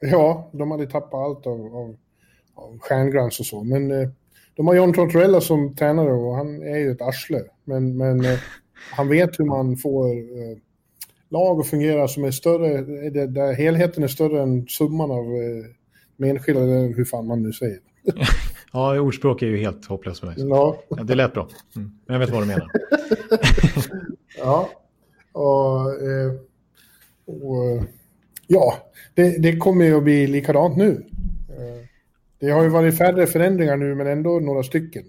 Ja, 0.00 0.50
de 0.52 0.70
hade 0.70 0.86
tappat 0.86 1.14
allt 1.14 1.46
av, 1.46 1.76
av, 1.76 1.96
av 2.54 2.78
stjärnglans 2.78 3.40
och 3.40 3.46
så. 3.46 3.64
Men 3.64 3.90
eh, 3.90 4.08
de 4.56 4.66
har 4.66 4.74
John 4.74 4.92
Tortorella 4.92 5.40
som 5.40 5.76
tränare 5.76 6.12
och 6.12 6.34
han 6.34 6.62
är 6.62 6.76
ju 6.76 6.90
ett 6.90 7.02
arsle. 7.02 7.42
Men, 7.64 7.96
men 7.96 8.24
eh, 8.24 8.38
han 8.90 9.08
vet 9.08 9.40
hur 9.40 9.44
man 9.44 9.76
får 9.76 10.10
eh, 10.16 10.58
lag 11.30 11.60
att 11.60 11.66
fungera 11.66 12.08
som 12.08 12.24
är 12.24 12.30
större, 12.30 12.78
eh, 12.78 13.28
där, 13.28 13.52
helheten 13.54 14.02
är 14.02 14.08
större 14.08 14.42
än 14.42 14.66
summan 14.66 15.10
av 15.10 15.24
eh, 15.24 16.28
enskilda, 16.28 16.62
eller 16.62 16.96
hur 16.96 17.04
fan 17.04 17.26
man 17.26 17.42
nu 17.42 17.52
säger. 17.52 17.78
Ja, 18.76 19.00
ordspråk 19.00 19.42
är 19.42 19.46
ju 19.46 19.56
helt 19.56 19.86
hopplöst 19.86 20.20
för 20.20 20.26
mig. 20.26 20.36
Ja, 20.38 20.78
Ja, 20.88 21.02
det 21.02 21.14
lät 21.14 21.32
bra. 21.32 21.48
Mm. 21.76 21.90
Men 22.06 22.14
jag 22.14 22.20
vet 22.20 22.30
vad 22.30 22.42
du 22.42 22.46
menar. 22.46 22.70
ja. 24.38 24.68
Och, 25.32 26.02
eh, 26.02 26.32
och 27.26 27.84
ja, 28.46 28.74
det, 29.14 29.42
det 29.42 29.56
kommer 29.56 29.84
ju 29.84 29.96
att 29.96 30.04
bli 30.04 30.26
likadant 30.26 30.76
nu. 30.76 31.04
Det 32.38 32.50
har 32.50 32.62
ju 32.62 32.68
varit 32.68 32.98
färre 32.98 33.26
förändringar 33.26 33.76
nu, 33.76 33.94
men 33.94 34.06
ändå 34.06 34.40
några 34.40 34.62
stycken. 34.62 35.04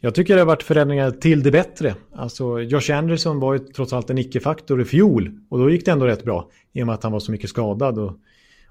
Jag 0.00 0.14
tycker 0.14 0.34
det 0.34 0.40
har 0.40 0.46
varit 0.46 0.62
förändringar 0.62 1.10
till 1.10 1.42
det 1.42 1.50
bättre. 1.50 1.94
Alltså, 2.12 2.60
Josh 2.60 2.90
Anderson 2.92 3.40
var 3.40 3.52
ju 3.52 3.58
trots 3.58 3.92
allt 3.92 4.10
en 4.10 4.18
icke-faktor 4.18 4.80
i 4.80 4.84
fjol. 4.84 5.40
Och 5.48 5.58
då 5.58 5.70
gick 5.70 5.84
det 5.84 5.90
ändå 5.90 6.06
rätt 6.06 6.24
bra. 6.24 6.50
I 6.72 6.82
och 6.82 6.86
med 6.86 6.94
att 6.94 7.02
han 7.02 7.12
var 7.12 7.20
så 7.20 7.32
mycket 7.32 7.50
skadad 7.50 7.98
och, 7.98 8.12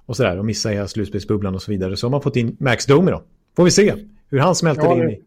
och 0.05 0.17
sådär. 0.17 0.39
Och 0.39 0.45
missade 0.45 0.75
hela 0.75 0.87
slutspelsbubblan 0.87 1.55
och 1.55 1.61
så 1.61 1.71
vidare. 1.71 1.97
Så 1.97 2.07
har 2.07 2.11
man 2.11 2.21
fått 2.21 2.35
in 2.35 2.57
Max 2.59 2.85
Domi 2.85 3.11
då. 3.11 3.23
Får 3.55 3.63
vi 3.63 3.71
se 3.71 3.93
hur 4.29 4.39
han 4.39 4.55
smälter 4.55 4.83
Ja, 4.83 5.03
in 5.03 5.09
i. 5.09 5.21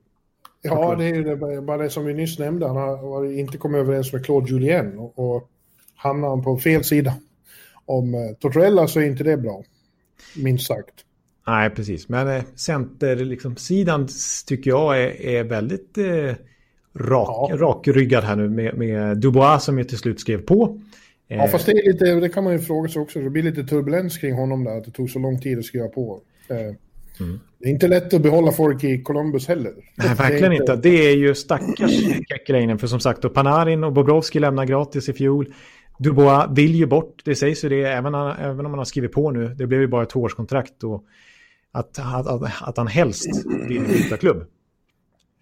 Ja, 0.63 0.95
det 0.99 1.05
är 1.05 1.15
ju 1.15 1.25
det, 1.25 1.63
bara 1.63 1.77
det 1.77 1.91
som 1.91 2.05
vi 2.05 2.15
nyss 2.15 2.39
nämnde. 2.39 2.67
Han 2.67 2.77
har 2.77 2.97
har 2.97 3.25
inte 3.25 3.59
kommit 3.59 3.79
överens 3.79 4.13
med 4.13 4.25
Claude 4.25 4.51
Julien 4.53 4.99
och, 4.99 5.19
och 5.19 5.49
hamnar 5.97 6.29
han 6.29 6.43
på 6.45 6.59
fel 6.59 6.85
sida 6.85 7.15
om 7.85 8.15
eh, 8.15 8.21
Tortorella 8.41 8.89
så 8.89 9.01
är 9.01 9.05
inte 9.05 9.25
det 9.25 9.37
bra. 9.37 9.63
Minst 10.37 10.67
sagt. 10.67 10.95
Nej, 11.51 11.71
precis. 11.71 12.09
Men 12.09 12.29
eh, 12.29 12.43
center, 12.55 13.17
liksom, 13.17 13.57
tycker 14.47 14.71
jag 14.71 15.03
är, 15.03 15.23
är 15.23 15.45
väldigt 15.45 15.99
eh, 15.99 16.35
rak, 16.99 17.51
Ja. 17.51 17.57
rakryggad 17.57 18.25
här 18.25 18.37
nu 18.37 18.49
med, 18.49 18.79
med 18.79 19.17
Dubois 19.19 19.65
som 19.65 19.79
ju 19.79 19.85
till 19.85 19.99
slut 19.99 20.21
skrev 20.21 20.39
på. 20.43 20.81
Eh, 21.29 21.37
Ja, 21.39 21.49
fast 21.49 21.67
det 21.67 21.73
är 21.73 21.93
lite, 21.93 22.05
det 22.15 22.29
kan 22.29 22.45
man 22.45 22.53
ju 22.53 22.59
fråga 22.59 22.89
sig 22.89 23.03
också. 23.03 23.21
Det 23.21 23.31
blir 23.31 23.43
lite 23.43 23.65
turbulens 23.65 24.19
kring 24.19 24.35
honom 24.35 24.65
där, 24.65 24.79
att 24.79 24.85
det 24.85 24.91
tog 24.91 25.11
så 25.11 25.19
lång 25.19 25.41
tid 25.41 25.59
att 25.59 25.65
skriva 25.65 25.89
på. 25.89 26.21
Eh, 26.49 26.57
Det 27.59 27.69
är 27.69 27.71
inte 27.71 27.89
lätt 27.89 28.15
att 28.15 28.23
behålla 28.23 28.53
folk 28.53 28.85
i 28.85 29.03
Columbus 29.03 29.49
heller. 29.49 29.71
Mm. 29.71 29.83
Nej, 29.97 30.15
verkligen 30.15 30.51
Det 30.51 30.57
är 30.57 30.61
inte. 30.61 30.77
Det 30.77 31.09
är 31.11 31.17
ju 31.17 31.35
stackars 31.35 31.91
Kekkeläinen. 32.29 32.79
För 32.79 32.87
som 32.87 33.01
sagt, 33.01 33.23
då 33.23 33.29
Panarin 33.29 33.85
och 33.85 33.93
Bobrovski 33.93 34.39
lämnar 34.39 34.65
gratis 34.65 35.09
i 35.09 35.13
fjol. 35.13 35.55
Dubois 35.99 36.47
vill 36.51 36.75
ju 36.75 36.87
bort, 36.87 37.23
det 37.25 37.35
sägs 37.35 37.65
ju 37.65 37.69
det, 37.69 37.83
även, 37.85 38.15
även 38.15 38.61
om 38.61 38.67
han 38.67 38.79
har 38.79 38.85
skrivit 38.85 39.13
på 39.13 39.31
nu. 39.31 39.49
Det 39.49 39.67
blev 39.67 39.81
ju 39.81 39.87
bara 39.87 40.03
ett 40.03 40.11
tvåårskontrakt. 40.11 40.85
Och 40.85 41.05
att, 41.73 41.99
att, 41.99 42.27
att, 42.27 42.63
att 42.63 42.77
han 42.77 42.87
helst 42.87 43.47
vill 43.69 43.83
byta 43.83 44.17
klubb. 44.17 44.45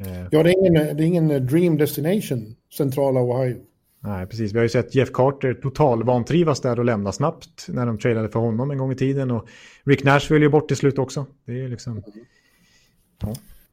Eh, 0.00 0.26
Ja, 0.30 0.42
det 0.42 0.50
är 0.50 0.58
ingen, 0.58 0.96
det 0.96 1.02
är 1.02 1.06
ingen 1.06 1.46
dream 1.46 1.76
destination, 1.76 2.56
centrala 2.76 3.20
Ohio. 3.20 3.56
nej, 4.00 4.26
precis. 4.26 4.52
Vi 4.52 4.58
har 4.58 4.62
ju 4.62 4.68
sett 4.68 4.94
Jeff 4.94 5.12
Carter 5.12 5.54
total 5.54 6.02
vantrivas 6.04 6.60
där 6.60 6.78
och 6.78 6.84
lämna 6.84 7.12
snabbt 7.12 7.66
när 7.68 7.86
de 7.86 7.98
tradade 7.98 8.28
för 8.28 8.40
honom 8.40 8.70
en 8.70 8.78
gång 8.78 8.92
i 8.92 8.96
tiden. 8.96 9.30
Och 9.30 9.48
Rick 9.84 10.04
Nash 10.04 10.30
vill 10.30 10.42
ju 10.42 10.48
bort 10.48 10.68
till 10.68 10.76
slut 10.76 10.98
också. 10.98 11.26
Det 11.44 11.64
är 11.64 11.68
liksom... 11.68 12.02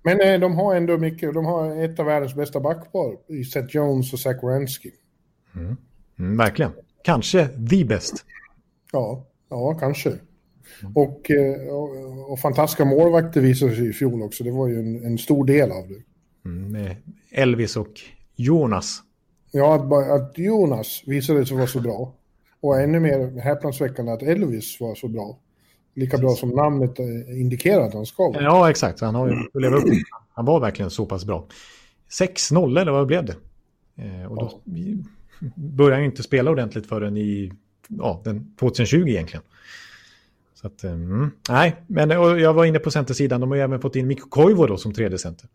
Men 0.03 0.22
eh, 0.22 0.39
de 0.39 0.56
har 0.56 0.76
ändå 0.76 0.97
mycket, 0.97 1.34
de 1.34 1.45
har 1.45 1.84
ett 1.84 1.99
av 1.99 2.06
världens 2.06 2.36
bästa 2.36 2.60
backpar 2.60 3.18
i 3.28 3.43
Seth 3.43 3.76
Jones 3.76 4.14
och 4.14 4.20
Zach 4.20 4.43
Wierenski. 4.43 4.91
Mm, 5.56 6.38
verkligen. 6.38 6.72
Kanske 7.03 7.47
the 7.47 7.86
best. 7.86 8.26
Ja, 8.91 9.26
ja 9.49 9.78
kanske. 9.80 10.14
Och, 10.95 11.32
eh, 11.32 11.68
och, 11.68 12.32
och 12.32 12.39
fantastiska 12.39 12.86
målvakter 12.86 13.41
visade 13.41 13.76
sig 13.76 13.89
i 13.89 13.93
fjol 13.93 14.22
också. 14.22 14.43
Det 14.43 14.51
var 14.51 14.68
ju 14.68 14.80
en, 14.80 15.05
en 15.05 15.18
stor 15.18 15.45
del 15.45 15.72
av 15.72 15.88
det. 15.88 16.01
Mm, 16.49 16.95
Elvis 17.32 17.78
och 17.78 18.01
Jonas. 18.36 19.01
Ja, 19.51 19.76
att, 19.76 20.11
att 20.22 20.38
Jonas 20.38 21.03
visade 21.05 21.45
sig 21.45 21.57
vara 21.57 21.68
så 21.68 21.80
bra. 21.80 22.13
Och 22.59 22.82
ännu 22.82 22.99
mer 22.99 23.41
häpnadsväckande 23.41 24.11
att 24.11 24.24
Elvis 24.24 24.80
var 24.80 24.95
så 24.95 25.07
bra. 25.07 25.39
Lika 25.95 26.18
bra 26.18 26.36
som 26.36 26.49
namnet 26.49 26.99
eh, 26.99 27.41
indikerar 27.41 27.88
att 27.88 27.93
han 27.93 28.05
ska 28.05 28.24
vara. 28.24 28.43
Ja, 28.43 28.70
exakt. 28.70 29.01
Han 29.01 29.16
har 29.16 29.28
ju 29.28 29.59
leva 29.61 29.76
upp. 29.76 29.84
Han 30.34 30.45
var 30.45 30.59
verkligen 30.59 30.91
så 30.91 31.05
pass 31.05 31.26
bra. 31.26 31.47
6-0 32.20 32.82
eller 32.82 32.91
vad 32.91 33.07
blev 33.07 33.26
det? 33.26 33.36
Eh, 33.95 34.26
och 34.26 34.36
då 34.36 34.61
började 35.55 35.95
han 35.95 36.03
ju 36.03 36.09
inte 36.09 36.24
spela 36.24 36.51
ordentligt 36.51 36.88
förrän 36.88 37.18
i 37.18 37.51
ja, 37.88 38.22
den 38.24 38.55
2020 38.59 39.07
egentligen. 39.07 39.43
Så 40.66 40.70
att, 40.70 40.84
eh, 40.84 40.91
mm, 40.91 41.32
nej, 41.49 41.76
men 41.88 42.09
jag 42.09 42.53
var 42.53 42.66
inne 42.66 42.80
på 42.80 42.91
centersidan. 42.91 43.41
De 43.41 43.49
har 43.49 43.57
ju 43.57 43.63
även 43.63 43.82
fått 43.82 43.95
in 43.95 44.07
Mikko 44.07 44.30
Koivu 44.30 44.68
då 44.68 44.78
som 44.78 44.93
tredje 44.93 45.18
center. 45.18 45.49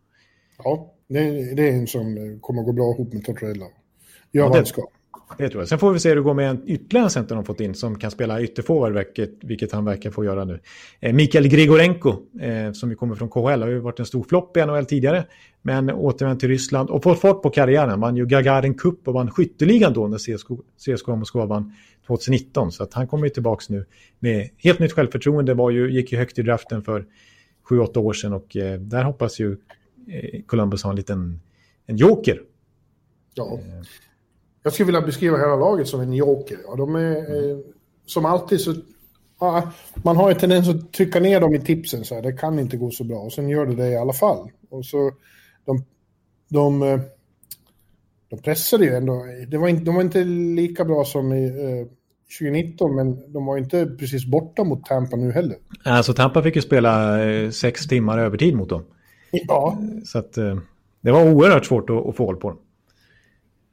Ja, 0.63 0.93
det, 1.07 1.19
det 1.55 1.69
är 1.69 1.73
en 1.73 1.87
som 1.87 2.37
kommer 2.41 2.63
gå 2.63 2.71
bra 2.71 2.93
ihop 2.93 3.13
med 3.13 3.25
Tortorella. 3.25 3.65
Gör 3.65 3.71
Ja, 4.31 4.47
vad 4.47 4.55
han 4.55 4.65
ska. 4.65 4.81
Det 5.37 5.49
tror 5.49 5.61
jag. 5.61 5.69
Sen 5.69 5.79
får 5.79 5.91
vi 5.91 5.99
se 5.99 6.09
hur 6.09 6.15
det 6.15 6.21
går 6.21 6.33
med 6.33 6.49
en 6.49 6.63
ytterligare 6.65 7.09
center 7.09 7.35
de 7.35 7.45
fått 7.45 7.59
in 7.59 7.75
som 7.75 7.99
kan 7.99 8.11
spela 8.11 8.41
ytterforward, 8.41 8.93
vilket, 8.93 9.43
vilket 9.43 9.71
han 9.71 9.85
verkar 9.85 10.11
få 10.11 10.25
göra 10.25 10.45
nu. 10.45 10.59
Eh, 10.99 11.13
Mikael 11.13 11.47
Grigorenko, 11.47 12.15
eh, 12.41 12.71
som 12.71 12.89
ju 12.89 12.95
kommer 12.95 13.15
från 13.15 13.29
KHL, 13.29 13.61
har 13.61 13.67
ju 13.67 13.79
varit 13.79 13.99
en 13.99 14.05
stor 14.05 14.23
flopp 14.23 14.57
i 14.57 14.65
NHL 14.65 14.85
tidigare, 14.85 15.25
men 15.61 15.89
återvänt 15.89 16.39
till 16.39 16.49
Ryssland 16.49 16.89
och 16.89 17.03
fått 17.03 17.19
fart 17.19 17.41
på 17.41 17.49
karriären. 17.49 17.99
Vann 17.99 18.15
ju 18.15 18.25
Gagarin 18.25 18.73
Cup 18.73 19.07
och 19.07 19.13
vann 19.13 19.31
skytteligan 19.31 19.93
då 19.93 20.07
när 20.07 20.17
CSKA, 20.17 20.55
CSKA 20.77 21.15
Moskva 21.15 21.45
vann 21.45 21.73
2019. 22.07 22.71
Så 22.71 22.83
att 22.83 22.93
han 22.93 23.07
kommer 23.07 23.23
ju 23.23 23.29
tillbaka 23.29 23.65
nu 23.69 23.85
med 24.19 24.49
helt 24.57 24.79
nytt 24.79 24.91
självförtroende. 24.91 25.53
Var 25.53 25.69
ju, 25.69 25.91
gick 25.91 26.11
ju 26.11 26.17
högt 26.17 26.39
i 26.39 26.41
draften 26.41 26.83
för 26.83 27.05
7-8 27.69 27.97
år 27.97 28.13
sedan 28.13 28.33
och 28.33 28.57
eh, 28.57 28.79
där 28.79 29.03
hoppas 29.03 29.39
ju 29.39 29.57
eh, 30.07 30.41
Columbus 30.45 30.83
ha 30.83 30.89
en 30.89 30.95
liten 30.95 31.39
en 31.85 31.97
joker. 31.97 32.41
Ja. 33.33 33.59
Jag 34.63 34.73
skulle 34.73 34.85
vilja 34.85 35.01
beskriva 35.01 35.37
hela 35.37 35.55
laget 35.55 35.87
som 35.87 36.01
en 36.01 36.13
joker. 36.13 36.57
Ja, 36.65 36.75
de 36.75 36.95
är 36.95 37.15
eh, 37.15 37.57
som 38.05 38.25
alltid 38.25 38.61
så... 38.61 38.75
Ja, 39.39 39.71
man 39.95 40.17
har 40.17 40.31
en 40.31 40.37
tendens 40.37 40.69
att 40.69 40.93
trycka 40.93 41.19
ner 41.19 41.41
dem 41.41 41.55
i 41.55 41.59
tipsen 41.59 42.05
så 42.05 42.15
här. 42.15 42.21
Det 42.21 42.33
kan 42.33 42.59
inte 42.59 42.77
gå 42.77 42.91
så 42.91 43.03
bra. 43.03 43.17
Och 43.17 43.33
sen 43.33 43.49
gör 43.49 43.65
det 43.65 43.75
det 43.75 43.89
i 43.89 43.97
alla 43.97 44.13
fall. 44.13 44.51
Och 44.69 44.85
så... 44.85 45.11
De, 45.65 45.85
de, 46.49 46.83
eh, 46.83 46.99
de 48.31 48.39
pressade 48.41 48.85
ju 48.85 48.95
ändå. 48.95 49.25
Det 49.47 49.57
var 49.57 49.67
inte, 49.67 49.83
de 49.83 49.95
var 49.95 50.01
inte 50.01 50.23
lika 50.55 50.85
bra 50.85 51.05
som 51.05 51.33
i 51.33 51.45
eh, 51.45 51.87
2019, 52.39 52.95
men 52.95 53.33
de 53.33 53.45
var 53.45 53.57
inte 53.57 53.85
precis 53.85 54.25
borta 54.25 54.63
mot 54.63 54.85
Tampa 54.85 55.15
nu 55.15 55.31
heller. 55.31 55.57
Alltså 55.83 56.13
Tampa 56.13 56.43
fick 56.43 56.55
ju 56.55 56.61
spela 56.61 57.23
eh, 57.29 57.49
sex 57.49 57.87
timmar 57.87 58.19
övertid 58.19 58.55
mot 58.55 58.69
dem. 58.69 58.83
Ja, 59.31 59.77
Så 60.05 60.19
att 60.19 60.37
eh, 60.37 60.57
det 61.01 61.11
var 61.11 61.31
oerhört 61.31 61.65
svårt 61.65 61.89
att, 61.89 62.05
att 62.07 62.15
få 62.15 62.25
håll 62.25 62.37
på 62.37 62.49
dem. 62.49 62.57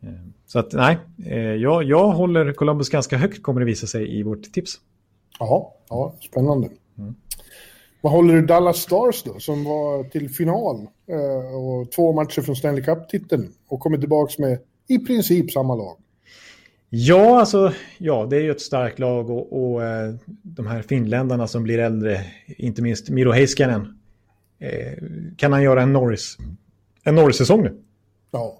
Eh, 0.02 0.09
Så 0.46 0.59
att 0.59 0.72
nej, 0.72 0.98
eh, 1.26 1.38
jag, 1.38 1.84
jag 1.84 2.09
håller 2.09 2.52
Columbus 2.52 2.88
ganska 2.88 3.16
högt 3.16 3.42
kommer 3.42 3.61
det 3.61 3.66
visa 3.66 3.86
sig 3.86 4.18
i 4.18 4.22
vårt 4.22 4.52
tips. 4.52 4.74
ja, 5.38 5.74
ja 5.88 6.14
spännande. 6.20 6.68
Vad 8.01 8.12
håller 8.12 8.34
du 8.34 8.46
Dallas 8.46 8.76
Stars 8.76 9.22
då, 9.22 9.38
som 9.38 9.64
var 9.64 10.05
till 10.05 10.30
final 10.30 10.86
eh, 11.07 11.57
och 11.57 11.92
två 11.92 12.12
matcher 12.12 12.42
från 12.42 12.57
Stanley 12.57 12.82
Cup-titeln 12.84 13.53
och 13.68 13.80
kommer 13.80 13.99
tillbaka 13.99 14.32
med 14.38 14.59
i 14.88 14.99
princip 14.99 15.51
samma 15.51 15.74
lag? 15.74 15.96
Ja, 16.90 17.40
alltså, 17.40 17.72
ja, 17.99 18.26
det 18.30 18.36
är 18.36 18.40
ju 18.40 18.51
ett 18.51 18.61
starkt 18.61 18.99
lag 18.99 19.30
och, 19.30 19.72
och 19.72 19.84
eh, 19.84 20.14
de 20.42 20.66
här 20.66 20.82
finländarna 20.82 21.46
som 21.46 21.62
blir 21.62 21.78
äldre, 21.78 22.20
inte 22.46 22.82
minst 22.82 23.11
Miro 23.11 23.32
Heiskanen, 23.32 23.99
eh, 24.59 25.05
kan 25.36 25.53
han 25.53 25.62
göra 25.62 25.82
en 25.82 25.92
Norris, 25.92 26.36
en 27.05 27.14
Norris-säsong 27.14 27.62
nu? 27.62 27.80
Ja, 28.30 28.59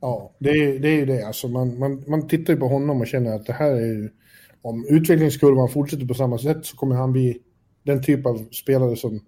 ja 0.00 0.32
det, 0.38 0.50
är, 0.50 0.78
det 0.78 0.88
är 0.88 0.96
ju 0.96 1.06
det. 1.06 1.26
Alltså 1.26 1.48
man, 1.48 1.78
man, 1.78 2.04
man 2.06 2.28
tittar 2.28 2.52
ju 2.52 2.58
på 2.58 2.68
honom 2.68 3.00
och 3.00 3.06
känner 3.06 3.34
att 3.34 3.46
det 3.46 3.52
här 3.52 3.70
är 3.70 3.86
ju, 3.86 4.10
om 4.62 4.86
utvecklingskurvan 4.88 5.68
fortsätter 5.68 6.06
på 6.06 6.14
samma 6.14 6.38
sätt 6.38 6.66
så 6.66 6.76
kommer 6.76 6.96
han 6.96 7.12
bli 7.12 7.38
den 7.82 8.02
typ 8.02 8.26
av 8.26 8.48
spelare 8.50 8.96
som 8.96 9.20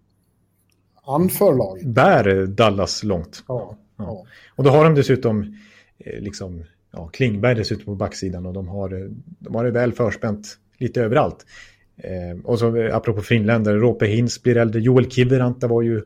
anför 1.07 1.55
laget. 1.55 1.86
Bär 1.86 2.46
Dallas 2.46 3.05
långt. 3.05 3.44
Ja, 3.48 3.78
ja. 3.96 4.26
Och 4.57 4.64
då 4.64 4.70
har 4.70 4.84
de 4.84 4.94
dessutom 4.94 5.57
eh, 5.98 6.20
liksom 6.20 6.64
ja, 6.92 7.09
Klingberg 7.09 7.55
dessutom 7.55 7.84
på 7.84 7.94
backsidan 7.94 8.46
och 8.46 8.52
de 8.52 8.68
har, 8.68 9.11
de 9.38 9.55
har 9.55 9.64
det 9.64 9.70
väl 9.70 9.92
förspänt 9.92 10.59
lite 10.78 11.02
överallt. 11.02 11.46
Eh, 11.96 12.44
och 12.44 12.59
så 12.59 12.76
eh, 12.76 12.96
apropå 12.96 13.22
finländare, 13.22 13.78
Rope 13.78 14.07
Hintz 14.07 14.42
blir 14.42 14.57
äldre, 14.57 14.80
Joel 14.80 15.11
Kiviranta 15.11 15.66
var 15.66 15.82
ju 15.82 16.02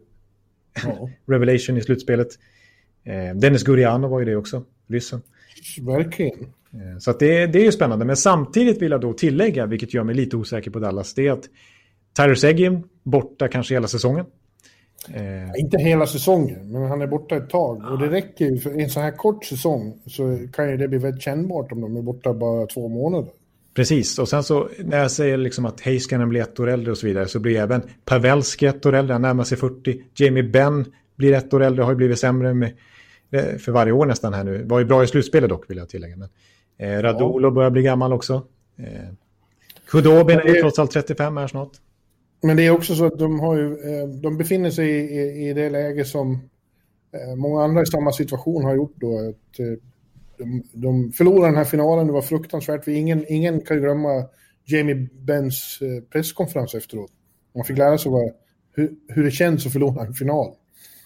ja. 0.85 1.11
revelation 1.27 1.77
i 1.77 1.81
slutspelet. 1.81 2.29
Eh, 3.05 3.37
Dennis 3.37 3.63
Guriano 3.63 4.09
var 4.09 4.19
ju 4.19 4.25
det 4.25 4.37
också, 4.37 4.65
ryssen. 4.87 5.23
Verkligen. 5.81 6.41
Eh, 6.73 6.99
så 6.99 7.13
det, 7.13 7.47
det 7.47 7.59
är 7.59 7.65
ju 7.65 7.73
spännande, 7.73 8.05
men 8.05 8.17
samtidigt 8.17 8.83
vill 8.83 8.91
jag 8.91 9.01
då 9.01 9.13
tillägga, 9.13 9.67
vilket 9.67 9.95
gör 9.95 10.05
mig 10.05 10.15
lite 10.15 10.37
osäker 10.37 10.71
på 10.71 10.79
Dallas, 10.79 11.15
det 11.15 11.27
är 11.27 11.33
att 11.33 11.45
Tyler 12.19 12.35
Seguin 12.35 12.85
borta 13.03 13.49
kanske 13.49 13.75
hela 13.75 13.89
säsongen. 13.89 14.27
Eh. 15.15 15.61
Inte 15.61 15.79
hela 15.79 16.07
säsongen, 16.07 16.73
men 16.73 16.83
han 16.83 17.03
är 17.03 17.07
borta 17.07 17.37
ett 17.37 17.51
tag. 17.51 17.85
Och 17.91 17.99
det 17.99 18.11
räcker 18.11 18.45
ju, 18.45 18.59
för 18.59 18.81
en 18.81 18.91
så 18.91 19.01
här 19.01 19.11
kort 19.11 19.45
säsong 19.45 20.01
så 20.07 20.39
kan 20.53 20.71
ju 20.71 20.77
det 20.77 20.89
bli 20.89 20.99
väldigt 20.99 21.23
kännbart 21.23 21.73
om 21.73 21.81
de 21.81 21.97
är 21.97 22.03
borta 22.03 22.35
bara 22.35 22.67
två 22.67 22.89
månader. 22.89 23.31
Precis, 23.75 24.19
och 24.19 24.29
sen 24.29 24.43
så 24.43 24.69
när 24.79 24.99
jag 24.99 25.11
säger 25.11 25.37
liksom 25.37 25.67
att 25.67 25.81
Heiskanen 25.81 26.29
blir 26.29 26.41
ett 26.41 26.61
år 26.61 26.69
äldre 26.69 26.91
och 26.91 26.99
så 26.99 27.07
vidare 27.07 27.29
så 27.29 27.41
blir 27.41 27.61
även 27.61 27.83
Pavelski 28.05 28.67
ett 28.67 28.87
år 28.87 28.95
äldre, 28.95 29.13
han 29.13 29.23
närmar 29.23 29.45
sig 29.45 29.59
40. 29.59 30.03
Jamie 30.15 30.43
Benn 30.43 30.85
blir 31.17 31.33
ett 31.33 31.55
år 31.55 31.63
äldre, 31.63 31.83
har 31.83 31.93
ju 31.93 31.97
blivit 31.97 32.19
sämre 32.19 32.55
med, 32.55 32.73
eh, 33.31 33.57
för 33.57 33.73
varje 33.73 33.93
år 33.93 34.07
nästan 34.07 34.35
här 34.35 34.45
nu. 34.45 34.65
Var 34.65 34.79
ju 34.79 34.85
bra 34.85 35.05
i 35.05 35.07
slutspelet 35.07 35.51
dock 35.51 35.71
vill 35.71 35.79
jag 35.79 35.89
tillägga. 35.89 36.17
Men, 36.17 36.29
eh, 36.79 37.03
Radolo 37.03 37.47
ja. 37.47 37.51
börjar 37.51 37.71
bli 37.71 37.83
gammal 37.83 38.13
också. 38.13 38.43
Eh, 38.79 38.85
Kudobin 39.91 40.39
är 40.39 40.55
ju 40.55 40.61
trots 40.61 40.79
allt 40.79 40.91
35 40.91 41.37
här 41.37 41.47
snart. 41.47 41.71
Men 42.41 42.57
det 42.57 42.67
är 42.67 42.71
också 42.71 42.95
så 42.95 43.05
att 43.05 43.19
de, 43.19 43.41
har 43.41 43.57
ju, 43.57 43.73
eh, 43.73 44.09
de 44.09 44.37
befinner 44.37 44.71
sig 44.71 44.91
i, 44.91 45.49
i 45.49 45.53
det 45.53 45.71
läge 45.71 46.05
som 46.05 46.33
eh, 47.13 47.37
många 47.37 47.65
andra 47.65 47.83
i 47.83 47.87
samma 47.87 48.13
situation 48.13 48.65
har 48.65 48.77
gjort 48.77 48.95
då. 48.97 49.19
Att 49.19 49.59
eh, 49.59 49.67
de, 50.39 50.63
de 50.73 51.13
förlorade 51.13 51.47
den 51.47 51.57
här 51.57 51.65
finalen, 51.65 52.07
det 52.07 52.13
var 52.13 52.23
fruktansvärt. 52.23 52.89
Ingen, 52.89 53.25
ingen 53.29 53.61
kan 53.61 53.79
glömma 53.79 54.25
Jamie 54.65 55.09
Benns 55.13 55.79
presskonferens 56.13 56.75
efteråt. 56.75 57.11
Man 57.55 57.65
fick 57.65 57.79
lära 57.79 57.99
sig 57.99 58.13
vad, 58.13 58.31
hur, 58.75 58.95
hur 59.09 59.25
det 59.25 59.31
känns 59.31 59.67
att 59.67 59.73
förlora 59.73 60.07
en 60.07 60.15
final. 60.15 60.55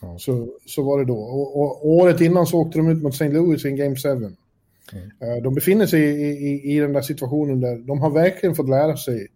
Ja. 0.01 0.19
Så, 0.19 0.49
så 0.67 0.83
var 0.83 0.99
det 0.99 1.05
då. 1.05 1.19
Och, 1.19 1.61
och, 1.61 1.89
året 1.89 2.21
innan 2.21 2.47
så 2.47 2.61
åkte 2.61 2.79
de 2.79 2.89
ut 2.89 3.03
mot 3.03 3.13
St. 3.13 3.29
Louis 3.29 3.65
i 3.65 3.69
en 3.69 3.77
Game 3.77 3.97
7. 3.97 4.09
Mm. 4.09 5.43
De 5.43 5.55
befinner 5.55 5.87
sig 5.87 6.03
i, 6.03 6.27
i, 6.27 6.77
i 6.77 6.79
den 6.79 6.93
där 6.93 7.03
situationen 7.03 7.61
där 7.61 7.79
de 7.79 8.01
har 8.01 8.11
verkligen 8.11 8.55
fått 8.55 8.69
lära 8.69 8.97
sig 8.97 9.29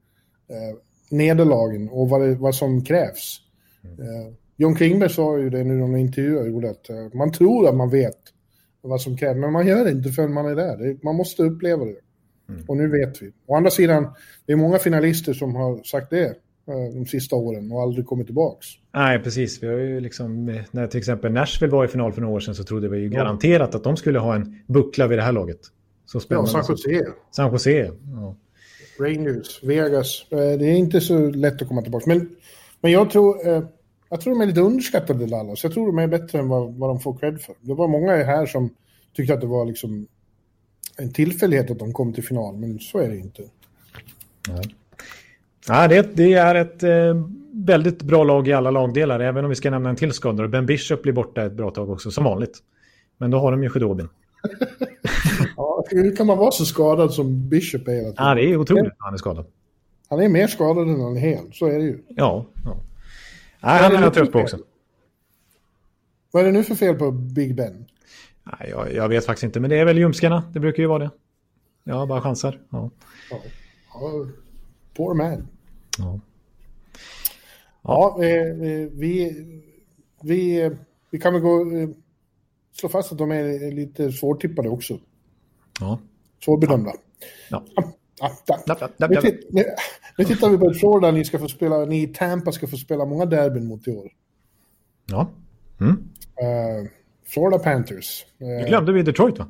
nederlagen 1.10 1.88
och 1.88 2.08
vad, 2.08 2.20
det, 2.20 2.34
vad 2.34 2.54
som 2.54 2.84
krävs. 2.84 3.40
Mm. 3.84 4.34
John 4.56 4.74
Klingberg 4.74 5.10
sa 5.10 5.38
ju 5.38 5.50
det 5.50 5.64
nu 5.64 5.74
i 5.74 5.76
någon 5.76 5.96
intervju 5.96 6.34
jag 6.34 6.48
gjorde 6.48 6.70
att 6.70 6.90
uh, 6.90 7.18
man 7.18 7.32
tror 7.32 7.68
att 7.68 7.76
man 7.76 7.90
vet 7.90 8.18
vad 8.80 9.00
som 9.00 9.16
krävs, 9.16 9.36
men 9.36 9.52
man 9.52 9.66
gör 9.66 9.84
det 9.84 9.90
inte 9.90 10.08
förrän 10.08 10.32
man 10.32 10.46
är 10.46 10.54
där. 10.54 11.04
Man 11.04 11.16
måste 11.16 11.42
uppleva 11.42 11.84
det. 11.84 11.96
Mm. 12.48 12.64
Och 12.68 12.76
nu 12.76 12.88
vet 12.88 13.22
vi. 13.22 13.32
Å 13.46 13.56
andra 13.56 13.70
sidan, 13.70 14.08
det 14.46 14.52
är 14.52 14.56
många 14.56 14.78
finalister 14.78 15.32
som 15.32 15.54
har 15.54 15.82
sagt 15.82 16.10
det 16.10 16.26
uh, 16.28 16.94
de 16.94 17.06
sista 17.06 17.36
åren 17.36 17.72
och 17.72 17.82
aldrig 17.82 18.06
kommit 18.06 18.26
tillbaks. 18.26 18.66
Nej, 18.94 19.18
precis. 19.18 19.62
Vi 19.62 19.66
har 19.66 19.74
ju 19.74 20.00
liksom, 20.00 20.44
när 20.70 20.86
till 20.86 20.98
exempel 20.98 21.32
Nashville 21.32 21.72
var 21.72 21.84
i 21.84 21.88
final 21.88 22.12
för 22.12 22.20
några 22.20 22.34
år 22.34 22.40
sedan 22.40 22.54
så 22.54 22.64
trodde 22.64 22.88
vi 22.88 22.98
ju 22.98 23.08
garanterat 23.08 23.74
att 23.74 23.84
de 23.84 23.96
skulle 23.96 24.18
ha 24.18 24.34
en 24.34 24.62
buckla 24.66 25.06
vid 25.06 25.18
det 25.18 25.22
här 25.22 25.32
laget. 25.32 25.60
Så 26.06 26.20
ja, 26.28 26.46
San 26.46 26.64
Jose. 26.68 27.06
San 27.30 27.52
Jose, 27.52 27.90
ja. 28.14 28.36
Rangers, 29.00 29.62
Vegas. 29.62 30.26
Eh, 30.30 30.38
det 30.38 30.66
är 30.66 30.76
inte 30.76 31.00
så 31.00 31.30
lätt 31.30 31.62
att 31.62 31.68
komma 31.68 31.82
tillbaka. 31.82 32.04
Men, 32.06 32.28
men 32.80 32.92
jag, 32.92 33.10
tror, 33.10 33.48
eh, 33.48 33.62
jag 34.08 34.20
tror 34.20 34.34
de 34.34 34.40
är 34.40 34.46
lite 34.46 34.60
underskattade, 34.60 35.26
Dallas. 35.26 35.64
Jag 35.64 35.72
tror 35.72 35.86
de 35.86 35.98
är 35.98 36.06
bättre 36.06 36.38
än 36.38 36.48
vad, 36.48 36.74
vad 36.74 36.90
de 36.90 37.00
får 37.00 37.18
cred 37.18 37.40
för. 37.40 37.54
Det 37.60 37.74
var 37.74 37.88
många 37.88 38.12
här 38.12 38.46
som 38.46 38.70
tyckte 39.12 39.34
att 39.34 39.40
det 39.40 39.46
var 39.46 39.66
liksom 39.66 40.06
en 40.96 41.12
tillfällighet 41.12 41.70
att 41.70 41.78
de 41.78 41.92
kom 41.92 42.12
till 42.12 42.24
final, 42.24 42.56
men 42.56 42.78
så 42.78 42.98
är 42.98 43.08
det 43.08 43.16
inte. 43.16 43.42
Ja. 44.48 44.62
Ja, 45.68 45.88
det, 45.88 46.16
det 46.16 46.34
är 46.34 46.54
ett 46.54 46.82
eh, 46.82 47.14
väldigt 47.52 48.02
bra 48.02 48.24
lag 48.24 48.48
i 48.48 48.52
alla 48.52 48.70
lagdelar, 48.70 49.20
även 49.20 49.44
om 49.44 49.48
vi 49.48 49.56
ska 49.56 49.70
nämna 49.70 49.90
en 49.90 49.96
till 49.96 50.12
skadare. 50.12 50.48
Ben 50.48 50.66
Bishop 50.66 51.02
blir 51.02 51.12
borta 51.12 51.44
ett 51.44 51.52
bra 51.52 51.70
tag 51.70 51.90
också, 51.90 52.10
som 52.10 52.24
vanligt. 52.24 52.58
Men 53.18 53.30
då 53.30 53.38
har 53.38 53.50
de 53.50 53.62
ju 53.62 53.70
Sjödobin. 53.70 54.08
ja, 55.90 56.02
hur 56.02 56.16
kan 56.16 56.26
man 56.26 56.38
vara 56.38 56.50
så 56.50 56.64
skadad 56.64 57.14
som 57.14 57.48
Bishop 57.48 57.88
är 57.88 57.92
hela 57.92 58.08
tiden? 58.08 58.26
Ja, 58.26 58.34
det 58.34 58.42
är 58.42 58.56
otroligt 58.56 58.84
när 58.84 59.04
han 59.04 59.14
är 59.14 59.18
skadad. 59.18 59.46
Han 60.08 60.20
är 60.20 60.28
mer 60.28 60.46
skadad 60.46 60.88
än 60.88 61.00
han 61.00 61.16
är 61.16 61.20
hel, 61.20 61.52
så 61.52 61.66
är 61.66 61.78
det 61.78 61.84
ju. 61.84 62.02
Ja. 62.08 62.46
ja. 62.64 62.76
Nej, 63.60 63.82
han 63.82 63.94
är 63.94 64.02
jag 64.02 64.14
trött 64.14 64.32
på 64.32 64.38
också. 64.38 64.58
Vad 66.30 66.42
är 66.42 66.46
det 66.46 66.52
nu 66.52 66.64
för 66.64 66.74
fel 66.74 66.94
på 66.94 67.10
Big 67.10 67.54
Ben? 67.54 67.86
Nej, 68.44 68.68
jag, 68.70 68.94
jag, 68.94 69.08
vet 69.08 69.26
faktiskt 69.26 69.44
inte, 69.44 69.60
men 69.60 69.70
det 69.70 69.78
är 69.78 69.84
väl 69.84 69.98
ljumskarna. 69.98 70.42
Det 70.52 70.60
brukar 70.60 70.82
ju 70.82 70.86
vara 70.86 70.98
det. 70.98 71.10
Ja, 71.84 72.06
bara 72.06 72.20
chansar. 72.20 72.60
Ja. 72.70 72.90
ja. 73.30 73.38
ja 73.94 74.26
poor 74.96 75.14
man. 75.14 75.48
Ja. 75.98 76.20
Ja, 77.82 78.24
eh, 78.24 78.54
vi, 78.92 79.44
vi, 80.22 80.70
vi 81.10 81.18
kan 81.18 81.32
väl 81.32 81.42
gå 81.42 81.76
eh, 81.76 81.88
slå 82.72 82.88
fast 82.88 83.12
att 83.12 83.18
de 83.18 83.30
är 83.30 83.72
lite 83.72 84.12
svårtippade 84.12 84.68
också. 84.68 84.98
Ja. 85.80 85.98
Svårbedömda. 86.44 86.92
Ja. 87.50 87.64
Ja, 88.20 88.32
ja, 88.66 89.08
nu, 89.08 89.40
nu, 89.50 89.64
nu 90.18 90.24
tittar 90.24 90.50
vi 90.50 90.58
på 90.58 90.70
ett 90.70 90.80
Florida 90.80 91.10
ni 91.10 91.24
ska 91.24 91.38
få 91.38 91.48
spela, 91.48 91.84
ni 91.84 92.02
i 92.02 92.06
Tampa 92.06 92.52
ska 92.52 92.66
få 92.66 92.76
spela 92.76 93.04
många 93.04 93.26
derbyn 93.26 93.66
mot 93.66 93.88
i 93.88 93.90
år. 93.90 94.10
Ja. 95.06 95.30
Mm. 95.80 95.92
Uh, 95.92 96.88
Florida 97.26 97.58
Panthers. 97.58 98.24
Uh, 98.42 98.48
nu 98.48 98.64
glömde 98.68 98.92
vi 98.92 99.02
Detroit 99.02 99.38
va? 99.38 99.48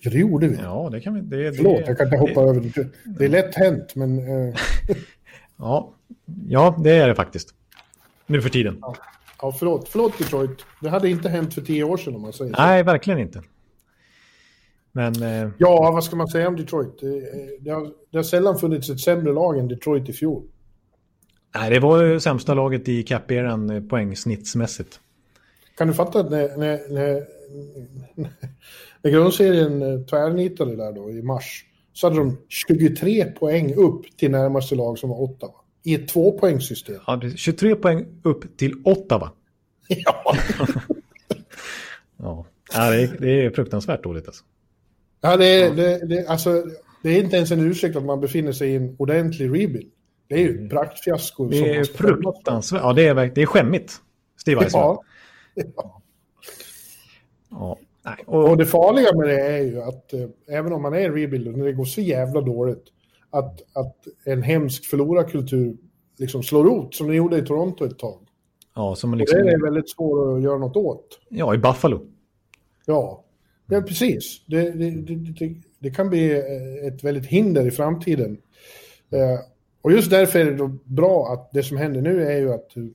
Ja, 0.00 0.10
det 0.10 0.18
gjorde 0.18 0.48
vi. 0.48 0.56
Ja, 0.56 0.88
det 0.92 1.00
kan 1.00 1.14
vi. 1.14 1.20
Det, 1.20 1.52
Förlåt, 1.52 1.78
det, 1.78 1.84
jag 1.86 1.98
kan 1.98 2.06
inte 2.06 2.18
hoppa 2.18 2.40
det, 2.40 2.48
över 2.50 2.60
det. 2.60 2.88
Det 3.18 3.24
är 3.24 3.28
lätt 3.28 3.54
hänt, 3.54 3.94
men... 3.94 4.18
Uh... 4.18 4.54
ja. 5.56 5.94
ja, 6.48 6.76
det 6.84 6.90
är 6.90 7.08
det 7.08 7.14
faktiskt. 7.14 7.54
Nu 8.26 8.42
för 8.42 8.50
tiden. 8.50 8.78
Ja. 8.80 8.94
Ja, 9.42 9.52
förlåt. 9.52 9.88
Förlåt 9.88 10.18
Detroit. 10.18 10.64
Det 10.80 10.88
hade 10.88 11.08
inte 11.08 11.28
hänt 11.28 11.54
för 11.54 11.60
tio 11.60 11.84
år 11.84 11.96
sedan 11.96 12.14
om 12.14 12.22
man 12.22 12.32
säger 12.32 12.54
så. 12.54 12.62
Nej, 12.62 12.82
verkligen 12.82 13.20
inte. 13.20 13.42
Men... 14.92 15.22
Eh... 15.22 15.50
Ja, 15.58 15.90
vad 15.92 16.04
ska 16.04 16.16
man 16.16 16.28
säga 16.28 16.48
om 16.48 16.56
Detroit? 16.56 17.00
Det, 17.00 17.22
det, 17.60 17.70
har, 17.70 17.90
det 18.10 18.18
har 18.18 18.22
sällan 18.22 18.58
funnits 18.58 18.90
ett 18.90 19.00
sämre 19.00 19.32
lag 19.32 19.58
än 19.58 19.68
Detroit 19.68 20.08
i 20.08 20.12
fjol. 20.12 20.42
Nej, 21.54 21.70
det 21.70 21.80
var 21.80 22.02
ju 22.02 22.20
sämsta 22.20 22.54
laget 22.54 22.88
i 22.88 23.02
cap-eran 23.02 23.70
eh, 23.70 23.82
poängsnittsmässigt. 23.82 25.00
Kan 25.76 25.88
du 25.88 25.94
fatta 25.94 26.20
att 26.20 26.30
när, 26.30 26.56
när, 26.56 26.92
när, 26.94 27.24
när 29.02 29.10
grundserien 29.10 29.82
eh, 29.82 30.00
tvärnitade 30.00 30.76
där 30.76 30.92
då 30.92 31.10
i 31.10 31.22
mars 31.22 31.64
så 31.92 32.06
hade 32.06 32.16
de 32.16 32.38
23 32.48 33.24
poäng 33.24 33.74
upp 33.74 34.16
till 34.16 34.30
närmaste 34.30 34.74
lag 34.74 34.98
som 34.98 35.10
var 35.10 35.20
Ottawa 35.20 35.54
i 35.84 35.94
ett 35.94 36.08
tvåpoängssystem. 36.08 37.00
Ja, 37.06 37.20
23 37.36 37.74
poäng 37.74 38.06
upp 38.22 38.56
till 38.56 38.74
Ottawa. 38.84 39.32
Ja. 42.16 42.46
ja 42.72 42.90
det, 42.90 43.02
är, 43.02 43.16
det 43.20 43.44
är 43.44 43.50
fruktansvärt 43.50 44.02
dåligt 44.02 44.26
alltså. 44.26 44.44
Ja, 45.24 45.36
det 45.36 45.46
är, 45.46 45.74
det, 45.74 46.06
det, 46.06 46.26
alltså, 46.26 46.64
det 47.02 47.10
är 47.10 47.22
inte 47.22 47.36
ens 47.36 47.50
en 47.50 47.60
ursäkt 47.60 47.96
att 47.96 48.04
man 48.04 48.20
befinner 48.20 48.52
sig 48.52 48.70
i 48.70 48.76
en 48.76 48.96
ordentlig 48.98 49.46
rebuild. 49.46 49.92
Det 50.28 50.34
är 50.34 50.38
ju 50.38 50.50
ett 50.50 50.56
mm. 50.56 50.68
praktfiasko. 50.68 51.48
Det 51.48 51.76
är 51.76 51.84
fruktansvärt. 51.84 52.80
Ja, 52.82 52.92
det 52.92 53.06
är, 53.06 53.14
det 53.14 53.42
är 53.42 53.46
skämmigt. 53.46 53.92
Steve 54.40 54.68
ja. 54.72 55.02
ja. 55.54 56.02
ja. 57.50 57.78
Nej. 58.04 58.24
Och... 58.26 58.50
och... 58.50 58.56
det 58.56 58.66
farliga 58.66 59.16
med 59.16 59.28
det 59.28 59.40
är 59.40 59.62
ju 59.62 59.82
att 59.82 60.12
eh, 60.12 60.28
även 60.48 60.72
om 60.72 60.82
man 60.82 60.94
är 60.94 60.98
i 60.98 61.24
rebuild, 61.24 61.56
när 61.56 61.64
det 61.64 61.72
går 61.72 61.84
så 61.84 62.00
jävla 62.00 62.40
dåligt, 62.40 62.84
att, 63.30 63.76
att 63.76 63.96
en 64.24 64.42
hemsk 64.42 64.84
förlorarkultur 64.84 65.76
liksom 66.18 66.42
slår 66.42 66.64
rot, 66.64 66.94
som 66.94 67.08
det 67.08 67.14
gjorde 67.14 67.38
i 67.38 67.42
Toronto 67.42 67.84
ett 67.84 67.98
tag. 67.98 68.18
Ja, 68.74 68.94
som 68.94 69.14
liksom... 69.14 69.38
Och 69.38 69.44
det 69.44 69.52
är 69.52 69.62
väldigt 69.62 69.90
svårt 69.90 70.36
att 70.36 70.42
göra 70.42 70.58
något 70.58 70.76
åt. 70.76 71.20
Ja, 71.28 71.54
i 71.54 71.58
Buffalo. 71.58 72.06
Ja, 72.86 73.24
ja 73.66 73.82
precis. 73.82 74.42
Det, 74.46 74.70
det, 74.70 74.90
det, 74.90 75.54
det 75.78 75.90
kan 75.90 76.08
bli 76.08 76.32
eh, 76.32 76.86
ett 76.86 77.04
väldigt 77.04 77.26
hinder 77.26 77.66
i 77.66 77.70
framtiden. 77.70 78.38
Eh, 79.10 79.40
och 79.82 79.92
just 79.92 80.10
därför 80.10 80.38
är 80.38 80.50
det 80.50 80.70
bra 80.84 81.32
att 81.32 81.52
det 81.52 81.62
som 81.62 81.76
händer 81.76 82.00
nu 82.00 82.26
är 82.26 82.38
ju 82.38 82.52
att 82.52 82.76
uh, 82.76 82.92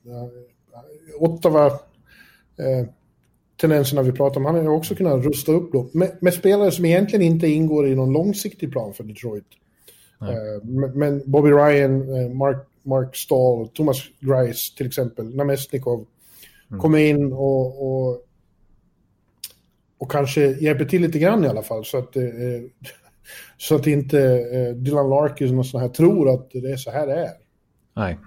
Ottawa 1.20 1.80
tendenserna 3.58 4.02
vi 4.02 4.12
pratar 4.12 4.40
om. 4.40 4.46
Han 4.46 4.56
har 4.56 4.74
också 4.74 4.96
kunnat 4.96 5.26
rusta 5.26 5.52
upp 5.52 5.72
då, 5.72 5.90
med, 5.94 6.18
med, 6.20 6.34
spelare 6.34 6.72
som 6.72 6.86
egentligen 6.86 7.26
inte 7.26 7.48
ingår 7.48 7.88
i 7.88 7.96
någon 7.96 8.14
långsiktig 8.14 8.72
plan 8.72 8.94
för 8.94 9.04
Detroit. 9.04 9.46
Uh, 10.22 10.66
men 10.94 11.22
Bobby 11.26 11.50
Ryan, 11.50 12.38
Mark, 12.38 12.68
Mark 12.84 13.16
Stahl, 13.16 13.68
Thomas 13.68 13.98
Grice 14.20 14.78
till 14.78 14.88
exempel, 14.88 15.36
Namestnikov 15.36 16.06
mm. 16.70 16.82
kommer 16.82 17.00
in 17.00 17.34
och, 17.34 17.88
och, 17.88 18.27
och, 19.98 20.12
kanske 20.12 20.42
hjälper 20.42 20.86
till 20.86 21.02
lite 21.02 21.20
grann 21.20 21.46
i 21.46 21.48
alla 21.48 21.64
fall. 21.64 21.86
Så 21.86 21.98
att, 21.98 22.18
uh, 22.18 22.24
så 23.58 23.76
att 23.76 23.88
inte 23.88 24.74
Dylan 24.74 25.10
Larkin 25.10 25.60
och 25.60 25.66
sådana 25.66 25.88
här 25.88 25.94
tror 25.94 26.30
att 26.30 26.52
det 26.52 26.72
är 26.72 26.78
så 26.78 26.92
här 26.92 27.08
det 27.08 27.14
är. 27.14 27.32
Nej, 27.96 28.18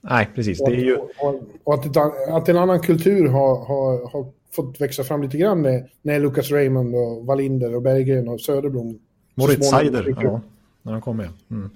Nej 0.00 0.28
precis. 0.34 0.60
Och, 0.60 0.70
det 0.70 0.76
är 0.76 0.84
ju... 0.84 0.96
och, 0.96 1.42
och 1.64 1.74
att, 1.74 1.96
att, 2.28 2.48
en 2.48 2.56
annan 2.56 2.80
kultur 2.80 3.28
har, 3.28 3.64
har, 3.64 4.10
har 4.12 4.32
fått 4.52 4.80
växa 4.80 5.04
fram 5.04 5.22
lite 5.22 5.38
grann 5.38 5.62
när, 5.62 5.90
när 6.02 6.20
Lucas 6.20 6.50
Raymond 6.50 6.94
och 6.94 7.26
Wallinder 7.26 7.74
och 7.74 7.82
Berggren 7.82 8.28
och 8.28 8.40
Söderblom. 8.40 8.98
Moritz 9.34 9.70
Seider, 9.70 10.16
ja, 10.22 10.40
när 10.82 10.92
de 10.92 11.00
kommer. 11.00 11.28
Mm. 11.50 11.70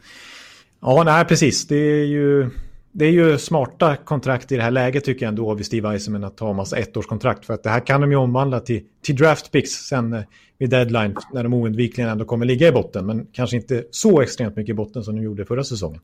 Ja, 0.81 1.03
nej, 1.05 1.25
precis. 1.25 1.67
Det 1.67 1.77
är 1.77 2.05
ju... 2.05 2.51
Det 2.99 3.07
är 3.07 3.11
ju 3.11 3.39
smarta 3.39 3.97
kontrakt 3.97 4.53
i 4.53 4.57
det 4.57 4.63
här 4.63 4.71
läget 4.71 5.05
tycker 5.05 5.27
jag 5.27 5.29
ändå 5.29 5.51
av 5.51 5.59
Steve 5.59 5.89
Eisenman 5.89 6.25
att 6.25 6.37
ta 6.37 6.51
en 6.51 6.57
massa 6.57 6.77
ettårskontrakt. 6.77 7.47
För 7.47 7.55
att 7.55 7.63
det 7.63 7.71
här 7.71 7.81
kan 7.81 8.01
de 8.01 8.11
ju 8.11 8.17
omvandla 8.17 8.61
till, 8.61 8.83
till 9.03 9.17
draft 9.17 9.53
picks 9.53 9.71
sen 9.71 10.13
eh, 10.13 10.23
vid 10.59 10.71
deadline 10.71 11.17
när 11.33 11.43
de 11.43 11.55
oundvikligen 11.55 12.11
ändå 12.11 12.25
kommer 12.25 12.47
ligga 12.47 12.69
i 12.69 12.73
botten. 12.73 13.07
Men 13.07 13.27
kanske 13.33 13.57
inte 13.57 13.85
så 13.91 14.21
extremt 14.21 14.57
mycket 14.57 14.71
i 14.73 14.75
botten 14.75 15.05
som 15.05 15.17
de 15.17 15.23
gjorde 15.23 15.45
förra 15.45 15.65
säsongen. 15.65 16.01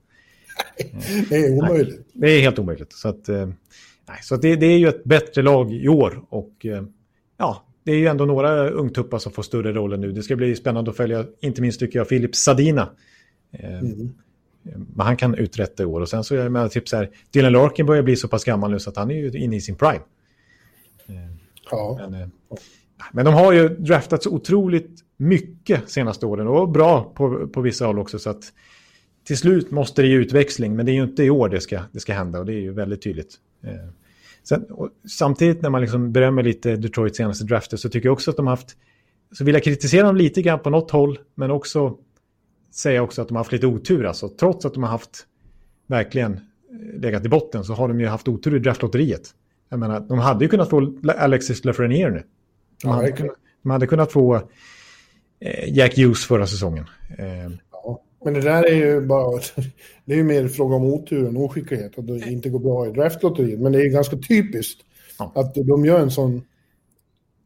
det 1.28 1.36
är 1.36 1.52
omöjligt. 1.52 1.94
Nej, 2.12 2.30
det 2.30 2.38
är 2.38 2.40
helt 2.40 2.58
omöjligt. 2.58 2.92
Så 2.92 3.08
att, 3.08 3.28
eh, 3.28 3.48
Nej, 4.08 4.18
så 4.22 4.36
det, 4.36 4.56
det, 4.56 4.66
är 4.66 4.78
ju 4.78 4.88
ett 4.88 5.04
bättre 5.04 5.42
lag 5.42 5.72
i 5.72 5.88
år 5.88 6.24
och 6.28 6.66
eh, 6.66 6.82
ja, 7.38 7.64
det 7.84 7.92
är 7.92 7.96
ju 7.96 8.06
ändå 8.06 8.24
några 8.24 8.70
ungtuppar 8.70 9.18
som 9.18 9.32
får 9.32 9.42
större 9.42 9.72
roller 9.72 9.96
nu. 9.96 10.12
Det 10.12 10.22
ska 10.22 10.36
bli 10.36 10.56
spännande 10.56 10.90
att 10.90 10.96
följa, 10.96 11.24
inte 11.40 11.62
minst 11.62 11.80
tycker 11.80 11.98
jag, 11.98 12.08
Filip 12.08 12.36
Sadina. 12.36 12.88
Mm. 13.52 14.14
Vad 14.74 15.06
han 15.06 15.16
kan 15.16 15.34
uträtta 15.34 15.82
i 15.82 15.86
år. 15.86 16.00
Och 16.00 16.08
sen 16.08 16.24
så 16.24 16.34
är 16.34 16.50
det 16.50 16.68
typ 16.68 16.88
så 16.88 16.96
här, 16.96 17.10
Dylan 17.30 17.52
Larkin 17.52 17.86
börjar 17.86 18.02
bli 18.02 18.16
så 18.16 18.28
pass 18.28 18.44
gammal 18.44 18.70
nu 18.70 18.80
så 18.80 18.90
att 18.90 18.96
han 18.96 19.10
är 19.10 19.14
ju 19.14 19.38
inne 19.38 19.56
i 19.56 19.60
sin 19.60 19.76
prime. 19.76 20.02
Eh, 21.06 21.14
ja. 21.70 22.08
Men, 22.10 22.30
men 23.12 23.24
de 23.24 23.34
har 23.34 23.52
ju 23.52 23.68
draftat 23.68 24.22
så 24.22 24.30
otroligt 24.30 25.00
mycket 25.16 25.90
senaste 25.90 26.26
åren 26.26 26.46
och 26.46 26.68
bra 26.68 27.12
på, 27.14 27.48
på 27.48 27.60
vissa 27.60 27.86
håll 27.86 27.98
också. 27.98 28.18
Så 28.18 28.30
att 28.30 28.52
till 29.24 29.38
slut 29.38 29.70
måste 29.70 30.02
det 30.02 30.08
ge 30.08 30.14
utväxling, 30.14 30.76
men 30.76 30.86
det 30.86 30.92
är 30.92 30.94
ju 30.94 31.02
inte 31.02 31.24
i 31.24 31.30
år 31.30 31.48
det 31.48 31.60
ska, 31.60 31.80
det 31.92 32.00
ska 32.00 32.12
hända 32.12 32.38
och 32.38 32.46
det 32.46 32.54
är 32.54 32.60
ju 32.60 32.72
väldigt 32.72 33.02
tydligt. 33.02 33.36
Eh, 33.64 33.88
sen, 34.42 34.66
samtidigt 35.18 35.62
när 35.62 35.70
man 35.70 35.80
liksom 35.80 36.12
berömmer 36.12 36.42
lite 36.42 36.76
Detroits 36.76 37.16
senaste 37.16 37.44
drafter 37.44 37.76
så 37.76 37.88
tycker 37.88 38.08
jag 38.08 38.12
också 38.12 38.30
att 38.30 38.36
de 38.36 38.46
haft, 38.46 38.76
så 39.32 39.44
vill 39.44 39.54
jag 39.54 39.64
kritisera 39.64 40.06
dem 40.06 40.16
lite 40.16 40.42
grann 40.42 40.58
på 40.58 40.70
något 40.70 40.90
håll, 40.90 41.18
men 41.34 41.50
också 41.50 41.98
säga 42.74 43.02
också 43.02 43.22
att 43.22 43.28
de 43.28 43.34
har 43.34 43.40
haft 43.40 43.52
lite 43.52 43.66
otur. 43.66 44.04
Alltså, 44.04 44.28
trots 44.28 44.66
att 44.66 44.74
de 44.74 44.82
har 44.82 44.90
haft 44.90 45.26
verkligen 45.86 46.32
eh, 46.32 47.00
legat 47.00 47.24
i 47.24 47.28
botten 47.28 47.64
så 47.64 47.72
har 47.72 47.88
de 47.88 48.00
ju 48.00 48.06
haft 48.06 48.28
otur 48.28 48.56
i 48.56 48.58
draftlotteriet. 48.58 49.34
Jag 49.68 49.78
menar, 49.78 50.00
de 50.00 50.18
hade 50.18 50.44
ju 50.44 50.48
kunnat 50.48 50.70
få 50.70 50.94
Alexis 51.18 51.64
Lafreniere 51.64 52.10
nu. 52.10 52.18
De, 52.18 52.26
ja, 52.82 52.90
hade, 52.90 53.12
kunnat, 53.12 53.36
de 53.62 53.70
hade 53.70 53.86
kunnat 53.86 54.12
få 54.12 54.36
eh, 55.40 55.76
Jack 55.76 55.96
Hughes 55.96 56.24
förra 56.24 56.46
säsongen. 56.46 56.84
Eh, 57.18 57.50
men 58.24 58.34
det 58.34 58.40
där 58.40 58.62
är 58.66 58.74
ju 58.74 59.00
bara, 59.00 59.40
det 60.04 60.12
är 60.12 60.16
ju 60.16 60.24
mer 60.24 60.48
fråga 60.48 60.76
om 60.76 60.84
otur 60.84 61.28
än 61.28 61.36
oskicklighet, 61.36 61.98
att 61.98 62.06
det 62.06 62.30
inte 62.30 62.48
går 62.48 62.58
bra 62.58 62.88
i 62.88 62.92
draftlotteriet. 62.92 63.60
Men 63.60 63.72
det 63.72 63.78
är 63.78 63.84
ju 63.84 63.90
ganska 63.90 64.16
typiskt 64.16 64.80
ja. 65.18 65.32
att 65.34 65.54
de 65.54 65.84
gör 65.84 66.00
en 66.00 66.10
sån 66.10 66.42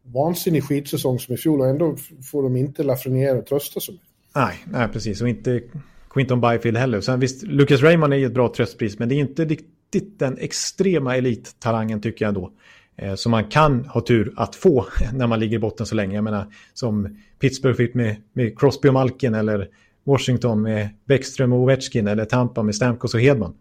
vansinnig 0.03 0.65
skitsäsong 0.65 1.19
som 1.19 1.35
i 1.35 1.37
fjol 1.37 1.61
och 1.61 1.67
ändå 1.67 1.97
får 2.31 2.43
de 2.43 2.57
inte 2.57 2.83
Lafreniere 2.83 3.39
att 3.39 3.47
trösta 3.47 3.81
sig 3.81 4.01
Nej, 4.37 4.65
nej, 4.65 4.89
precis. 4.89 5.23
Och 5.23 5.29
inte 5.29 5.63
Quinton 6.11 6.41
Byfield 6.41 6.77
heller. 6.77 7.01
Sen 7.01 7.21
visst, 7.21 7.43
Lucas 7.43 7.83
Raymond 7.83 8.13
är 8.13 8.17
ju 8.17 8.27
ett 8.27 8.35
bra 8.35 8.53
tröstpris, 8.57 8.99
men 8.99 9.09
det 9.09 9.15
är 9.15 9.17
inte 9.17 9.45
riktigt 9.45 10.19
den 10.19 10.39
extrema 10.39 11.17
elittalangen 11.17 12.01
tycker 12.01 12.25
jag 12.25 12.35
då. 12.35 12.53
Eh, 12.97 13.15
som 13.15 13.31
man 13.31 13.45
kan 13.45 13.85
ha 13.85 14.01
tur 14.01 14.33
att 14.37 14.55
få 14.55 14.87
när 15.13 15.27
man 15.27 15.41
ligger 15.41 15.57
i 15.57 15.61
botten 15.61 15.87
så 15.87 15.95
länge. 15.95 16.15
Jag 16.15 16.25
menar, 16.25 16.47
som 16.75 17.19
Pittsburgh 17.39 17.77
fick 17.77 17.95
med, 17.95 18.17
med 18.33 18.59
Crosby 18.59 18.89
och 18.89 18.95
Malkin 18.95 19.35
eller 19.35 19.69
Washington 20.05 20.63
med 20.63 20.89
Bäckström 21.05 21.53
och 21.53 21.59
Ovechkin 21.59 22.09
eller 22.09 22.25
Tampa 22.25 22.63
med 22.63 22.75
Stamkos 22.75 23.15
och 23.15 23.21
Hedman. 23.21 23.55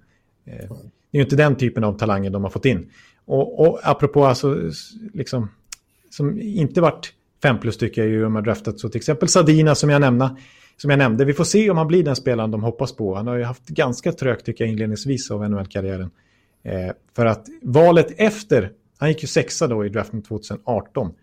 Eh, 0.46 0.54
det 1.12 1.18
är 1.18 1.20
ju 1.20 1.22
inte 1.22 1.36
den 1.36 1.56
typen 1.56 1.84
av 1.84 1.98
talanger 1.98 2.30
de 2.30 2.44
har 2.44 2.52
fått 2.52 2.66
in. 2.66 2.90
Och, 3.26 3.60
och 3.60 3.80
apropå 3.84 4.26
alltså, 4.26 4.72
liksom, 5.14 5.50
som 6.10 6.42
inte 6.42 6.82
varit 6.82 7.14
fem 7.42 7.60
plus 7.60 7.78
tycker 7.78 8.02
jag 8.02 8.12
ju 8.12 8.22
de 8.22 8.36
har 8.36 8.42
draftat. 8.42 8.80
Så 8.80 8.90
till 8.90 9.00
exempel 9.00 9.30
Sadina 9.30 9.76
som 9.76 9.90
jag, 9.90 10.02
nämna, 10.02 10.38
som 10.78 10.90
jag 10.90 10.98
nämnde. 10.98 11.26
Vi 11.26 11.34
får 11.34 11.44
se 11.44 11.70
om 11.70 11.78
han 11.78 11.88
blir 11.88 12.04
den 12.04 12.16
spelaren 12.16 12.52
de 12.52 12.64
hoppas 12.64 12.96
på. 12.96 13.16
Han 13.16 13.28
har 13.28 13.36
ju 13.36 13.44
haft 13.44 13.68
ganska 13.68 14.12
trögt 14.12 14.46
tycker 14.46 14.64
jag 14.64 14.72
inledningsvis 14.72 15.32
av 15.32 15.50
NHL-karriären. 15.50 16.12
Eh, 16.64 16.92
för 17.16 17.26
att 17.26 17.48
valet 17.62 18.08
efter, 18.18 18.72
han 18.98 19.10
gick 19.10 19.22
ju 19.22 19.28
sexa 19.28 19.68
då 19.68 19.86
i 19.86 19.90
draften 19.90 20.22
2018. 20.22 21.14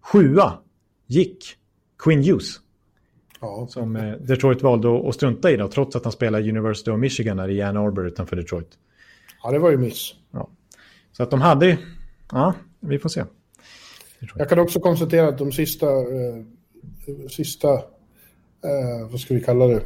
Sjua 0.00 0.58
gick 1.06 1.56
Quinn 1.98 2.22
Hughes. 2.24 2.60
Ja. 3.40 3.66
Som 3.70 3.96
eh, 3.96 4.12
Detroit 4.12 4.62
valde 4.62 5.08
att 5.08 5.14
strunta 5.14 5.50
i 5.50 5.56
då, 5.56 5.68
trots 5.68 5.96
att 5.96 6.04
han 6.04 6.12
spelar 6.12 6.48
University 6.48 6.90
of 6.90 6.98
Michigan 6.98 7.38
här 7.38 7.50
i 7.50 7.62
Ann 7.62 7.76
Arbor 7.76 8.06
utanför 8.06 8.36
Detroit. 8.36 8.68
Ja, 9.42 9.50
det 9.50 9.58
var 9.58 9.70
ju 9.70 9.76
miss. 9.76 10.14
Ja. 10.30 10.48
Så 11.12 11.22
att 11.22 11.30
de 11.30 11.40
hade... 11.40 11.78
Ja, 12.32 12.54
vi 12.80 12.98
får 12.98 13.08
se. 13.08 13.24
Jag 14.34 14.48
kan 14.48 14.58
också 14.58 14.80
konstatera 14.80 15.28
att 15.28 15.38
de 15.38 15.52
sista... 15.52 15.86
Eh, 15.86 16.44
sista... 17.28 17.82
Eh, 18.64 19.10
vad 19.10 19.20
ska 19.20 19.34
vi 19.34 19.40
kalla 19.40 19.66
det? 19.66 19.82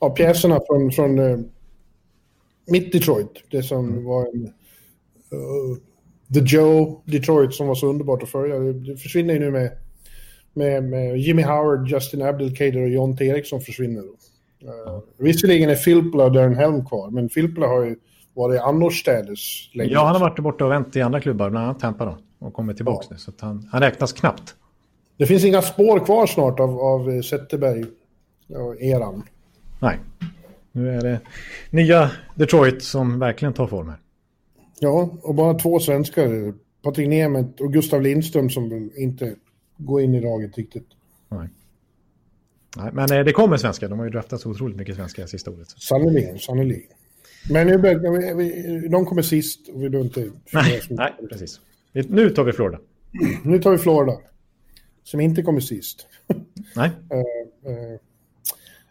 Ja, 0.00 0.10
pjäserna 0.10 0.60
från, 0.66 0.92
från 0.92 1.18
eh, 1.18 1.38
mitt 2.66 2.92
Detroit. 2.92 3.44
Det 3.50 3.62
som 3.62 3.88
mm. 3.88 4.04
var 4.04 4.26
en... 4.26 4.44
Uh, 5.32 5.76
The 6.34 6.40
Joe 6.40 7.02
Detroit 7.04 7.54
som 7.54 7.66
var 7.66 7.74
så 7.74 7.86
underbart 7.86 8.22
att 8.22 8.28
följa. 8.28 8.58
Det, 8.58 8.72
det 8.72 8.96
försvinner 8.96 9.34
ju 9.34 9.40
nu 9.40 9.50
med 9.50 9.70
med, 10.54 10.84
med 10.84 11.18
Jimmy 11.18 11.42
Howard, 11.42 11.88
Justin 11.88 12.22
Abdelkader 12.22 12.82
och 12.82 12.88
John 12.88 13.16
T. 13.16 13.24
Eriksson 13.24 13.60
försvinner. 13.60 14.02
Uh, 14.02 15.00
visserligen 15.18 15.70
är 15.70 15.74
Filppla 15.74 16.24
och 16.24 16.32
Darren 16.32 16.54
Helm 16.54 16.86
kvar, 16.86 17.10
men 17.10 17.28
Filppla 17.28 17.66
har 17.66 17.84
ju 17.84 17.96
varit 18.34 18.60
annorstädes 18.60 19.74
länge. 19.74 19.92
Ja, 19.92 20.04
han 20.04 20.14
har 20.14 20.20
varit 20.20 20.38
borta 20.38 20.64
och 20.64 20.70
vänt 20.70 20.96
i 20.96 21.00
andra 21.00 21.20
klubbar, 21.20 21.50
bland 21.50 21.66
annat 21.66 21.80
Tampa 21.80 22.04
då, 22.04 22.18
och 22.46 22.54
kommit 22.54 22.76
tillbaka 22.76 23.06
ja. 23.10 23.14
nu, 23.14 23.18
så 23.18 23.32
han, 23.40 23.68
han 23.72 23.80
räknas 23.80 24.12
knappt. 24.12 24.54
Det 25.16 25.26
finns 25.26 25.44
inga 25.44 25.62
spår 25.62 26.04
kvar 26.04 26.26
snart 26.26 26.60
av, 26.60 26.78
av 26.78 27.22
Zetterberg 27.22 27.84
och 28.48 28.82
eran. 28.82 29.22
Nej, 29.80 29.98
nu 30.72 30.90
är 30.90 31.02
det 31.02 31.20
nya 31.70 32.10
Detroit 32.34 32.82
som 32.82 33.18
verkligen 33.18 33.54
tar 33.54 33.66
form 33.66 33.88
här. 33.88 33.98
Ja, 34.78 35.10
och 35.22 35.34
bara 35.34 35.54
två 35.54 35.80
svenskar. 35.80 36.54
Patrik 36.82 37.08
Nemeth 37.08 37.62
och 37.62 37.72
Gustav 37.72 38.02
Lindström 38.02 38.50
som 38.50 38.90
inte 38.96 39.34
gå 39.76 40.00
in 40.00 40.14
i 40.14 40.20
laget 40.20 40.58
riktigt. 40.58 40.86
Nej. 41.28 41.48
Nej, 42.76 42.90
men 42.92 43.12
eh, 43.12 43.24
det 43.24 43.32
kommer 43.32 43.56
svenskar. 43.56 43.88
De 43.88 43.98
har 43.98 44.06
ju 44.06 44.12
draftat 44.12 44.46
otroligt 44.46 44.76
mycket 44.76 44.96
svenskar 44.96 45.26
sista 45.26 45.50
året. 45.50 45.68
Sannerligen, 45.68 46.38
sannerligen. 46.38 46.90
Men 47.50 47.66
nu 47.66 48.88
de 48.88 49.06
kommer 49.06 49.22
sist 49.22 49.68
och 49.68 49.82
vi 49.82 49.90
behöver 49.90 50.06
inte... 50.06 50.30
Nej, 50.52 50.80
nej, 50.90 51.12
precis. 51.30 51.60
Nu 51.92 52.30
tar 52.30 52.44
vi 52.44 52.52
Florida. 52.52 52.78
Nu 53.42 53.58
tar 53.58 53.70
vi 53.70 53.78
Florida. 53.78 54.18
Som 55.04 55.20
inte 55.20 55.42
kommer 55.42 55.60
sist. 55.60 56.06
Nej. 56.76 56.90
uh, 57.14 57.70
uh, 57.70 57.98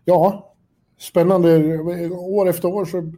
ja, 0.05 0.53
spännande. 0.99 1.79
År 2.09 2.49
efter 2.49 2.67
år 2.67 2.85
så 2.85 3.13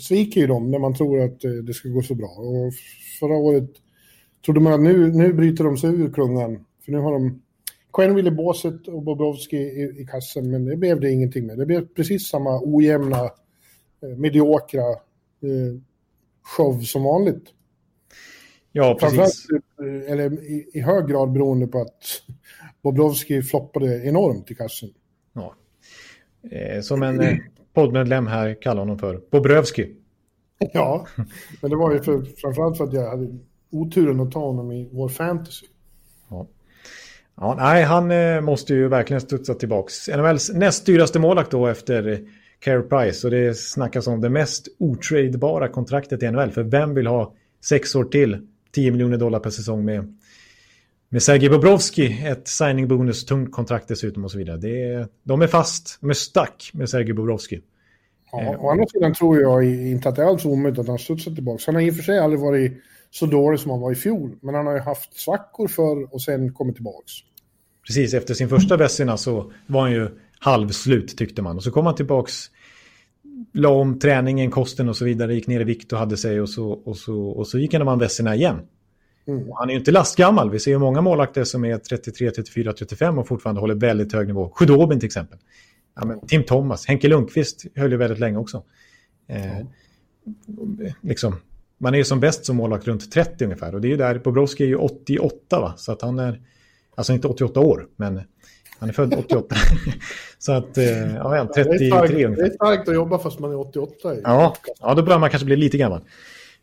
sviker 0.00 0.40
ju 0.40 0.46
de 0.46 0.70
när 0.70 0.78
man 0.78 0.94
tror 0.94 1.20
att 1.20 1.40
det 1.66 1.74
ska 1.74 1.88
gå 1.88 2.02
så 2.02 2.14
bra. 2.14 2.28
Och 2.28 2.72
förra 3.20 3.36
året 3.36 3.70
trodde 4.44 4.60
man 4.60 4.72
att 4.72 4.80
nu, 4.80 5.12
nu 5.12 5.32
bryter 5.32 5.64
de 5.64 5.76
sig 5.76 5.90
ur 5.90 6.12
klungan 6.12 6.64
för 6.84 6.92
nu 6.92 6.98
har 6.98 7.12
de 7.12 7.42
Quenville 7.92 8.28
i 8.28 8.32
båset 8.32 8.88
och 8.88 9.02
Bobrovski 9.02 9.56
i, 9.56 10.02
i 10.02 10.06
kassen, 10.06 10.50
men 10.50 10.64
det 10.64 10.76
blev 10.76 11.00
det 11.00 11.10
ingenting 11.10 11.46
med. 11.46 11.58
Det 11.58 11.66
blev 11.66 11.86
precis 11.86 12.28
samma 12.28 12.60
ojämna, 12.64 13.24
eh, 14.02 14.16
mediokra 14.16 14.88
eh, 15.42 15.80
show 16.42 16.80
som 16.80 17.02
vanligt. 17.02 17.44
Ja, 18.72 18.98
precis. 19.00 19.46
Eh, 19.50 20.12
eller 20.12 20.32
i, 20.32 20.70
i, 20.72 20.80
hög 20.80 21.06
grad 21.06 21.32
beroende 21.32 21.66
på 21.66 21.80
att 21.80 22.22
Bobrovski 22.82 23.42
floppade 23.42 24.04
enormt 24.04 24.50
i 24.50 24.54
kassen. 24.54 24.88
Ja. 25.32 25.54
Eh, 26.50 26.80
som 26.80 27.02
en 27.02 27.20
eh, 27.20 27.36
poddmedlem 27.74 28.26
här 28.26 28.62
kallar 28.62 28.80
honom 28.80 28.98
för 28.98 29.20
Bobrovski. 29.30 29.96
Ja, 30.72 31.06
men 31.60 31.70
det 31.70 31.76
var 31.76 31.92
ju 31.92 32.02
för, 32.02 32.24
framförallt 32.36 32.76
för 32.76 32.84
att 32.84 32.92
jag 32.92 33.10
hade 33.10 33.38
oturen 33.70 34.20
att 34.20 34.32
ta 34.32 34.40
honom 34.40 34.72
i 34.72 34.88
vår 34.92 35.08
fantasy. 35.08 35.66
Ja. 36.28 36.46
Ja, 37.34 37.54
nej, 37.58 37.82
han 37.82 38.10
eh, 38.10 38.40
måste 38.40 38.74
ju 38.74 38.88
verkligen 38.88 39.20
studsa 39.20 39.54
tillbaks. 39.54 40.08
NHLs 40.08 40.52
näst 40.54 40.86
dyraste 40.86 41.18
målakt 41.18 41.50
då 41.50 41.66
efter 41.66 42.20
Care 42.58 42.82
Price. 42.82 43.26
Och 43.26 43.30
det 43.30 43.56
snackas 43.56 44.06
om 44.06 44.20
det 44.20 44.30
mest 44.30 44.68
otradebara 44.78 45.68
kontraktet 45.68 46.22
i 46.22 46.30
NHL. 46.30 46.50
För 46.50 46.62
vem 46.62 46.94
vill 46.94 47.06
ha 47.06 47.34
sex 47.64 47.94
år 47.94 48.04
till, 48.04 48.46
10 48.74 48.90
miljoner 48.90 49.16
dollar 49.16 49.38
per 49.38 49.50
säsong 49.50 49.84
med, 49.84 50.18
med 51.08 51.22
Sergej 51.22 51.50
Bobrovski, 51.50 52.26
ett 52.26 52.48
signing 52.48 52.88
bonus, 52.88 53.24
tungt 53.24 53.52
kontrakt 53.52 53.88
dessutom 53.88 54.24
och 54.24 54.30
så 54.30 54.38
vidare. 54.38 54.56
Det 54.56 55.08
de 55.22 55.42
är 55.42 55.46
fast, 55.46 55.98
de 56.00 56.10
är 56.10 56.14
stuck 56.14 56.70
med 56.72 56.88
Sergej 56.88 57.14
Bobrovski. 57.14 57.60
Ja, 58.32 58.56
å 58.58 58.70
andra 58.70 58.86
sidan 58.86 59.14
tror 59.14 59.40
jag 59.40 59.64
inte 59.64 60.08
att 60.08 60.16
det 60.16 60.22
är 60.22 60.26
alls 60.26 60.44
omöjligt 60.44 60.78
att 60.78 60.88
han 60.88 60.98
studsar 60.98 61.30
tillbaka. 61.34 61.62
Han 61.66 61.74
har 61.74 61.82
i 61.82 61.90
och 61.90 61.94
för 61.94 62.02
sig 62.02 62.18
aldrig 62.18 62.40
varit 62.40 62.72
så 63.10 63.26
dålig 63.26 63.60
som 63.60 63.70
han 63.70 63.80
var 63.80 63.92
i 63.92 63.94
fjol, 63.94 64.38
men 64.42 64.54
han 64.54 64.66
har 64.66 64.74
ju 64.74 64.80
haft 64.80 65.20
svackor 65.20 65.68
för 65.68 66.14
och 66.14 66.22
sen 66.22 66.52
kommit 66.52 66.74
tillbaka. 66.74 67.04
Precis, 67.86 68.14
efter 68.14 68.34
sin 68.34 68.48
första 68.48 68.76
Vessina 68.76 69.16
så 69.16 69.52
var 69.66 69.80
han 69.80 69.92
ju 69.92 70.08
halvslut 70.38 71.18
tyckte 71.18 71.42
man. 71.42 71.56
Och 71.56 71.62
så 71.62 71.70
kom 71.70 71.86
han 71.86 71.94
tillbaka, 71.94 72.30
la 73.52 73.68
om 73.68 73.98
träningen, 73.98 74.50
kosten 74.50 74.88
och 74.88 74.96
så 74.96 75.04
vidare, 75.04 75.34
gick 75.34 75.46
ner 75.46 75.60
i 75.60 75.64
vikt 75.64 75.92
och 75.92 75.98
hade 75.98 76.16
sig 76.16 76.40
och 76.40 76.48
så, 76.48 76.70
och 76.70 76.96
så, 76.96 77.28
och 77.28 77.46
så 77.46 77.58
gick 77.58 77.72
han 77.72 77.82
och 77.82 77.86
vann 77.86 77.98
Vessina 77.98 78.34
igen. 78.34 78.60
Mm. 79.26 79.48
Han 79.54 79.68
är 79.68 79.72
ju 79.72 79.78
inte 79.78 79.90
lastgammal. 79.90 80.50
Vi 80.50 80.58
ser 80.58 80.70
ju 80.70 80.78
många 80.78 81.00
målakter 81.00 81.44
som 81.44 81.64
är 81.64 81.78
33, 81.78 82.30
34, 82.30 82.72
35 82.72 83.18
och 83.18 83.28
fortfarande 83.28 83.60
håller 83.60 83.74
väldigt 83.74 84.12
hög 84.12 84.26
nivå. 84.26 84.52
Sjudobin 84.54 85.00
till 85.00 85.06
exempel. 85.06 85.38
Ja, 85.94 86.20
Tim 86.28 86.44
Thomas, 86.44 86.86
Henke 86.86 87.08
Lundqvist 87.08 87.66
höll 87.74 87.90
ju 87.90 87.96
väldigt 87.96 88.18
länge 88.18 88.38
också. 88.38 88.62
Eh, 89.28 89.56
mm. 89.56 89.66
liksom, 91.00 91.36
man 91.78 91.94
är 91.94 91.98
ju 91.98 92.04
som 92.04 92.20
bäst 92.20 92.44
som 92.44 92.56
målvakt 92.56 92.86
runt 92.86 93.12
30 93.12 93.44
ungefär. 93.44 93.74
Och 93.74 93.80
det 93.80 93.88
är 93.88 93.90
ju 93.90 93.96
där, 93.96 94.18
Bobrovski 94.18 94.64
är 94.64 94.68
ju 94.68 94.76
88 94.76 95.60
va? 95.60 95.74
Så 95.76 95.92
att 95.92 96.02
han 96.02 96.18
är, 96.18 96.40
alltså 96.94 97.12
inte 97.12 97.28
88 97.28 97.60
år, 97.60 97.88
men 97.96 98.20
han 98.80 98.88
är 98.88 98.92
född 98.92 99.14
88. 99.14 99.56
så 100.38 100.52
att, 100.52 100.78
eh, 100.78 101.14
ja, 101.14 101.48
33 101.54 101.78
det 101.78 101.84
är 101.84 101.90
starkt. 101.90 102.36
Det 102.36 102.46
är 102.46 102.50
starkt 102.50 102.88
att 102.88 102.94
jobba 102.94 103.18
fast 103.18 103.38
man 103.38 103.50
är 103.50 103.60
88. 103.60 104.14
Ja, 104.22 104.56
ja, 104.80 104.94
då 104.94 105.02
börjar 105.02 105.18
man 105.18 105.30
kanske 105.30 105.46
bli 105.46 105.56
lite 105.56 105.78
gammal. 105.78 106.00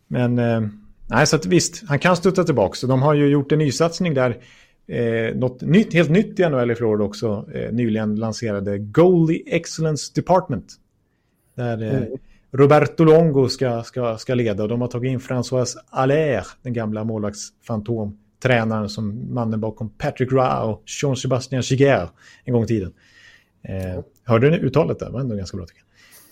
Men, 0.07 0.39
eh, 0.39 0.61
nej, 1.07 1.27
så 1.27 1.35
att 1.35 1.45
visst, 1.45 1.84
han 1.88 1.99
kan 1.99 2.15
studsa 2.15 2.44
tillbaka. 2.44 2.76
Så 2.76 2.88
de 2.88 3.02
har 3.02 3.14
ju 3.14 3.27
gjort 3.27 3.52
en 3.52 3.60
nysatsning 3.60 4.14
där. 4.14 4.38
Eh, 4.88 5.35
något 5.35 5.61
nytt, 5.61 5.94
helt 5.94 6.10
nytt 6.10 6.39
i 6.39 6.49
NHL 6.49 6.72
i 6.72 6.76
Florida 6.76 7.03
också, 7.03 7.45
eh, 7.53 7.72
nyligen 7.73 8.15
lanserade 8.15 8.77
Goalie 8.77 9.44
Excellence 9.48 10.11
Department. 10.15 10.73
Där 11.56 11.84
eh, 11.84 11.98
mm. 11.98 12.10
Roberto 12.52 13.03
Longo 13.03 13.49
ska, 13.49 13.84
ska, 13.84 14.18
ska 14.18 14.35
leda 14.35 14.64
och 14.64 14.69
de 14.69 14.81
har 14.81 14.88
tagit 14.88 15.10
in 15.10 15.19
François 15.19 15.77
Allaire, 15.89 16.45
den 16.61 16.73
gamla 16.73 17.03
målvaktsfantom 17.03 18.18
tränaren 18.39 18.89
som 18.89 19.34
mannen 19.34 19.59
bakom 19.59 19.89
Patrick 19.89 20.31
Roy 20.31 20.69
och 20.72 20.84
Jean-Sébastien 20.85 22.09
en 22.43 22.53
gång 22.53 22.64
i 22.64 22.68
tiden. 22.68 22.93
Eh, 23.64 24.03
hörde 24.23 24.49
ni 24.49 24.57
uttalet 24.57 24.99
där? 24.99 25.05
Det 25.05 25.11
var 25.11 25.19
ändå 25.19 25.35
ganska 25.35 25.57
bra 25.57 25.65
tycker 25.65 25.84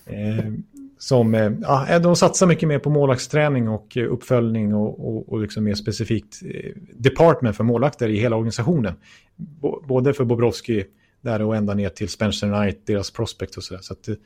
jag. 0.04 0.38
Eh, 0.38 0.52
som, 0.98 1.34
eh, 1.34 1.52
ja, 1.62 1.88
eh, 1.88 2.00
de 2.00 2.16
satsar 2.16 2.46
mycket 2.46 2.68
mer 2.68 2.78
på 2.78 2.90
målvaktsträning 2.90 3.68
och 3.68 3.96
eh, 3.96 4.12
uppföljning 4.12 4.74
och, 4.74 5.08
och, 5.08 5.28
och 5.28 5.40
liksom 5.40 5.64
mer 5.64 5.74
specifikt 5.74 6.42
eh, 6.44 6.72
department 6.94 7.56
för 7.56 7.64
målvakter 7.64 8.08
i 8.08 8.18
hela 8.18 8.36
organisationen. 8.36 8.94
B 9.36 9.68
både 9.88 10.14
för 10.14 10.24
Bobrovski 10.24 10.84
där 11.20 11.42
och 11.42 11.56
ända 11.56 11.74
ner 11.74 11.88
till 11.88 12.08
Spencer 12.08 12.46
Knight, 12.46 12.86
deras 12.86 13.10
prospect 13.10 13.56
och 13.56 13.64
sådär. 13.64 13.80
Så, 13.82 13.94
så 14.02 14.10
eh, 14.10 14.16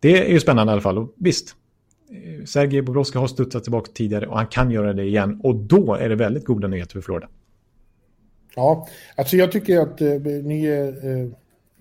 det 0.00 0.26
är 0.28 0.32
ju 0.32 0.40
spännande 0.40 0.70
i 0.70 0.72
alla 0.72 0.82
fall. 0.82 0.98
Och 0.98 1.14
visst, 1.16 1.56
Sergej 2.46 2.82
Bobrovski 2.82 3.18
har 3.18 3.26
studsat 3.26 3.62
tillbaka 3.62 3.90
tidigare 3.94 4.26
och 4.26 4.36
han 4.36 4.46
kan 4.46 4.70
göra 4.70 4.92
det 4.92 5.04
igen. 5.04 5.40
Och 5.42 5.56
då 5.56 5.94
är 5.94 6.08
det 6.08 6.16
väldigt 6.16 6.44
goda 6.44 6.68
nyheter 6.68 6.92
för 6.92 7.00
Florida. 7.00 7.28
Ja, 8.56 8.88
alltså 9.16 9.36
jag 9.36 9.52
tycker 9.52 9.80
att 9.80 10.00
eh, 10.00 10.08
nya 10.42 10.88
eh, 10.88 11.28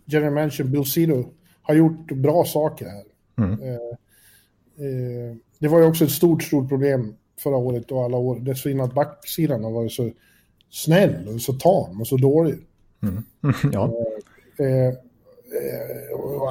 general 0.06 0.34
manager 0.34 0.64
Bill 0.64 0.86
Cito 0.86 1.26
har 1.62 1.76
gjort 1.76 2.12
bra 2.12 2.46
saker 2.46 2.86
här. 2.86 3.04
Mm. 3.38 3.62
Eh, 3.62 3.74
eh, 4.88 5.36
det 5.60 5.68
var 5.68 5.80
ju 5.80 5.86
också 5.86 6.04
ett 6.04 6.12
stort, 6.12 6.44
stort 6.44 6.70
problem 6.70 7.16
förra 7.40 7.58
året 7.58 7.92
och 7.92 8.04
alla 8.04 8.18
år 8.18 8.40
dessförinnan 8.40 8.86
att 8.86 8.94
backsidan 8.94 9.64
har 9.64 9.72
varit 9.72 9.92
så 9.92 10.12
snäll 10.70 11.28
och 11.28 11.42
så 11.42 11.54
tam 11.54 12.02
och 12.02 12.08
så 12.08 12.18
dålig. 12.18 12.56
Mm. 13.04 13.24
ja. 13.72 13.94
Eh, 14.58 14.94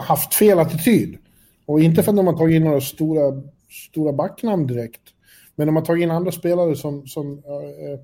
haft 0.02 0.34
fel 0.34 0.58
attityd. 0.58 1.18
Och 1.66 1.80
inte 1.80 2.02
för 2.02 2.12
att 2.12 2.16
de 2.16 2.26
har 2.26 2.36
tagit 2.36 2.56
in 2.56 2.64
några 2.64 2.80
stora 2.80 3.42
stora 3.72 4.12
backnamn 4.12 4.66
direkt. 4.66 5.14
Men 5.56 5.66
de 5.66 5.76
har 5.76 5.84
tagit 5.84 6.02
in 6.02 6.10
andra 6.10 6.32
spelare 6.32 6.76
som, 6.76 7.06
som 7.06 7.38
äh, 7.38 8.00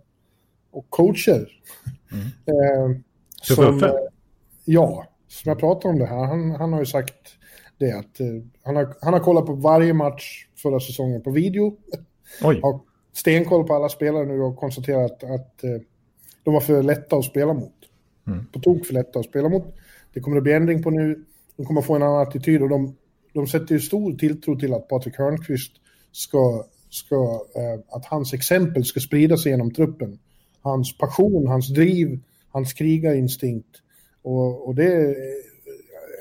och 0.70 0.90
coacher. 0.90 1.48
Mm. 2.12 2.26
äh, 2.46 3.00
som, 3.42 3.82
äh, 3.84 3.90
ja, 4.64 5.06
som 5.28 5.48
jag 5.48 5.58
pratade 5.58 5.94
om 5.94 5.98
det 5.98 6.06
här. 6.06 6.26
Han, 6.26 6.50
han 6.50 6.72
har 6.72 6.80
ju 6.80 6.86
sagt 6.86 7.14
det 7.78 7.92
att 7.92 8.20
han, 8.62 8.76
har, 8.76 8.94
han 9.00 9.12
har 9.12 9.20
kollat 9.20 9.46
på 9.46 9.52
varje 9.52 9.92
match 9.94 10.46
förra 10.56 10.80
säsongen 10.80 11.22
på 11.22 11.30
video. 11.30 11.76
Oj. 12.42 12.60
Har 12.62 12.80
stenkoll 13.12 13.66
på 13.66 13.74
alla 13.74 13.88
spelare 13.88 14.26
nu 14.26 14.40
och 14.40 14.56
konstaterat 14.56 15.24
att 15.24 15.64
de 16.44 16.54
var 16.54 16.60
för 16.60 16.82
lätta 16.82 17.16
att 17.16 17.24
spela 17.24 17.52
mot. 17.52 17.74
Mm. 18.26 18.46
På 18.52 18.60
tok 18.60 18.86
för 18.86 18.94
lätta 18.94 19.18
att 19.18 19.24
spela 19.24 19.48
mot. 19.48 19.74
Det 20.14 20.20
kommer 20.20 20.36
att 20.36 20.42
bli 20.42 20.52
ändring 20.52 20.82
på 20.82 20.90
nu. 20.90 21.24
De 21.56 21.66
kommer 21.66 21.80
att 21.80 21.86
få 21.86 21.96
en 21.96 22.02
annan 22.02 22.22
attityd 22.22 22.62
och 22.62 22.68
de 22.68 22.96
de 23.32 23.46
sätter 23.46 23.74
ju 23.74 23.80
stor 23.80 24.12
tilltro 24.12 24.58
till 24.58 24.74
att 24.74 24.88
Patrik 24.88 25.18
Hörnqvist 25.18 25.72
ska, 26.12 26.64
ska 26.90 27.42
eh, 27.56 27.96
att 27.96 28.04
hans 28.04 28.32
exempel 28.32 28.84
ska 28.84 29.00
sprida 29.00 29.36
sig 29.36 29.52
genom 29.52 29.70
truppen. 29.70 30.18
Hans 30.62 30.98
passion, 30.98 31.46
hans 31.46 31.68
driv, 31.68 32.20
hans 32.50 32.72
krigarinstinkt. 32.72 33.82
Och, 34.22 34.68
och 34.68 34.74
det 34.74 35.16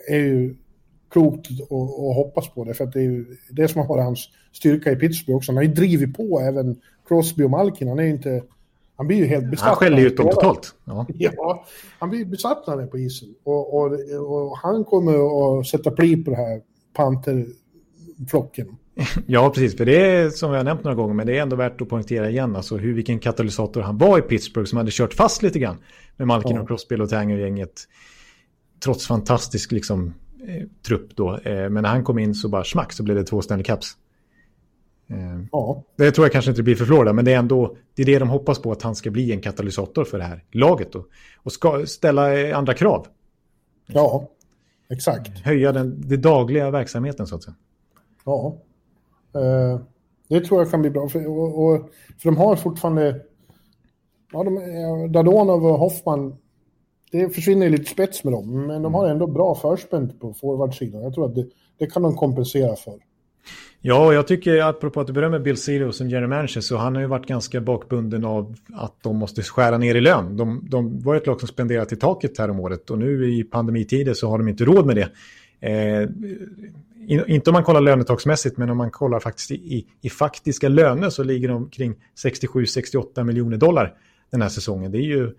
är 0.07 0.17
ju 0.17 0.55
klokt 1.09 1.51
att, 1.61 1.69
hoppas 2.15 2.49
på 2.49 2.63
det, 2.63 2.73
för 2.73 2.83
att 2.83 2.93
det 2.93 2.99
är 2.99 3.03
ju 3.03 3.25
det 3.49 3.67
som 3.67 3.81
har 3.81 3.87
varit 3.87 4.03
hans 4.03 4.29
styrka 4.53 4.91
i 4.91 4.95
Pittsburgh 4.95 5.37
också. 5.37 5.51
Han 5.51 5.57
har 5.57 5.63
ju 5.63 5.73
drivit 5.73 6.17
på 6.17 6.39
även 6.39 6.81
Crosby 7.07 7.43
och 7.43 7.49
Malkin. 7.49 7.87
Han 7.87 7.99
är 7.99 8.03
ju 8.03 8.09
inte... 8.09 8.43
Han 8.95 9.07
blir 9.07 9.17
ju 9.17 9.25
helt 9.25 9.51
besatt. 9.51 9.67
Han 9.67 9.75
skäller 9.75 9.97
ju 9.97 10.07
ut 10.07 10.17
dem 10.17 10.29
totalt. 10.29 10.75
Ja. 10.85 11.05
ja, 11.13 11.65
han 11.99 12.09
blir 12.09 12.25
besatt 12.25 12.67
när 12.67 12.75
han 12.75 12.83
är 12.83 12.87
på 12.87 12.97
isen. 12.97 13.35
Och, 13.43 13.73
och, 13.73 13.91
och 14.27 14.57
han 14.57 14.83
kommer 14.83 15.59
att 15.59 15.67
sätta 15.67 15.91
pli 15.91 16.23
på 16.23 16.31
det 16.31 16.37
här 16.37 16.61
panterflocken. 16.97 18.67
Ja, 19.25 19.49
precis. 19.49 19.77
För 19.77 19.85
det 19.85 20.05
är 20.05 20.29
som 20.29 20.51
jag 20.51 20.59
har 20.59 20.63
nämnt 20.63 20.83
några 20.83 20.95
gånger, 20.95 21.13
men 21.13 21.27
det 21.27 21.37
är 21.37 21.41
ändå 21.41 21.55
värt 21.55 21.81
att 21.81 21.89
poängtera 21.89 22.29
igen. 22.29 22.55
Alltså 22.55 22.77
hur, 22.77 22.93
vilken 22.93 23.19
katalysator 23.19 23.81
han 23.81 23.97
var 23.97 24.19
i 24.19 24.21
Pittsburgh 24.21 24.69
som 24.69 24.77
hade 24.77 24.91
kört 24.91 25.13
fast 25.13 25.41
lite 25.41 25.59
grann 25.59 25.77
med 26.17 26.27
Malkin 26.27 26.55
ja. 26.55 26.61
och 26.61 26.67
Crosby 26.67 26.95
och 26.95 27.09
Tanger-gänget. 27.09 27.83
Trots 28.83 29.07
fantastisk 29.07 29.71
liksom, 29.71 30.13
eh, 30.47 30.63
trupp 30.87 31.15
då. 31.15 31.37
Eh, 31.37 31.69
men 31.69 31.73
när 31.73 31.89
han 31.89 32.03
kom 32.03 32.19
in 32.19 32.35
så 32.35 32.49
bara 32.49 32.63
smack 32.63 32.93
så 32.93 33.03
blev 33.03 33.17
det 33.17 33.23
två 33.23 33.41
Stanley 33.41 33.63
Cups. 33.63 33.91
Eh, 35.09 35.45
ja. 35.51 35.83
Det 35.97 36.11
tror 36.11 36.25
jag 36.25 36.31
kanske 36.31 36.51
inte 36.51 36.63
blir 36.63 36.75
för 36.75 36.85
Florida, 36.85 37.13
men 37.13 37.25
det 37.25 37.33
är 37.33 37.37
ändå 37.37 37.77
det, 37.95 38.01
är 38.01 38.05
det 38.05 38.19
de 38.19 38.29
hoppas 38.29 38.61
på 38.61 38.71
att 38.71 38.81
han 38.81 38.95
ska 38.95 39.11
bli 39.11 39.31
en 39.31 39.41
katalysator 39.41 40.03
för 40.05 40.17
det 40.17 40.23
här 40.23 40.43
laget 40.51 40.91
då. 40.91 41.05
Och 41.43 41.51
ska 41.51 41.85
ställa 41.85 42.55
andra 42.55 42.73
krav. 42.73 43.07
Ja, 43.87 44.29
Exakt. 44.89 45.39
Höja 45.39 45.71
den, 45.71 46.01
den 46.01 46.21
dagliga 46.21 46.71
verksamheten 46.71 47.27
så 47.27 47.35
att 47.35 47.43
säga. 47.43 47.55
Ja. 48.25 48.57
Eh, 49.35 49.79
det 50.27 50.41
tror 50.41 50.61
jag 50.61 50.71
kan 50.71 50.81
bli 50.81 50.89
bra. 50.89 51.09
För, 51.09 51.27
och, 51.27 51.65
och, 51.65 51.89
för 52.17 52.29
de 52.29 52.37
har 52.37 52.55
fortfarande... 52.55 53.21
Ja, 54.31 54.43
de, 54.43 55.11
Dadonov 55.11 55.65
och 55.65 55.79
Hoffman, 55.79 56.37
det 57.11 57.29
försvinner 57.29 57.69
lite 57.69 57.91
spets 57.91 58.23
med 58.23 58.33
dem. 58.33 58.67
Men 58.67 58.81
de 58.81 58.93
har 58.93 59.07
ändå 59.07 59.27
bra 59.27 59.55
förspänt 59.55 60.19
på 60.19 60.33
forwardsidan. 60.33 61.01
Jag 61.01 61.13
tror 61.13 61.25
att 61.25 61.35
det, 61.35 61.47
det 61.77 61.87
kan 61.87 62.01
de 62.01 62.15
kompensera 62.15 62.75
för. 62.75 62.99
Ja, 63.81 64.05
och 64.05 64.13
jag 64.13 64.27
tycker 64.27 64.61
apropå 64.61 65.01
att 65.01 65.07
du 65.07 65.13
berömmer 65.13 65.39
Bill 65.39 65.57
Sirius 65.57 65.97
som 65.97 66.09
general 66.09 66.29
manager 66.29 66.61
så 66.61 66.77
han 66.77 66.95
har 66.95 67.01
ju 67.01 67.07
varit 67.07 67.25
ganska 67.25 67.61
bakbunden 67.61 68.25
av 68.25 68.55
att 68.73 69.03
de 69.03 69.17
måste 69.17 69.43
skära 69.43 69.77
ner 69.77 69.95
i 69.95 70.01
lön. 70.01 70.37
De, 70.37 70.67
de 70.69 71.01
var 71.01 71.15
ett 71.15 71.27
lag 71.27 71.39
som 71.39 71.47
spenderat 71.47 71.91
i 71.91 71.95
taket 71.95 72.37
här 72.37 72.49
om 72.49 72.59
året 72.59 72.89
och 72.89 72.99
nu 72.99 73.33
i 73.33 73.43
pandemitider 73.43 74.13
så 74.13 74.29
har 74.29 74.37
de 74.37 74.47
inte 74.47 74.65
råd 74.65 74.85
med 74.85 74.95
det. 74.95 75.09
Eh, 75.59 76.09
inte 77.27 77.49
om 77.49 77.53
man 77.53 77.63
kollar 77.63 77.81
lönetaksmässigt 77.81 78.57
men 78.57 78.69
om 78.69 78.77
man 78.77 78.91
kollar 78.91 79.19
faktiskt 79.19 79.51
i, 79.51 79.85
i 80.01 80.09
faktiska 80.09 80.69
löner 80.69 81.09
så 81.09 81.23
ligger 81.23 81.47
de 81.49 81.69
kring 81.69 81.95
67-68 82.23 83.23
miljoner 83.23 83.57
dollar 83.57 83.93
den 84.31 84.41
här 84.41 84.49
säsongen. 84.49 84.91
Det 84.91 84.97
är 84.97 85.01
ju 85.01 85.33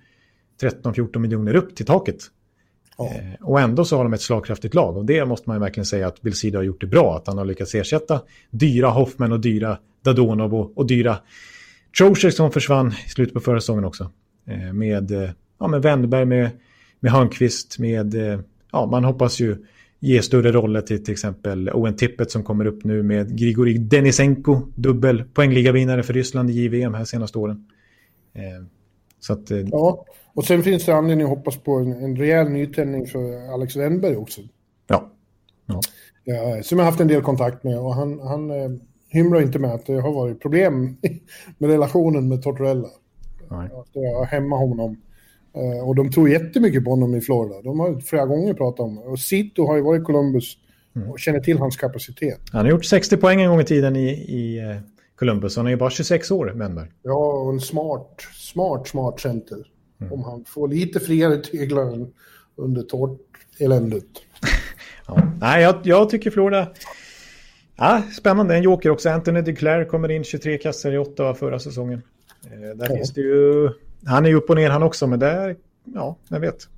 13-14 0.62 1.18
miljoner 1.18 1.56
upp 1.56 1.76
till 1.76 1.86
taket. 1.86 2.30
Ja. 2.98 3.06
Eh, 3.14 3.46
och 3.46 3.60
ändå 3.60 3.84
så 3.84 3.96
har 3.96 4.04
de 4.04 4.12
ett 4.12 4.20
slagkraftigt 4.20 4.74
lag 4.74 4.96
och 4.96 5.04
det 5.04 5.24
måste 5.24 5.50
man 5.50 5.60
verkligen 5.60 5.86
säga 5.86 6.06
att 6.06 6.22
Bill 6.22 6.54
har 6.54 6.62
gjort 6.62 6.80
det 6.80 6.86
bra. 6.86 7.16
Att 7.16 7.26
han 7.26 7.38
har 7.38 7.44
lyckats 7.44 7.74
ersätta 7.74 8.20
dyra 8.50 8.88
Hoffman 8.88 9.32
och 9.32 9.40
dyra 9.40 9.78
Dadonov 10.02 10.54
och, 10.54 10.78
och 10.78 10.86
dyra 10.86 11.18
Trocher 11.98 12.30
som 12.30 12.52
försvann 12.52 12.94
i 13.06 13.10
slutet 13.10 13.34
på 13.34 13.40
förra 13.40 13.60
säsongen 13.60 13.84
också. 13.84 14.10
Eh, 14.46 14.72
med, 14.72 15.10
eh, 15.10 15.30
ja, 15.60 15.68
med 15.68 15.82
Wennberg, 15.82 16.24
med, 16.24 16.50
med 17.00 17.12
Hörnqvist, 17.12 17.78
med, 17.78 18.14
ja, 18.72 18.86
man 18.86 19.04
hoppas 19.04 19.40
ju 19.40 19.56
ge 20.00 20.22
större 20.22 20.52
roller 20.52 20.80
till 20.80 21.04
till 21.04 21.12
exempel 21.12 21.70
Owen 21.70 21.96
Tippett 21.96 22.30
som 22.30 22.44
kommer 22.44 22.66
upp 22.66 22.84
nu 22.84 23.02
med 23.02 23.38
Grigori 23.38 23.78
Denisenko, 23.78 24.62
dubbel 24.74 25.24
poängligavinnare 25.24 26.02
för 26.02 26.14
Ryssland 26.14 26.50
i 26.50 26.52
JVM 26.52 26.94
här 26.94 27.04
senaste 27.04 27.38
åren. 27.38 27.66
Så 29.20 29.32
att, 29.32 29.50
ja, 29.50 30.04
och 30.34 30.44
sen 30.44 30.62
finns 30.62 30.84
det 30.84 30.94
anledning 30.94 31.24
att 31.24 31.30
hoppas 31.30 31.56
på 31.56 31.72
en, 31.72 31.92
en 31.92 32.16
rejäl 32.16 32.48
nytändning 32.48 33.06
för 33.06 33.52
Alex 33.54 33.76
Wennberg 33.76 34.16
också. 34.16 34.40
Ja. 34.86 35.10
ja. 35.66 35.80
ja 36.24 36.62
som 36.62 36.78
jag 36.78 36.84
har 36.84 36.90
haft 36.90 37.00
en 37.00 37.08
del 37.08 37.22
kontakt 37.22 37.64
med 37.64 37.78
och 37.78 37.94
han, 37.94 38.20
han 38.20 38.50
eh, 38.50 38.70
hymlar 39.08 39.40
inte 39.40 39.58
med 39.58 39.70
att 39.70 39.86
det 39.86 40.00
har 40.00 40.12
varit 40.12 40.42
problem 40.42 40.96
med 41.58 41.70
relationen 41.70 42.28
med 42.28 42.42
Tortorella. 42.42 42.88
Nej. 43.50 43.66
Att 43.66 43.92
det 43.92 44.14
har 44.18 44.24
hämmat 44.24 44.58
honom 44.58 44.96
Eh, 45.58 45.88
och 45.88 45.94
de 45.94 46.10
tror 46.10 46.28
jättemycket 46.28 46.84
på 46.84 46.90
honom 46.90 47.14
i 47.14 47.20
Florida. 47.20 47.62
De 47.62 47.80
har 47.80 48.00
flera 48.00 48.26
gånger 48.26 48.54
pratat 48.54 48.80
om 48.80 48.94
det. 48.96 49.02
Och 49.02 49.18
Sito 49.18 49.66
har 49.66 49.76
ju 49.76 49.82
varit 49.82 50.02
i 50.02 50.04
Columbus 50.04 50.56
och 51.10 51.20
känner 51.20 51.40
till 51.40 51.58
hans 51.58 51.76
kapacitet. 51.76 52.40
Han 52.52 52.64
har 52.64 52.70
gjort 52.70 52.84
60 52.84 53.16
poäng 53.16 53.42
en 53.42 53.50
gång 53.50 53.60
i 53.60 53.64
tiden 53.64 53.96
i, 53.96 54.08
i 54.08 54.58
eh, 54.58 54.76
Columbus. 55.18 55.56
Han 55.56 55.66
är 55.66 55.70
ju 55.70 55.76
bara 55.76 55.90
26 55.90 56.30
år, 56.30 56.46
Wennberg. 56.46 56.88
Ja, 57.02 57.32
och 57.32 57.52
en 57.52 57.60
smart, 57.60 58.20
smart, 58.34 58.88
smart 58.88 59.20
center. 59.20 59.58
Om 60.10 60.22
han 60.24 60.44
får 60.44 60.68
lite 60.68 61.00
friare 61.00 61.36
tyglar 61.36 61.82
än 61.92 62.12
under 62.56 62.82
tårteländet. 62.82 64.04
Ja. 65.10 65.22
Nej, 65.40 65.62
jag, 65.62 65.76
jag 65.84 66.10
tycker 66.10 66.30
Florida... 66.30 66.72
Ja, 67.76 68.02
spännande. 68.18 68.56
En 68.56 68.62
joker 68.62 68.90
också. 68.90 69.08
Anthony 69.10 69.40
DeClaire 69.40 69.84
kommer 69.84 70.08
in 70.10 70.24
23 70.24 70.58
kassar 70.58 70.92
i 70.92 70.98
Ottawa 70.98 71.34
förra 71.34 71.58
säsongen. 71.58 72.02
Eh, 72.46 72.76
där 72.76 72.86
Ja. 72.90 72.96
finns 72.96 73.14
det 73.14 73.20
ju... 73.20 73.68
Han 74.06 74.24
är 74.24 74.28
ju 74.28 74.34
upp 74.36 74.50
och 74.50 74.56
ner 74.56 74.70
han 74.70 74.82
också, 74.82 75.06
men 75.06 75.18
där... 75.18 75.56
Ja, 75.84 76.16
jag 76.28 76.40
vet. 76.40 76.68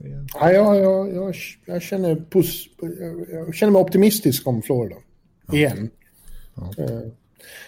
Är- 0.00 0.26
Ja, 0.34 0.52
jag, 0.52 0.76
jag, 0.76 1.14
jag, 1.14 1.34
jag, 1.66 1.82
känner 1.82 2.24
pus, 2.30 2.64
jag, 3.32 3.54
känner 3.54 3.72
mig 3.72 3.80
optimistisk 3.82 4.46
om 4.46 4.62
Florida. 4.62 4.96
Igen. 5.52 5.90
Eh, 6.78 7.00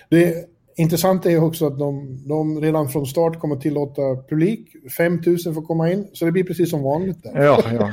Det 0.08 0.48
intressanta 0.76 1.30
är 1.30 1.42
också 1.42 1.66
att 1.66 1.78
de, 1.78 2.22
de 2.28 2.60
redan 2.60 2.88
från 2.88 3.06
start 3.06 3.40
kommer 3.40 3.56
tillåta 3.56 4.02
publik. 4.28 4.68
5 4.96 5.22
000 5.26 5.38
får 5.54 5.62
komma 5.62 5.92
in, 5.92 6.08
så 6.12 6.24
det 6.24 6.32
blir 6.32 6.44
precis 6.44 6.70
som 6.70 6.82
vanligt 6.82 7.22
där. 7.22 7.42
Ja, 7.44 7.62
ja. 7.72 7.92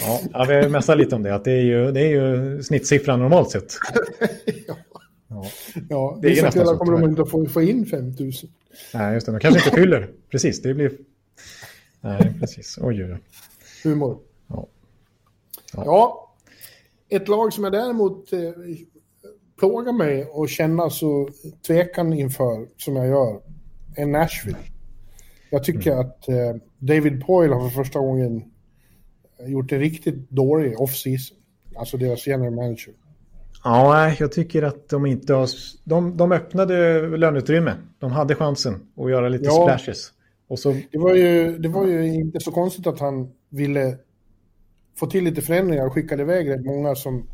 ja, 0.00 0.20
ja 0.32 0.44
vi 0.48 0.54
har 0.54 0.68
mässat 0.68 0.98
lite 0.98 1.14
om 1.14 1.22
det. 1.22 1.34
Att 1.34 1.44
det, 1.44 1.52
är 1.52 1.62
ju, 1.62 1.92
det 1.92 2.00
är 2.00 2.08
ju 2.08 2.62
snittsiffran 2.62 3.20
normalt 3.20 3.50
sett. 3.50 3.72
Ja, 5.88 6.18
Det 6.22 6.38
är 6.38 6.42
nästan 6.42 6.66
så, 6.66 6.76
kommer 6.76 6.92
de 6.92 7.04
inte 7.10 7.22
att 7.22 7.30
få, 7.30 7.46
få 7.46 7.62
in 7.62 7.86
5 7.86 8.04
000. 8.04 8.32
Nej, 8.94 9.14
just 9.14 9.26
det. 9.26 9.32
De 9.32 9.40
kanske 9.40 9.64
inte 9.64 9.80
fyller. 9.80 10.08
Precis, 10.30 10.62
det 10.62 10.74
blir... 10.74 10.92
Nej, 12.00 12.34
precis. 12.40 12.78
Oj, 12.80 13.04
oj, 13.04 13.12
oj. 13.12 13.18
Humor. 13.84 14.18
Ja. 14.48 14.66
Ja. 15.72 16.34
ett 17.08 17.28
lag 17.28 17.52
som 17.52 17.64
jag 17.64 17.72
däremot 17.72 18.32
plågar 19.58 19.92
mig 19.92 20.24
och 20.24 20.48
känner 20.48 20.88
så 20.88 21.28
tvekan 21.66 22.12
inför, 22.12 22.66
som 22.76 22.96
jag 22.96 23.06
gör, 23.06 23.40
är 23.96 24.06
Nashville. 24.06 24.58
Jag 25.50 25.64
tycker 25.64 25.92
att 25.92 26.28
eh, 26.28 26.54
David 26.78 27.26
Poyle 27.26 27.52
har 27.52 27.68
för 27.68 27.84
första 27.84 27.98
gången 27.98 28.44
gjort 29.46 29.72
en 29.72 29.78
riktigt 29.80 30.30
dålig 30.30 30.80
off-season. 30.80 31.36
Alltså 31.76 31.96
deras 31.96 32.26
general 32.26 32.54
manager. 32.54 32.94
Ja, 33.64 34.14
jag 34.18 34.32
tycker 34.32 34.62
att 34.62 34.88
de 34.88 35.06
inte 35.06 35.34
har... 35.34 35.48
De, 35.84 36.16
de 36.16 36.32
öppnade 36.32 37.00
löneutrymme. 37.16 37.74
De 37.98 38.12
hade 38.12 38.34
chansen 38.34 38.74
att 38.96 39.10
göra 39.10 39.28
lite 39.28 39.44
Ja. 39.44 39.52
splashes. 39.62 40.12
Och 40.48 40.58
så... 40.58 40.72
Det 40.90 40.98
var, 40.98 41.14
ju, 41.14 41.58
det 41.58 41.68
var 41.68 41.86
ju 41.86 42.14
inte 42.14 42.40
så 42.40 42.50
konstigt 42.50 42.86
att 42.86 43.00
han 43.00 43.32
ville 43.48 43.96
få 44.98 45.06
till 45.06 45.24
lite 45.24 45.42
förändringar 45.42 45.86
och 45.86 45.92
skickade 45.92 46.22
iväg 46.22 46.50
rätt 46.50 46.64
många 46.64 46.94
som, 46.94 47.26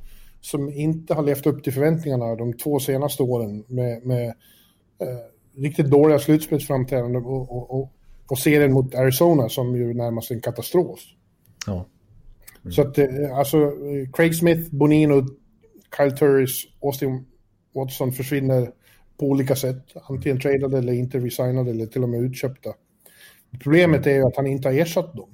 som 0.45 0.73
inte 0.73 1.15
har 1.15 1.23
levt 1.23 1.47
upp 1.47 1.65
till 1.65 1.73
förväntningarna 1.73 2.35
de 2.35 2.53
två 2.53 2.81
senaste 2.81 3.23
åren 3.23 3.65
med, 3.69 4.07
med 4.07 4.27
eh, 4.99 5.63
riktigt 5.63 5.91
dåliga 5.91 6.19
slutspelsframträdanden 6.19 7.25
och, 7.25 7.53
och, 7.57 7.71
och, 7.71 7.93
och 8.27 8.39
serien 8.39 8.73
mot 8.73 8.95
Arizona 8.95 9.49
som 9.49 9.77
ju 9.77 9.95
närmast 9.95 10.31
en 10.31 10.41
katastrof. 10.41 11.01
Ja. 11.67 11.87
Så 12.71 12.83
att 12.83 12.99
eh, 12.99 13.39
alltså 13.39 13.73
Craig 14.13 14.35
Smith, 14.35 14.75
Bonino, 14.75 15.27
Kyle 15.97 16.17
Turris, 16.17 16.65
Austin 16.83 17.25
Watson 17.75 18.13
försvinner 18.13 18.71
på 19.19 19.27
olika 19.27 19.57
sätt. 19.57 19.83
Antingen 20.09 20.41
tradade 20.41 20.79
eller 20.79 20.93
inte 20.93 21.19
resignade 21.19 21.71
eller 21.71 21.87
till 21.87 22.03
och 22.03 22.09
med 22.09 22.21
utköpta. 22.21 22.71
Problemet 23.63 24.07
är 24.07 24.15
ju 24.15 24.27
att 24.27 24.37
han 24.37 24.47
inte 24.47 24.69
har 24.69 24.75
ersatt 24.75 25.15
dem. 25.15 25.31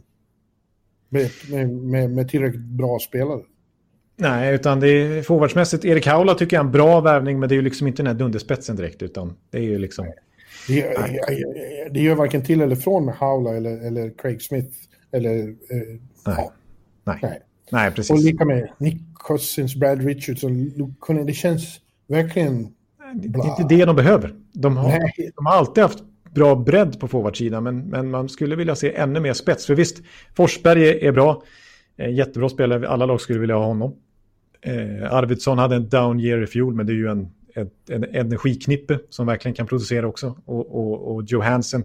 Med, 1.09 1.31
med, 1.51 1.71
med, 1.71 2.11
med 2.11 2.29
tillräckligt 2.29 2.65
bra 2.65 2.99
spelare. 2.99 3.43
Nej, 4.21 4.55
utan 4.55 4.81
det 4.81 4.89
är 4.89 5.23
forwardsmässigt. 5.23 5.85
Erik 5.85 6.07
Haula 6.07 6.35
tycker 6.35 6.57
jag 6.57 6.63
är 6.63 6.67
en 6.67 6.73
bra 6.73 7.01
värvning, 7.01 7.41
men 7.41 7.49
det 7.49 7.55
är 7.55 7.57
ju 7.57 7.63
liksom 7.63 7.87
inte 7.87 8.03
den 8.03 8.07
här 8.07 8.15
dunderspetsen 8.15 8.77
direkt, 8.77 9.03
utan 9.03 9.35
det 9.51 9.59
är 9.59 9.63
ju 9.63 9.79
liksom... 9.79 10.07
Det, 10.69 10.83
det 11.91 12.01
gör 12.01 12.15
varken 12.15 12.45
till 12.45 12.61
eller 12.61 12.77
från 12.77 13.05
med 13.05 13.15
Howla 13.15 13.57
eller, 13.57 13.87
eller 13.87 14.11
Craig 14.19 14.43
Smith. 14.43 14.77
Eller, 15.13 15.49
eh, 15.49 15.99
ja, 16.25 16.53
Nej, 17.05 17.19
nej. 17.23 17.41
nej 17.71 17.89
Och 17.89 17.95
precis. 17.95 18.25
lika 18.25 18.45
med 18.45 18.71
Nick 18.79 19.03
Cousins, 19.15 19.75
Brad 19.75 20.05
Richards 20.05 20.45
och 20.45 20.51
Luke. 20.51 21.13
Det 21.25 21.33
känns 21.33 21.81
verkligen... 22.07 22.69
Det 23.15 23.39
är 23.39 23.61
inte 23.61 23.75
det 23.75 23.85
de 23.85 23.97
behöver. 23.97 24.35
De 24.53 24.77
har, 24.77 24.89
Nej. 24.89 25.33
de 25.37 25.47
har 25.47 25.53
alltid 25.53 25.83
haft 25.83 26.05
bra 26.31 26.55
bredd 26.55 27.01
på 27.01 27.09
forwardsidan, 27.09 27.63
men, 27.65 27.89
men 27.89 28.11
man 28.11 28.29
skulle 28.29 28.57
vilja 28.57 28.75
se 28.75 28.95
ännu 28.95 29.21
mer 29.21 29.33
spets. 29.33 29.67
För 29.67 29.75
visst, 29.75 30.03
Forsberg 30.35 30.89
är, 30.89 31.05
är 31.05 31.13
bra. 31.13 31.43
Eh, 31.97 32.15
jättebra 32.15 32.49
spelare, 32.49 32.89
alla 32.89 33.07
lag 33.07 33.21
skulle 33.21 33.39
vilja 33.39 33.57
ha 33.57 33.65
honom. 33.65 33.97
Eh, 34.63 35.13
Arvidsson 35.13 35.59
hade 35.59 35.77
en 35.77 35.89
down 35.89 36.21
year 36.21 36.43
i 36.43 36.47
fjol, 36.47 36.75
men 36.75 36.87
det 36.87 36.93
är 36.93 36.95
ju 36.95 37.09
en, 37.09 37.29
ett, 37.55 37.91
en 37.91 38.05
energiknippe 38.05 38.99
som 39.09 39.27
verkligen 39.27 39.55
kan 39.55 39.67
producera 39.67 40.07
också. 40.07 40.35
Och, 40.45 40.75
och, 40.75 41.15
och 41.15 41.25
Johansson. 41.25 41.85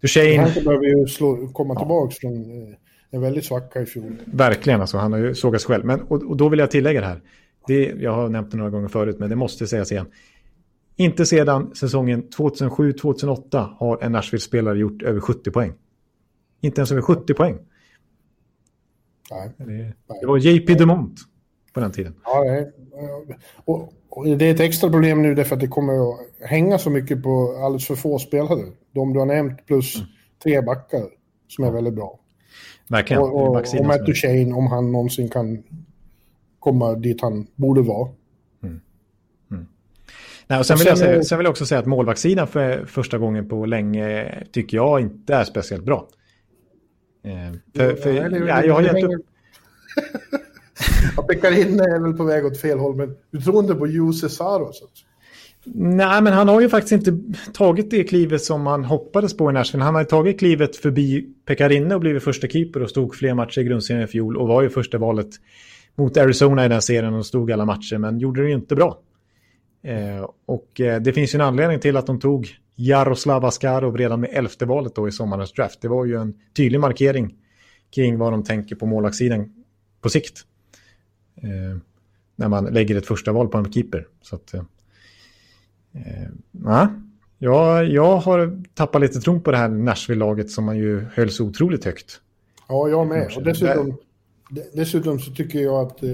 Duchene, 0.00 0.42
Han 0.42 0.64
behöver 0.64 0.84
ju 0.84 1.06
slå, 1.06 1.48
komma 1.48 1.74
tillbaka 1.74 2.14
från 2.20 2.32
eh, 2.32 2.74
en 3.10 3.20
väldigt 3.20 3.44
svacka 3.44 3.80
i 3.80 3.86
fjol. 3.86 4.16
verkligen 4.24 4.80
alltså, 4.80 4.98
han 4.98 5.12
har 5.12 5.18
ju 5.18 5.34
sågats 5.34 5.64
själv. 5.64 5.84
Men, 5.84 6.00
och, 6.00 6.22
och 6.22 6.36
då 6.36 6.48
vill 6.48 6.58
jag 6.58 6.70
tillägga 6.70 7.00
det 7.00 7.06
här. 7.06 7.20
Det, 7.66 7.94
jag 7.98 8.12
har 8.12 8.28
nämnt 8.28 8.50
det 8.50 8.56
några 8.56 8.70
gånger 8.70 8.88
förut, 8.88 9.16
men 9.18 9.30
det 9.30 9.36
måste 9.36 9.66
sägas 9.66 9.92
igen. 9.92 10.06
Inte 10.96 11.26
sedan 11.26 11.74
säsongen 11.74 12.22
2007-2008 12.38 13.68
har 13.78 14.02
en 14.02 14.12
Nashville-spelare 14.12 14.78
gjort 14.78 15.02
över 15.02 15.20
70 15.20 15.50
poäng. 15.50 15.72
Inte 16.60 16.80
ens 16.80 16.92
över 16.92 17.02
70 17.02 17.34
poäng. 17.34 17.58
Nej. 19.30 19.50
Det, 19.56 19.92
det 20.20 20.26
var 20.26 20.38
JP 20.38 20.74
Dumont 20.74 21.20
på 21.72 21.80
den 21.80 21.92
tiden. 21.92 22.14
Ja, 22.24 22.44
det 22.44 22.50
är, 22.50 22.72
och, 23.64 23.92
och 24.08 24.36
det 24.36 24.44
är 24.44 24.54
ett 24.54 24.60
extra 24.60 24.90
problem 24.90 25.22
nu 25.22 25.34
därför 25.34 25.54
att 25.54 25.60
det 25.60 25.68
kommer 25.68 26.10
att 26.10 26.18
hänga 26.40 26.78
så 26.78 26.90
mycket 26.90 27.22
på 27.22 27.56
alldeles 27.64 27.86
för 27.86 27.94
få 27.94 28.18
spelare. 28.18 28.64
De 28.92 29.12
du 29.12 29.18
har 29.18 29.26
nämnt 29.26 29.66
plus 29.66 29.96
tre 30.42 30.60
backar 30.62 31.02
som 31.48 31.64
är 31.64 31.70
väldigt 31.70 31.94
bra. 31.94 32.18
Verkligen. 32.88 33.22
Och, 33.22 33.34
och, 33.42 33.56
och 33.78 33.86
Matt 33.86 34.06
Duchene 34.06 34.54
om 34.54 34.66
han 34.66 34.92
någonsin 34.92 35.28
kan 35.28 35.62
komma 36.58 36.94
dit 36.94 37.20
han 37.20 37.46
borde 37.54 37.82
vara. 37.82 38.08
Nej, 40.46 40.58
och 40.58 40.66
sen, 40.66 40.76
vill 40.78 40.86
jag 40.86 40.92
är- 40.92 40.96
säga, 40.98 41.22
sen 41.22 41.38
vill 41.38 41.44
jag 41.44 41.50
också 41.50 41.66
säga 41.66 41.78
att 41.78 41.86
målvaktssidan 41.86 42.46
för 42.46 42.84
första 42.86 43.18
gången 43.18 43.48
på 43.48 43.66
länge 43.66 44.34
tycker 44.52 44.76
jag 44.76 45.00
inte 45.00 45.34
är 45.34 45.44
speciellt 45.44 45.84
bra. 45.84 46.08
Eh, 47.24 47.56
för, 47.76 47.94
för, 47.94 48.12
ja, 48.48 48.64
jag 48.64 48.74
har 48.74 48.82
gett 48.82 48.92
hänger- 48.92 49.18
upp. 51.18 51.28
Pekarinne 51.28 51.82
är 51.82 52.00
väl 52.00 52.12
på 52.12 52.24
väg 52.24 52.46
åt 52.46 52.60
fel 52.60 52.78
håll, 52.78 52.96
men 52.96 53.16
du 53.30 53.40
tror 53.40 53.58
inte 53.58 53.74
på 53.74 53.86
Joe 53.86 54.12
Cesaro? 54.12 54.72
Så. 54.72 54.86
Nej, 55.64 56.22
men 56.22 56.32
han 56.32 56.48
har 56.48 56.60
ju 56.60 56.68
faktiskt 56.68 56.92
inte 56.92 57.18
tagit 57.52 57.90
det 57.90 58.04
klivet 58.04 58.42
som 58.42 58.62
man 58.62 58.84
hoppades 58.84 59.36
på 59.36 59.50
i 59.50 59.52
Nashville. 59.52 59.84
Han 59.84 59.94
har 59.94 60.02
ju 60.02 60.08
tagit 60.08 60.38
klivet 60.38 60.76
förbi 60.76 61.26
Pekarinne 61.46 61.94
och 61.94 62.00
blivit 62.00 62.22
första 62.22 62.48
keeper 62.48 62.82
och 62.82 62.90
stod 62.90 63.14
fler 63.14 63.34
matcher 63.34 63.60
i 63.60 63.64
grundserien 63.64 64.04
i 64.04 64.06
fjol 64.06 64.36
och 64.36 64.48
var 64.48 64.62
ju 64.62 64.70
första 64.70 64.98
valet 64.98 65.28
mot 65.94 66.16
Arizona 66.16 66.64
i 66.64 66.68
den 66.68 66.82
serien 66.82 67.14
och 67.14 67.26
stod 67.26 67.52
alla 67.52 67.64
matcher, 67.64 67.98
men 67.98 68.18
gjorde 68.18 68.42
det 68.42 68.48
ju 68.48 68.54
inte 68.54 68.74
bra. 68.74 68.98
Eh, 69.82 70.28
och 70.46 70.80
eh, 70.80 71.00
det 71.00 71.12
finns 71.12 71.34
ju 71.34 71.36
en 71.36 71.40
anledning 71.40 71.80
till 71.80 71.96
att 71.96 72.06
de 72.06 72.20
tog 72.20 72.48
Jaroslav 72.76 73.44
Askarov 73.44 73.96
redan 73.96 74.20
med 74.20 74.30
elfte 74.32 74.66
valet 74.66 74.94
då 74.94 75.08
i 75.08 75.12
sommarens 75.12 75.52
draft. 75.52 75.82
Det 75.82 75.88
var 75.88 76.04
ju 76.04 76.16
en 76.16 76.34
tydlig 76.56 76.80
markering 76.80 77.34
kring 77.94 78.18
vad 78.18 78.32
de 78.32 78.44
tänker 78.44 78.76
på 78.76 78.86
målvaktssidan 78.86 79.52
på 80.00 80.08
sikt. 80.08 80.40
Eh, 81.36 81.78
när 82.36 82.48
man 82.48 82.64
lägger 82.64 82.96
ett 82.96 83.06
första 83.06 83.32
val 83.32 83.48
på 83.48 83.58
en 83.58 83.72
keeper. 83.72 84.06
Så 84.22 84.36
att, 84.36 84.54
eh, 84.54 84.62
Eh, 85.94 86.28
ja, 86.64 86.88
jag, 87.38 87.86
jag 87.88 88.16
har 88.16 88.62
tappat 88.74 89.00
lite 89.00 89.20
tron 89.20 89.40
på 89.40 89.50
det 89.50 89.56
här 89.56 89.68
Nashville-laget 89.68 90.50
som 90.50 90.64
man 90.64 90.76
ju 90.78 91.00
höll 91.14 91.30
så 91.30 91.44
otroligt 91.44 91.84
högt. 91.84 92.20
Ja, 92.68 92.88
jag 92.88 93.06
med. 93.06 93.32
Och 93.36 93.42
dessutom, 93.42 93.96
de- 94.50 94.64
dessutom 94.74 95.18
så 95.18 95.32
tycker 95.32 95.58
jag 95.58 95.86
att 95.86 96.02
eh, 96.02 96.10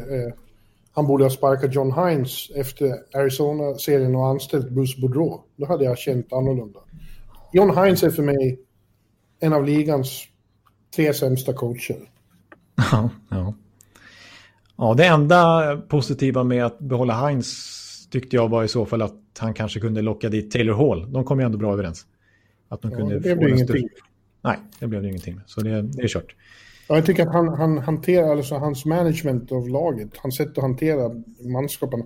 han 0.92 1.06
borde 1.06 1.24
ha 1.24 1.30
sparkat 1.30 1.74
John 1.74 1.92
Hines 2.08 2.50
efter 2.54 2.94
Arizona-serien 3.14 4.14
och 4.16 4.26
anställt 4.26 4.70
Bruce 4.70 5.00
Boudreau. 5.00 5.40
Då 5.56 5.66
hade 5.66 5.84
jag 5.84 5.98
känt 5.98 6.32
annorlunda. 6.32 6.80
John 7.52 7.76
Hines 7.84 8.02
är 8.02 8.10
för 8.10 8.22
mig 8.22 8.58
en 9.40 9.52
av 9.52 9.64
ligans 9.64 10.22
tre 10.96 11.14
sämsta 11.14 11.52
coacher. 11.52 11.96
Ja, 12.92 13.10
ja. 13.30 13.54
Ja, 14.78 14.94
det 14.96 15.06
enda 15.06 15.76
positiva 15.88 16.44
med 16.44 16.64
att 16.64 16.78
behålla 16.78 17.14
Heinz 17.14 17.74
tyckte 18.10 18.36
jag 18.36 18.48
var 18.48 18.64
i 18.64 18.68
så 18.68 18.86
fall 18.86 19.02
att 19.02 19.14
han 19.38 19.54
kanske 19.54 19.80
kunde 19.80 20.02
locka 20.02 20.28
dit 20.28 20.50
Taylor 20.50 20.74
Hall. 20.74 21.12
De 21.12 21.24
kom 21.24 21.40
ju 21.40 21.46
ändå 21.46 21.58
bra 21.58 21.72
överens. 21.72 22.06
Att 22.68 22.82
de 22.82 22.90
Ja, 22.90 22.96
kunde 22.96 23.14
det 23.14 23.20
blev 23.20 23.36
få 23.36 23.48
ingenting. 23.48 23.66
större- 23.66 23.88
Nej, 24.42 24.56
det 24.80 24.86
blev 24.86 25.02
det 25.02 25.08
ingenting. 25.08 25.40
Så 25.46 25.60
det, 25.60 25.82
det 25.82 26.02
är 26.02 26.08
kört. 26.08 26.34
Ja, 26.88 26.94
jag 26.94 27.06
tycker 27.06 27.26
att 27.26 27.32
han, 27.32 27.48
han 27.48 27.78
hanterar, 27.78 28.30
alltså 28.36 28.54
hans 28.54 28.84
management 28.84 29.52
av 29.52 29.68
laget, 29.68 30.08
hans 30.16 30.36
sätt 30.36 30.48
att 30.58 30.62
hantera 30.64 31.10
manskapen 31.52 32.02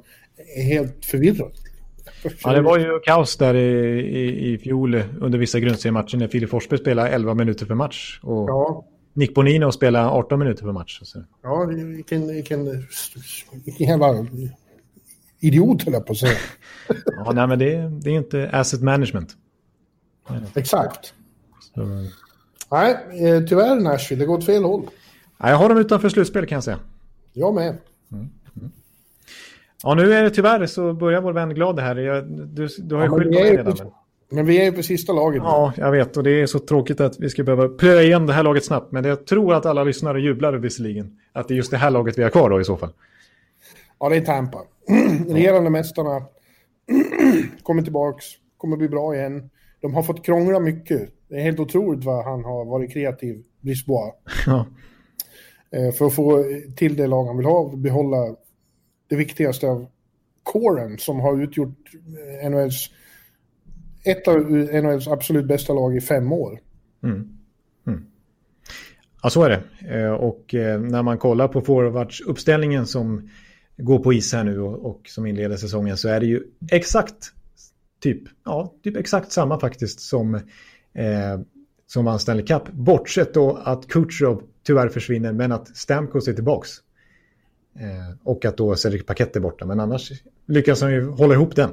är 0.58 0.62
helt 0.62 1.04
förvirrat. 1.04 1.52
Ja, 2.44 2.52
det 2.52 2.60
var 2.62 2.78
ju 2.78 3.00
kaos 3.04 3.36
där 3.36 3.54
i, 3.54 4.00
i, 4.00 4.52
i 4.52 4.58
fjol 4.58 5.02
under 5.20 5.38
vissa 5.38 5.60
grundseriematcher 5.60 6.16
när 6.18 6.28
Filip 6.28 6.50
Forsberg 6.50 6.80
spelade 6.80 7.08
11 7.08 7.34
minuter 7.34 7.66
per 7.66 7.74
match. 7.74 8.20
Och 8.22 8.48
ja. 8.50 8.84
Nick 9.12 9.34
Bonino 9.34 9.72
spelade 9.72 10.08
18 10.08 10.38
minuter 10.38 10.64
per 10.64 10.72
match. 10.72 11.00
Så. 11.02 11.24
Ja, 11.42 11.64
vilken, 11.64 12.26
vilken, 12.28 12.84
vilken 13.64 13.86
jävla 13.86 14.26
idiot 15.40 15.82
höll 15.82 15.94
jag 15.94 16.06
på 16.06 16.12
att 16.12 16.18
säga. 16.18 16.38
ja, 17.06 17.32
nej, 17.32 17.46
men 17.46 17.58
det, 17.58 17.88
det 17.88 18.10
är 18.10 18.14
inte 18.14 18.50
asset 18.52 18.82
management. 18.82 19.36
Exakt. 20.54 21.14
Så. 21.74 22.06
Nej, 22.70 22.96
eh, 23.12 23.44
tyvärr 23.44 23.80
Nashville, 23.80 24.22
det 24.22 24.26
går 24.26 24.38
åt 24.38 24.46
fel 24.46 24.64
håll. 24.64 24.86
Ja, 25.38 25.48
jag 25.48 25.56
har 25.56 25.68
dem 25.68 25.78
utanför 25.78 26.08
slutspel 26.08 26.46
kan 26.46 26.56
jag 26.56 26.64
säga. 26.64 26.78
Jag 27.32 27.54
med. 27.54 27.78
Mm. 28.12 28.28
Ja, 29.82 29.94
nu 29.94 30.12
är 30.14 30.22
det 30.22 30.30
tyvärr 30.30 30.66
så 30.66 30.92
börjar 30.92 31.20
vår 31.20 31.32
vän 31.32 31.54
glad 31.54 31.80
här. 31.80 31.96
Jag, 31.96 32.24
du, 32.24 32.68
du 32.78 32.94
har 32.94 33.02
ju 33.02 33.08
ja, 33.08 33.16
skyllt 33.16 33.36
på 33.36 33.40
mig 33.40 33.56
redan. 33.56 33.74
Men... 33.78 33.92
men 34.32 34.46
vi 34.46 34.60
är 34.60 34.64
ju 34.64 34.72
på 34.72 34.82
sista 34.82 35.12
laget. 35.12 35.42
Ja, 35.44 35.72
jag 35.76 35.92
vet. 35.92 36.16
Och 36.16 36.22
det 36.22 36.40
är 36.40 36.46
så 36.46 36.58
tråkigt 36.58 37.00
att 37.00 37.20
vi 37.20 37.30
ska 37.30 37.42
behöva 37.42 37.68
plöja 37.68 38.02
igen 38.02 38.26
det 38.26 38.32
här 38.32 38.42
laget 38.42 38.64
snabbt. 38.64 38.92
Men 38.92 39.04
jag 39.04 39.26
tror 39.26 39.54
att 39.54 39.66
alla 39.66 39.84
lyssnare 39.84 40.20
jublar 40.20 40.52
visserligen. 40.52 41.18
Att 41.32 41.48
det 41.48 41.54
är 41.54 41.56
just 41.56 41.70
det 41.70 41.76
här 41.76 41.90
laget 41.90 42.18
vi 42.18 42.22
har 42.22 42.30
kvar 42.30 42.50
då 42.50 42.60
i 42.60 42.64
så 42.64 42.76
fall. 42.76 42.92
Ja, 43.98 44.08
det 44.08 44.16
är 44.16 44.20
Tampa. 44.20 44.58
Regerande 45.28 45.70
mästarna 45.70 46.22
kommer 47.62 47.82
tillbaks, 47.82 48.24
kommer 48.56 48.76
bli 48.76 48.88
bra 48.88 49.14
igen. 49.14 49.50
De 49.80 49.94
har 49.94 50.02
fått 50.02 50.26
krångla 50.26 50.60
mycket. 50.60 51.10
Det 51.28 51.34
är 51.34 51.42
helt 51.42 51.60
otroligt 51.60 52.04
vad 52.04 52.24
han 52.24 52.44
har 52.44 52.64
varit 52.64 52.92
kreativ, 52.92 53.42
Brisbois. 53.60 54.14
Ja. 54.46 54.66
Eh, 55.70 55.92
för 55.92 56.06
att 56.06 56.14
få 56.14 56.44
till 56.76 56.96
det 56.96 57.06
lag 57.06 57.24
han 57.24 57.36
vill 57.36 57.46
ha, 57.46 57.76
behålla 57.76 58.36
det 59.08 59.16
viktigaste 59.16 59.66
av 59.66 59.86
kåren 60.42 60.98
som 60.98 61.20
har 61.20 61.42
utgjort 61.42 61.90
eh, 62.42 62.50
NHLs, 62.50 62.90
ett 64.04 64.28
av 64.28 64.50
NHLs 64.50 65.08
absolut 65.08 65.46
bästa 65.46 65.72
lag 65.72 65.96
i 65.96 66.00
fem 66.00 66.32
år. 66.32 66.60
Mm. 67.02 67.28
Mm. 67.86 68.04
Ja, 69.22 69.30
så 69.30 69.42
är 69.42 69.50
det. 69.50 69.62
Eh, 69.98 70.12
och 70.12 70.54
eh, 70.54 70.80
när 70.80 71.02
man 71.02 71.18
kollar 71.18 71.48
på 71.48 71.60
forwardsuppställningen 71.60 72.86
som 72.86 73.30
går 73.76 73.98
på 73.98 74.12
is 74.12 74.32
här 74.32 74.44
nu 74.44 74.60
och, 74.60 74.90
och, 74.90 75.00
som 75.08 75.26
inleder 75.26 75.56
säsongen 75.56 75.96
så 75.96 76.08
är 76.08 76.20
det 76.20 76.26
ju 76.26 76.42
exakt 76.70 77.32
typ, 78.00 78.22
ja, 78.44 78.74
typ 78.82 78.96
exakt 78.96 79.32
samma 79.32 79.60
faktiskt 79.60 80.00
som, 80.00 80.34
eh, 80.94 81.40
som 81.86 82.04
vann 82.04 82.18
Stanley 82.18 82.46
Cup. 82.46 82.72
Bortsett 82.72 83.34
då 83.34 83.56
att 83.64 83.88
Kutjerov 83.88 84.42
tyvärr 84.62 84.88
försvinner 84.88 85.32
men 85.32 85.52
att 85.52 85.76
Stamkos 85.76 86.28
är 86.28 86.32
tillbaks. 86.32 86.70
Eh, 87.74 88.16
och 88.24 88.44
att 88.44 88.56
då 88.56 88.76
Cedric 88.76 89.06
Paquette 89.06 89.38
är 89.38 89.40
borta. 89.40 89.66
Men 89.66 89.80
annars 89.80 90.12
lyckas 90.46 90.80
han 90.80 90.92
ju 90.92 91.08
hålla 91.08 91.34
ihop 91.34 91.56
den. 91.56 91.70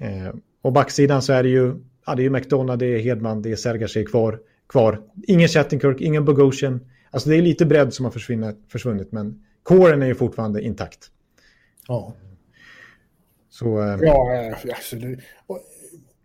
Eh, 0.00 0.34
och 0.62 0.72
backsidan 0.72 1.22
så 1.22 1.32
är 1.32 1.42
det 1.42 1.48
ju, 1.48 1.74
ja, 2.06 2.14
det 2.14 2.22
är 2.22 2.24
ju 2.24 2.30
McDonough, 2.30 2.78
det 2.78 2.86
är 2.86 2.98
Hedman, 2.98 3.42
det 3.42 3.52
är 3.52 3.56
Sergachev 3.56 4.04
kvar. 4.04 4.38
kvar. 4.68 5.02
Ingen 5.26 5.48
Chattenkirk, 5.48 6.00
ingen 6.00 6.24
Bogosian. 6.24 6.80
Alltså 7.10 7.28
det 7.28 7.36
är 7.36 7.42
lite 7.42 7.66
bredd 7.66 7.94
som 7.94 8.04
har 8.04 8.12
försvunnit, 8.12 8.56
försvunnit 8.68 9.12
men 9.12 9.44
kåren 9.62 10.02
är 10.02 10.06
ju 10.06 10.14
fortfarande 10.14 10.62
intakt. 10.62 11.10
Ja. 11.88 12.14
Så, 13.50 13.82
eh, 13.82 13.98
ja, 14.00 14.52
alltså 14.68 14.96
det, 14.96 15.18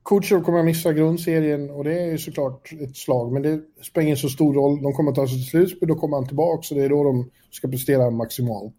Kutjerov 0.06 0.44
kommer 0.44 0.60
att 0.60 0.66
missa 0.66 0.94
grundserien 0.94 1.70
och 1.70 1.84
det 1.84 1.99
är 1.99 2.12
ju 2.12 2.18
såklart 2.18 2.74
ett 2.82 2.98
slag, 2.98 3.32
men 3.32 3.41
det 3.41 3.62
spelar 3.82 4.06
ingen 4.06 4.18
så 4.18 4.30
stor 4.30 4.53
roll. 4.53 4.82
De 4.82 4.94
kommer 4.94 5.12
att 5.12 5.16
ta 5.16 5.28
sig 5.28 5.38
till 5.38 5.45
slutspel, 5.45 5.88
då 5.88 5.95
kommer 5.95 6.18
han 6.18 6.28
tillbaka, 6.28 6.62
så 6.64 6.76
det 6.76 6.84
är 6.84 6.90
då 6.90 7.03
de 7.03 7.30
ska 7.52 7.68
prestera 7.68 8.10
maximalt. 8.10 8.76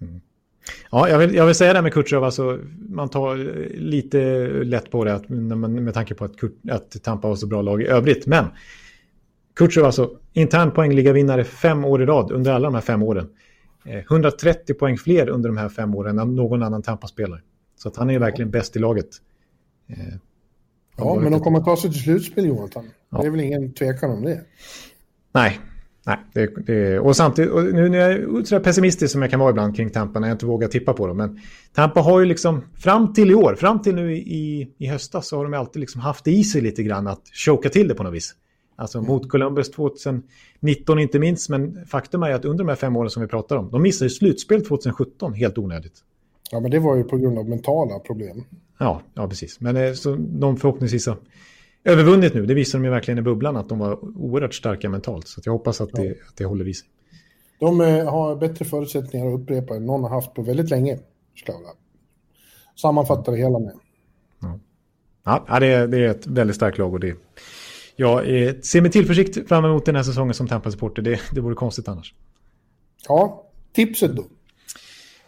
Mm. 0.00 0.20
Ja, 0.90 1.08
jag 1.08 1.18
vill, 1.18 1.34
jag 1.34 1.46
vill 1.46 1.54
säga 1.54 1.72
det 1.72 1.82
med 1.82 1.92
Kutjerov, 1.92 2.24
alltså, 2.24 2.58
man 2.88 3.08
tar 3.08 3.36
lite 3.76 4.46
lätt 4.48 4.90
på 4.90 5.04
det 5.04 5.14
att, 5.14 5.28
med 5.28 5.94
tanke 5.94 6.14
på 6.14 6.24
att, 6.24 6.32
att 6.70 7.02
Tampa 7.02 7.28
har 7.28 7.36
så 7.36 7.46
bra 7.46 7.62
lag 7.62 7.82
i 7.82 7.86
övrigt. 7.86 8.26
Men 8.26 8.44
Kutjerov 9.54 9.86
alltså, 9.86 10.10
intern 10.32 10.70
poängligavinnare 10.70 11.44
fem 11.44 11.84
år 11.84 12.02
i 12.02 12.06
rad 12.06 12.32
under 12.32 12.52
alla 12.52 12.66
de 12.66 12.74
här 12.74 12.80
fem 12.80 13.02
åren. 13.02 13.28
130 13.84 14.62
eh, 14.68 14.78
poäng 14.78 14.96
fler 14.96 15.28
under 15.28 15.48
de 15.48 15.56
här 15.56 15.68
fem 15.68 15.94
åren 15.94 16.18
än 16.18 16.36
någon 16.36 16.62
annan 16.62 16.82
Tampa-spelare. 16.82 17.40
Så 17.76 17.88
att 17.88 17.96
han 17.96 18.10
är 18.10 18.18
verkligen 18.18 18.50
bäst 18.50 18.76
i 18.76 18.78
laget. 18.78 19.08
Eh, 19.88 19.96
ja, 20.96 21.20
men 21.22 21.32
de 21.32 21.40
kommer 21.40 21.60
ta 21.60 21.76
sig 21.76 21.90
till 21.90 22.00
slutspel, 22.00 22.46
Jonathan. 22.46 22.90
Ja. 23.10 23.20
Det 23.20 23.26
är 23.26 23.30
väl 23.30 23.40
ingen 23.40 23.72
tvekan 23.72 24.10
om 24.10 24.22
det. 24.22 24.40
Nej, 25.32 25.60
Nej, 26.08 26.18
det, 26.32 26.66
det, 26.66 26.98
och 26.98 27.16
samtidigt, 27.16 27.50
och 27.50 27.64
nu 27.64 27.88
när 27.88 27.98
jag 27.98 28.12
är 28.12 28.44
så 28.44 28.60
pessimistisk 28.60 29.12
som 29.12 29.22
jag 29.22 29.30
kan 29.30 29.40
vara 29.40 29.50
ibland 29.50 29.76
kring 29.76 29.90
Tampa 29.90 30.20
när 30.20 30.28
jag 30.28 30.34
inte 30.34 30.46
vågar 30.46 30.68
tippa 30.68 30.92
på 30.92 31.06
dem. 31.06 31.16
Men 31.16 31.40
Tampa 31.74 32.00
har 32.00 32.20
ju 32.20 32.26
liksom, 32.26 32.64
fram 32.74 33.12
till 33.12 33.30
i 33.30 33.34
år, 33.34 33.54
fram 33.54 33.82
till 33.82 33.94
nu 33.94 34.16
i, 34.16 34.70
i 34.78 34.86
höstas 34.86 35.28
så 35.28 35.36
har 35.36 35.44
de 35.44 35.54
alltid 35.54 35.80
liksom 35.80 36.00
haft 36.00 36.24
det 36.24 36.30
i 36.30 36.44
sig 36.44 36.60
lite 36.60 36.82
grann 36.82 37.06
att 37.06 37.22
choka 37.34 37.68
till 37.68 37.88
det 37.88 37.94
på 37.94 38.02
något 38.02 38.14
vis. 38.14 38.34
Alltså 38.76 38.98
mm. 38.98 39.08
mot 39.08 39.28
Columbus 39.28 39.70
2019 39.70 40.98
inte 40.98 41.18
minst, 41.18 41.48
men 41.48 41.86
faktum 41.86 42.22
är 42.22 42.30
att 42.30 42.44
under 42.44 42.64
de 42.64 42.68
här 42.68 42.76
fem 42.76 42.96
åren 42.96 43.10
som 43.10 43.22
vi 43.22 43.28
pratar 43.28 43.56
om, 43.56 43.70
de 43.70 43.82
missade 43.82 44.06
ju 44.06 44.10
slutspel 44.10 44.66
2017 44.66 45.34
helt 45.34 45.58
onödigt. 45.58 46.04
Ja, 46.50 46.60
men 46.60 46.70
det 46.70 46.78
var 46.78 46.96
ju 46.96 47.04
på 47.04 47.16
grund 47.16 47.38
av 47.38 47.48
mentala 47.48 47.98
problem. 47.98 48.44
Ja, 48.78 49.02
ja 49.14 49.28
precis. 49.28 49.60
Men 49.60 49.76
eh, 49.76 49.92
så 49.92 50.16
de 50.18 50.56
förhoppningsvis 50.56 51.06
har 51.06 51.16
övervunnit 51.84 52.34
nu. 52.34 52.46
Det 52.46 52.54
visar 52.54 52.78
de 52.78 52.84
ju 52.84 52.90
verkligen 52.90 53.18
i 53.18 53.22
bubblan 53.22 53.56
att 53.56 53.68
de 53.68 53.78
var 53.78 53.98
oerhört 54.16 54.54
starka 54.54 54.88
mentalt. 54.88 55.28
Så 55.28 55.40
jag 55.44 55.52
hoppas 55.52 55.80
att, 55.80 55.92
det, 55.92 56.10
att 56.10 56.36
det 56.36 56.44
håller 56.44 56.68
i 56.68 56.74
sig. 56.74 56.88
De 57.60 57.80
eh, 57.80 58.10
har 58.10 58.36
bättre 58.36 58.64
förutsättningar 58.64 59.26
att 59.26 59.40
upprepa 59.40 59.76
än 59.76 59.86
någon 59.86 60.02
har 60.02 60.10
haft 60.10 60.34
på 60.34 60.42
väldigt 60.42 60.70
länge. 60.70 60.98
Ska 61.36 61.52
jag 61.52 61.60
sammanfatta 62.80 63.30
det 63.30 63.36
hela 63.36 63.58
med. 63.58 63.72
Ja, 65.24 65.44
ja 65.48 65.60
det, 65.60 65.66
är, 65.66 65.86
det 65.86 65.98
är 65.98 66.08
ett 66.08 66.26
väldigt 66.26 66.56
starkt 66.56 66.78
lag 66.78 66.94
och 66.94 67.00
det 67.00 67.16
jag 68.00 68.24
ser 68.64 68.80
med 68.80 68.92
tillförsikt 68.92 69.48
fram 69.48 69.64
emot 69.64 69.86
den 69.86 69.96
här 69.96 70.02
säsongen 70.02 70.34
som 70.34 70.48
Tampa-supporter. 70.48 71.02
Det, 71.02 71.20
det 71.32 71.40
vore 71.40 71.54
konstigt 71.54 71.88
annars. 71.88 72.14
Ja, 73.08 73.44
tipset 73.72 74.16
då? 74.16 74.24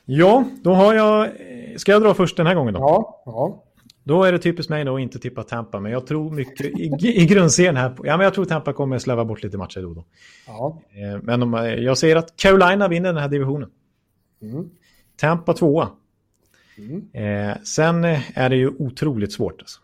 Ja, 0.04 0.44
då 0.62 0.74
har 0.74 0.94
jag... 0.94 1.28
Ska 1.76 1.92
jag 1.92 2.02
dra 2.02 2.14
först 2.14 2.36
den 2.36 2.46
här 2.46 2.54
gången 2.54 2.74
då? 2.74 2.80
Ja. 2.80 3.22
ja. 3.26 3.64
Då 4.04 4.24
är 4.24 4.32
det 4.32 4.38
typiskt 4.38 4.70
mig 4.70 4.84
då 4.84 4.94
att 4.96 5.00
inte 5.00 5.18
tippa 5.18 5.42
Tampa, 5.42 5.80
men 5.80 5.92
jag 5.92 6.06
tror 6.06 6.30
mycket 6.30 6.66
i, 6.66 6.90
i 7.22 7.26
grundserien 7.26 7.76
här. 7.76 7.96
Ja, 8.04 8.16
men 8.16 8.24
jag 8.24 8.34
tror 8.34 8.44
Tampa 8.44 8.72
kommer 8.72 8.98
släva 8.98 9.24
bort 9.24 9.42
lite 9.42 9.58
matcher 9.58 9.80
då. 9.80 9.94
då. 9.94 10.04
Ja. 10.46 10.82
Eh, 10.90 11.22
men 11.22 11.42
om, 11.42 11.52
jag 11.78 11.98
säger 11.98 12.16
att 12.16 12.36
Carolina 12.36 12.88
vinner 12.88 13.12
den 13.12 13.22
här 13.22 13.28
divisionen. 13.28 13.70
Mm. 14.42 14.70
Tampa 15.16 15.52
tvåa. 15.52 15.88
Mm. 16.78 17.50
Eh, 17.50 17.56
sen 17.62 18.04
är 18.34 18.48
det 18.48 18.56
ju 18.56 18.68
otroligt 18.68 19.32
svårt. 19.32 19.60
Alltså. 19.60 19.80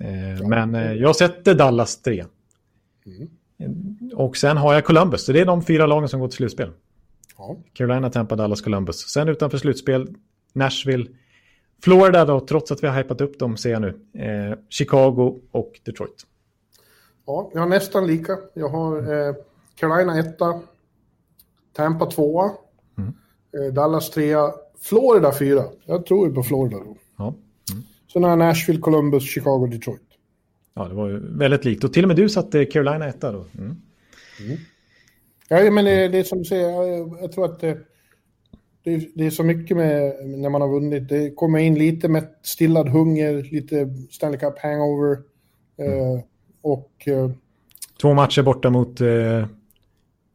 Eh, 0.00 0.38
ja. 0.38 0.48
Men 0.48 0.74
eh, 0.74 0.92
jag 0.92 1.16
sätter 1.16 1.54
Dallas 1.54 2.02
tre. 2.02 2.24
Mm. 3.06 3.28
Och 4.14 4.36
sen 4.36 4.56
har 4.56 4.74
jag 4.74 4.84
Columbus. 4.84 5.24
Så 5.24 5.32
det 5.32 5.40
är 5.40 5.46
de 5.46 5.62
fyra 5.62 5.86
lagen 5.86 6.08
som 6.08 6.20
går 6.20 6.28
till 6.28 6.36
slutspel. 6.36 6.70
Ja. 7.38 7.56
Carolina, 7.72 8.10
Tampa, 8.10 8.36
Dallas, 8.36 8.60
Columbus. 8.60 8.96
Sen 8.96 9.28
utanför 9.28 9.58
slutspel, 9.58 10.08
Nashville, 10.52 11.06
Florida 11.82 12.24
då, 12.24 12.40
trots 12.40 12.72
att 12.72 12.82
vi 12.82 12.86
har 12.86 12.96
hypat 12.96 13.20
upp 13.20 13.38
dem, 13.38 13.56
ser 13.56 13.70
jag 13.70 13.82
nu. 13.82 13.88
Eh, 14.14 14.58
Chicago 14.68 15.40
och 15.50 15.80
Detroit. 15.84 16.26
Ja, 17.26 17.50
jag 17.54 17.60
har 17.60 17.68
nästan 17.68 18.06
lika. 18.06 18.38
Jag 18.54 18.68
har 18.68 18.96
eh, 19.28 19.34
Carolina 19.74 20.18
etta, 20.18 20.60
Tampa 21.72 22.06
tvåa, 22.06 22.50
mm. 22.98 23.12
eh, 23.52 23.74
Dallas 23.74 24.10
trea, 24.10 24.52
Florida 24.80 25.32
fyra. 25.38 25.64
Jag 25.84 26.06
tror 26.06 26.28
ju 26.28 26.34
på 26.34 26.42
Florida 26.42 26.76
då. 26.76 26.96
Ja. 27.16 27.34
Mm. 27.72 27.82
Sen 28.12 28.22
har 28.22 28.30
jag 28.30 28.38
Nashville, 28.38 28.80
Columbus, 28.80 29.22
Chicago, 29.22 29.66
Detroit. 29.66 30.00
Ja, 30.74 30.88
det 30.88 30.94
var 30.94 31.08
ju 31.08 31.36
väldigt 31.38 31.64
likt. 31.64 31.84
Och 31.84 31.92
till 31.92 32.04
och 32.04 32.08
med 32.08 32.16
du 32.16 32.28
satte 32.28 32.64
Carolina 32.64 33.06
etta 33.06 33.32
då. 33.32 33.44
Mm. 33.58 33.76
Mm. 34.40 34.58
Ja, 35.48 35.70
men 35.70 35.84
det, 35.84 36.08
det 36.08 36.18
är 36.18 36.24
som 36.24 36.38
du 36.38 36.44
säger, 36.44 36.70
jag, 36.70 37.18
jag 37.20 37.32
tror 37.32 37.44
att 37.44 37.62
det, 38.88 38.96
det, 38.96 39.08
det, 39.14 39.26
är 39.26 39.30
så 39.30 39.42
mycket 39.42 39.76
med 39.76 40.14
när 40.24 40.50
man 40.50 40.60
har 40.60 40.68
vunnit. 40.68 41.08
Det 41.08 41.30
kommer 41.30 41.58
in 41.58 41.74
lite 41.74 42.08
med 42.08 42.28
stillad 42.42 42.88
hunger, 42.88 43.42
lite 43.52 43.88
Stanley 44.10 44.40
Cup 44.40 44.58
hangover. 44.58 45.18
Mm. 45.78 46.16
Eh, 46.16 46.20
och... 46.62 47.08
Eh, 47.08 47.30
Två 48.00 48.14
matcher 48.14 48.42
borta 48.42 48.70
mot 48.70 49.00
eh, 49.00 49.46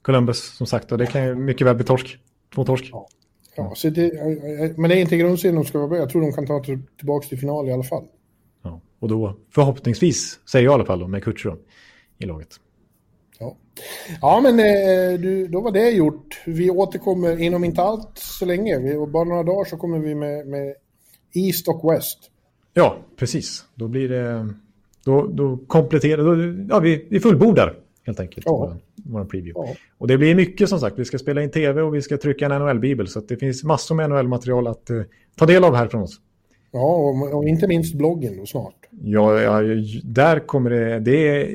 Columbus, 0.01 0.57
som 0.57 0.67
sagt. 0.67 0.91
Och 0.91 0.97
det 0.97 1.05
kan 1.05 1.23
ju 1.25 1.35
mycket 1.35 1.67
väl 1.67 1.75
bli 1.75 1.85
torsk. 1.85 2.17
Två 2.55 2.65
torsk. 2.65 2.89
Ja, 2.91 3.07
ja 3.55 3.73
så 3.75 3.89
det, 3.89 4.13
men 4.77 4.89
det 4.89 4.97
är 4.97 5.01
inte 5.01 5.17
grundserien 5.17 5.55
de 5.55 5.65
ska 5.65 5.77
vara 5.77 5.89
med. 5.89 5.99
Jag 5.99 6.09
tror 6.09 6.21
de 6.21 6.34
kan 6.34 6.47
ta 6.47 6.63
tillbaka 6.97 7.27
till 7.27 7.39
final 7.39 7.69
i 7.69 7.71
alla 7.71 7.84
fall. 7.84 8.03
Ja, 8.61 8.81
och 8.99 9.07
då 9.07 9.38
förhoppningsvis, 9.55 10.39
säger 10.49 10.65
jag 10.65 10.71
i 10.71 10.73
alla 10.73 10.85
fall, 10.85 10.99
då, 10.99 11.07
med 11.07 11.23
Kutjerov 11.23 11.59
i 12.19 12.25
laget. 12.25 12.59
Ja, 13.44 13.56
ja 14.22 14.41
men 14.41 14.60
eh, 14.60 15.20
du, 15.20 15.48
då 15.48 15.61
var 15.61 15.72
det 15.72 15.90
gjort. 15.90 16.41
Vi 16.45 16.70
återkommer 16.70 17.41
inom 17.41 17.64
inte 17.64 17.82
allt 17.82 18.18
så 18.18 18.45
länge. 18.45 18.80
Vi, 18.80 19.07
bara 19.07 19.24
några 19.24 19.44
dagar 19.44 19.65
så 19.65 19.78
kommer 19.78 19.99
vi 19.99 20.15
med, 20.15 20.48
med 20.48 20.76
East 21.34 21.68
och 21.68 21.94
West. 21.94 22.20
Ja, 22.74 22.98
precis. 23.18 23.65
Då 23.76 23.88
blir 23.88 24.10
det... 24.10 24.53
Då, 25.06 25.28
då 25.28 25.57
kompletterar... 25.68 26.24
Då, 26.24 26.65
ja, 26.70 26.80
vi, 26.80 27.07
vi 27.10 27.20
fullbordar 27.20 27.76
helt 28.06 28.20
enkelt 28.20 28.45
ja. 28.45 28.57
vår, 28.57 28.78
vår 28.95 29.26
preview. 29.26 29.53
Ja. 29.72 29.76
Och 29.98 30.07
det 30.07 30.18
blir 30.18 30.36
mycket 30.36 30.70
som 30.70 30.80
sagt. 30.80 30.99
Vi 30.99 31.06
ska 31.06 31.18
spela 31.18 31.44
in 31.44 31.52
tv 31.52 31.82
och 31.82 31.95
vi 31.95 32.02
ska 32.02 32.18
trycka 32.18 32.45
en 32.45 32.52
NHL-bibel. 32.52 33.07
Så 33.07 33.20
det 33.20 33.38
finns 33.38 33.64
massor 33.64 33.95
med 33.95 34.10
NHL-material 34.10 34.68
att 34.68 34.90
uh, 34.91 35.03
ta 35.36 35.45
del 35.45 35.64
av 35.64 35.76
här 35.76 35.88
från 35.88 36.02
oss. 36.02 36.20
Ja, 36.72 36.95
och, 36.95 37.34
och 37.34 37.48
inte 37.48 37.68
minst 37.68 37.95
bloggen 37.95 38.38
då 38.38 38.45
snart. 38.45 38.76
Ja, 39.03 39.41
ja, 39.41 39.61
där 40.03 40.40
kommer 40.40 40.70
det... 40.70 40.99
Det, 40.99 41.49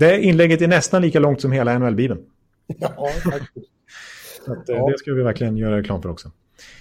det 0.00 0.22
inlägget 0.22 0.62
är 0.62 0.68
nästan 0.68 1.02
lika 1.02 1.18
långt 1.18 1.40
som 1.40 1.52
hela 1.52 1.78
NHL-bibeln. 1.78 2.20
Ja, 2.78 3.08
faktiskt. 3.24 3.70
Att, 4.46 4.64
ja. 4.66 4.90
Det 4.90 4.98
ska 4.98 5.12
vi 5.12 5.22
verkligen 5.22 5.56
göra 5.56 5.76
reklam 5.76 6.02
för 6.02 6.08
också. 6.08 6.30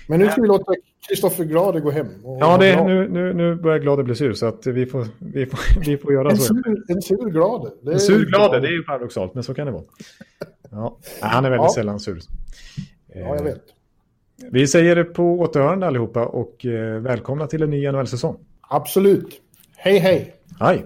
Men 0.08 0.20
nu 0.20 0.30
ska 0.30 0.41
vi 0.41 0.48
låta 0.48 0.74
Kristoffer 1.08 1.44
Glade 1.44 1.80
gå 1.80 1.91
hem. 1.91 2.08
Ja, 2.40 2.58
det, 2.58 2.86
nu, 2.86 3.10
nu, 3.10 3.34
nu 3.34 3.56
börjar 3.56 3.80
Glade 3.80 4.04
bli 4.04 4.16
sur 4.16 4.34
så 4.34 4.46
att 4.46 4.68
vi 4.68 4.86
får, 4.86 5.08
vi 5.18 5.46
får, 5.46 5.60
vi 5.86 5.98
får 5.98 6.14
göra 6.14 6.30
en 6.30 6.38
så. 6.38 6.54
Sur, 6.54 6.84
en 6.88 7.02
sur 7.02 7.30
Glade. 7.30 7.94
En 7.94 8.00
sur 8.00 8.26
Glade, 8.26 8.60
det 8.60 8.68
är 8.68 8.72
ju 8.72 8.84
paradoxalt, 8.84 9.34
men 9.34 9.44
så 9.44 9.54
kan 9.54 9.66
det 9.66 9.72
vara. 9.72 9.84
Ja, 10.72 10.98
han 11.22 11.46
är 11.46 11.50
väldigt 11.50 11.66
ja. 11.66 11.74
sällan 11.74 12.00
sur. 12.00 12.20
Ja, 13.14 13.36
jag 13.36 13.44
vet. 13.44 13.64
Vi 14.52 14.68
säger 14.68 15.04
på 15.04 15.40
återhörande 15.40 15.88
allihopa 15.88 16.26
och 16.26 16.66
eh, 16.66 17.00
välkomna 17.00 17.48
till 17.48 17.64
en 17.64 17.70
ny 17.70 17.91
NHL-säsong. 17.91 18.38
Absolut. 18.62 19.41
Hej, 19.78 19.98
hej. 19.98 20.36
Hej. 20.60 20.86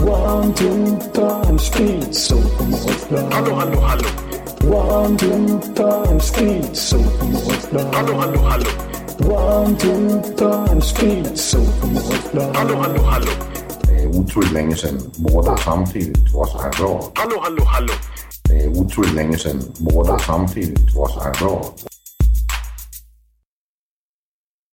One, 0.00 0.54
two, 0.54 0.96
three, 1.12 1.58
speed, 1.58 2.14
so 2.14 2.36
Hallå, 3.30 3.54
hallå, 3.54 3.80
hallå. 3.80 4.08
One, 4.70 5.16
two, 5.16 5.58
three, 5.74 6.20
speed, 6.20 6.76
so 6.76 6.98
Hallå, 7.92 8.14
hallå, 8.14 8.40
hallå. 8.40 8.70
One, 9.28 9.76
two, 9.76 10.20
three, 10.36 10.80
speed, 10.80 11.38
so 11.38 11.58
Hallå, 12.54 12.76
hallå, 12.76 13.02
hallå. 13.02 13.32
Det 13.82 14.02
är 14.02 14.06
otroligt 14.06 14.52
länge 14.52 14.76
sedan 14.76 15.00
båda 15.16 15.56
samtidigt 15.56 16.32
var 16.34 16.46
så 16.46 16.58
här 16.58 16.70
bra. 16.70 17.12
Hallå, 17.14 17.40
hallå, 17.42 17.64
hallå. 17.64 17.92
Det 18.44 18.60
är 18.64 18.68
otroligt 18.68 19.14
länge 19.14 19.38
sedan 19.38 19.62
båda 19.78 20.18
samtidigt 20.18 20.94
var 20.94 21.08
så 21.08 21.20
här 21.20 21.32
bra. 21.40 21.74